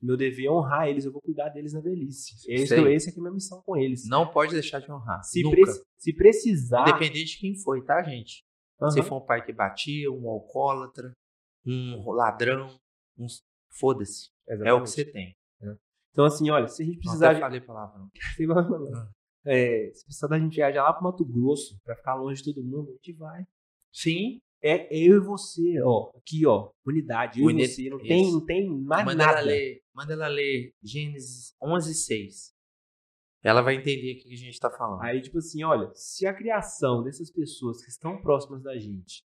Meu 0.02 0.16
dever 0.16 0.46
é 0.46 0.50
honrar 0.50 0.88
eles, 0.88 1.04
eu 1.04 1.12
vou 1.12 1.22
cuidar 1.22 1.50
deles 1.50 1.74
na 1.74 1.82
velhice. 1.82 2.36
Esse, 2.48 2.74
é, 2.74 2.94
esse 2.94 3.10
aqui 3.10 3.18
é 3.18 3.20
a 3.20 3.24
minha 3.24 3.34
missão 3.34 3.62
com 3.64 3.76
eles. 3.76 4.08
Não 4.08 4.32
pode 4.32 4.54
deixar 4.54 4.80
de 4.80 4.90
honrar. 4.90 5.22
Se, 5.26 5.42
pre 5.44 5.64
se 5.98 6.16
precisar. 6.16 6.88
Independente 6.88 7.34
de 7.34 7.38
quem 7.38 7.54
foi, 7.62 7.84
tá, 7.84 8.02
gente? 8.02 8.46
Uhum. 8.80 8.90
Se 8.92 9.04
for 9.04 9.22
um 9.22 9.26
pai 9.26 9.46
que 9.46 9.52
batia, 9.52 10.10
um 10.10 10.30
alcoólatra, 10.30 11.12
um 11.66 12.10
ladrão, 12.12 12.80
um... 13.18 13.28
foda-se. 13.78 14.30
É 14.48 14.72
o 14.72 14.82
que 14.82 14.90
você 14.90 15.04
tem. 15.04 15.36
É. 15.62 15.76
Então, 16.14 16.24
assim, 16.24 16.50
olha, 16.50 16.70
se 16.70 16.82
a 16.82 16.86
gente 16.86 17.00
precisar. 17.00 17.34
Não, 17.34 17.40
falei 17.42 17.60
palavra. 17.60 18.00
Ah. 18.96 19.12
É, 19.46 19.90
se 19.94 20.06
precisar 20.06 20.28
da 20.28 20.40
gente 20.40 20.56
viajar 20.56 20.84
lá 20.84 20.94
pro 20.94 21.04
Mato 21.04 21.26
Grosso, 21.26 21.80
pra 21.84 21.96
ficar 21.96 22.16
longe 22.16 22.42
de 22.42 22.54
todo 22.54 22.66
mundo, 22.66 22.90
a 22.90 22.94
gente 22.94 23.14
vai. 23.14 23.46
Sim. 23.92 24.42
É 24.62 24.88
eu 24.94 25.18
e 25.18 25.20
você, 25.20 25.82
ó. 25.84 26.12
Aqui, 26.18 26.46
ó. 26.46 26.72
Unidade. 26.86 27.40
Eu 27.40 27.46
Uni- 27.48 27.64
e 27.64 27.68
você. 27.68 27.90
Não 27.90 27.98
tem, 28.00 28.32
não 28.32 28.46
tem 28.46 28.70
mais 28.70 29.06
Manda 29.06 29.24
ela, 29.24 29.32
nada. 29.34 29.46
ler, 29.46 29.82
manda 29.96 30.14
ela 30.14 30.28
ler 30.28 30.74
Gênesis 30.84 31.54
11, 31.62 31.94
6. 31.94 32.52
Ela 33.42 33.62
vai 33.62 33.76
entender 33.76 34.18
o 34.18 34.22
que 34.22 34.34
a 34.34 34.38
gente 34.38 34.54
está 34.54 34.70
falando. 34.70 35.02
Aí, 35.02 35.22
tipo 35.22 35.38
assim, 35.38 35.64
olha, 35.64 35.90
se 35.94 36.28
a 36.28 36.34
criação 36.34 37.04
dessas 37.04 37.32
pessoas 37.32 37.82
que 37.82 37.90
estão 37.90 38.22
próximas 38.22 38.62
da 38.62 38.78
gente 38.78 39.24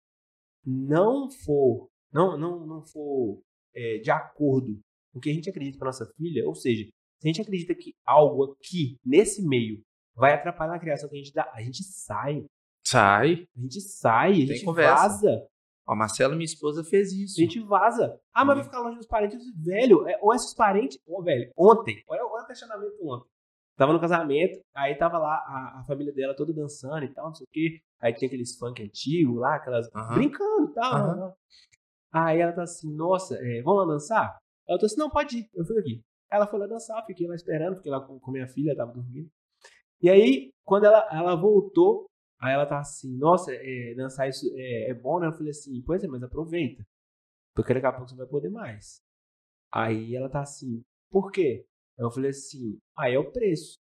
não 0.65 1.29
for, 1.29 1.89
não, 2.13 2.37
não, 2.37 2.65
não 2.65 2.81
for 2.85 3.41
é, 3.75 3.97
de 3.97 4.09
acordo 4.09 4.79
com 5.11 5.19
o 5.19 5.21
que 5.21 5.29
a 5.29 5.33
gente 5.33 5.49
acredita 5.49 5.77
para 5.77 5.87
nossa 5.87 6.05
filha, 6.15 6.45
ou 6.47 6.55
seja, 6.55 6.85
se 6.85 7.27
a 7.27 7.27
gente 7.27 7.41
acredita 7.41 7.75
que 7.75 7.93
algo 8.05 8.53
aqui, 8.53 8.95
nesse 9.05 9.45
meio, 9.45 9.81
vai 10.15 10.33
atrapalhar 10.33 10.75
a 10.75 10.79
criação 10.79 11.09
que 11.09 11.15
a 11.15 11.19
gente 11.19 11.33
dá, 11.33 11.51
a 11.53 11.61
gente 11.61 11.83
sai. 11.83 12.45
Sai. 12.89 13.47
A 13.55 13.61
gente 13.61 13.81
sai, 13.81 14.31
a 14.31 14.35
Tem 14.35 14.47
gente 14.47 14.65
conversa. 14.65 14.95
vaza. 14.95 15.47
A 15.87 15.95
Marcela, 15.95 16.35
minha 16.35 16.45
esposa, 16.45 16.83
fez 16.83 17.11
isso. 17.13 17.39
A 17.39 17.43
gente 17.43 17.59
vaza. 17.61 18.19
Ah, 18.33 18.43
mas 18.43 18.55
vai 18.57 18.63
ficar 18.65 18.79
longe 18.79 18.97
dos 18.97 19.07
parentes. 19.07 19.39
Velho, 19.55 20.07
é, 20.07 20.17
ou 20.21 20.33
esses 20.33 20.53
parentes. 20.53 20.99
Ô, 21.05 21.21
velho, 21.23 21.49
ontem, 21.57 22.03
olha, 22.09 22.25
olha 22.25 22.43
o 22.43 22.47
questionamento 22.47 22.93
ontem. 23.03 23.29
Tava 23.77 23.93
no 23.93 23.99
casamento, 23.99 24.59
aí 24.75 24.95
tava 24.95 25.17
lá 25.19 25.35
a, 25.35 25.79
a 25.81 25.83
família 25.85 26.11
dela 26.11 26.35
toda 26.35 26.51
dançando 26.51 27.05
e 27.05 27.13
tal, 27.13 27.27
não 27.27 27.35
sei 27.35 27.45
o 27.45 27.49
quê. 27.51 27.79
Aí 28.01 28.11
tinha 28.13 28.27
aqueles 28.27 28.57
funk 28.57 28.81
antigos 28.81 29.37
lá, 29.37 29.55
aquelas. 29.55 29.87
Aham. 29.95 30.15
brincando 30.15 30.71
e 30.71 30.73
tal. 30.73 31.15
Né? 31.15 31.33
Aí 32.11 32.39
ela 32.41 32.53
tá 32.53 32.63
assim, 32.63 32.91
nossa, 32.95 33.35
é, 33.39 33.61
vamos 33.61 33.85
lá 33.85 33.93
dançar? 33.93 34.37
Ela 34.67 34.79
tô 34.79 34.87
assim, 34.87 34.97
não, 34.97 35.09
pode 35.09 35.37
ir, 35.39 35.49
eu 35.53 35.63
fico 35.63 35.79
aqui. 35.79 36.01
Ela 36.31 36.47
foi 36.47 36.59
lá 36.59 36.67
dançar, 36.67 37.05
fiquei 37.05 37.27
lá 37.27 37.35
esperando, 37.35 37.75
fiquei 37.77 37.91
lá 37.91 38.01
com, 38.01 38.19
com 38.19 38.31
minha 38.31 38.47
filha, 38.47 38.75
tava 38.75 38.91
dormindo. 38.93 39.29
E 40.01 40.09
aí, 40.09 40.51
quando 40.65 40.85
ela, 40.85 41.07
ela 41.11 41.35
voltou, 41.35 42.07
aí 42.39 42.53
ela 42.53 42.65
tá 42.65 42.79
assim, 42.79 43.17
nossa, 43.17 43.51
é, 43.53 43.93
dançar 43.95 44.29
isso 44.29 44.45
é, 44.55 44.91
é 44.91 44.93
bom, 44.93 45.19
né? 45.19 45.27
Eu 45.27 45.33
falei 45.33 45.51
assim, 45.51 45.81
pois 45.83 46.03
é, 46.03 46.07
mas 46.07 46.23
aproveita. 46.23 46.85
Porque 47.55 47.73
daqui 47.73 47.85
a 47.85 47.91
pouco 47.91 48.07
você 48.07 48.15
não 48.15 48.19
vai 48.19 48.27
poder 48.27 48.49
mais. 48.49 49.01
Aí 49.71 50.15
ela 50.15 50.29
tá 50.29 50.41
assim, 50.41 50.83
por 51.09 51.31
quê? 51.31 51.65
Aí 51.97 52.05
eu 52.05 52.11
falei 52.11 52.29
assim, 52.31 52.79
aí 52.97 53.13
é 53.15 53.19
o 53.19 53.31
preço. 53.31 53.79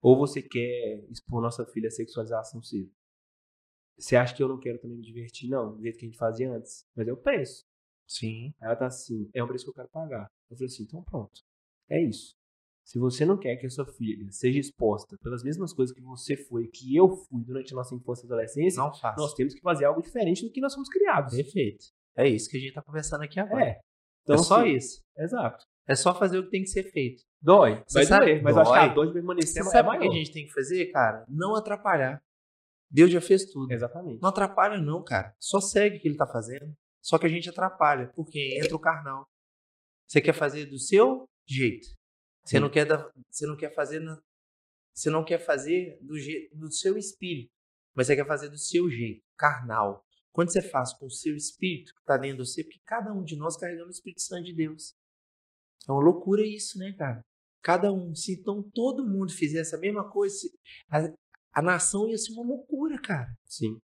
Ou 0.00 0.16
você 0.16 0.42
quer 0.42 1.04
expor 1.10 1.42
nossa 1.42 1.66
filha 1.66 1.88
à 1.88 1.90
sexualização 1.90 2.62
cedo? 2.62 2.90
Você 3.98 4.14
acha 4.14 4.34
que 4.34 4.42
eu 4.42 4.48
não 4.48 4.60
quero 4.60 4.78
também 4.78 4.98
me 4.98 5.02
divertir? 5.02 5.48
Não, 5.48 5.74
do 5.74 5.82
jeito 5.82 5.98
que 5.98 6.04
a 6.04 6.08
gente 6.08 6.18
fazia 6.18 6.52
antes. 6.52 6.84
Mas 6.94 7.08
é 7.08 7.12
o 7.12 7.16
preço. 7.16 7.64
Sim. 8.06 8.54
Aí 8.60 8.68
ela 8.68 8.76
tá 8.76 8.86
assim, 8.86 9.28
é 9.34 9.42
o 9.42 9.48
preço 9.48 9.64
que 9.64 9.70
eu 9.70 9.74
quero 9.74 9.88
pagar. 9.88 10.30
Eu 10.50 10.56
falei 10.56 10.66
assim, 10.66 10.84
então 10.84 11.02
pronto. 11.02 11.40
É 11.88 12.00
isso. 12.00 12.36
Se 12.86 13.00
você 13.00 13.26
não 13.26 13.36
quer 13.36 13.56
que 13.56 13.66
a 13.66 13.70
sua 13.70 13.84
filha 13.84 14.30
seja 14.30 14.60
exposta 14.60 15.18
pelas 15.20 15.42
mesmas 15.42 15.72
coisas 15.72 15.92
que 15.92 16.00
você 16.00 16.36
foi, 16.36 16.68
que 16.68 16.94
eu 16.94 17.08
fui 17.08 17.42
durante 17.42 17.72
a 17.72 17.76
nossa 17.76 17.92
infância 17.96 18.24
e 18.24 18.26
adolescência, 18.26 18.80
nós 19.18 19.34
temos 19.34 19.54
que 19.54 19.60
fazer 19.60 19.86
algo 19.86 20.00
diferente 20.00 20.44
do 20.44 20.52
que 20.52 20.60
nós 20.60 20.72
fomos 20.72 20.88
criados. 20.88 21.34
Perfeito. 21.34 21.86
É 22.16 22.28
isso 22.28 22.48
que 22.48 22.56
a 22.56 22.60
gente 22.60 22.72
tá 22.72 22.80
conversando 22.80 23.24
aqui 23.24 23.40
agora. 23.40 23.64
É. 23.64 23.80
Então, 24.22 24.36
é 24.36 24.38
só 24.38 24.60
assim, 24.60 24.70
isso. 24.70 25.02
Exato. 25.18 25.64
É 25.88 25.96
só 25.96 26.14
fazer 26.14 26.38
o 26.38 26.44
que 26.44 26.50
tem 26.50 26.62
que 26.62 26.68
ser 26.68 26.84
feito. 26.84 27.24
Dói. 27.42 27.82
Você 27.88 27.98
vai 27.98 28.06
sabe- 28.06 28.24
doer, 28.26 28.42
mas 28.42 28.54
eu 28.54 28.62
acho 28.62 28.72
que 28.72 28.78
a 28.78 28.86
dói. 28.86 28.94
dor 28.94 29.06
de 29.08 29.12
permanecer 29.14 29.62
Você 29.64 29.68
é 29.68 29.72
sabe 29.72 29.88
o 29.88 30.00
que 30.00 30.06
a 30.06 30.10
gente 30.12 30.32
tem 30.32 30.46
que 30.46 30.52
fazer, 30.52 30.86
cara? 30.92 31.24
Não 31.28 31.56
atrapalhar. 31.56 32.22
Deus 32.88 33.10
já 33.10 33.20
fez 33.20 33.46
tudo. 33.46 33.72
Exatamente. 33.72 34.22
Não 34.22 34.28
atrapalha, 34.28 34.78
não, 34.78 35.02
cara. 35.02 35.34
Só 35.40 35.60
segue 35.60 35.96
o 35.96 36.00
que 36.00 36.06
ele 36.06 36.16
tá 36.16 36.26
fazendo. 36.26 36.72
Só 37.02 37.18
que 37.18 37.26
a 37.26 37.28
gente 37.28 37.50
atrapalha, 37.50 38.12
porque 38.14 38.60
entra 38.62 38.76
o 38.76 38.80
carnal. 38.80 39.26
Você 40.08 40.20
quer 40.20 40.32
fazer 40.32 40.66
do 40.66 40.78
seu 40.78 41.24
jeito. 41.48 41.88
Você 42.46 42.60
não 42.60 42.70
quer 42.70 42.84
da- 42.86 43.10
você 43.30 43.46
não 43.46 43.56
quer 43.56 43.74
fazer 43.74 44.00
você 44.94 45.10
não 45.10 45.24
quer 45.24 45.38
fazer 45.38 45.98
do 46.00 46.18
jeito 46.18 46.56
do 46.56 46.72
seu 46.72 46.96
espírito, 46.96 47.50
mas 47.94 48.06
você 48.06 48.16
quer 48.16 48.26
fazer 48.26 48.48
do 48.48 48.56
seu 48.56 48.88
jeito, 48.90 49.22
carnal. 49.36 50.02
Quando 50.32 50.50
você 50.50 50.62
faz 50.62 50.94
com 50.94 51.06
o 51.06 51.10
seu 51.10 51.34
espírito 51.36 51.92
que 51.94 52.04
tá 52.04 52.16
dentro 52.16 52.42
de 52.42 52.48
você, 52.50 52.62
porque 52.64 52.80
cada 52.86 53.12
um 53.12 53.22
de 53.22 53.36
nós 53.36 53.56
carregamos 53.58 53.88
o 53.96 53.98
Espírito 53.98 54.22
Santo 54.22 54.44
de 54.44 54.54
Deus. 54.54 54.94
É 55.88 55.92
uma 55.92 56.02
loucura 56.02 56.46
isso, 56.46 56.78
né, 56.78 56.92
cara? 56.92 57.20
Cada 57.62 57.92
um. 57.92 58.14
Se 58.14 58.32
então 58.40 58.62
todo 58.74 59.06
mundo 59.06 59.32
fizesse 59.32 59.74
a 59.74 59.78
mesma 59.78 60.10
coisa, 60.10 60.36
a, 60.90 60.98
a 61.58 61.62
nação 61.62 62.08
ia 62.08 62.16
ser 62.18 62.32
uma 62.32 62.44
loucura, 62.44 63.00
cara. 63.00 63.28
Sim. 63.44 63.78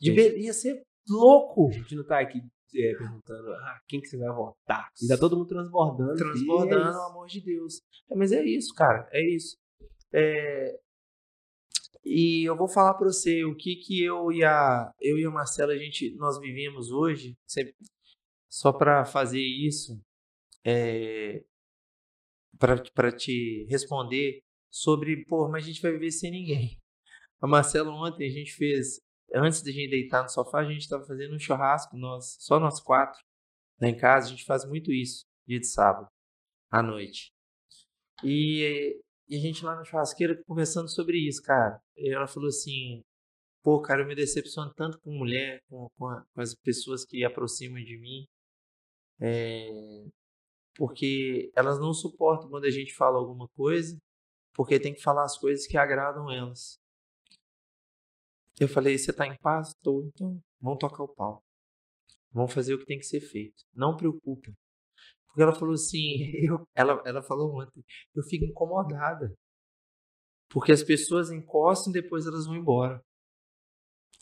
De 0.00 0.10
Sim. 0.10 0.14
be- 0.16 0.38
ia 0.40 0.52
ser 0.52 0.82
louco. 1.08 1.68
A 1.70 1.72
gente 1.72 1.94
não 1.94 2.04
tá 2.06 2.20
aqui 2.20 2.40
é, 2.74 2.94
perguntando 2.96 3.52
ah, 3.52 3.80
quem 3.88 4.00
que 4.00 4.08
você 4.08 4.16
vai 4.16 4.34
votar. 4.34 4.90
E 5.02 5.06
tá 5.08 5.16
todo 5.18 5.36
mundo 5.36 5.48
transbordando. 5.48 6.16
Transbordando 6.16 6.96
E 6.98 7.00
é 7.02 7.06
amor 7.06 7.26
de 7.26 7.40
Deus. 7.40 7.80
É, 8.10 8.14
mas 8.16 8.32
é 8.32 8.44
isso, 8.44 8.74
cara. 8.74 9.08
É 9.12 9.20
isso. 9.34 9.56
É, 10.12 10.78
E 12.04 12.44
eu 12.48 12.56
vou 12.56 12.68
falar 12.68 12.94
pra 12.94 13.06
você 13.08 13.44
o 13.44 13.54
que 13.56 13.76
que 13.76 14.02
eu 14.02 14.30
e 14.30 14.44
a 14.44 14.92
eu 15.00 15.18
e 15.18 15.24
a 15.24 15.30
Marcela 15.30 15.72
a 15.72 15.76
gente 15.78 16.14
nós 16.16 16.38
vivemos 16.38 16.90
hoje, 16.90 17.34
sempre- 17.46 17.74
só 18.48 18.72
pra 18.72 19.04
fazer 19.04 19.40
isso, 19.42 20.00
é, 20.64 21.42
para 22.58 22.82
para 22.94 23.12
te 23.12 23.66
responder 23.68 24.40
sobre, 24.70 25.24
pô, 25.26 25.48
mas 25.48 25.64
a 25.64 25.66
gente 25.66 25.82
vai 25.82 25.92
viver 25.92 26.10
sem 26.10 26.30
ninguém. 26.30 26.78
A 27.40 27.46
Marcela 27.46 27.90
ontem 27.90 28.26
a 28.26 28.30
gente 28.32 28.52
fez 28.52 29.00
antes 29.34 29.62
da 29.62 29.70
gente 29.70 29.90
deitar 29.90 30.22
no 30.22 30.28
sofá, 30.28 30.60
a 30.60 30.64
gente 30.64 30.82
estava 30.82 31.04
fazendo 31.04 31.34
um 31.34 31.38
churrasco, 31.38 31.96
nós, 31.96 32.36
só 32.40 32.58
nós 32.60 32.80
quatro, 32.80 33.20
lá 33.80 33.88
em 33.88 33.96
casa, 33.96 34.28
a 34.28 34.30
gente 34.30 34.44
faz 34.44 34.64
muito 34.66 34.92
isso, 34.92 35.24
dia 35.46 35.60
de 35.60 35.66
sábado, 35.66 36.08
à 36.70 36.82
noite. 36.82 37.30
E, 38.24 38.98
e 39.28 39.36
a 39.36 39.40
gente 39.40 39.64
lá 39.64 39.74
na 39.76 39.84
churrasqueira 39.84 40.40
conversando 40.46 40.88
sobre 40.88 41.18
isso, 41.18 41.42
cara. 41.42 41.80
E 41.96 42.14
ela 42.14 42.26
falou 42.26 42.48
assim: 42.48 43.02
pô, 43.62 43.80
cara, 43.82 44.02
eu 44.02 44.06
me 44.08 44.14
decepciono 44.14 44.72
tanto 44.76 44.98
com 45.00 45.12
mulher, 45.12 45.60
com, 45.68 45.88
com, 45.98 46.08
a- 46.08 46.24
com 46.34 46.40
as 46.40 46.54
pessoas 46.54 47.04
que 47.04 47.24
aproximam 47.24 47.82
de 47.84 47.98
mim, 47.98 48.26
é, 49.20 49.68
porque 50.76 51.50
elas 51.56 51.78
não 51.80 51.92
suportam 51.94 52.48
quando 52.50 52.64
a 52.66 52.70
gente 52.70 52.94
fala 52.94 53.18
alguma 53.18 53.48
coisa, 53.56 53.96
porque 54.54 54.80
tem 54.80 54.94
que 54.94 55.02
falar 55.02 55.24
as 55.24 55.38
coisas 55.38 55.66
que 55.66 55.76
agradam 55.76 56.30
elas. 56.30 56.78
Eu 58.60 58.68
falei, 58.68 58.96
você 58.98 59.12
tá 59.12 59.26
em 59.26 59.36
paz? 59.38 59.74
Tô. 59.82 60.02
Então, 60.06 60.40
vamos 60.60 60.78
tocar 60.78 61.02
o 61.04 61.14
pau. 61.14 61.42
Vamos 62.32 62.52
fazer 62.52 62.74
o 62.74 62.78
que 62.78 62.86
tem 62.86 62.98
que 62.98 63.04
ser 63.06 63.20
feito. 63.20 63.62
Não 63.74 63.96
preocupa. 63.96 64.52
Porque 65.26 65.42
ela 65.42 65.54
falou 65.54 65.74
assim, 65.74 65.98
eu- 66.48 66.66
ela, 66.74 67.02
ela 67.04 67.22
falou 67.22 67.60
ontem, 67.60 67.82
eu 68.14 68.22
fico 68.22 68.44
incomodada. 68.44 69.34
Porque 70.50 70.72
as 70.72 70.82
pessoas 70.82 71.30
encostam 71.30 71.90
e 71.90 72.00
depois 72.00 72.26
elas 72.26 72.46
vão 72.46 72.56
embora. 72.56 73.00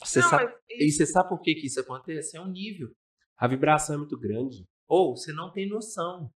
Você 0.02 0.20
Não, 0.20 0.28
sabe, 0.28 0.52
e 0.70 0.90
você 0.90 1.06
sabe 1.06 1.28
por 1.28 1.40
que, 1.40 1.54
que 1.54 1.66
isso 1.66 1.80
acontece? 1.80 2.36
É 2.36 2.40
um 2.40 2.50
nível. 2.50 2.90
A 3.36 3.46
vibração 3.46 3.94
é 3.94 3.98
muito 3.98 4.18
grande. 4.18 4.64
Ou 4.88 5.16
você 5.16 5.32
não 5.32 5.52
tem 5.52 5.68
noção. 5.68 6.30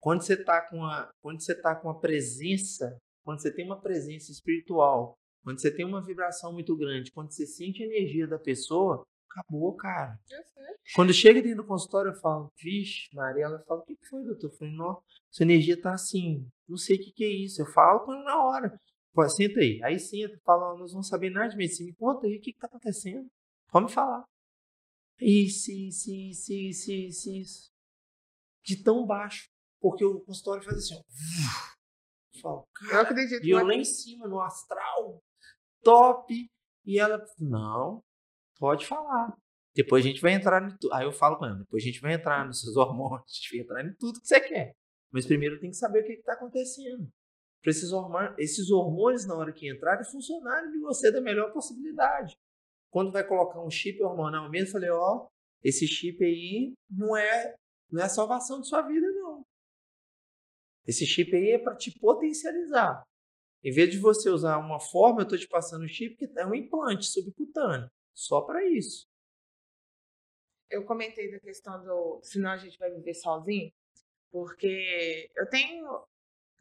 Quando 0.00 0.22
você 0.22 0.42
tá 0.42 0.60
com 0.68 0.84
a, 0.84 1.08
quando 1.22 1.40
você 1.40 1.54
tá 1.60 1.74
com 1.76 1.88
a 1.88 1.98
presença, 1.98 2.98
quando 3.24 3.40
você 3.40 3.52
tem 3.54 3.64
uma 3.64 3.80
presença 3.80 4.30
espiritual, 4.32 5.16
quando 5.46 5.60
você 5.60 5.70
tem 5.70 5.86
uma 5.86 6.02
vibração 6.04 6.52
muito 6.52 6.76
grande, 6.76 7.12
quando 7.12 7.30
você 7.30 7.46
sente 7.46 7.80
a 7.80 7.86
energia 7.86 8.26
da 8.26 8.36
pessoa, 8.36 9.06
acabou, 9.30 9.76
cara. 9.76 10.18
eu 10.28 10.42
sei. 10.42 10.74
Quando 10.92 11.12
chega 11.12 11.40
dentro 11.40 11.58
do 11.58 11.68
consultório, 11.68 12.10
eu 12.10 12.20
falo, 12.20 12.50
vixe, 12.60 13.14
Maria, 13.14 13.44
ela 13.44 13.62
fala, 13.62 13.80
o 13.80 13.84
que 13.84 13.96
foi, 14.10 14.24
doutor? 14.24 14.48
Eu 14.50 14.56
falei, 14.56 14.74
não, 14.74 15.00
sua 15.30 15.44
energia 15.44 15.80
tá 15.80 15.94
assim, 15.94 16.44
não 16.68 16.76
sei 16.76 16.96
o 16.96 16.98
que 16.98 17.12
que 17.12 17.22
é 17.22 17.28
isso. 17.28 17.62
Eu 17.62 17.66
falo 17.66 18.00
quando 18.00 18.24
na 18.24 18.42
hora. 18.42 18.76
Pô, 19.14 19.28
senta 19.28 19.60
aí. 19.60 19.80
Aí 19.84 20.00
senta, 20.00 20.36
fala, 20.44 20.74
"Ó, 20.74 20.78
nós 20.78 20.90
vamos 20.90 21.06
saber 21.06 21.30
nada 21.30 21.50
de 21.50 21.56
medicina. 21.56 21.90
Me 21.90 21.94
conta 21.94 22.26
aí 22.26 22.38
o 22.38 22.40
que 22.40 22.52
que 22.52 22.58
tá 22.58 22.66
acontecendo. 22.66 23.28
Pode 23.70 23.84
me 23.86 23.92
falar. 23.92 24.24
Isso, 25.20 25.70
isso, 25.70 26.10
isso, 26.10 26.52
isso, 26.52 26.90
isso, 26.90 27.30
isso. 27.30 27.70
De 28.64 28.82
tão 28.82 29.06
baixo. 29.06 29.46
Porque 29.80 30.04
o 30.04 30.18
consultório 30.22 30.64
faz 30.64 30.76
assim, 30.78 30.96
ó. 30.96 31.02
Eu 32.34 32.40
falo, 32.42 32.64
Eu 32.90 33.00
acredito 33.00 33.46
e 33.46 33.50
eu 33.50 33.64
lá 33.64 33.74
em 33.74 33.84
cima, 33.84 34.26
no 34.26 34.40
astral, 34.40 35.22
top. 35.86 36.50
E 36.84 36.98
ela, 36.98 37.24
não, 37.38 38.02
pode 38.58 38.86
falar. 38.86 39.36
Depois 39.74 40.04
a 40.04 40.08
gente 40.08 40.20
vai 40.20 40.32
entrar 40.32 40.62
em 40.62 40.76
tudo. 40.76 40.92
Aí 40.92 41.04
eu 41.04 41.12
falo 41.12 41.38
com 41.38 41.46
ela, 41.46 41.56
depois 41.56 41.82
a 41.82 41.86
gente 41.86 42.00
vai 42.00 42.14
entrar 42.14 42.44
nos 42.44 42.60
seus 42.60 42.74
hormônios, 42.76 43.30
a 43.30 43.34
gente 43.34 43.56
vai 43.56 43.64
entrar 43.64 43.84
em 43.84 43.94
tudo 43.94 44.20
que 44.20 44.26
você 44.26 44.40
quer. 44.40 44.74
Mas 45.12 45.26
primeiro 45.26 45.60
tem 45.60 45.70
que 45.70 45.76
saber 45.76 46.00
o 46.00 46.04
que 46.04 46.12
está 46.12 46.32
acontecendo. 46.32 47.08
Para 47.62 47.70
esses 47.70 47.92
hormônios, 47.92 48.34
esses 48.38 48.70
hormônios, 48.70 49.26
na 49.26 49.34
hora 49.34 49.52
que 49.52 49.70
entrarem, 49.70 50.04
funcionarem 50.04 50.70
de 50.70 50.78
você 50.80 51.10
da 51.10 51.20
melhor 51.20 51.52
possibilidade. 51.52 52.36
Quando 52.90 53.12
vai 53.12 53.26
colocar 53.26 53.62
um 53.62 53.70
chip 53.70 54.02
hormonal 54.02 54.48
mesmo, 54.50 54.68
eu 54.68 54.72
falei, 54.72 54.90
ó, 54.90 55.28
esse 55.62 55.86
chip 55.86 56.24
aí 56.24 56.74
não 56.90 57.16
é, 57.16 57.54
não 57.90 58.00
é 58.00 58.04
a 58.04 58.08
salvação 58.08 58.60
de 58.60 58.68
sua 58.68 58.82
vida, 58.82 59.06
não. 59.12 59.44
Esse 60.86 61.04
chip 61.04 61.34
aí 61.34 61.52
é 61.52 61.58
para 61.58 61.76
te 61.76 61.96
potencializar. 61.98 63.02
Em 63.66 63.72
vez 63.72 63.90
de 63.90 63.98
você 63.98 64.30
usar 64.30 64.58
uma 64.58 64.78
forma, 64.78 65.22
eu 65.22 65.24
estou 65.24 65.36
te 65.36 65.48
passando 65.48 65.84
o 65.84 65.88
chip 65.88 66.16
que 66.16 66.38
é 66.38 66.46
um 66.46 66.54
implante 66.54 67.06
subcutâneo. 67.06 67.90
Só 68.14 68.40
para 68.40 68.64
isso. 68.64 69.08
eu 70.70 70.84
comentei 70.84 71.30
da 71.32 71.40
questão 71.40 71.82
do 71.82 72.20
senão 72.22 72.50
a 72.50 72.56
gente 72.56 72.78
vai 72.78 72.90
viver 72.90 73.14
sozinho, 73.14 73.72
porque 74.30 75.28
eu 75.36 75.48
tenho 75.48 76.06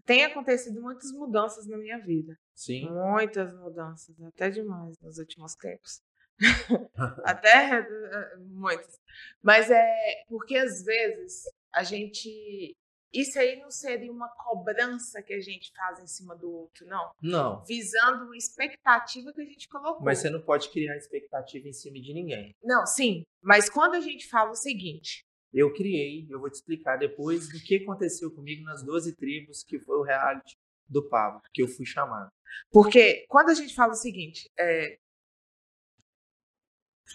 tem 0.04 0.24
acontecido 0.24 0.82
muitas 0.82 1.12
mudanças 1.12 1.68
na 1.68 1.78
minha 1.78 2.00
vida, 2.00 2.36
Sim. 2.56 2.90
muitas 2.90 3.54
mudanças, 3.54 4.20
até 4.24 4.50
demais 4.50 4.98
nos 5.00 5.20
últimos 5.20 5.54
tempos. 5.56 6.02
Até 7.24 7.80
eh, 7.80 8.38
muitas. 8.40 9.00
Mas 9.44 9.70
é 9.70 10.24
porque 10.28 10.58
às 10.58 10.84
vezes 10.84 11.44
a 11.72 11.84
gente. 11.84 12.76
Isso 13.16 13.40
aí 13.40 13.58
não 13.60 13.72
seria 13.72 14.12
uma 14.12 14.28
cobrança 14.28 15.22
que 15.24 15.34
a 15.34 15.40
gente 15.40 15.72
faz 15.74 16.00
em 16.00 16.08
cima 16.08 16.36
do 16.36 16.52
outro, 16.52 16.86
não. 16.86 17.12
Não. 17.22 17.64
Visando 17.64 18.26
uma 18.26 18.36
expectativa 18.36 19.32
que 19.32 19.42
a 19.42 19.46
gente 19.46 19.70
colocou. 19.70 20.04
Mas 20.04 20.20
você 20.20 20.30
não 20.30 20.42
pode 20.42 20.70
criar 20.70 20.98
expectativa 20.98 21.68
em 21.68 21.74
cima 21.74 22.00
de 22.02 22.14
ninguém. 22.14 22.54
Não, 22.62 22.86
sim. 22.86 23.24
Mas 23.42 23.70
quando 23.70 23.96
a 23.96 24.02
gente 24.02 24.28
fala 24.28 24.52
o 24.52 24.56
seguinte. 24.56 25.24
Eu 25.54 25.74
criei, 25.74 26.28
eu 26.30 26.38
vou 26.38 26.50
te 26.50 26.56
explicar 26.56 26.98
depois 26.98 27.48
do 27.48 27.60
que 27.60 27.78
aconteceu 27.78 28.30
comigo 28.30 28.64
nas 28.66 28.84
12 28.84 29.16
tribos, 29.16 29.64
que 29.64 29.80
foi 29.80 29.98
o 29.98 30.04
reality 30.04 30.58
do 30.86 31.08
Pablo, 31.08 31.42
que 31.54 31.64
eu 31.64 31.68
fui 31.68 31.86
chamado. 31.86 32.30
Porque 32.70 33.26
quando 33.30 33.50
a 33.50 33.54
gente 33.54 33.74
fala 33.74 33.94
o 33.94 33.96
seguinte, 33.96 34.52
é, 34.60 35.00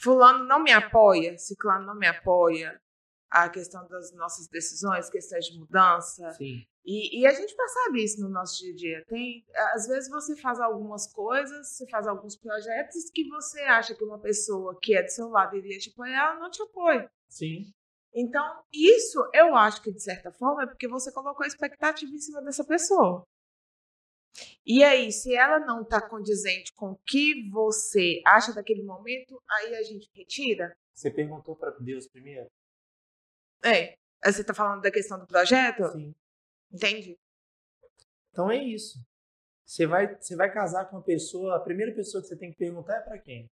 fulano 0.03 0.45
não 0.45 0.63
me 0.63 0.73
apoia, 0.73 1.37
ciclano 1.37 1.87
não 1.87 1.95
me 1.95 2.07
apoia, 2.07 2.81
a 3.31 3.49
questão 3.49 3.87
das 3.87 4.13
nossas 4.15 4.49
decisões, 4.49 5.09
questões 5.09 5.47
de 5.47 5.59
mudança. 5.59 6.33
Sim. 6.33 6.67
E, 6.85 7.21
e, 7.21 7.27
a 7.27 7.33
gente 7.33 7.55
percebe 7.55 8.03
isso 8.03 8.21
no 8.21 8.29
nosso 8.29 8.57
dia 8.59 8.73
a 8.73 8.77
dia. 8.77 9.05
Tem, 9.07 9.45
às 9.75 9.87
vezes 9.87 10.11
você 10.11 10.35
faz 10.35 10.59
algumas 10.59 11.13
coisas, 11.13 11.69
você 11.69 11.87
faz 11.89 12.07
alguns 12.07 12.37
projetos 12.37 13.11
que 13.15 13.29
você 13.29 13.61
acha 13.61 13.95
que 13.95 14.03
uma 14.03 14.19
pessoa 14.19 14.77
que 14.81 14.97
é 14.97 15.03
do 15.03 15.11
seu 15.11 15.29
lado 15.29 15.57
iria 15.57 15.79
te 15.79 15.91
apoiar, 15.91 16.33
ela 16.33 16.41
não 16.41 16.51
te 16.51 16.63
apoia. 16.63 17.09
Sim. 17.29 17.71
Então, 18.13 18.65
isso 18.73 19.19
eu 19.33 19.55
acho 19.55 19.83
que, 19.83 19.93
de 19.93 20.03
certa 20.03 20.33
forma, 20.33 20.65
é 20.65 20.67
porque 20.67 20.89
você 20.89 21.13
colocou 21.13 21.45
a 21.45 21.47
expectativa 21.47 22.11
em 22.11 22.19
cima 22.19 22.43
dessa 22.43 22.65
pessoa. 22.65 23.25
E 24.67 24.83
aí, 24.83 25.13
se 25.13 25.35
ela 25.35 25.61
não 25.61 25.83
está 25.83 26.01
condizente 26.01 26.73
com 26.75 26.93
o 26.93 27.01
que 27.07 27.49
você 27.51 28.21
acha 28.27 28.53
daquele 28.53 28.83
momento, 28.83 29.41
aí 29.51 29.75
a 29.77 29.83
gente 29.83 30.09
retira? 30.15 30.77
Você 30.93 31.11
perguntou 31.11 31.55
para 31.57 31.71
Deus 31.79 32.09
primeiro? 32.09 32.49
É. 33.65 33.95
Você 34.25 34.43
está 34.43 34.53
falando 34.53 34.83
da 34.83 34.91
questão 34.91 35.19
do 35.19 35.27
projeto? 35.27 35.91
Sim. 35.93 36.15
Entendi. 36.73 37.19
Então 38.31 38.51
é 38.51 38.63
isso. 38.63 38.99
Você 39.65 39.87
vai, 39.87 40.17
você 40.17 40.37
vai 40.37 40.53
casar 40.53 40.87
com 40.87 40.97
uma 40.97 41.03
pessoa, 41.03 41.57
a 41.57 41.61
primeira 41.61 41.95
pessoa 41.95 42.21
que 42.21 42.29
você 42.29 42.37
tem 42.37 42.51
que 42.51 42.59
perguntar 42.59 42.97
é 42.97 43.01
para 43.01 43.19
quem? 43.19 43.49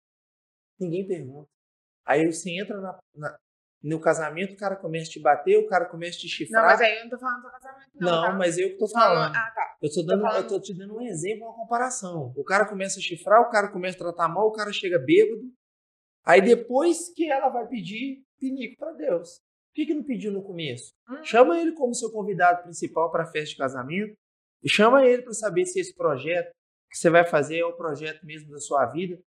Ninguém 0.79 1.07
pergunta. 1.07 1.49
Aí 2.05 2.25
você 2.31 2.51
entra 2.51 2.79
na, 2.79 2.99
na, 3.15 3.39
no 3.81 3.99
casamento, 3.99 4.53
o 4.53 4.57
cara 4.57 4.75
começa 4.75 5.09
a 5.09 5.11
te 5.13 5.19
bater, 5.19 5.57
o 5.57 5.67
cara 5.67 5.85
começa 5.85 6.17
a 6.17 6.21
te 6.21 6.29
chifrar. 6.29 6.61
Não, 6.61 6.69
mas 6.69 6.81
aí 6.81 6.97
eu 6.97 7.03
não 7.03 7.09
tô 7.09 7.17
falando 7.17 7.41
do 7.41 7.49
casamento, 7.51 7.89
não. 7.95 8.11
Não, 8.11 8.21
tá? 8.23 8.33
mas 8.33 8.57
eu 8.57 8.69
que 8.69 8.77
tô 8.77 8.87
falando. 8.87 9.35
Ah, 9.35 9.51
tá. 9.55 9.77
Eu 9.81 9.91
tô, 9.91 10.03
dando, 10.03 10.27
eu 10.27 10.47
tô 10.47 10.59
te 10.59 10.73
dando 10.73 10.95
um 10.95 11.01
exemplo, 11.01 11.45
uma 11.45 11.55
comparação. 11.55 12.31
O 12.35 12.43
cara 12.43 12.67
começa 12.67 12.99
a 12.99 13.01
chifrar, 13.01 13.41
o 13.41 13.49
cara 13.49 13.69
começa 13.69 13.97
a 13.97 13.99
tratar 13.99 14.27
mal, 14.27 14.47
o 14.47 14.53
cara 14.53 14.71
chega 14.71 14.99
bêbado. 14.99 15.41
Aí 16.23 16.41
depois 16.41 17.09
que 17.13 17.29
ela 17.29 17.49
vai 17.49 17.67
pedir 17.67 18.23
pinico 18.39 18.77
para 18.77 18.93
Deus. 18.93 19.41
Por 19.73 19.77
que, 19.77 19.85
que 19.87 19.93
não 19.95 20.03
pediu 20.03 20.31
no 20.31 20.43
começo? 20.43 20.93
Hum. 21.09 21.23
Chama 21.23 21.59
ele 21.59 21.71
como 21.71 21.95
seu 21.95 22.11
convidado 22.11 22.61
principal 22.61 23.11
para 23.11 23.23
a 23.23 23.31
festa 23.31 23.49
de 23.49 23.57
casamento 23.57 24.13
e 24.61 24.69
chama 24.69 25.03
ele 25.03 25.23
para 25.23 25.33
saber 25.33 25.65
se 25.65 25.79
esse 25.79 25.95
projeto 25.95 26.51
que 26.91 26.95
você 26.95 27.09
vai 27.09 27.25
fazer 27.25 27.57
é 27.57 27.65
o 27.65 27.75
projeto 27.75 28.23
mesmo 28.23 28.51
da 28.51 28.59
sua 28.59 28.85
vida. 28.85 29.19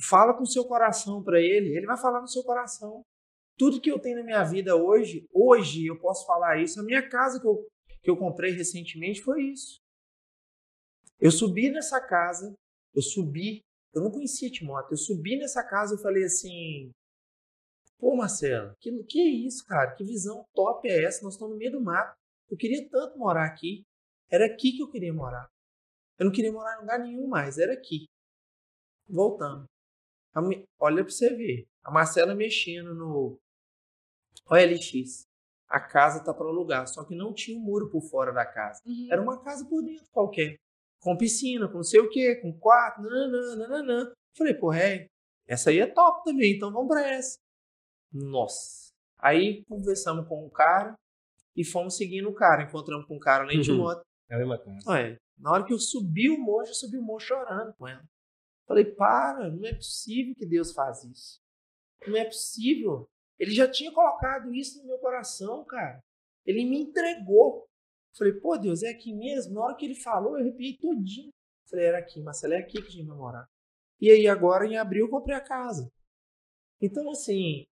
Fala 0.00 0.34
com 0.34 0.42
o 0.42 0.48
seu 0.48 0.64
coração 0.64 1.22
para 1.22 1.40
ele, 1.40 1.76
ele 1.76 1.86
vai 1.86 1.96
falar 1.96 2.20
no 2.20 2.26
seu 2.26 2.42
coração. 2.42 3.02
Tudo 3.56 3.80
que 3.80 3.88
eu 3.88 4.00
tenho 4.00 4.16
na 4.16 4.24
minha 4.24 4.42
vida 4.42 4.74
hoje, 4.74 5.24
hoje 5.32 5.86
eu 5.86 5.96
posso 6.00 6.26
falar 6.26 6.60
isso. 6.60 6.80
A 6.80 6.82
minha 6.84 7.08
casa 7.08 7.40
que 7.40 7.46
eu, 7.46 7.64
que 8.02 8.10
eu 8.10 8.16
comprei 8.16 8.50
recentemente 8.50 9.22
foi 9.22 9.44
isso. 9.44 9.78
Eu 11.20 11.30
subi 11.30 11.70
nessa 11.70 12.00
casa, 12.00 12.52
eu 12.92 13.02
subi, 13.02 13.60
eu 13.94 14.02
não 14.02 14.10
conhecia 14.10 14.50
Timóteo, 14.50 14.94
eu 14.94 14.98
subi 14.98 15.38
nessa 15.38 15.62
casa 15.62 15.94
e 15.94 16.02
falei 16.02 16.24
assim: 16.24 16.90
Pô, 17.98 18.14
Marcelo, 18.14 18.74
que, 18.80 18.90
que 19.04 19.20
é 19.20 19.28
isso, 19.28 19.64
cara? 19.66 19.94
Que 19.94 20.04
visão 20.04 20.44
top 20.54 20.88
é 20.88 21.04
essa? 21.04 21.22
Nós 21.24 21.34
estamos 21.34 21.54
no 21.54 21.58
meio 21.58 21.72
do 21.72 21.80
mato. 21.80 22.16
Eu 22.48 22.56
queria 22.56 22.88
tanto 22.88 23.18
morar 23.18 23.44
aqui. 23.44 23.82
Era 24.30 24.46
aqui 24.46 24.72
que 24.72 24.82
eu 24.82 24.90
queria 24.90 25.12
morar. 25.12 25.48
Eu 26.18 26.26
não 26.26 26.32
queria 26.32 26.52
morar 26.52 26.76
em 26.76 26.80
lugar 26.80 26.98
nenhum 26.98 27.26
mais, 27.26 27.58
era 27.58 27.72
aqui. 27.72 28.06
Voltando. 29.08 29.64
Olha 30.78 31.02
para 31.02 31.10
você 31.10 31.34
ver. 31.34 31.66
A 31.82 31.90
Marcela 31.90 32.34
mexendo 32.34 32.94
no 32.94 33.38
OLX. 34.50 35.22
A 35.68 35.80
casa 35.80 36.24
tá 36.24 36.32
para 36.32 36.46
alugar, 36.46 36.86
só 36.86 37.04
que 37.04 37.14
não 37.14 37.34
tinha 37.34 37.58
um 37.58 37.62
muro 37.62 37.90
por 37.90 38.02
fora 38.02 38.32
da 38.32 38.46
casa. 38.46 38.80
Uhum. 38.86 39.08
Era 39.10 39.20
uma 39.20 39.42
casa 39.42 39.68
por 39.68 39.82
dentro 39.82 40.06
qualquer. 40.10 40.56
Com 41.00 41.16
piscina, 41.16 41.68
com 41.68 41.76
não 41.76 41.84
sei 41.84 42.00
o 42.00 42.08
quê, 42.08 42.36
com 42.36 42.58
quarto, 42.58 43.02
nananã, 43.02 43.56
nananã. 43.56 44.12
Falei, 44.36 44.54
pô, 44.54 44.72
é, 44.72 45.06
essa 45.46 45.70
aí 45.70 45.78
é 45.78 45.86
top 45.86 46.24
também, 46.24 46.56
então 46.56 46.72
vamos 46.72 46.88
pra 46.88 47.06
essa. 47.06 47.38
Nossa. 48.12 48.88
Aí 49.18 49.64
conversamos 49.64 50.26
com 50.28 50.44
o 50.46 50.50
cara 50.50 50.94
e 51.56 51.64
fomos 51.64 51.96
seguindo 51.96 52.28
o 52.28 52.34
cara. 52.34 52.62
Encontramos 52.62 53.06
com 53.06 53.16
o 53.16 53.20
cara 53.20 53.52
em 53.52 53.56
Uhum. 53.58 53.62
Timóteo. 53.62 54.04
É 54.30 54.34
a 54.34 54.38
mesma 54.38 54.58
casa. 54.58 54.90
Ué, 54.90 55.16
na 55.38 55.52
hora 55.52 55.64
que 55.64 55.72
eu 55.72 55.78
subi 55.78 56.30
o 56.30 56.38
morro, 56.38 56.66
eu 56.66 56.74
subi 56.74 56.98
o 56.98 57.02
morro 57.02 57.20
chorando 57.20 57.72
com 57.74 57.86
ela. 57.88 58.04
Falei, 58.66 58.84
para, 58.84 59.50
não 59.50 59.66
é 59.66 59.74
possível 59.74 60.34
que 60.36 60.46
Deus 60.46 60.72
faz 60.72 61.02
isso. 61.04 61.40
Não 62.06 62.16
é 62.16 62.24
possível. 62.24 63.08
Ele 63.38 63.52
já 63.52 63.70
tinha 63.70 63.92
colocado 63.92 64.52
isso 64.54 64.78
no 64.80 64.86
meu 64.88 64.98
coração, 64.98 65.64
cara. 65.64 66.00
Ele 66.44 66.64
me 66.64 66.78
entregou. 66.80 67.66
Falei, 68.16 68.34
pô, 68.34 68.56
Deus, 68.58 68.82
é 68.82 68.90
aqui 68.90 69.14
mesmo? 69.14 69.54
Na 69.54 69.62
hora 69.62 69.76
que 69.76 69.84
ele 69.86 69.94
falou, 69.94 70.36
eu 70.36 70.42
arrepiei 70.44 70.76
todinho. 70.76 71.30
Falei, 71.70 71.86
era 71.86 71.98
aqui, 71.98 72.20
Marcelo, 72.20 72.54
é 72.54 72.58
aqui 72.58 72.80
que 72.82 72.88
a 72.88 72.90
gente 72.90 73.06
vai 73.06 73.16
morar. 73.16 73.46
E 74.00 74.10
aí, 74.10 74.26
agora, 74.28 74.66
em 74.66 74.76
abril, 74.76 75.06
eu 75.06 75.10
comprei 75.10 75.36
a 75.36 75.40
casa. 75.40 75.90
Então, 76.80 77.10
assim, 77.10 77.66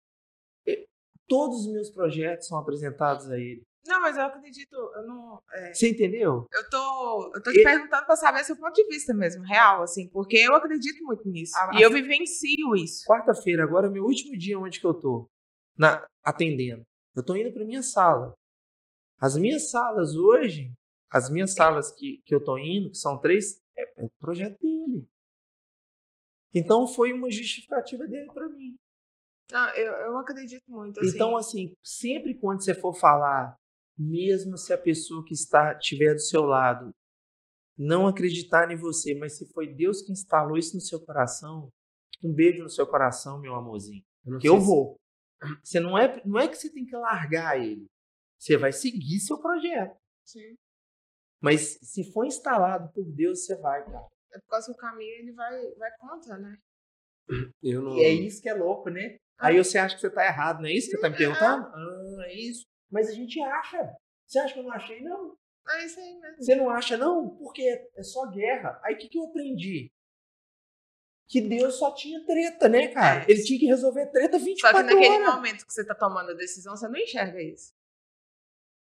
todos 1.33 1.65
os 1.65 1.71
meus 1.73 1.89
projetos 1.89 2.47
são 2.47 2.57
apresentados 2.59 3.29
a 3.31 3.37
ele. 3.39 3.63
Não, 3.85 3.99
mas 4.01 4.15
eu 4.15 4.23
acredito, 4.23 4.73
eu 4.75 5.03
não. 5.07 5.41
é, 5.51 5.73
Você 5.73 5.89
entendeu? 5.89 6.45
eu 6.53 6.69
tô, 6.69 7.31
eu 7.35 7.43
tô 7.43 7.51
te 7.51 7.59
E- 7.59 7.63
perguntando 7.63 8.05
pra 8.05 8.15
saber 8.15 8.43
seu 8.43 8.55
ponto 8.55 8.73
de 8.73 8.85
vista 8.87 9.13
mesmo, 9.13 9.43
real, 9.43 9.81
assim, 9.83 10.07
porque 10.09 10.37
eu 10.37 10.55
acredito 10.55 11.03
muito 11.03 11.27
nisso. 11.27 11.53
Ah, 11.57 11.71
e 11.77 11.81
eu 11.81 11.89
vivencio 11.91 12.75
isso. 12.75 13.03
Quarta-feira, 13.07 13.63
agora 13.63 13.87
é 13.87 13.89
meu 13.89 14.03
último 14.05 14.37
dia 14.37 14.57
onde 14.59 14.79
que 14.79 14.85
eu 14.87 14.93
tô 14.93 15.27
na, 15.77 16.05
atendendo. 16.23 16.83
Eu 17.15 17.23
tô 17.25 17.35
indo 17.35 17.51
para 17.51 17.65
minha 17.65 17.83
sala. 17.83 18.33
As 19.19 19.35
minhas 19.35 19.69
salas 19.69 20.15
hoje, 20.15 20.71
as 21.11 21.29
minhas 21.29 21.53
salas 21.53 21.91
que, 21.91 22.21
que 22.25 22.33
eu 22.33 22.43
tô 22.43 22.57
indo, 22.57 22.89
que 22.91 22.97
são 22.97 23.19
três, 23.19 23.59
é, 23.77 24.05
é 24.05 24.07
projeto 24.19 24.57
dele. 24.61 25.05
Então 26.53 26.87
foi 26.87 27.11
uma 27.11 27.29
justificativa 27.31 28.05
dele 28.07 28.31
para 28.33 28.47
mim. 28.47 28.75
Não, 29.51 29.69
eu, 29.75 29.91
eu 29.93 30.17
acredito 30.17 30.63
muito, 30.67 30.99
assim. 30.99 31.09
Então, 31.09 31.37
assim, 31.37 31.73
sempre 31.83 32.37
quando 32.39 32.63
você 32.63 32.73
for 32.73 32.93
falar, 32.93 33.55
mesmo 33.97 34.57
se 34.57 34.73
a 34.73 34.77
pessoa 34.77 35.23
que 35.25 35.33
está 35.33 35.75
tiver 35.77 36.13
do 36.13 36.19
seu 36.21 36.43
lado 36.43 36.91
não 37.77 38.07
acreditar 38.07 38.71
em 38.71 38.75
você, 38.75 39.13
mas 39.15 39.37
se 39.37 39.47
foi 39.51 39.67
Deus 39.73 40.01
que 40.01 40.11
instalou 40.11 40.57
isso 40.57 40.75
no 40.75 40.81
seu 40.81 40.99
coração, 41.03 41.69
um 42.23 42.33
beijo 42.33 42.63
no 42.63 42.69
seu 42.69 42.87
coração, 42.87 43.39
meu 43.39 43.55
amorzinho. 43.55 44.03
não 44.25 44.39
que 44.39 44.47
eu 44.47 44.59
se- 44.59 44.65
vou. 44.65 44.95
Você 45.61 45.79
não 45.79 45.97
é, 45.97 46.21
não 46.25 46.39
é 46.39 46.47
que 46.47 46.55
você 46.55 46.71
tem 46.71 46.85
que 46.85 46.95
largar 46.95 47.59
ele. 47.59 47.85
Você 48.39 48.57
vai 48.57 48.71
seguir 48.71 49.19
seu 49.19 49.39
projeto. 49.39 49.95
Sim. 50.25 50.55
Mas 51.41 51.77
se 51.81 52.09
for 52.13 52.25
instalado 52.25 52.89
por 52.93 53.03
Deus, 53.11 53.43
você 53.45 53.57
vai, 53.57 53.83
cara. 53.83 54.07
É 54.33 54.39
por 54.39 54.47
causa 54.47 54.67
que 54.67 54.71
o 54.73 54.77
caminho 54.77 55.11
ele 55.19 55.33
vai, 55.33 55.71
vai 55.75 55.91
contra, 55.99 56.37
né? 56.37 56.57
Eu 57.61 57.81
não. 57.81 57.97
E 57.97 58.03
é 58.03 58.09
isso 58.09 58.41
que 58.41 58.49
é 58.49 58.53
louco, 58.53 58.89
né? 58.89 59.17
Aí 59.39 59.57
você 59.57 59.77
acha 59.77 59.95
que 59.95 60.01
você 60.01 60.09
tá 60.09 60.25
errado, 60.25 60.61
não 60.61 60.67
é 60.69 60.71
isso 60.73 60.89
que 60.89 60.95
você 60.95 61.01
tá 61.01 61.09
me 61.09 61.17
perguntando? 61.17 61.65
Ah, 61.67 62.25
é 62.27 62.33
isso. 62.33 62.65
Mas 62.91 63.09
a 63.09 63.11
gente 63.13 63.41
acha. 63.41 63.93
Você 64.25 64.39
acha 64.39 64.53
que 64.53 64.59
eu 64.59 64.63
não 64.63 64.71
achei? 64.71 65.01
Não. 65.01 65.35
É 65.69 65.85
isso 65.85 65.99
aí 65.99 66.19
mesmo. 66.19 66.37
Você 66.43 66.55
não 66.55 66.69
acha, 66.69 66.97
não? 66.97 67.29
Porque 67.37 67.61
é 67.95 68.03
só 68.03 68.25
guerra. 68.29 68.79
Aí 68.83 68.95
o 68.95 68.97
que, 68.97 69.09
que 69.09 69.17
eu 69.17 69.23
aprendi? 69.25 69.91
Que 71.27 71.41
Deus 71.41 71.75
só 71.79 71.93
tinha 71.95 72.23
treta, 72.25 72.67
né, 72.69 72.89
cara? 72.89 73.23
É. 73.23 73.31
Ele 73.31 73.43
tinha 73.43 73.59
que 73.59 73.65
resolver 73.65 74.07
treta 74.07 74.37
Só 74.37 74.45
24 74.45 74.77
que 74.87 74.93
naquele 74.93 75.15
horas. 75.23 75.35
momento 75.35 75.65
que 75.65 75.73
você 75.73 75.85
tá 75.85 75.95
tomando 75.95 76.31
a 76.31 76.35
decisão, 76.35 76.75
você 76.75 76.87
não 76.87 76.97
enxerga 76.99 77.41
isso. 77.41 77.73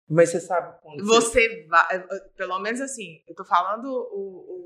Mas 0.10 0.30
você 0.30 0.42
sabe 0.42 0.78
quando 0.82 1.06
Você 1.06 1.66
vai, 1.68 2.08
pelo 2.36 2.60
menos 2.60 2.82
assim, 2.82 3.24
eu 3.28 3.34
tô 3.36 3.46
falando 3.46 3.86
o, 3.86 3.88
o- 3.90 4.61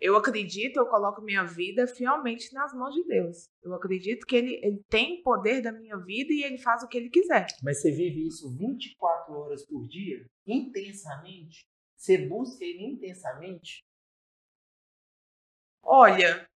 eu 0.00 0.16
acredito, 0.16 0.78
eu 0.78 0.86
coloco 0.86 1.22
minha 1.22 1.44
vida 1.44 1.86
fielmente 1.86 2.52
nas 2.52 2.74
mãos 2.74 2.94
de 2.94 3.04
Deus. 3.04 3.48
Eu 3.62 3.74
acredito 3.74 4.26
que 4.26 4.36
ele, 4.36 4.60
ele 4.62 4.82
tem 4.88 5.22
poder 5.22 5.62
da 5.62 5.72
minha 5.72 5.96
vida 5.98 6.32
e 6.32 6.42
ele 6.42 6.58
faz 6.58 6.82
o 6.82 6.88
que 6.88 6.98
ele 6.98 7.08
quiser. 7.08 7.46
Mas 7.62 7.80
você 7.80 7.90
vive 7.90 8.26
isso 8.26 8.54
24 8.56 9.32
horas 9.32 9.64
por 9.66 9.86
dia, 9.86 10.26
intensamente? 10.46 11.66
Você 11.96 12.28
busca 12.28 12.64
ele 12.64 12.84
intensamente? 12.84 13.82
Olha, 15.82 16.46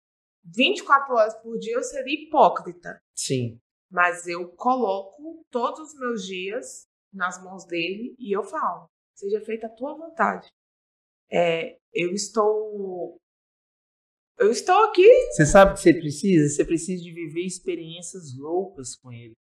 24 0.44 1.14
horas 1.14 1.34
por 1.42 1.58
dia 1.58 1.74
eu 1.74 1.82
seria 1.82 2.24
hipócrita, 2.24 3.00
Sim. 3.14 3.60
mas 3.90 4.26
eu 4.26 4.48
coloco 4.56 5.44
todos 5.50 5.92
os 5.92 6.00
meus 6.00 6.26
dias 6.26 6.86
nas 7.12 7.42
mãos 7.42 7.64
dele 7.66 8.14
e 8.18 8.34
eu 8.34 8.42
falo: 8.42 8.90
seja 9.14 9.40
feita 9.42 9.66
a 9.66 9.74
tua 9.74 9.94
vontade. 9.94 10.48
É, 11.30 11.78
eu 11.92 12.12
estou 12.12 13.20
Eu 14.38 14.50
estou 14.52 14.84
aqui. 14.84 15.08
Você 15.32 15.44
sabe 15.46 15.72
o 15.72 15.74
que 15.74 15.80
você 15.80 15.92
precisa? 15.94 16.48
Você 16.48 16.64
precisa 16.64 17.02
de 17.02 17.12
viver 17.12 17.44
experiências 17.44 18.36
loucas 18.36 18.94
com 18.96 19.12
ele. 19.12 19.34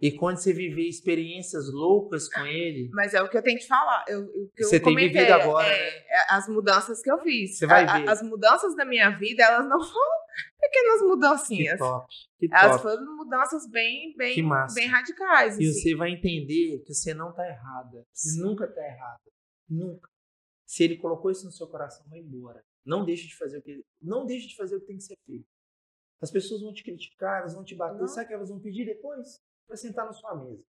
E 0.00 0.12
quando 0.12 0.36
você 0.36 0.52
viver 0.52 0.88
experiências 0.88 1.64
loucas 1.72 2.28
com 2.28 2.46
ele, 2.46 2.88
Mas 2.92 3.14
é 3.14 3.20
o 3.20 3.28
que 3.28 3.36
eu 3.36 3.42
tenho 3.42 3.58
que 3.58 3.66
falar. 3.66 4.04
Eu, 4.06 4.24
que 4.54 4.62
eu 4.62 4.68
Você 4.68 4.78
tem 4.78 4.92
comentei, 4.94 5.08
vivido 5.24 5.32
agora, 5.32 5.66
é, 5.66 5.90
né? 5.90 6.04
é 6.08 6.34
as 6.34 6.48
mudanças 6.48 7.02
que 7.02 7.10
eu 7.10 7.18
fiz. 7.18 7.58
Você 7.58 7.66
vai 7.66 7.84
A- 7.84 7.98
ver. 7.98 8.08
As 8.08 8.22
mudanças 8.22 8.76
da 8.76 8.84
minha 8.84 9.10
vida, 9.18 9.42
elas 9.42 9.68
não 9.68 9.80
foram 9.82 10.18
pequenas 10.60 11.00
que 11.00 11.06
mudancinhas. 11.08 11.78
top, 11.80 12.06
que 12.38 12.46
Elas 12.52 12.80
top. 12.80 12.82
foram 12.82 13.16
mudanças 13.16 13.68
bem, 13.68 14.14
bem, 14.16 14.34
Que 14.36 14.42
bem 14.74 14.86
radicais. 14.86 15.58
E 15.58 15.64
assim. 15.68 15.72
você 15.72 15.96
vai 15.96 16.10
entender 16.12 16.78
que 16.86 16.94
você 16.94 17.12
não 17.12 17.34
tá 17.34 17.44
errada. 17.48 18.04
Você 18.12 18.40
nunca 18.40 18.68
tá 18.72 18.80
errada. 18.80 19.20
Nunca. 19.68 20.08
Se 20.64 20.84
ele 20.84 20.96
colocou 20.98 21.32
isso 21.32 21.44
no 21.44 21.50
seu 21.50 21.66
coração, 21.66 22.06
vai 22.08 22.20
embora. 22.20 22.62
Não 22.88 23.04
deixe 23.04 23.28
de 23.28 23.36
fazer 23.36 23.58
o 23.58 23.62
que 23.62 23.84
não 24.00 24.24
deixe 24.24 24.48
de 24.48 24.56
fazer 24.56 24.76
o 24.76 24.80
que 24.80 24.86
tem 24.86 24.96
que 24.96 25.04
ser 25.04 25.18
feito. 25.26 25.46
As 26.22 26.30
pessoas 26.30 26.62
vão 26.62 26.72
te 26.72 26.82
criticar, 26.82 27.40
elas 27.40 27.52
vão 27.52 27.62
te 27.62 27.74
bater. 27.74 28.00
Não. 28.00 28.08
Sabe 28.08 28.24
o 28.24 28.28
que 28.28 28.34
elas 28.34 28.48
vão 28.48 28.58
pedir 28.58 28.86
depois? 28.86 29.38
Para 29.66 29.76
sentar 29.76 30.06
na 30.06 30.12
sua 30.12 30.34
mesa. 30.34 30.64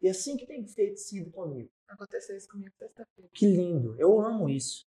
E 0.00 0.06
é 0.06 0.10
assim 0.12 0.36
que 0.36 0.46
tem 0.46 0.64
feito 0.66 0.98
sido 0.98 1.32
comigo. 1.32 1.68
Aconteceu 1.88 2.36
isso 2.36 2.48
comigo 2.48 2.72
sexta-feira. 2.78 3.28
Que 3.34 3.46
lindo. 3.46 4.00
Eu 4.00 4.20
amo 4.20 4.48
isso. 4.48 4.86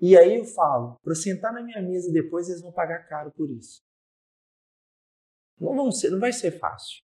E 0.00 0.18
aí 0.18 0.36
eu 0.36 0.44
falo, 0.44 0.98
para 1.00 1.14
sentar 1.14 1.52
na 1.52 1.62
minha 1.62 1.80
mesa 1.80 2.12
depois, 2.12 2.48
eles 2.48 2.60
vão 2.60 2.72
pagar 2.72 3.06
caro 3.06 3.30
por 3.30 3.48
isso. 3.48 3.80
Não, 5.58 5.76
vão 5.76 5.92
ser, 5.92 6.10
não 6.10 6.18
vai 6.18 6.32
ser 6.32 6.58
fácil. 6.58 7.02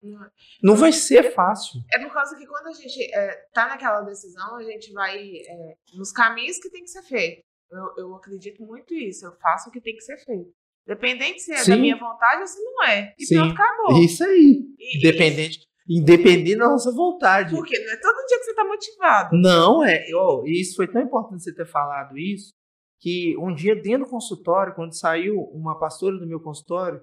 Não 0.00 0.24
é? 0.24 0.30
Não 0.62 0.76
vai 0.76 0.92
ser 0.92 1.34
fácil. 1.34 1.80
É 1.92 1.98
por 1.98 2.12
causa 2.12 2.36
que 2.36 2.46
quando 2.46 2.68
a 2.68 2.72
gente 2.72 3.12
é, 3.12 3.46
tá 3.52 3.68
naquela 3.68 4.00
decisão, 4.02 4.56
a 4.56 4.62
gente 4.62 4.92
vai 4.92 5.18
é, 5.18 5.76
nos 5.94 6.12
caminhos 6.12 6.58
que 6.58 6.70
tem 6.70 6.82
que 6.82 6.90
ser 6.90 7.02
feito. 7.02 7.44
Eu, 7.72 8.04
eu 8.04 8.14
acredito 8.14 8.62
muito 8.64 8.92
nisso. 8.94 9.24
Eu 9.26 9.32
faço 9.40 9.68
o 9.68 9.72
que 9.72 9.80
tem 9.80 9.94
que 9.94 10.02
ser 10.02 10.18
feito. 10.18 10.52
Dependente 10.86 11.40
se 11.40 11.52
é 11.52 11.58
Sim. 11.58 11.70
da 11.70 11.76
minha 11.76 11.96
vontade 11.96 12.40
ou 12.40 12.46
se 12.46 12.60
não 12.62 12.84
é. 12.84 13.14
E 13.18 13.24
Sim. 13.24 13.36
pronto, 13.36 13.52
acabou. 13.52 14.02
Isso 14.02 14.24
aí. 14.24 14.62
E- 14.78 14.98
Independente, 14.98 15.66
independente 15.88 16.56
da 16.56 16.68
nossa 16.68 16.92
vontade. 16.92 17.54
Porque 17.54 17.78
não 17.78 17.92
é 17.92 17.96
todo 17.96 18.26
dia 18.26 18.38
que 18.38 18.44
você 18.44 18.54
tá 18.54 18.64
motivado. 18.64 19.36
Não, 19.36 19.84
é. 19.84 20.04
e 20.44 20.60
isso 20.60 20.76
foi 20.76 20.88
tão 20.88 21.00
importante 21.02 21.42
você 21.44 21.54
ter 21.54 21.66
falado 21.66 22.18
isso, 22.18 22.52
que 23.00 23.36
um 23.38 23.54
dia 23.54 23.74
dentro 23.74 24.04
do 24.04 24.10
consultório, 24.10 24.74
quando 24.74 24.96
saiu 24.98 25.40
uma 25.52 25.78
pastora 25.78 26.18
do 26.18 26.26
meu 26.26 26.40
consultório, 26.40 27.00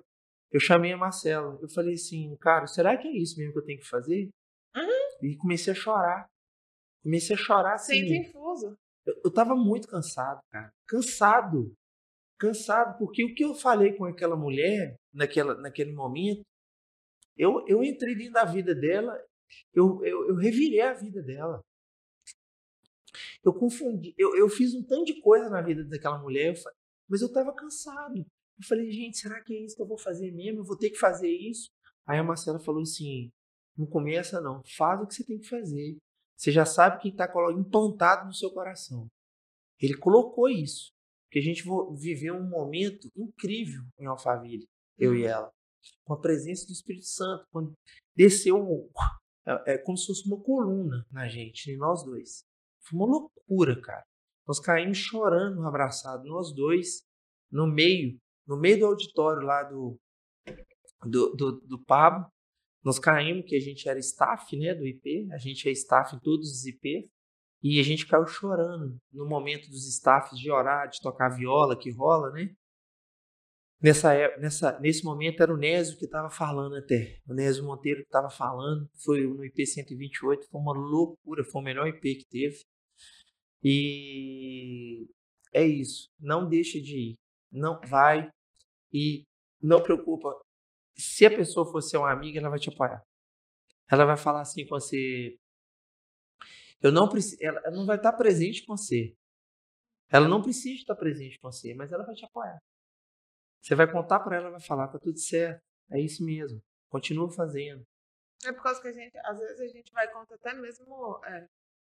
eu 0.51 0.59
chamei 0.59 0.91
a 0.91 0.97
Marcela. 0.97 1.57
Eu 1.61 1.69
falei 1.69 1.93
assim, 1.93 2.35
cara, 2.41 2.67
será 2.67 2.97
que 2.97 3.07
é 3.07 3.11
isso 3.11 3.37
mesmo 3.37 3.53
que 3.53 3.59
eu 3.59 3.65
tenho 3.65 3.79
que 3.79 3.87
fazer? 3.87 4.29
Uhum. 4.75 5.27
E 5.27 5.37
comecei 5.37 5.71
a 5.71 5.75
chorar. 5.75 6.25
Comecei 7.03 7.35
a 7.35 7.39
chorar 7.39 7.73
assim. 7.75 7.93
Sem 7.93 8.21
infuso. 8.21 8.75
Eu, 9.05 9.21
eu 9.25 9.31
tava 9.31 9.55
muito 9.55 9.87
cansado, 9.87 10.39
cara. 10.51 10.71
Cansado. 10.87 11.73
Cansado, 12.37 12.97
porque 12.97 13.23
o 13.23 13.33
que 13.35 13.43
eu 13.43 13.53
falei 13.53 13.93
com 13.93 14.05
aquela 14.05 14.35
mulher 14.35 14.95
naquela, 15.13 15.55
naquele 15.55 15.91
momento, 15.91 16.41
eu, 17.35 17.65
eu 17.67 17.83
entrei 17.83 18.15
dentro 18.15 18.33
da 18.33 18.45
vida 18.45 18.73
dela, 18.73 19.13
eu, 19.73 20.03
eu, 20.05 20.29
eu 20.29 20.35
revirei 20.35 20.81
a 20.81 20.93
vida 20.93 21.21
dela. 21.21 21.61
Eu 23.43 23.53
confundi, 23.53 24.13
eu, 24.17 24.35
eu 24.35 24.47
fiz 24.49 24.73
um 24.73 24.83
tanto 24.83 25.05
de 25.05 25.21
coisa 25.21 25.49
na 25.49 25.61
vida 25.61 25.83
daquela 25.83 26.17
mulher, 26.17 26.55
eu 26.55 26.71
mas 27.09 27.21
eu 27.21 27.31
tava 27.31 27.53
cansado. 27.53 28.17
Eu 28.17 28.67
falei, 28.67 28.91
gente, 28.91 29.17
será 29.17 29.41
que 29.41 29.53
é 29.53 29.65
isso 29.65 29.75
que 29.75 29.81
eu 29.81 29.87
vou 29.87 29.97
fazer 29.97 30.31
mesmo? 30.31 30.59
Eu 30.59 30.65
vou 30.65 30.77
ter 30.77 30.89
que 30.89 30.97
fazer 30.97 31.29
isso? 31.29 31.69
Aí 32.05 32.19
a 32.19 32.23
Marcela 32.23 32.59
falou 32.59 32.81
assim: 32.81 33.31
não 33.77 33.87
começa 33.87 34.41
não, 34.41 34.61
faz 34.77 35.01
o 35.01 35.07
que 35.07 35.15
você 35.15 35.23
tem 35.23 35.39
que 35.39 35.47
fazer. 35.47 35.97
Você 36.39 36.53
já 36.53 36.65
sabe 36.65 37.01
que 37.01 37.09
está 37.09 37.29
implantado 37.53 38.25
no 38.25 38.33
seu 38.33 38.49
coração. 38.51 39.07
Ele 39.77 39.97
colocou 39.97 40.47
isso. 40.47 40.93
Que 41.29 41.37
a 41.37 41.41
gente 41.41 41.63
viveu 41.97 42.33
um 42.35 42.47
momento 42.47 43.09
incrível 43.15 43.83
em 43.99 44.05
Alphaville, 44.05 44.65
eu 44.97 45.13
e 45.13 45.25
ela. 45.25 45.51
Com 46.05 46.13
a 46.13 46.19
presença 46.19 46.65
do 46.65 46.71
Espírito 46.71 47.07
Santo. 47.07 47.43
Quando 47.51 47.73
desceu, 48.15 48.89
é, 49.45 49.73
é 49.73 49.77
como 49.79 49.97
se 49.97 50.07
fosse 50.07 50.25
uma 50.27 50.41
coluna 50.41 51.05
na 51.11 51.27
gente, 51.27 51.69
em 51.69 51.77
nós 51.77 52.03
dois. 52.03 52.41
Foi 52.83 52.97
uma 52.97 53.05
loucura, 53.05 53.79
cara. 53.81 54.03
Nós 54.47 54.61
caímos 54.61 54.97
chorando, 54.97 55.61
abraçados, 55.67 56.25
nós 56.25 56.55
dois, 56.55 57.03
no 57.51 57.67
meio, 57.67 58.17
no 58.47 58.57
meio 58.57 58.79
do 58.79 58.85
auditório 58.85 59.43
lá 59.43 59.63
do, 59.63 59.99
do, 61.03 61.35
do, 61.35 61.51
do 61.61 61.85
Pablo. 61.85 62.25
Nós 62.83 62.97
caímos, 62.97 63.45
que 63.45 63.55
a 63.55 63.59
gente 63.59 63.87
era 63.87 63.99
staff 63.99 64.55
né, 64.57 64.73
do 64.73 64.85
IP, 64.85 65.27
a 65.31 65.37
gente 65.37 65.67
é 65.67 65.71
staff 65.71 66.15
em 66.15 66.19
todos 66.19 66.49
os 66.49 66.65
IP, 66.65 67.09
e 67.61 67.79
a 67.79 67.83
gente 67.83 68.07
caiu 68.07 68.25
chorando 68.25 68.97
no 69.11 69.27
momento 69.27 69.69
dos 69.69 69.85
staffs 69.87 70.39
de 70.39 70.49
orar, 70.49 70.89
de 70.89 70.99
tocar 71.01 71.29
viola, 71.29 71.77
que 71.77 71.91
rola, 71.91 72.31
né? 72.31 72.55
Nessa, 73.81 74.13
é- 74.13 74.37
nessa, 74.39 74.77
nesse 74.79 75.03
momento 75.05 75.41
era 75.41 75.53
o 75.53 75.57
Nésio 75.57 75.97
que 75.97 76.05
estava 76.05 76.29
falando 76.29 76.75
até. 76.75 77.17
O 77.27 77.33
Nésio 77.33 77.63
Monteiro 77.63 78.01
que 78.01 78.07
estava 78.07 78.29
falando. 78.29 78.89
Foi 79.03 79.25
no 79.25 79.43
IP 79.43 79.65
128. 79.65 80.47
Foi 80.49 80.61
uma 80.61 80.73
loucura. 80.73 81.43
Foi 81.45 81.61
o 81.61 81.63
melhor 81.63 81.87
IP 81.87 82.15
que 82.15 82.25
teve. 82.29 82.57
E 83.63 85.07
é 85.53 85.65
isso. 85.65 86.09
Não 86.19 86.47
deixe 86.47 86.81
de 86.81 87.11
ir. 87.11 87.15
Não 87.51 87.79
vai. 87.87 88.29
E 88.93 89.23
não 89.61 89.81
preocupa. 89.81 90.29
Se 90.99 91.25
a 91.25 91.29
pessoa 91.29 91.71
for 91.71 91.81
ser 91.81 91.97
uma 91.97 92.11
amiga, 92.11 92.39
ela 92.39 92.49
vai 92.49 92.59
te 92.59 92.69
apoiar. 92.69 93.01
Ela 93.89 94.05
vai 94.05 94.17
falar 94.17 94.41
assim 94.41 94.67
com 94.67 94.79
você. 94.79 95.37
Eu 96.81 96.91
não 96.91 97.07
preciso. 97.07 97.41
Ela 97.41 97.71
não 97.71 97.85
vai 97.85 97.95
estar 97.95 98.13
presente 98.13 98.65
com 98.65 98.75
você. 98.75 99.15
Ela 100.11 100.27
não 100.27 100.41
precisa 100.41 100.81
estar 100.81 100.95
presente 100.95 101.39
com 101.39 101.51
você, 101.51 101.73
mas 101.73 101.91
ela 101.91 102.05
vai 102.05 102.15
te 102.15 102.25
apoiar. 102.25 102.59
Você 103.61 103.75
vai 103.75 103.91
contar 103.91 104.19
para 104.19 104.37
ela, 104.37 104.49
vai 104.49 104.61
falar, 104.61 104.87
tá 104.87 104.97
tudo 104.99 105.19
certo. 105.19 105.61
É 105.91 105.99
isso 105.99 106.23
mesmo. 106.23 106.59
Continua 106.89 107.31
fazendo. 107.31 107.83
É 108.45 108.51
por 108.51 108.63
causa 108.63 108.81
que 108.81 108.87
a 108.87 108.93
gente, 108.93 109.17
às 109.19 109.37
vezes 109.37 109.59
a 109.59 109.67
gente 109.67 109.91
vai 109.91 110.11
contra 110.11 110.35
até 110.35 110.53
mesmo, 110.53 111.19
é, 111.25 111.45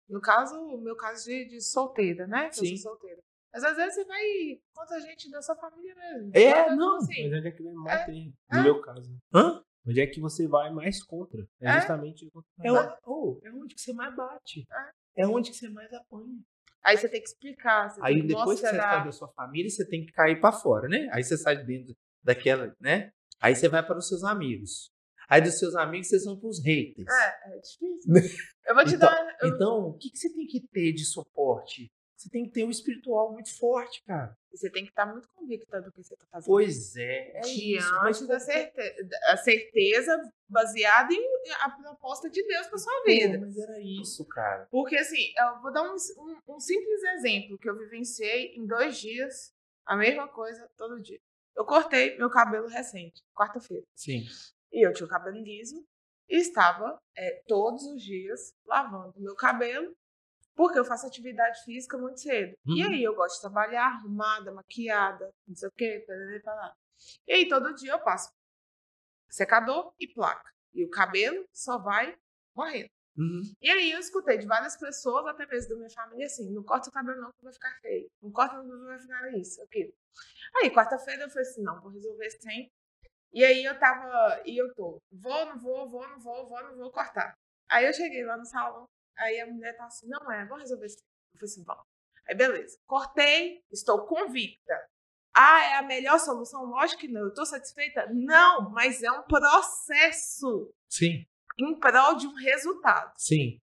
no 0.08 0.20
caso, 0.20 0.54
o 0.54 0.80
meu 0.80 0.94
caso 0.94 1.24
de, 1.24 1.48
de 1.48 1.60
solteira, 1.62 2.26
né? 2.26 2.48
Eu 2.48 2.52
Sim. 2.52 2.76
sou 2.76 2.92
solteira. 2.92 3.20
Mas 3.52 3.64
às 3.64 3.76
vezes 3.76 3.94
você 3.94 4.04
vai 4.04 4.22
contra 4.74 4.96
a 4.96 5.00
gente 5.00 5.30
da 5.30 5.42
sua 5.42 5.54
família 5.56 5.94
mesmo. 5.94 6.30
É, 6.34 6.50
Então, 6.50 6.76
não, 6.76 6.96
Assim, 6.96 7.28
Mas 7.28 7.38
onde 7.38 7.48
é 7.48 7.50
que 7.50 7.62
vai 7.62 7.72
mais 7.74 8.00
É. 8.00 8.04
ter? 8.06 8.32
É. 8.52 8.56
No 8.56 8.62
meu 8.62 8.80
caso. 8.80 9.18
Hã? 9.34 9.62
Onde 9.86 10.00
é 10.00 10.06
que 10.06 10.20
você 10.20 10.46
vai 10.46 10.70
mais 10.72 11.02
contra? 11.02 11.42
É, 11.60 11.68
É. 11.68 11.72
justamente 11.80 12.30
contra 12.30 12.48
É, 12.62 12.72
o- 12.72 12.96
oh, 13.04 13.40
é 13.44 13.50
onde 13.50 13.74
que 13.74 13.80
você 13.80 13.92
mais 13.92 14.14
bate. 14.14 14.64
É 15.16 15.26
onde 15.26 15.50
que 15.50 15.56
você 15.56 15.68
mais 15.68 15.92
apanha. 15.92 16.38
aí 16.84 16.96
você 16.96 17.08
tem 17.08 17.20
que 17.20 17.28
explicar. 17.28 17.90
Você 17.90 18.00
Aí 18.02 18.14
tem 18.14 18.22
que 18.22 18.28
depois 18.28 18.60
que 18.60 18.66
você 18.66 18.72
mostrar. 18.72 18.94
sai 18.96 19.04
da 19.04 19.12
sua 19.12 19.28
família, 19.32 19.68
você 19.70 19.86
tem 19.86 20.06
que 20.06 20.12
cair 20.12 20.40
para 20.40 20.52
fora, 20.52 20.88
né? 20.88 21.08
Aí 21.12 21.22
você 21.22 21.36
sai 21.36 21.56
de 21.58 21.64
dentro 21.64 21.94
daquela, 22.22 22.74
né? 22.80 23.12
Aí 23.40 23.54
você 23.56 23.68
vai 23.68 23.84
para 23.84 23.98
os 23.98 24.08
seus 24.08 24.22
amigos. 24.24 24.90
Aí 25.28 25.40
dos 25.40 25.58
seus 25.58 25.74
amigos, 25.74 26.08
vocês 26.08 26.24
vão 26.24 26.38
para 26.38 26.48
os 26.48 26.62
haters. 26.64 27.08
É, 27.08 27.56
é 27.56 27.58
difícil. 27.58 28.12
Eu 28.66 28.74
vou 28.74 28.84
te 28.84 28.94
Então- 28.94 29.08
dar. 29.10 29.36
eu- 29.40 29.48
Então, 29.48 29.88
o 29.88 29.98
que, 29.98 30.10
que 30.10 30.16
você 30.18 30.32
tem 30.32 30.46
que 30.46 30.60
ter 30.68 30.92
de 30.92 31.04
suporte? 31.04 31.90
Você 32.22 32.30
tem 32.30 32.44
que 32.44 32.52
ter 32.52 32.64
um 32.64 32.70
espiritual 32.70 33.32
muito 33.32 33.52
forte, 33.58 34.00
cara. 34.04 34.38
Você 34.52 34.70
tem 34.70 34.84
que 34.84 34.90
estar 34.90 35.06
muito 35.06 35.28
convicta 35.30 35.82
do 35.82 35.90
que 35.90 36.04
você 36.04 36.14
está 36.14 36.24
fazendo. 36.30 36.46
Pois 36.46 36.94
é. 36.94 37.32
é 37.34 37.48
isso, 37.48 37.92
mas 37.96 38.18
Diante 38.18 38.28
da 38.28 38.38
certeza, 38.38 39.08
a 39.24 39.36
certeza 39.36 40.32
baseada 40.48 41.12
em 41.12 41.50
a 41.62 41.70
proposta 41.70 42.30
de 42.30 42.46
Deus 42.46 42.68
para 42.68 42.78
sua 42.78 43.02
vida. 43.04 43.40
Mas 43.40 43.58
era 43.58 43.80
isso, 43.80 44.24
cara. 44.28 44.68
Porque, 44.70 44.96
assim, 44.96 45.32
eu 45.36 45.60
vou 45.62 45.72
dar 45.72 45.82
um, 45.82 45.96
um, 45.96 46.54
um 46.54 46.60
simples 46.60 47.02
exemplo 47.14 47.58
que 47.58 47.68
eu 47.68 47.76
vivenciei 47.76 48.54
em 48.54 48.64
dois 48.66 48.98
dias, 48.98 49.52
a 49.84 49.96
mesma 49.96 50.28
coisa 50.28 50.70
todo 50.76 51.02
dia. 51.02 51.18
Eu 51.56 51.64
cortei 51.64 52.16
meu 52.18 52.30
cabelo 52.30 52.68
recente, 52.68 53.20
quarta-feira. 53.34 53.84
Sim. 53.96 54.24
E 54.70 54.86
eu 54.86 54.92
tinha 54.92 55.06
o 55.06 55.10
cabelo 55.10 55.38
liso 55.38 55.84
e 56.28 56.36
estava 56.36 57.00
é, 57.16 57.42
todos 57.48 57.82
os 57.84 58.00
dias 58.00 58.54
lavando 58.64 59.20
meu 59.20 59.34
cabelo, 59.34 59.92
porque 60.54 60.78
eu 60.78 60.84
faço 60.84 61.06
atividade 61.06 61.62
física 61.64 61.96
muito 61.98 62.20
cedo. 62.20 62.54
E 62.66 62.82
Uhum. 62.82 62.90
aí 62.90 63.02
eu 63.02 63.14
gosto 63.14 63.36
de 63.36 63.40
trabalhar 63.42 63.86
arrumada, 63.86 64.52
maquiada, 64.52 65.30
não 65.46 65.54
sei 65.56 65.68
o 65.68 65.72
quê, 65.72 66.04
pra 66.42 66.54
lá. 66.54 66.74
E 67.26 67.32
aí 67.32 67.48
todo 67.48 67.74
dia 67.74 67.92
eu 67.92 68.00
passo 68.00 68.30
secador 69.30 69.92
e 69.98 70.06
placa. 70.12 70.50
E 70.74 70.84
o 70.84 70.90
cabelo 70.90 71.44
só 71.52 71.78
vai 71.78 72.16
morrendo. 72.54 72.88
Uhum. 73.16 73.42
E 73.60 73.70
aí 73.70 73.90
eu 73.90 73.98
escutei 73.98 74.38
de 74.38 74.46
várias 74.46 74.76
pessoas, 74.76 75.26
até 75.26 75.46
mesmo 75.46 75.70
da 75.70 75.76
minha 75.76 75.90
família, 75.90 76.26
assim, 76.26 76.50
não 76.50 76.62
corta 76.62 76.88
o 76.88 76.92
cabelo 76.92 77.20
não 77.20 77.30
que 77.30 77.44
vai 77.44 77.52
ficar 77.52 77.78
feio. 77.80 78.08
Não 78.22 78.30
corta 78.32 78.56
não 78.62 78.78
que 78.78 78.86
vai 78.86 78.98
ficar 78.98 79.32
isso, 79.38 79.62
aquilo. 79.62 79.92
Aí, 80.56 80.70
quarta-feira 80.70 81.22
eu 81.24 81.30
falei 81.30 81.48
assim, 81.48 81.62
não, 81.62 81.80
vou 81.80 81.90
resolver 81.90 82.38
trem. 82.40 82.70
E 83.32 83.44
aí 83.44 83.64
eu 83.64 83.78
tava, 83.78 84.42
e 84.46 84.56
eu 84.60 84.72
tô, 84.74 84.98
vou, 85.10 85.46
não 85.46 85.58
vou, 85.58 85.88
vou, 85.90 86.06
não 86.08 86.18
vou, 86.20 86.46
vou, 86.48 86.62
não 86.62 86.76
vou 86.76 86.90
cortar. 86.90 87.34
Aí 87.70 87.86
eu 87.86 87.92
cheguei 87.92 88.24
lá 88.24 88.36
no 88.36 88.44
salão, 88.44 88.84
aí 89.18 89.40
a 89.40 89.46
mulher 89.46 89.76
tá 89.76 89.84
assim, 89.86 90.08
não 90.08 90.30
é, 90.32 90.46
vou 90.46 90.58
resolver 90.58 90.86
trem. 90.86 90.98
Eu 91.34 91.38
falei 91.40 91.52
assim, 91.52 91.64
vamos. 91.64 91.84
Aí 92.28 92.34
beleza, 92.34 92.78
cortei, 92.86 93.62
estou 93.70 94.06
convicta. 94.06 94.74
Ah, 95.34 95.64
é 95.64 95.74
a 95.76 95.82
melhor 95.82 96.18
solução? 96.20 96.64
Lógico 96.64 97.00
que 97.00 97.08
não. 97.08 97.22
Eu 97.22 97.34
tô 97.34 97.44
satisfeita? 97.46 98.06
Não, 98.12 98.70
mas 98.70 99.02
é 99.02 99.10
um 99.10 99.22
processo 99.22 100.72
Sim, 100.90 101.24
em 101.58 101.78
prol 101.80 102.16
de 102.16 102.26
um 102.26 102.34
resultado. 102.34 103.12
sim. 103.16 103.58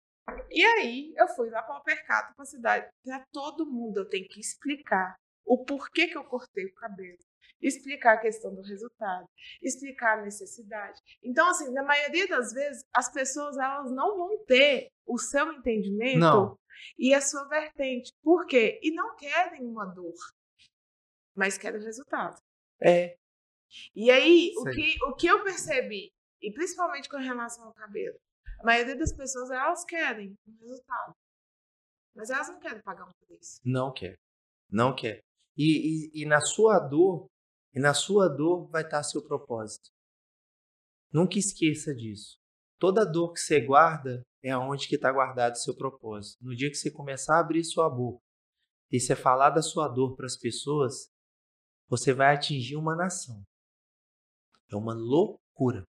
E 0.50 0.62
aí 0.62 1.14
eu 1.16 1.26
fui 1.28 1.48
lá 1.48 1.62
para 1.62 1.78
o 1.78 1.82
Percato, 1.82 2.34
para 2.34 2.42
a 2.42 2.46
cidade, 2.46 2.86
para 3.02 3.24
todo 3.32 3.64
mundo 3.64 4.00
eu 4.00 4.08
tenho 4.08 4.28
que 4.28 4.38
explicar 4.40 5.14
o 5.44 5.64
porquê 5.64 6.06
que 6.06 6.18
eu 6.18 6.24
cortei 6.24 6.66
o 6.66 6.74
cabelo, 6.74 7.16
explicar 7.60 8.14
a 8.14 8.20
questão 8.20 8.54
do 8.54 8.62
resultado, 8.62 9.26
explicar 9.62 10.18
a 10.18 10.22
necessidade. 10.22 11.00
Então, 11.22 11.48
assim, 11.48 11.72
na 11.72 11.82
maioria 11.82 12.26
das 12.28 12.52
vezes, 12.52 12.84
as 12.94 13.12
pessoas 13.12 13.56
elas 13.56 13.90
não 13.90 14.16
vão 14.16 14.44
ter 14.44 14.90
o 15.06 15.18
seu 15.18 15.52
entendimento 15.52 16.18
Não. 16.18 16.58
e 16.98 17.14
a 17.14 17.20
sua 17.20 17.48
vertente. 17.48 18.12
Por 18.22 18.46
quê? 18.46 18.78
E 18.82 18.90
não 18.92 19.16
querem 19.16 19.66
uma 19.66 19.86
dor, 19.86 20.14
mas 21.34 21.58
querem 21.58 21.80
o 21.80 21.84
resultado. 21.84 22.40
É. 22.80 23.16
E 23.94 24.10
aí, 24.10 24.52
o 24.56 24.64
que, 24.64 24.96
o 25.04 25.14
que 25.14 25.26
eu 25.26 25.42
percebi, 25.42 26.10
e 26.40 26.52
principalmente 26.52 27.08
com 27.08 27.18
relação 27.18 27.64
ao 27.64 27.74
cabelo, 27.74 28.18
a 28.60 28.64
maioria 28.64 28.96
das 28.96 29.12
pessoas, 29.12 29.50
elas 29.50 29.84
querem 29.84 30.34
um 30.46 30.56
resultado. 30.60 31.14
Mas 32.14 32.30
elas 32.30 32.48
não 32.48 32.58
querem 32.58 32.82
pagar 32.82 33.06
um 33.06 33.12
preço. 33.26 33.60
Não 33.64 33.92
quer. 33.92 34.18
Não 34.70 34.94
quer. 34.94 35.20
E, 35.56 36.10
e, 36.12 36.22
e 36.22 36.26
na 36.26 36.40
sua 36.40 36.78
dor, 36.80 37.28
e 37.74 37.80
na 37.80 37.94
sua 37.94 38.28
dor 38.28 38.68
vai 38.68 38.82
estar 38.82 39.02
seu 39.02 39.22
propósito. 39.22 39.90
Nunca 41.12 41.38
esqueça 41.38 41.94
disso. 41.94 42.38
Toda 42.78 43.04
dor 43.04 43.32
que 43.32 43.40
você 43.40 43.60
guarda 43.60 44.22
é 44.42 44.50
aonde 44.50 44.88
que 44.88 44.94
está 44.94 45.12
guardado 45.12 45.56
seu 45.56 45.76
propósito. 45.76 46.42
No 46.44 46.54
dia 46.54 46.70
que 46.70 46.76
você 46.76 46.90
começar 46.90 47.36
a 47.36 47.40
abrir 47.40 47.64
sua 47.64 47.88
boca 47.88 48.22
e 48.90 49.00
você 49.00 49.16
falar 49.16 49.50
da 49.50 49.62
sua 49.62 49.88
dor 49.88 50.16
para 50.16 50.26
as 50.26 50.36
pessoas, 50.36 51.08
você 51.88 52.12
vai 52.12 52.34
atingir 52.34 52.76
uma 52.76 52.94
nação. 52.94 53.42
É 54.70 54.76
uma 54.76 54.94
loucura. 54.94 55.82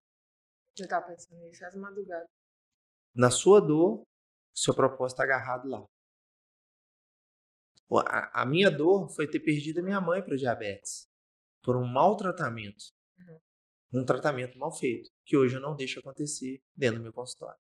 Eu 0.77 0.87
tava 0.87 1.07
pensando 1.07 1.41
nisso 1.41 1.63
essa 1.63 1.77
madrugada. 1.77 2.25
Na 3.13 3.29
sua 3.29 3.59
dor, 3.59 4.03
seu 4.55 4.73
propósito 4.73 5.21
está 5.21 5.23
agarrado 5.23 5.67
lá. 5.67 5.85
A 8.33 8.45
minha 8.45 8.69
dor 8.69 9.09
foi 9.09 9.27
ter 9.27 9.39
perdido 9.39 9.79
a 9.79 9.83
minha 9.83 9.99
mãe 9.99 10.21
para 10.21 10.37
diabetes 10.37 11.08
por 11.61 11.75
um 11.77 11.85
mau 11.85 12.15
tratamento. 12.15 12.83
Uhum. 13.19 13.39
Um 14.01 14.05
tratamento 14.05 14.57
mal 14.57 14.71
feito, 14.71 15.09
que 15.25 15.35
hoje 15.37 15.55
eu 15.55 15.61
não 15.61 15.75
deixo 15.75 15.99
acontecer 15.99 16.61
dentro 16.75 16.99
do 16.99 17.03
meu 17.03 17.13
consultório. 17.13 17.59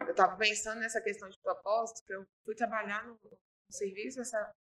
Eu 0.00 0.14
tava 0.14 0.36
pensando 0.36 0.80
nessa 0.80 1.00
questão 1.00 1.28
de 1.28 1.38
propósito, 1.40 2.04
que 2.04 2.14
eu 2.14 2.26
fui 2.44 2.54
trabalhar 2.54 3.06
no, 3.06 3.14
no 3.22 3.38
serviço, 3.70 4.20
essa... 4.20 4.52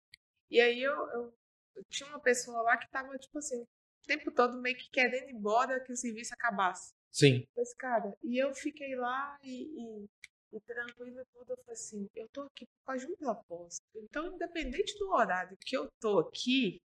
e 0.50 0.60
aí 0.62 0.82
eu, 0.82 0.94
eu- 0.94 1.34
eu 1.76 1.84
tinha 1.90 2.10
uma 2.10 2.20
pessoa 2.20 2.62
lá 2.64 2.76
que 2.78 2.90
tava, 2.90 3.16
tipo 3.20 3.38
assim, 3.38 3.62
o 3.62 3.68
tempo 4.08 4.32
todo 4.32 4.60
meio 4.62 4.76
que 4.76 4.90
querendo 4.90 5.30
ir 5.30 5.34
embora 5.34 5.80
que 5.84 5.92
o 5.92 5.96
serviço 5.98 6.34
acabasse. 6.34 6.92
Sim. 7.12 7.46
Mas, 7.56 7.74
cara, 7.76 8.16
e 8.24 8.42
eu 8.42 8.54
fiquei 8.54 8.96
lá 8.96 9.38
e, 9.44 9.64
e, 9.64 10.06
e 10.54 10.60
tranquila 10.62 11.22
e 11.22 11.26
tudo. 11.34 11.52
Eu 11.52 11.58
falei 11.58 11.74
assim, 11.74 12.08
eu 12.16 12.28
tô 12.30 12.42
aqui 12.42 12.66
por 12.66 12.86
causa 12.86 13.06
de 13.06 13.12
um 13.12 13.16
propósito. 13.16 13.86
Então, 13.96 14.34
independente 14.34 14.98
do 14.98 15.10
horário 15.12 15.56
que 15.62 15.76
eu 15.78 15.88
tô 16.00 16.20
aqui, 16.20 16.80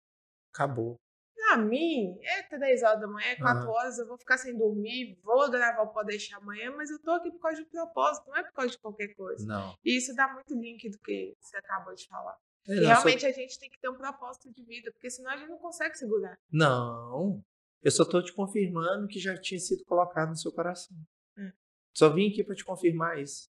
Acabou. 0.52 0.96
Pra 1.46 1.56
mim, 1.56 2.18
é 2.22 2.42
três 2.44 2.82
horas 2.82 3.00
da 3.00 3.06
manhã, 3.06 3.26
é 3.28 3.36
quatro 3.36 3.62
Aham. 3.62 3.70
horas, 3.70 3.98
eu 3.98 4.06
vou 4.06 4.18
ficar 4.18 4.38
sem 4.38 4.56
dormir, 4.56 5.18
vou 5.22 5.50
gravar 5.50 5.82
o 5.82 5.88
Pode 5.92 6.08
Deixar 6.08 6.36
amanhã, 6.38 6.70
mas 6.76 6.90
eu 6.90 6.98
tô 7.00 7.10
aqui 7.12 7.30
por 7.30 7.40
causa 7.40 7.56
de 7.56 7.62
um 7.66 7.70
propósito, 7.70 8.28
não 8.28 8.36
é 8.36 8.42
por 8.44 8.52
causa 8.52 8.70
de 8.70 8.78
qualquer 8.78 9.08
coisa. 9.14 9.46
Não. 9.46 9.74
E 9.84 9.96
isso 9.96 10.14
dá 10.14 10.32
muito 10.32 10.54
link 10.54 10.88
do 10.90 10.98
que 10.98 11.34
você 11.40 11.56
acabou 11.56 11.94
de 11.94 12.06
falar. 12.06 12.36
É, 12.68 12.72
E 12.74 12.80
não, 12.80 12.86
realmente 12.88 13.24
a 13.26 13.32
gente 13.32 13.58
tem 13.58 13.70
que 13.70 13.78
ter 13.80 13.88
um 13.88 13.96
propósito 13.96 14.52
de 14.52 14.62
vida, 14.64 14.92
porque 14.92 15.10
senão 15.10 15.30
a 15.30 15.36
gente 15.36 15.48
não 15.48 15.58
consegue 15.58 15.96
segurar. 15.96 16.38
Não. 16.52 17.42
Eu 17.82 17.90
só 17.90 18.04
tô 18.04 18.22
te 18.22 18.34
confirmando 18.34 19.08
que 19.08 19.18
já 19.18 19.36
tinha 19.40 19.58
sido 19.58 19.82
colocado 19.84 20.28
no 20.30 20.36
seu 20.36 20.52
coração. 20.52 20.94
Hum. 21.38 21.50
Só 21.96 22.10
vim 22.10 22.28
aqui 22.30 22.44
para 22.44 22.54
te 22.54 22.64
confirmar 22.64 23.18
isso. 23.18 23.48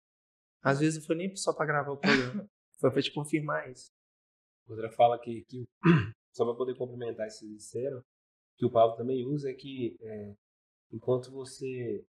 Às 0.62 0.80
vezes 0.80 0.98
não 0.98 1.06
foi 1.06 1.16
nem 1.16 1.34
só 1.36 1.52
para 1.54 1.66
gravar 1.66 1.92
o 1.92 1.96
programa. 1.98 2.48
foi 2.80 2.90
para 2.90 3.02
te 3.02 3.12
confirmar 3.14 3.70
isso. 3.70 3.88
Outra 4.68 4.90
fala 4.90 5.16
que, 5.20 5.44
que 5.48 5.62
o- 5.62 5.66
só 6.36 6.44
para 6.44 6.54
poder 6.54 6.76
complementar 6.76 7.26
esse 7.26 7.48
disseram, 7.48 8.02
que 8.58 8.66
o 8.66 8.70
Pablo 8.70 8.94
também 8.94 9.26
usa 9.26 9.50
é 9.50 9.54
que 9.54 9.96
é, 10.02 10.34
enquanto 10.92 11.30
você, 11.32 12.04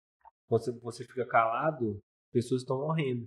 você 0.49 0.73
você 0.81 1.05
fica 1.05 1.25
calado, 1.25 2.01
pessoas 2.33 2.63
estão 2.63 2.79
morrendo. 2.79 3.25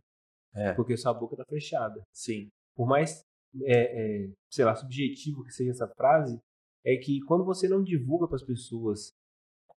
É. 0.53 0.73
Porque 0.73 0.97
sua 0.97 1.13
boca 1.13 1.37
tá 1.37 1.45
fechada. 1.47 2.03
Sim. 2.11 2.49
Por 2.75 2.85
mais, 2.85 3.23
é, 3.63 4.25
é, 4.25 4.33
sei 4.51 4.65
lá, 4.65 4.75
subjetivo 4.75 5.43
que 5.45 5.51
seja 5.51 5.71
essa 5.71 5.87
frase, 5.87 6.37
é 6.85 6.97
que 6.97 7.21
quando 7.21 7.45
você 7.45 7.69
não 7.69 7.81
divulga 7.81 8.27
para 8.27 8.35
as 8.35 8.43
pessoas 8.43 9.13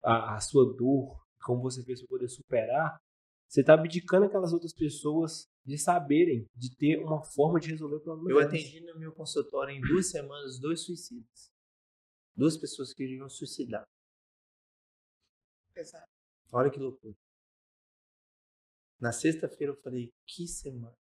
a, 0.02 0.36
a 0.36 0.40
sua 0.40 0.74
dor, 0.78 1.20
como 1.44 1.62
você 1.62 1.84
fez 1.84 2.00
para 2.00 2.08
poder 2.08 2.30
superar, 2.30 2.98
você 3.46 3.62
tá 3.62 3.74
abdicando 3.74 4.26
aquelas 4.26 4.54
outras 4.54 4.74
pessoas 4.74 5.48
de 5.70 5.78
saberem, 5.78 6.50
de 6.56 6.76
ter 6.76 6.98
uma 6.98 7.24
forma 7.24 7.60
de 7.60 7.70
resolver 7.70 7.98
o 7.98 8.02
problema 8.02 8.32
Eu 8.32 8.40
atendi 8.44 8.82
no 8.82 8.98
meu 8.98 9.14
consultório 9.14 9.72
em 9.72 9.80
duas 9.80 10.10
semanas 10.10 10.60
dois 10.60 10.82
suicidas. 10.82 11.52
Duas 12.36 12.58
pessoas 12.58 12.92
que 12.92 13.04
iriam 13.04 13.30
suicidar. 13.30 13.88
Exato. 15.76 16.10
Olha 16.52 16.72
que 16.72 16.80
loucura. 16.80 17.16
Na 19.00 19.12
sexta-feira 19.12 19.74
eu 19.74 19.78
falei, 19.78 20.12
que 20.26 20.48
semana. 20.48 20.98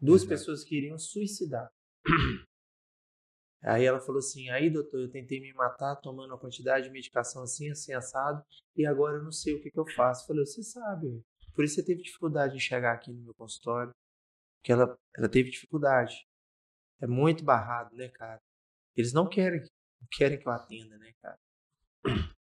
Duas 0.00 0.22
Exato. 0.22 0.38
pessoas 0.38 0.62
que 0.62 0.76
iriam 0.76 0.96
suicidar. 0.96 1.68
Aí 3.62 3.84
ela 3.84 3.98
falou 3.98 4.18
assim, 4.18 4.48
aí 4.50 4.70
doutor, 4.70 5.00
eu 5.00 5.10
tentei 5.10 5.40
me 5.40 5.52
matar 5.54 5.96
tomando 5.96 6.30
uma 6.30 6.38
quantidade 6.38 6.86
de 6.86 6.92
medicação 6.92 7.42
assim, 7.42 7.70
assim, 7.70 7.94
assado, 7.94 8.44
e 8.76 8.86
agora 8.86 9.16
eu 9.16 9.24
não 9.24 9.32
sei 9.32 9.54
o 9.54 9.62
que, 9.62 9.70
que 9.70 9.78
eu 9.80 9.86
faço. 9.96 10.22
Eu 10.22 10.26
falei, 10.28 10.46
você 10.46 10.62
sabe. 10.62 11.24
Por 11.54 11.64
isso 11.64 11.76
você 11.76 11.84
teve 11.84 12.02
dificuldade 12.02 12.54
de 12.54 12.60
chegar 12.60 12.92
aqui 12.94 13.12
no 13.12 13.22
meu 13.22 13.34
consultório, 13.34 13.92
que 14.62 14.72
ela, 14.72 14.96
ela 15.16 15.28
teve 15.28 15.50
dificuldade. 15.50 16.26
É 17.00 17.06
muito 17.06 17.44
barrado, 17.44 17.94
né, 17.96 18.08
cara? 18.08 18.40
Eles 18.96 19.12
não 19.12 19.28
querem, 19.28 19.60
não 19.60 20.08
querem 20.12 20.38
que 20.38 20.46
eu 20.46 20.52
atenda, 20.52 20.96
né, 20.98 21.12
cara? 21.20 21.38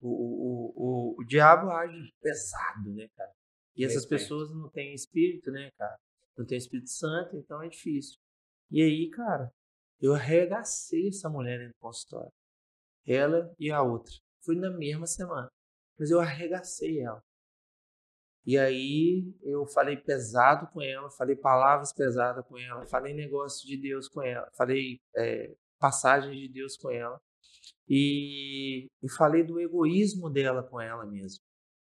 O, 0.02 0.10
o, 0.10 0.74
o, 0.76 1.22
o 1.22 1.24
diabo 1.26 1.72
age 1.72 2.14
pesado, 2.22 2.94
né, 2.94 3.08
cara? 3.16 3.32
E 3.76 3.84
essas 3.84 4.04
Respeito. 4.04 4.22
pessoas 4.22 4.52
não 4.54 4.70
têm 4.70 4.94
espírito, 4.94 5.52
né, 5.52 5.72
cara? 5.78 5.98
Não 6.38 6.46
tem 6.46 6.58
Espírito 6.58 6.90
Santo, 6.90 7.38
então 7.38 7.62
é 7.62 7.70
difícil. 7.70 8.20
E 8.72 8.82
aí, 8.82 9.10
cara, 9.10 9.52
eu 10.02 10.14
arregacei 10.14 11.10
essa 11.10 11.30
mulher 11.30 11.68
do 11.68 11.74
consultório. 11.80 12.32
Ela 13.06 13.54
e 13.60 13.72
a 13.72 13.82
outra. 13.82 14.14
Foi 14.44 14.56
na 14.56 14.72
mesma 14.72 15.06
semana. 15.06 15.50
Mas 15.98 16.10
eu 16.10 16.20
arregacei 16.20 17.00
ela. 17.00 17.22
E 18.46 18.58
aí 18.58 19.34
eu 19.42 19.66
falei 19.66 19.96
pesado 19.98 20.68
com 20.72 20.82
ela, 20.82 21.10
falei 21.12 21.36
palavras 21.36 21.94
pesadas 21.94 22.46
com 22.46 22.58
ela, 22.58 22.86
falei 22.86 23.14
negócio 23.14 23.66
de 23.68 23.78
Deus 23.78 24.10
com 24.10 24.22
ela, 24.22 24.50
falei 24.58 25.00
é, 25.16 25.56
passagens 25.80 26.36
de 26.38 26.50
Deus 26.50 26.76
com 26.78 26.92
ela. 26.92 27.20
E, 27.88 28.88
e 29.02 29.10
falei 29.18 29.44
do 29.44 29.60
egoísmo 29.60 30.30
dela 30.30 30.64
com 30.64 30.80
ela 30.80 31.06
mesmo. 31.06 31.42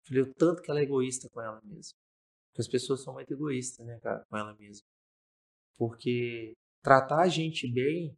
Falei 0.07 0.23
o 0.23 0.33
tanto 0.33 0.61
que 0.61 0.71
ela 0.71 0.79
é 0.79 0.83
egoísta 0.83 1.29
com 1.29 1.41
ela 1.41 1.61
mesma. 1.63 1.97
Porque 2.49 2.61
as 2.61 2.67
pessoas 2.67 3.03
são 3.03 3.13
muito 3.13 3.31
egoístas, 3.31 3.85
né, 3.85 3.99
cara, 4.01 4.25
com 4.29 4.37
ela 4.37 4.55
mesma. 4.55 4.85
Porque 5.77 6.53
tratar 6.83 7.21
a 7.21 7.27
gente 7.27 7.71
bem 7.71 8.15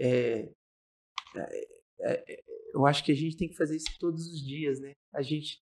é, 0.00 0.50
é- 1.36 2.32
é- 2.34 2.42
eu 2.74 2.86
acho 2.86 3.04
que 3.04 3.12
a 3.12 3.14
gente 3.14 3.36
tem 3.36 3.48
que 3.48 3.56
fazer 3.56 3.76
isso 3.76 3.96
todos 3.98 4.26
os 4.26 4.40
dias, 4.44 4.80
né? 4.80 4.92
A 5.12 5.22
gente 5.22 5.61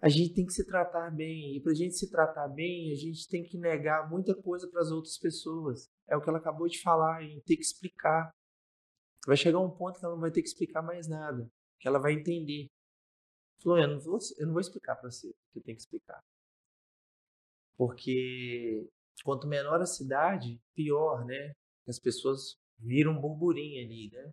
a 0.00 0.08
gente 0.08 0.32
tem 0.34 0.46
que 0.46 0.52
se 0.52 0.64
tratar 0.64 1.10
bem 1.10 1.56
e 1.56 1.60
pra 1.60 1.74
gente 1.74 1.94
se 1.94 2.08
tratar 2.10 2.46
bem, 2.48 2.92
a 2.92 2.94
gente 2.94 3.28
tem 3.28 3.42
que 3.42 3.58
negar 3.58 4.08
muita 4.08 4.34
coisa 4.34 4.68
para 4.70 4.80
as 4.80 4.90
outras 4.90 5.18
pessoas. 5.18 5.88
É 6.06 6.16
o 6.16 6.20
que 6.20 6.28
ela 6.28 6.38
acabou 6.38 6.68
de 6.68 6.80
falar, 6.80 7.24
em 7.24 7.40
ter 7.40 7.56
que 7.56 7.62
explicar. 7.62 8.30
Vai 9.26 9.36
chegar 9.36 9.58
um 9.58 9.70
ponto 9.70 9.98
que 9.98 10.04
ela 10.04 10.14
não 10.14 10.20
vai 10.20 10.30
ter 10.30 10.40
que 10.40 10.48
explicar 10.48 10.82
mais 10.82 11.08
nada, 11.08 11.50
que 11.80 11.88
ela 11.88 11.98
vai 11.98 12.12
entender. 12.12 12.68
Falou, 13.60 13.78
eu 13.78 13.88
não 13.88 14.00
vou, 14.00 14.18
eu 14.38 14.46
não 14.46 14.52
vou 14.52 14.60
explicar 14.60 14.94
para 14.94 15.10
você 15.10 15.28
o 15.28 15.34
que 15.52 15.60
tenho 15.60 15.76
que 15.76 15.82
explicar. 15.82 16.20
Porque 17.76 18.88
quanto 19.24 19.48
menor 19.48 19.80
a 19.80 19.86
cidade, 19.86 20.60
pior, 20.74 21.24
né? 21.24 21.52
As 21.88 21.98
pessoas 21.98 22.56
viram 22.78 23.12
um 23.12 23.20
burburinho 23.20 23.84
ali, 23.84 24.10
né? 24.12 24.30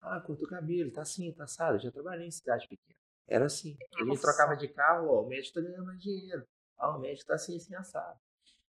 Ah, 0.00 0.20
cortou 0.20 0.46
o 0.46 0.50
cabelo, 0.50 0.92
tá 0.92 1.02
assim, 1.02 1.32
tá 1.32 1.44
assado. 1.44 1.78
Já 1.80 1.90
trabalhei 1.90 2.28
em 2.28 2.30
cidade 2.30 2.68
pequena. 2.68 3.07
Era 3.28 3.44
assim. 3.46 3.76
A 4.00 4.04
Nossa. 4.04 4.22
trocava 4.22 4.56
de 4.56 4.68
carro, 4.68 5.08
ó, 5.10 5.22
o 5.22 5.28
médico 5.28 5.54
tá 5.54 5.60
ganhando 5.60 5.84
mais 5.84 6.00
dinheiro. 6.00 6.46
Ah, 6.78 6.96
o 6.96 7.00
médico 7.00 7.26
tá 7.26 7.34
assim, 7.34 7.56
assim, 7.56 7.74
assado. 7.74 8.18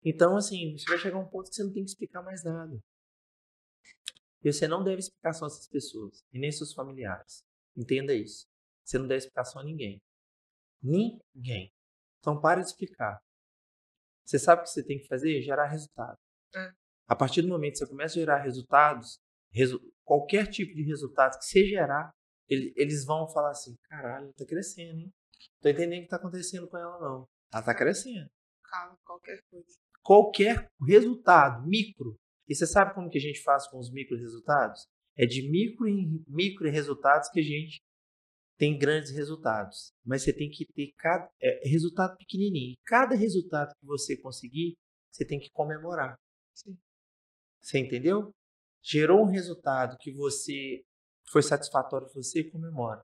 Então, 0.04 0.36
assim, 0.36 0.76
você 0.78 0.84
vai 0.88 0.98
chegar 0.98 1.16
a 1.16 1.20
um 1.20 1.28
ponto 1.28 1.50
que 1.50 1.56
você 1.56 1.64
não 1.64 1.72
tem 1.72 1.84
que 1.84 1.90
explicar 1.90 2.22
mais 2.22 2.42
nada. 2.44 2.78
E 4.44 4.52
você 4.52 4.68
não 4.68 4.82
deve 4.84 5.00
explicar 5.00 5.32
só 5.32 5.46
essas 5.46 5.68
pessoas, 5.68 6.24
e 6.32 6.38
nem 6.38 6.50
seus 6.52 6.72
familiares. 6.72 7.44
Entenda 7.76 8.14
isso. 8.14 8.46
Você 8.84 8.96
não 8.98 9.06
deve 9.06 9.18
explicar 9.18 9.44
só 9.44 9.58
a 9.58 9.64
ninguém. 9.64 10.00
Ninguém. 10.82 11.72
Então, 12.20 12.40
pare 12.40 12.60
de 12.62 12.68
explicar. 12.68 13.20
Você 14.24 14.38
sabe 14.38 14.60
o 14.60 14.64
que 14.64 14.70
você 14.70 14.84
tem 14.84 14.98
que 14.98 15.08
fazer? 15.08 15.42
Gerar 15.42 15.66
resultado. 15.66 16.16
É. 16.54 16.70
A 17.08 17.16
partir 17.16 17.42
do 17.42 17.48
momento 17.48 17.72
que 17.72 17.78
você 17.78 17.86
começa 17.86 18.14
a 18.14 18.20
gerar 18.20 18.38
resultados, 18.42 19.18
resu- 19.52 19.80
qualquer 20.04 20.46
tipo 20.48 20.74
de 20.74 20.82
resultado 20.82 21.38
que 21.38 21.44
você 21.44 21.64
gerar, 21.66 22.10
ele- 22.10 22.16
eles 22.48 23.04
vão 23.04 23.28
falar 23.28 23.50
assim: 23.50 23.74
caralho, 23.88 24.24
ela 24.24 24.32
tá 24.34 24.44
crescendo, 24.46 25.00
hein? 25.00 25.12
Tô 25.60 25.68
entendendo 25.68 26.00
o 26.00 26.02
que 26.02 26.08
tá 26.08 26.16
acontecendo 26.16 26.68
com 26.68 26.76
ela, 26.76 26.98
não. 27.00 27.28
Ela 27.52 27.62
tá 27.62 27.74
crescendo. 27.74 28.28
Cala 28.64 28.96
qualquer 29.04 29.40
coisa. 29.50 29.76
Qualquer 30.02 30.68
resultado 30.86 31.66
micro, 31.66 32.16
E 32.48 32.54
você 32.54 32.66
sabe 32.66 32.94
como 32.94 33.10
que 33.10 33.18
a 33.18 33.20
gente 33.20 33.42
faz 33.42 33.68
com 33.68 33.78
os 33.78 33.90
micro 33.90 34.16
resultados? 34.16 34.86
É 35.16 35.26
de 35.26 35.50
micro 35.50 35.86
em 35.86 36.24
micro 36.26 36.70
resultados 36.70 37.28
que 37.28 37.40
a 37.40 37.42
gente 37.42 37.82
tem 38.56 38.78
grandes 38.78 39.10
resultados. 39.10 39.92
Mas 40.04 40.22
você 40.22 40.32
tem 40.32 40.48
que 40.50 40.66
ter 40.72 40.92
cada 40.96 41.28
é, 41.42 41.68
resultado 41.68 42.16
pequenininho. 42.16 42.76
Cada 42.86 43.14
resultado 43.14 43.74
que 43.78 43.86
você 43.86 44.16
conseguir, 44.16 44.76
você 45.12 45.24
tem 45.24 45.38
que 45.38 45.50
comemorar. 45.50 46.16
Sim. 46.54 46.76
Você 47.60 47.78
entendeu? 47.78 48.30
Gerou 48.82 49.22
um 49.22 49.30
resultado 49.30 49.96
que 49.98 50.12
você 50.12 50.82
foi 51.30 51.42
satisfatório 51.42 52.06
para 52.06 52.22
você, 52.22 52.44
comemora. 52.44 53.00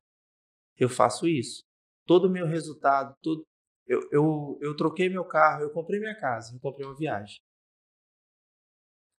Eu 0.76 0.88
faço 0.88 1.26
isso. 1.28 1.62
Todo 2.06 2.26
o 2.26 2.30
meu 2.30 2.46
resultado, 2.46 3.14
todo, 3.22 3.44
eu, 3.86 4.00
eu, 4.10 4.58
eu 4.60 4.76
troquei 4.76 5.08
meu 5.08 5.24
carro, 5.24 5.62
eu 5.62 5.72
comprei 5.72 6.00
minha 6.00 6.18
casa, 6.18 6.54
eu 6.54 6.60
comprei 6.60 6.86
uma 6.86 6.96
viagem. 6.96 7.36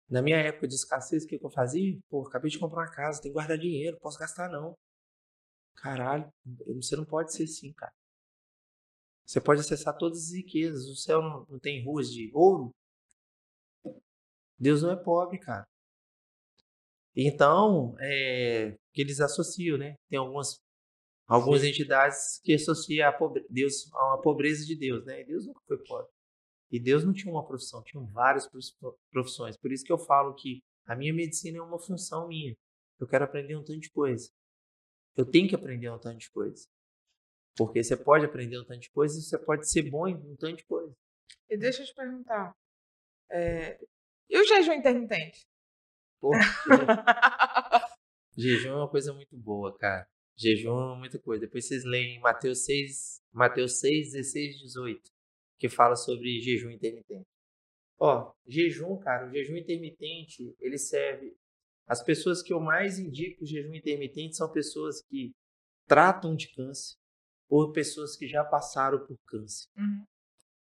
Na 0.09 0.21
minha 0.23 0.39
época 0.39 0.69
de 0.69 0.75
escassez, 0.75 1.25
o 1.25 1.27
que, 1.27 1.39
eu 1.43 1.51
fazia? 1.51 1.99
Pô, 2.09 2.27
acabei 2.27 2.51
de 2.51 2.59
comprar 2.59 2.83
uma 2.83 2.91
casa, 2.91 3.21
tem 3.21 3.31
que 3.31 3.35
guardar 3.35 3.59
dinheiro, 3.59 3.99
posso 4.01 4.19
gastar 4.19 4.49
não. 4.51 4.75
Caralho, 5.77 6.29
você 6.77 6.97
não 6.97 7.05
pode 7.05 7.33
ser 7.33 7.45
assim, 7.45 7.73
cara. 7.73 7.93
Você 9.27 9.41
pode 9.41 9.61
acessar 9.61 9.97
todas 9.97 10.19
as 10.19 10.33
riquezas. 10.33 10.87
O 10.87 10.97
céu 10.97 11.23
não, 11.23 11.47
não 11.49 11.59
tem 11.59 11.85
ruas 11.85 12.11
de 12.11 12.31
ouro. 12.35 12.71
Deus 14.59 14.83
não 14.83 14.91
é 14.91 14.97
pobre, 14.97 15.39
cara. 15.39 15.65
Então, 17.17 17.95
é, 18.01 18.77
que 18.95 19.03
eles 19.03 19.21
associam, 19.21 19.77
né? 19.77 19.97
Tem 20.09 20.19
algumas, 20.19 20.62
algumas 21.27 21.65
entidades 21.65 22.41
que 22.43 22.55
associam 22.55 23.09
a 23.09 23.12
pobre, 23.12 23.45
Deus 23.51 23.93
a 23.93 24.07
uma 24.15 24.23
pobreza 24.23 24.65
de 24.65 24.77
Deus, 24.77 25.05
né? 25.05 25.21
E 25.21 25.27
Deus 25.27 25.47
nunca 25.47 25.61
foi 25.66 25.79
pobre. 25.79 26.11
E 26.71 26.81
Deus 26.81 27.05
não 27.05 27.12
tinha 27.12 27.33
uma 27.33 27.47
profissão, 27.47 27.83
tinha 27.83 28.03
várias 28.05 28.49
profissões. 29.11 29.57
Por 29.57 29.73
isso 29.73 29.85
que 29.85 29.93
eu 29.93 29.99
falo 29.99 30.35
que 30.35 30.62
a 30.87 30.95
minha 30.95 31.12
medicina 31.12 31.59
é 31.59 31.62
uma 31.62 31.79
função 31.79 32.29
minha. 32.29 32.57
Eu 32.99 33.07
quero 33.07 33.25
aprender 33.25 33.57
um 33.57 33.65
tanto 33.65 33.81
de 33.81 33.91
coisa. 33.91 34.31
Eu 35.16 35.29
tenho 35.29 35.49
que 35.49 35.55
aprender 35.55 35.91
um 35.91 35.99
tanto 35.99 36.19
de 36.19 36.31
coisa. 36.31 36.66
Porque 37.57 37.83
você 37.83 37.97
pode 37.97 38.25
aprender 38.25 38.59
um 38.59 38.65
tanto 38.65 38.81
de 38.81 38.91
coisa 38.91 39.19
e 39.19 39.23
você 39.23 39.39
pode 39.39 39.69
ser 39.69 39.89
bom 39.89 40.09
em 40.09 40.15
um 40.15 40.37
tanto 40.37 40.57
de 40.57 40.65
coisa. 40.65 40.95
E 41.49 41.57
deixa 41.57 41.83
eu 41.83 41.87
te 41.87 41.95
perguntar. 41.95 42.57
É... 43.31 43.79
E 44.29 44.39
o 44.39 44.45
jejum 44.45 44.73
intermitente? 44.73 45.47
Porra, 46.21 46.41
jejum 48.36 48.70
é 48.70 48.77
uma 48.77 48.89
coisa 48.89 49.12
muito 49.12 49.36
boa, 49.36 49.77
cara. 49.77 50.06
Jejum 50.36 50.94
é 50.94 50.98
muita 50.98 51.19
coisa. 51.19 51.47
Depois 51.47 51.66
vocês 51.66 51.85
leem 51.85 52.20
Mateus 52.20 52.65
6, 52.65 53.23
Mateus 53.32 53.78
6, 53.81 54.12
16 54.12 54.59
18, 54.59 55.01
que 55.59 55.69
fala 55.69 55.97
sobre 55.97 56.40
jejum 56.40 56.70
intermitente. 56.70 57.27
Ó, 57.98 58.32
jejum, 58.47 58.98
cara, 58.98 59.27
o 59.27 59.31
jejum 59.31 59.56
intermitente, 59.56 60.55
ele 60.61 60.77
serve 60.78 61.36
as 61.86 62.02
pessoas 62.02 62.43
que 62.43 62.52
eu 62.52 62.61
mais 62.61 62.98
indico 62.98 63.44
o 63.44 63.47
jejum 63.47 63.74
intermitente 63.74 64.36
são 64.36 64.51
pessoas 64.51 65.02
que 65.02 65.32
tratam 65.86 66.35
de 66.35 66.51
câncer 66.55 66.97
ou 67.48 67.73
pessoas 67.73 68.16
que 68.16 68.27
já 68.27 68.43
passaram 68.43 69.05
por 69.06 69.19
câncer. 69.27 69.69
Uhum. 69.77 70.05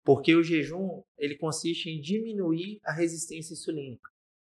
Porque 0.04 0.36
o 0.36 0.44
jejum 0.44 1.04
ele 1.18 1.36
consiste 1.38 1.90
em 1.90 2.00
diminuir 2.00 2.80
a 2.84 2.94
resistência 2.94 3.54
insulínica, 3.54 4.10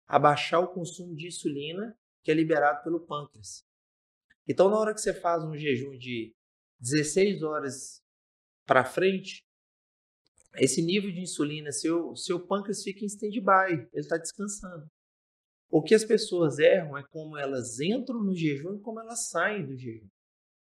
abaixar 0.08 0.62
o 0.62 0.72
consumo 0.72 1.16
de 1.16 1.28
insulina 1.28 1.98
que 2.24 2.32
é 2.32 2.34
liberado 2.34 2.84
pelo 2.84 3.06
pâncreas. 3.06 3.64
Então, 4.48 4.70
na 4.70 4.78
hora 4.78 4.94
que 4.94 5.02
você 5.02 5.14
faz 5.14 5.44
um 5.44 5.56
jejum 5.56 5.98
de 5.98 6.34
16 6.80 7.44
horas 7.44 8.02
para 8.66 8.84
frente, 8.84 9.46
esse 10.56 10.82
nível 10.82 11.12
de 11.12 11.22
insulina, 11.22 11.72
seu, 11.72 12.16
seu 12.16 12.46
pâncreas 12.46 12.84
fica 12.84 13.04
em 13.04 13.08
stand-by, 13.08 13.74
ele 13.74 13.90
está 13.94 14.18
descansando. 14.18 14.88
O 15.70 15.82
que 15.82 15.96
as 15.96 16.04
pessoas 16.04 16.60
erram 16.60 16.98
é 16.98 17.04
como 17.10 17.38
elas 17.38 17.80
entram 17.80 18.22
no 18.22 18.36
jejum 18.36 18.76
e 18.76 18.82
como 18.82 19.00
elas 19.00 19.30
saem 19.30 19.66
do 19.66 19.78
jejum. 19.78 20.10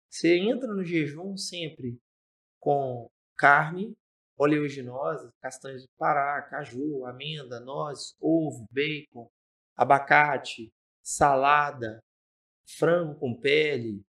Você 0.09 0.39
entra 0.39 0.73
no 0.73 0.85
jejum 0.85 1.37
sempre 1.37 1.99
com 2.61 3.11
carne, 3.37 3.97
oleaginosa, 4.37 5.33
castanhas 5.41 5.83
de 5.83 5.89
pará, 5.99 6.41
caju, 6.43 7.05
amenda, 7.07 7.59
nozes, 7.59 8.15
ovo, 8.21 8.65
bacon, 8.71 9.29
abacate, 9.77 10.73
salada, 11.03 12.01
frango 12.79 13.19
com 13.19 13.39
pele, 13.39 14.03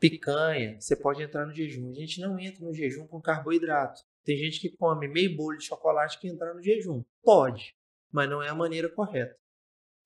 picanha. 0.00 0.80
Você 0.80 0.96
pode 0.96 1.22
entrar 1.22 1.46
no 1.46 1.54
jejum. 1.54 1.90
A 1.90 1.94
gente 1.94 2.20
não 2.20 2.38
entra 2.38 2.64
no 2.64 2.74
jejum 2.74 3.06
com 3.06 3.20
carboidrato. 3.20 4.02
Tem 4.24 4.36
gente 4.36 4.60
que 4.60 4.76
come 4.76 5.06
meio 5.08 5.36
bolo 5.36 5.56
de 5.56 5.64
chocolate 5.64 6.18
que 6.18 6.28
entra 6.28 6.54
no 6.54 6.62
jejum. 6.62 7.04
Pode, 7.22 7.74
mas 8.10 8.28
não 8.28 8.42
é 8.42 8.48
a 8.48 8.54
maneira 8.54 8.88
correta. 8.88 9.36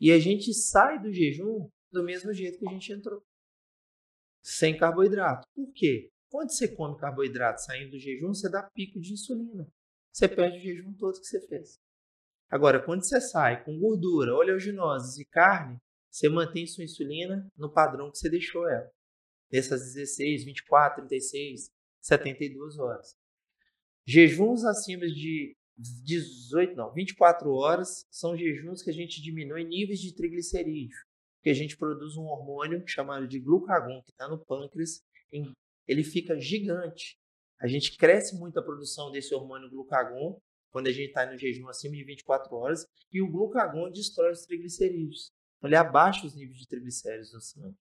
E 0.01 0.13
a 0.13 0.19
gente 0.19 0.53
sai 0.53 1.01
do 1.01 1.13
jejum 1.13 1.71
do 1.91 2.03
mesmo 2.03 2.33
jeito 2.33 2.59
que 2.59 2.69
a 2.69 2.73
gente 2.73 2.93
entrou. 2.93 3.23
Sem 4.43 4.77
carboidrato. 4.77 5.47
Por 5.55 5.73
quê? 5.73 6.11
Quando 6.29 6.51
você 6.51 6.69
come 6.69 6.99
carboidrato 6.99 7.63
saindo 7.63 7.93
do 7.93 7.99
jejum, 7.99 8.29
você 8.29 8.51
dá 8.51 8.63
pico 8.63 9.01
de 9.01 9.13
insulina. 9.13 9.67
Você 10.13 10.29
perde 10.29 10.59
o 10.59 10.61
jejum 10.61 10.93
todo 10.95 11.19
que 11.19 11.27
você 11.27 11.41
fez. 11.47 11.79
Agora, 12.51 12.83
quando 12.83 13.05
você 13.05 13.21
sai 13.21 13.65
com 13.65 13.79
gordura, 13.79 14.35
oleaginosas 14.35 15.19
e 15.19 15.25
carne, 15.25 15.79
você 16.11 16.29
mantém 16.29 16.67
sua 16.67 16.85
insulina 16.85 17.47
no 17.57 17.73
padrão 17.73 18.11
que 18.11 18.19
você 18.19 18.31
deixou 18.31 18.69
ela. 18.69 18.91
Nessas 19.53 19.93
16, 19.95 20.45
24, 20.45 21.07
36, 21.07 21.71
72 22.01 22.79
horas. 22.79 23.17
Jejuns 24.07 24.65
acima 24.65 25.07
de 25.07 25.57
18, 25.77 26.75
não, 26.75 26.93
24 26.93 27.53
horas 27.53 28.07
são 28.11 28.37
jejuns 28.37 28.83
que 28.83 28.91
a 28.91 28.95
gente 28.95 29.21
diminui 29.21 29.65
níveis 29.65 30.01
de 30.01 30.15
triglicerídeo, 30.15 30.97
que 31.43 31.51
a 31.51 31.55
gente 31.55 31.77
produz 31.77 32.17
um 32.17 32.25
hormônio 32.25 32.83
chamado 32.87 33.27
de 33.29 33.39
glucagon, 33.39 34.01
que 34.03 34.11
está 34.11 34.29
no 34.29 34.39
pâncreas, 34.39 35.03
ele 35.87 36.03
fica 36.03 36.39
gigante. 36.41 37.19
A 37.61 37.67
gente 37.67 37.97
cresce 37.97 38.39
muito 38.39 38.59
a 38.59 38.63
produção 38.63 39.11
desse 39.11 39.35
hormônio 39.35 39.69
glucagon 39.69 40.41
quando 40.77 40.89
a 40.89 40.93
gente 40.93 41.09
está 41.09 41.25
no 41.25 41.39
jejum 41.39 41.67
acima 41.71 41.97
de 41.97 42.05
24 42.05 42.55
horas, 42.55 42.87
e 43.11 43.23
o 43.23 43.31
glucagon 43.31 43.91
destrói 43.91 44.33
os 44.33 44.43
triglicerídeos. 44.43 45.33
Então, 45.57 45.71
ele 45.71 45.77
abaixa 45.77 46.27
os 46.27 46.37
níveis 46.37 46.59
de 46.59 46.69
triglicéridos 46.69 47.33
no 47.33 47.41
sangue. 47.41 47.79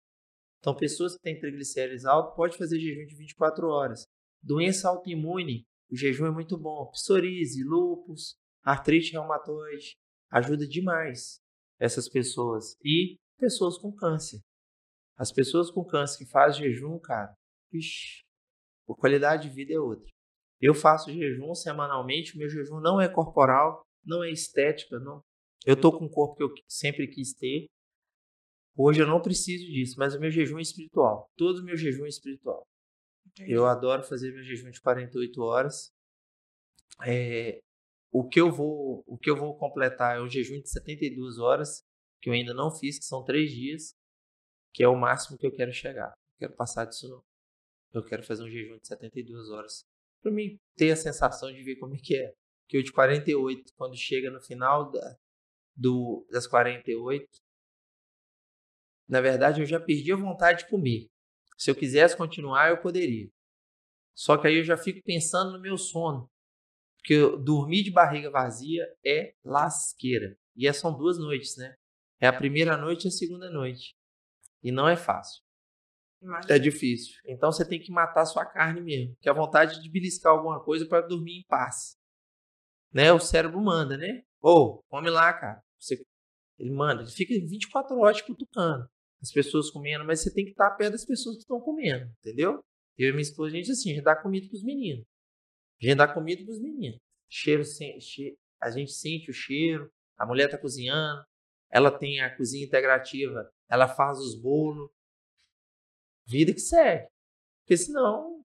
Então, 0.59 0.73
pessoas 0.73 1.17
que 1.17 1.21
têm 1.21 1.37
triglicéridos 1.37 2.05
altos 2.05 2.33
podem 2.37 2.57
fazer 2.57 2.79
jejum 2.79 3.05
de 3.05 3.13
24 3.17 3.67
horas. 3.67 4.07
Doença 4.41 4.87
autoimune, 4.87 5.67
o 5.91 5.97
jejum 5.97 6.25
é 6.25 6.31
muito 6.31 6.57
bom. 6.57 6.89
Psoríase, 6.91 7.65
lúpus, 7.65 8.37
artrite 8.63 9.11
reumatoide. 9.11 9.97
Ajuda 10.29 10.65
demais 10.65 11.41
essas 11.77 12.07
pessoas. 12.07 12.77
E 12.81 13.17
pessoas 13.37 13.77
com 13.77 13.91
câncer. 13.91 14.39
As 15.17 15.33
pessoas 15.33 15.69
com 15.69 15.83
câncer 15.83 16.19
que 16.19 16.31
fazem 16.31 16.63
jejum, 16.63 16.97
cara, 16.99 17.35
vixi, 17.69 18.23
a 18.89 18.95
qualidade 18.95 19.49
de 19.49 19.53
vida 19.53 19.73
é 19.73 19.79
outra. 19.79 20.14
Eu 20.61 20.73
faço 20.73 21.11
jejum 21.11 21.53
semanalmente, 21.53 22.37
meu 22.37 22.49
jejum 22.49 22.79
não 22.79 22.99
é 23.01 23.09
corporal, 23.09 23.85
não 24.05 24.23
é 24.23 24.31
estética, 24.31 24.99
não. 24.99 25.21
Eu 25.65 25.79
tô 25.79 25.97
com 25.97 26.05
o 26.05 26.09
corpo 26.09 26.35
que 26.35 26.43
eu 26.43 26.53
sempre 26.67 27.07
quis 27.07 27.33
ter. 27.33 27.65
Hoje 28.77 29.01
eu 29.01 29.07
não 29.07 29.21
preciso 29.21 29.65
disso, 29.65 29.95
mas 29.97 30.13
o 30.13 30.19
meu 30.19 30.29
jejum 30.29 30.59
é 30.59 30.61
espiritual. 30.61 31.27
Todo 31.37 31.59
o 31.59 31.63
meu 31.63 31.75
jejum 31.75 32.05
é 32.05 32.09
espiritual. 32.09 32.63
Entendi. 33.25 33.51
Eu 33.51 33.65
adoro 33.65 34.03
fazer 34.03 34.31
meu 34.31 34.43
jejum 34.43 34.69
de 34.69 34.81
48 34.81 35.41
horas. 35.41 35.91
É, 37.05 37.59
o 38.11 38.27
que 38.27 38.39
eu 38.39 38.51
vou 38.51 39.03
o 39.07 39.17
que 39.17 39.29
eu 39.29 39.35
vou 39.35 39.57
completar 39.57 40.17
é 40.17 40.21
um 40.21 40.29
jejum 40.29 40.61
de 40.61 40.69
72 40.69 41.37
horas 41.37 41.83
que 42.21 42.29
eu 42.29 42.33
ainda 42.33 42.53
não 42.53 42.71
fiz, 42.71 42.97
que 42.97 43.05
são 43.05 43.23
três 43.23 43.51
dias, 43.51 43.93
que 44.73 44.83
é 44.83 44.87
o 44.87 44.95
máximo 44.95 45.37
que 45.37 45.45
eu 45.45 45.51
quero 45.51 45.71
chegar. 45.71 46.09
Não 46.09 46.39
quero 46.39 46.55
passar 46.55 46.85
disso 46.85 47.09
não. 47.09 47.21
Eu 47.93 48.03
quero 48.03 48.23
fazer 48.23 48.43
um 48.43 48.49
jejum 48.49 48.77
de 48.77 48.87
72 48.87 49.49
horas 49.49 49.85
para 50.25 50.31
mim 50.31 50.59
ter 50.75 50.91
a 50.91 50.95
sensação 50.95 51.53
de 51.53 51.61
ver 51.63 51.75
como 51.75 51.93
é 51.93 51.99
que 51.99 52.15
é. 52.15 52.33
Que 52.67 52.79
o 52.79 52.83
de 52.83 52.91
48, 52.91 53.73
quando 53.77 53.95
chega 53.95 54.31
no 54.31 54.41
final 54.41 54.89
da, 54.89 55.17
do, 55.75 56.27
das 56.31 56.47
48, 56.47 57.29
na 59.07 59.21
verdade 59.21 59.61
eu 59.61 59.67
já 59.67 59.79
perdi 59.79 60.11
a 60.11 60.15
vontade 60.15 60.63
de 60.63 60.69
comer. 60.69 61.07
Se 61.59 61.69
eu 61.69 61.75
quisesse 61.75 62.17
continuar, 62.17 62.71
eu 62.71 62.81
poderia. 62.81 63.29
Só 64.15 64.35
que 64.35 64.47
aí 64.47 64.57
eu 64.57 64.63
já 64.63 64.75
fico 64.75 64.99
pensando 65.05 65.51
no 65.51 65.61
meu 65.61 65.77
sono. 65.77 66.27
Porque 66.97 67.37
dormir 67.43 67.83
de 67.83 67.91
barriga 67.91 68.31
vazia 68.31 68.83
é 69.05 69.35
lasqueira. 69.43 70.35
E 70.55 70.67
é, 70.67 70.73
são 70.73 70.97
duas 70.97 71.19
noites, 71.19 71.55
né? 71.55 71.75
É 72.19 72.25
a 72.25 72.33
primeira 72.33 72.75
noite 72.75 73.05
e 73.05 73.09
a 73.09 73.11
segunda 73.11 73.47
noite. 73.51 73.95
E 74.63 74.71
não 74.71 74.89
é 74.89 74.97
fácil. 74.97 75.44
Imagina. 76.21 76.55
É 76.55 76.59
difícil. 76.59 77.15
Então 77.25 77.51
você 77.51 77.67
tem 77.67 77.79
que 77.79 77.91
matar 77.91 78.21
a 78.21 78.25
sua 78.25 78.45
carne 78.45 78.81
mesmo. 78.81 79.15
Que 79.21 79.29
é 79.29 79.31
a 79.31 79.35
vontade 79.35 79.81
de 79.81 79.89
beliscar 79.89 80.33
alguma 80.33 80.63
coisa 80.63 80.87
para 80.87 81.05
dormir 81.05 81.39
em 81.39 81.45
paz. 81.47 81.97
Né? 82.93 83.11
O 83.11 83.19
cérebro 83.19 83.61
manda, 83.61 83.97
né? 83.97 84.23
Ou, 84.41 84.77
oh, 84.77 84.83
come 84.89 85.09
lá, 85.09 85.33
cara. 85.33 85.61
Você... 85.79 86.03
Ele 86.57 86.71
manda. 86.71 87.01
Ele 87.01 87.11
fica 87.11 87.33
24 87.33 87.97
horas 87.97 88.21
cutucando 88.21 88.87
as 89.21 89.31
pessoas 89.31 89.71
comendo, 89.71 90.05
mas 90.05 90.21
você 90.21 90.33
tem 90.33 90.45
que 90.45 90.51
estar 90.51 90.69
perto 90.71 90.91
das 90.91 91.05
pessoas 91.05 91.35
que 91.35 91.41
estão 91.41 91.59
comendo, 91.59 92.05
entendeu? 92.19 92.63
Eu 92.97 93.09
e 93.09 93.11
minha 93.11 93.21
esposa, 93.21 93.53
a 93.53 93.57
gente 93.57 93.71
assim, 93.71 93.91
a 93.91 93.95
gente 93.95 94.03
dá 94.03 94.15
comida 94.15 94.47
para 94.47 94.55
os 94.55 94.63
meninos. 94.63 95.05
A 95.81 95.85
gente 95.85 95.97
dá 95.97 96.07
comida 96.07 96.43
para 96.43 96.53
os 96.53 96.61
meninos. 96.61 96.99
Cheiro, 97.29 97.63
cheiro, 97.65 98.37
a 98.61 98.69
gente 98.69 98.91
sente 98.91 99.29
o 99.29 99.33
cheiro, 99.33 99.91
A 100.17 100.25
mulher 100.25 100.45
está 100.45 100.57
cozinhando, 100.57 101.25
ela 101.69 101.91
tem 101.91 102.21
a 102.21 102.35
cozinha 102.37 102.65
integrativa, 102.65 103.51
ela 103.69 103.87
faz 103.87 104.17
os 104.19 104.39
bolos. 104.39 104.89
Vida 106.27 106.53
que 106.53 106.59
segue. 106.59 107.07
Porque 107.61 107.77
senão 107.77 108.43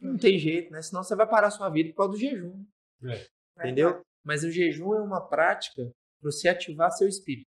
não 0.00 0.16
tem 0.16 0.38
jeito, 0.38 0.72
né? 0.72 0.80
Senão 0.82 1.02
você 1.02 1.14
vai 1.14 1.28
parar 1.28 1.48
a 1.48 1.50
sua 1.50 1.68
vida 1.68 1.90
por 1.90 1.96
causa 1.96 2.12
do 2.12 2.18
jejum. 2.18 2.64
É. 3.04 3.26
Entendeu? 3.58 4.02
Mas 4.24 4.44
o 4.44 4.50
jejum 4.50 4.94
é 4.94 5.02
uma 5.02 5.26
prática 5.28 5.84
para 5.84 6.30
você 6.30 6.48
ativar 6.48 6.90
seu 6.90 7.08
espírito. 7.08 7.48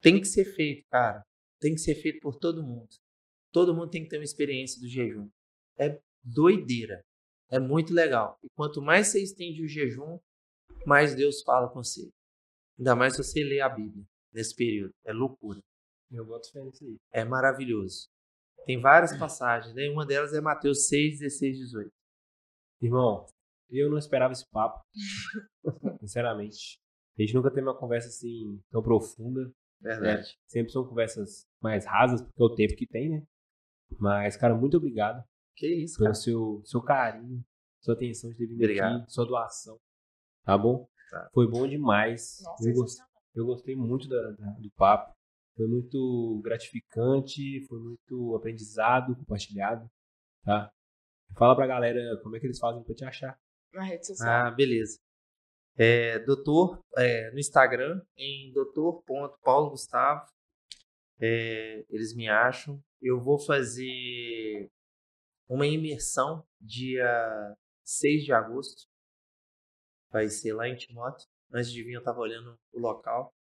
Tem 0.00 0.20
que 0.20 0.26
ser 0.26 0.44
feito, 0.44 0.86
cara. 0.90 1.22
Tem 1.60 1.74
que 1.74 1.80
ser 1.80 1.96
feito 1.96 2.20
por 2.20 2.38
todo 2.38 2.62
mundo. 2.62 2.88
Todo 3.52 3.74
mundo 3.74 3.90
tem 3.90 4.04
que 4.04 4.08
ter 4.08 4.18
uma 4.18 4.24
experiência 4.24 4.80
do 4.80 4.88
jejum. 4.88 5.28
É 5.76 6.00
doideira. 6.22 7.02
É 7.50 7.58
muito 7.58 7.92
legal. 7.92 8.38
E 8.42 8.48
quanto 8.54 8.80
mais 8.80 9.08
você 9.08 9.22
estende 9.22 9.62
o 9.62 9.68
jejum, 9.68 10.18
mais 10.86 11.14
Deus 11.14 11.42
fala 11.42 11.68
com 11.68 11.82
você. 11.82 12.08
Ainda 12.78 12.94
mais 12.94 13.14
se 13.14 13.22
você 13.24 13.42
lê 13.42 13.60
a 13.60 13.68
Bíblia 13.68 14.04
nesse 14.32 14.54
período. 14.54 14.92
É 15.04 15.12
loucura. 15.12 15.60
Eu 16.10 16.24
boto 16.24 16.50
fé 16.50 16.62
nisso 16.62 16.84
aí. 16.84 16.96
É 17.12 17.24
maravilhoso. 17.24 18.08
Tem 18.66 18.80
várias 18.80 19.16
passagens, 19.18 19.74
né? 19.74 19.88
Uma 19.90 20.04
delas 20.06 20.32
é 20.32 20.40
Mateus 20.40 20.88
6, 20.88 21.20
16, 21.20 21.58
18. 21.58 21.90
Irmão, 22.82 23.26
eu 23.70 23.90
não 23.90 23.98
esperava 23.98 24.32
esse 24.32 24.48
papo. 24.50 24.80
Sinceramente. 26.00 26.78
A 27.18 27.22
gente 27.22 27.34
nunca 27.34 27.50
teve 27.50 27.66
uma 27.66 27.76
conversa 27.76 28.08
assim 28.08 28.60
tão 28.70 28.82
profunda. 28.82 29.50
Verdade. 29.80 30.36
Sempre 30.46 30.72
são 30.72 30.84
conversas 30.86 31.46
mais 31.60 31.84
rasas, 31.86 32.20
porque 32.22 32.42
é 32.42 32.44
o 32.46 32.54
tempo 32.54 32.74
que 32.76 32.86
tem, 32.86 33.08
né? 33.10 33.22
Mas, 33.98 34.36
cara, 34.36 34.54
muito 34.54 34.76
obrigado 34.76 35.24
Que 35.56 35.66
isso, 35.84 35.96
pelo 35.96 36.06
cara. 36.06 36.14
seu, 36.14 36.60
seu 36.64 36.82
carinho, 36.82 37.42
sua 37.80 37.94
atenção 37.94 38.30
de 38.30 38.36
ter 38.36 38.46
vindo 38.46 38.56
Obrigado. 38.62 39.02
aqui, 39.02 39.12
sua 39.12 39.24
doação. 39.24 39.78
Tá 40.44 40.58
bom? 40.58 40.86
Tá. 41.10 41.30
Foi 41.32 41.48
bom 41.48 41.66
demais. 41.66 42.38
Nossa, 42.42 42.68
eu, 42.68 42.74
gos- 42.74 42.92
sensacional. 42.92 43.22
eu 43.34 43.46
gostei 43.46 43.76
muito 43.76 44.08
da- 44.08 44.30
da- 44.32 44.50
do 44.58 44.70
papo. 44.72 45.14
Foi 45.58 45.66
muito 45.66 46.40
gratificante, 46.44 47.66
foi 47.66 47.80
muito 47.80 48.36
aprendizado 48.36 49.16
compartilhado, 49.16 49.90
tá? 50.44 50.70
Fala 51.36 51.56
pra 51.56 51.66
galera 51.66 52.00
como 52.22 52.36
é 52.36 52.38
que 52.40 52.46
eles 52.46 52.60
fazem 52.60 52.84
pra 52.84 52.94
te 52.94 53.04
achar. 53.04 53.36
Na 53.72 53.82
rede 53.82 54.06
social. 54.06 54.46
Ah, 54.46 54.50
beleza. 54.52 55.00
É, 55.76 56.20
doutor, 56.20 56.80
é, 56.96 57.32
no 57.32 57.40
Instagram, 57.40 58.00
em 58.16 58.52
doutor.paulogustavo. 58.52 60.30
É, 61.18 61.84
eles 61.90 62.14
me 62.14 62.28
acham. 62.28 62.80
Eu 63.02 63.20
vou 63.20 63.40
fazer 63.40 64.70
uma 65.48 65.66
imersão 65.66 66.46
dia 66.60 67.56
6 67.84 68.26
de 68.26 68.32
agosto. 68.32 68.86
Vai 70.08 70.28
ser 70.28 70.52
lá 70.52 70.68
em 70.68 70.76
Timóteo. 70.76 71.26
Antes 71.52 71.72
de 71.72 71.82
vir, 71.82 71.94
eu 71.94 72.02
tava 72.02 72.20
olhando 72.20 72.56
o 72.72 72.78
local. 72.78 73.34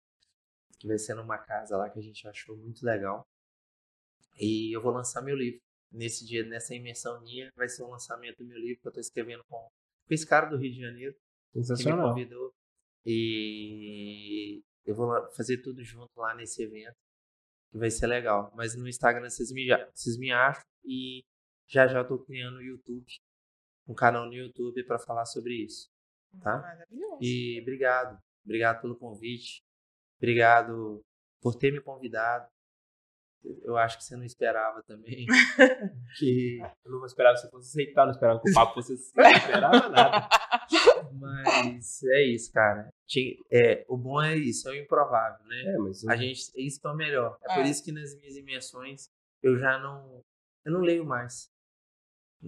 Que 0.79 0.87
vai 0.87 0.97
ser 0.97 1.15
numa 1.15 1.37
casa 1.37 1.75
lá 1.77 1.89
que 1.89 1.99
a 1.99 2.01
gente 2.01 2.27
achou 2.27 2.55
muito 2.57 2.85
legal. 2.85 3.25
E 4.39 4.75
eu 4.75 4.81
vou 4.81 4.91
lançar 4.91 5.21
meu 5.21 5.35
livro. 5.35 5.59
Nesse 5.91 6.25
dia, 6.25 6.43
nessa 6.45 6.75
imersão 6.75 7.19
minha, 7.21 7.49
vai 7.55 7.67
ser 7.69 7.81
o 7.83 7.89
lançamento 7.89 8.37
do 8.37 8.45
meu 8.45 8.57
livro 8.59 8.81
que 8.81 8.87
eu 8.87 8.91
tô 8.91 8.99
escrevendo 8.99 9.43
com 9.47 9.57
com 10.07 10.13
esse 10.13 10.25
cara 10.25 10.45
do 10.45 10.55
Rio 10.57 10.71
de 10.71 10.79
Janeiro 10.79 11.13
que 11.51 11.59
me 11.59 11.65
Sensacional. 11.65 12.09
convidou. 12.09 12.53
E 13.05 14.61
eu 14.85 14.95
vou 14.95 15.09
fazer 15.33 15.57
tudo 15.61 15.83
junto 15.83 16.09
lá 16.17 16.33
nesse 16.35 16.61
evento, 16.63 16.95
que 17.71 17.77
vai 17.77 17.89
ser 17.91 18.07
legal. 18.07 18.51
Mas 18.55 18.75
no 18.75 18.87
Instagram 18.87 19.29
vocês 19.29 19.51
me, 19.51 19.65
já- 19.67 19.89
vocês 19.93 20.17
me 20.17 20.31
acham 20.31 20.63
e 20.85 21.23
já 21.67 21.87
já 21.87 21.99
eu 21.99 22.07
tô 22.07 22.19
criando 22.19 22.57
o 22.57 22.61
YouTube, 22.61 23.05
um 23.87 23.93
canal 23.93 24.25
no 24.27 24.33
YouTube 24.33 24.81
para 24.85 24.97
falar 24.99 25.25
sobre 25.25 25.55
isso, 25.65 25.89
tá? 26.41 26.59
Maravilhoso. 26.59 27.17
E 27.21 27.59
obrigado, 27.61 28.17
obrigado 28.45 28.81
pelo 28.81 28.95
convite, 28.97 29.61
obrigado 30.17 31.01
por 31.41 31.55
ter 31.55 31.71
me 31.71 31.81
convidado. 31.81 32.47
Eu 33.63 33.77
acho 33.77 33.97
que 33.97 34.03
você 34.03 34.15
não 34.17 34.23
esperava 34.25 34.81
também. 34.83 35.25
que 36.17 36.57
Eu 36.83 36.91
não 36.91 36.97
vou 36.99 37.05
esperar 37.05 37.33
que 37.33 37.39
você 37.41 37.49
fosse 37.49 37.69
aceitar, 37.69 38.05
não 38.05 38.11
esperava 38.11 38.41
que 38.41 38.49
o 38.49 38.53
papo 38.53 38.73
fosse 38.73 38.93
assim, 38.93 39.11
não 39.15 39.29
esperava 39.31 39.87
nada. 39.89 40.29
Mas 41.13 42.03
é 42.03 42.23
isso, 42.25 42.51
cara. 42.51 42.89
É, 43.51 43.85
o 43.87 43.97
bom 43.97 44.21
é 44.21 44.35
isso, 44.35 44.67
é 44.67 44.71
o 44.71 44.75
improvável, 44.75 45.45
né? 45.47 45.61
É, 45.65 45.77
mas 45.77 46.05
A 46.07 46.15
gente, 46.15 46.51
é 46.55 46.61
isso 46.61 46.81
que 46.81 46.87
é 46.87 46.89
o 46.91 46.95
melhor. 46.95 47.37
É, 47.43 47.53
por 47.55 47.63
É. 47.65 47.69
isso 47.69 47.83
que 47.83 47.91
nas 47.91 48.13
minhas 48.17 48.35
imersões 48.35 49.07
eu 49.41 49.57
já 49.57 49.77
não, 49.79 50.21
eu 50.65 50.71
não 50.73 50.81
leio 50.81 51.05
mais. 51.05 51.47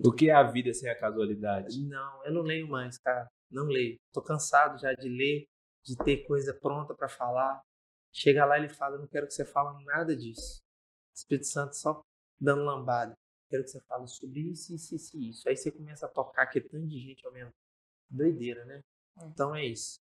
o 0.05 0.11
que 0.11 0.29
é 0.29 0.33
a 0.33 0.43
vida 0.43 0.73
sem 0.73 0.89
a 0.89 0.97
casualidade? 0.99 1.79
Não, 1.87 2.25
eu 2.25 2.33
não 2.33 2.41
leio 2.41 2.67
mais, 2.67 2.97
cara. 2.97 3.27
Não 3.49 3.65
leio. 3.65 3.95
Tô 4.13 4.21
cansado 4.21 4.77
já 4.79 4.93
de 4.93 5.07
ler, 5.07 5.45
de 5.83 5.95
ter 5.97 6.25
coisa 6.27 6.53
pronta 6.53 6.93
pra 6.93 7.07
falar. 7.09 7.61
Chega 8.11 8.45
lá 8.45 8.57
e 8.57 8.61
ele 8.61 8.69
fala, 8.73 8.95
eu 8.95 8.99
não 8.99 9.07
quero 9.07 9.27
que 9.27 9.33
você 9.33 9.45
fale 9.45 9.83
nada 9.85 10.15
disso. 10.15 10.59
Espírito 11.15 11.47
Santo 11.47 11.75
só 11.75 12.01
dando 12.39 12.63
lambada. 12.63 13.13
Quero 13.49 13.63
que 13.63 13.69
você 13.69 13.81
fale 13.81 14.07
sobre 14.07 14.39
isso, 14.41 14.73
isso, 14.73 14.95
isso, 14.95 15.17
isso. 15.19 15.49
Aí 15.49 15.55
você 15.57 15.71
começa 15.71 16.05
a 16.05 16.09
tocar 16.09 16.45
que 16.47 16.61
tanto 16.61 16.87
de 16.87 16.99
gente 16.99 17.25
ao 17.25 17.31
mesmo. 17.31 17.51
Doideira, 18.09 18.65
né? 18.65 18.81
Então 19.23 19.55
é 19.55 19.65
isso. 19.65 19.99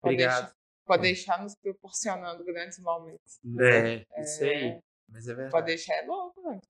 Pode 0.00 0.14
Obrigado. 0.14 0.40
deixar- 0.44 0.56
Pode 0.86 1.02
deixar 1.02 1.42
nos 1.42 1.54
proporcionando 1.54 2.42
grandes 2.44 2.78
momentos. 2.80 3.38
É, 3.60 4.04
isso 4.22 4.42
aí. 4.42 4.80
Mas 5.12 5.26
é 5.26 5.34
verdade. 5.34 5.50
Pode 5.52 5.66
deixar 5.66 5.94
é 5.94 6.06
louco, 6.06 6.40
velho. 6.48 6.60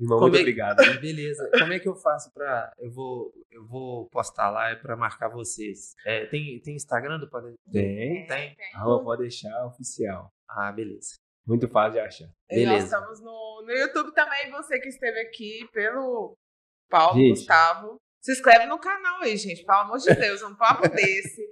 Irmão, 0.00 0.18
Como 0.18 0.20
muito 0.22 0.36
é- 0.36 0.40
obrigado. 0.40 0.76
Beleza. 1.00 1.50
Como 1.58 1.72
é 1.72 1.78
que 1.78 1.88
eu 1.88 1.94
faço 1.94 2.32
pra. 2.32 2.72
Eu 2.78 2.90
vou, 2.90 3.32
eu 3.50 3.66
vou 3.66 4.08
postar 4.08 4.50
lá 4.50 4.70
é 4.70 4.76
pra 4.76 4.96
marcar 4.96 5.28
vocês. 5.28 5.94
É, 6.06 6.26
tem, 6.26 6.60
tem 6.60 6.74
Instagram 6.74 7.18
do 7.18 7.28
Poder? 7.28 7.54
Tem. 7.70 8.26
Tem. 8.26 8.56
Arroba 8.74 9.04
pode 9.04 9.22
deixar 9.22 9.66
oficial. 9.66 10.30
Ah, 10.48 10.72
beleza. 10.72 11.16
Muito 11.46 11.68
fácil 11.68 11.92
de 11.94 12.00
achar. 12.00 12.28
E 12.50 12.64
nós 12.64 12.74
Beleza. 12.74 12.84
estamos 12.84 13.20
no, 13.20 13.62
no 13.66 13.72
YouTube 13.72 14.12
também. 14.14 14.50
Você 14.52 14.78
que 14.78 14.88
esteve 14.88 15.20
aqui 15.20 15.68
pelo 15.72 16.36
Paulo 16.88 17.18
Gente. 17.18 17.30
Gustavo. 17.38 17.96
Se 18.22 18.30
inscreve 18.32 18.66
no 18.66 18.78
canal 18.78 19.20
aí, 19.22 19.36
gente. 19.36 19.64
Pelo 19.64 19.78
amor 19.78 19.98
de 19.98 20.14
Deus, 20.14 20.42
um 20.42 20.54
papo 20.54 20.88
desse. 20.94 21.42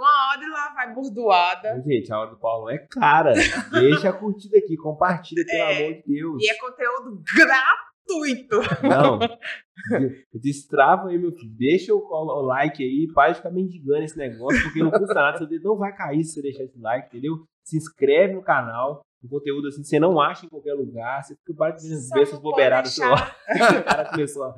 Uma 0.00 0.30
hora 0.30 0.42
e 0.42 0.48
lá 0.48 0.72
vai 0.74 0.94
burdoada. 0.94 1.82
Gente, 1.86 2.10
a 2.10 2.18
hora 2.20 2.30
do 2.30 2.38
Paulo 2.38 2.70
é 2.70 2.78
cara. 2.90 3.34
Deixa 3.70 4.08
a 4.08 4.12
curtida 4.14 4.56
aqui, 4.56 4.74
compartilha, 4.76 5.44
pelo 5.44 5.58
É. 5.62 5.76
amor 5.76 5.94
de 5.94 6.02
Deus. 6.06 6.42
E 6.42 6.50
é 6.50 6.54
conteúdo 6.58 7.22
gratuito. 7.36 8.56
Não. 8.88 9.18
de- 9.18 10.26
Destrava 10.40 11.08
aí, 11.08 11.18
meu 11.18 11.32
filho. 11.32 11.52
Deixa 11.56 11.94
o, 11.94 12.40
like 12.42 12.82
aí, 12.82 13.08
para 13.14 13.30
de 13.32 13.36
ficar 13.36 13.50
mendigando 13.50 14.02
esse 14.04 14.16
negócio, 14.16 14.62
porque 14.62 14.82
não 14.82 14.90
custa 14.90 15.14
nada. 15.14 15.38
Seu 15.38 15.46
dedo 15.46 15.64
não 15.68 15.76
vai 15.76 15.94
cair 15.94 16.24
se 16.24 16.32
você 16.34 16.42
deixar 16.42 16.64
esse 16.64 16.78
like, 16.78 17.08
entendeu? 17.08 17.44
Se 17.64 17.76
inscreve 17.76 18.34
no 18.34 18.42
canal. 18.42 19.02
Um 19.22 19.28
conteúdo 19.28 19.68
assim, 19.68 19.84
você 19.84 20.00
não 20.00 20.18
acha 20.18 20.46
em 20.46 20.48
qualquer 20.48 20.72
lugar. 20.72 21.22
Você 21.22 21.34
fica 21.36 21.52
para 21.54 21.72
de 21.76 21.86
ver 22.14 22.22
essas 22.22 22.40
bobeiradas 22.40 22.96
o 22.96 23.84
cara 23.84 24.10
começou 24.10 24.44
a, 24.44 24.54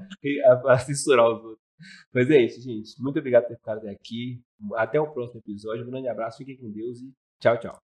a, 0.46 0.72
a 0.74 0.78
censurar 0.78 1.26
os 1.26 1.42
outros. 1.42 1.58
Mas 2.14 2.30
é 2.30 2.40
isso, 2.42 2.60
gente. 2.62 2.90
Muito 3.02 3.18
obrigado 3.18 3.42
por 3.42 3.48
ter 3.48 3.56
ficado 3.56 3.78
até 3.78 3.90
aqui. 3.90 4.40
Até 4.74 5.00
o 5.00 5.12
próximo 5.12 5.40
episódio. 5.40 5.84
Um 5.86 5.90
grande 5.90 6.08
abraço, 6.08 6.38
fiquem 6.38 6.56
com 6.56 6.70
Deus 6.70 7.00
e 7.00 7.12
tchau, 7.40 7.58
tchau. 7.58 7.91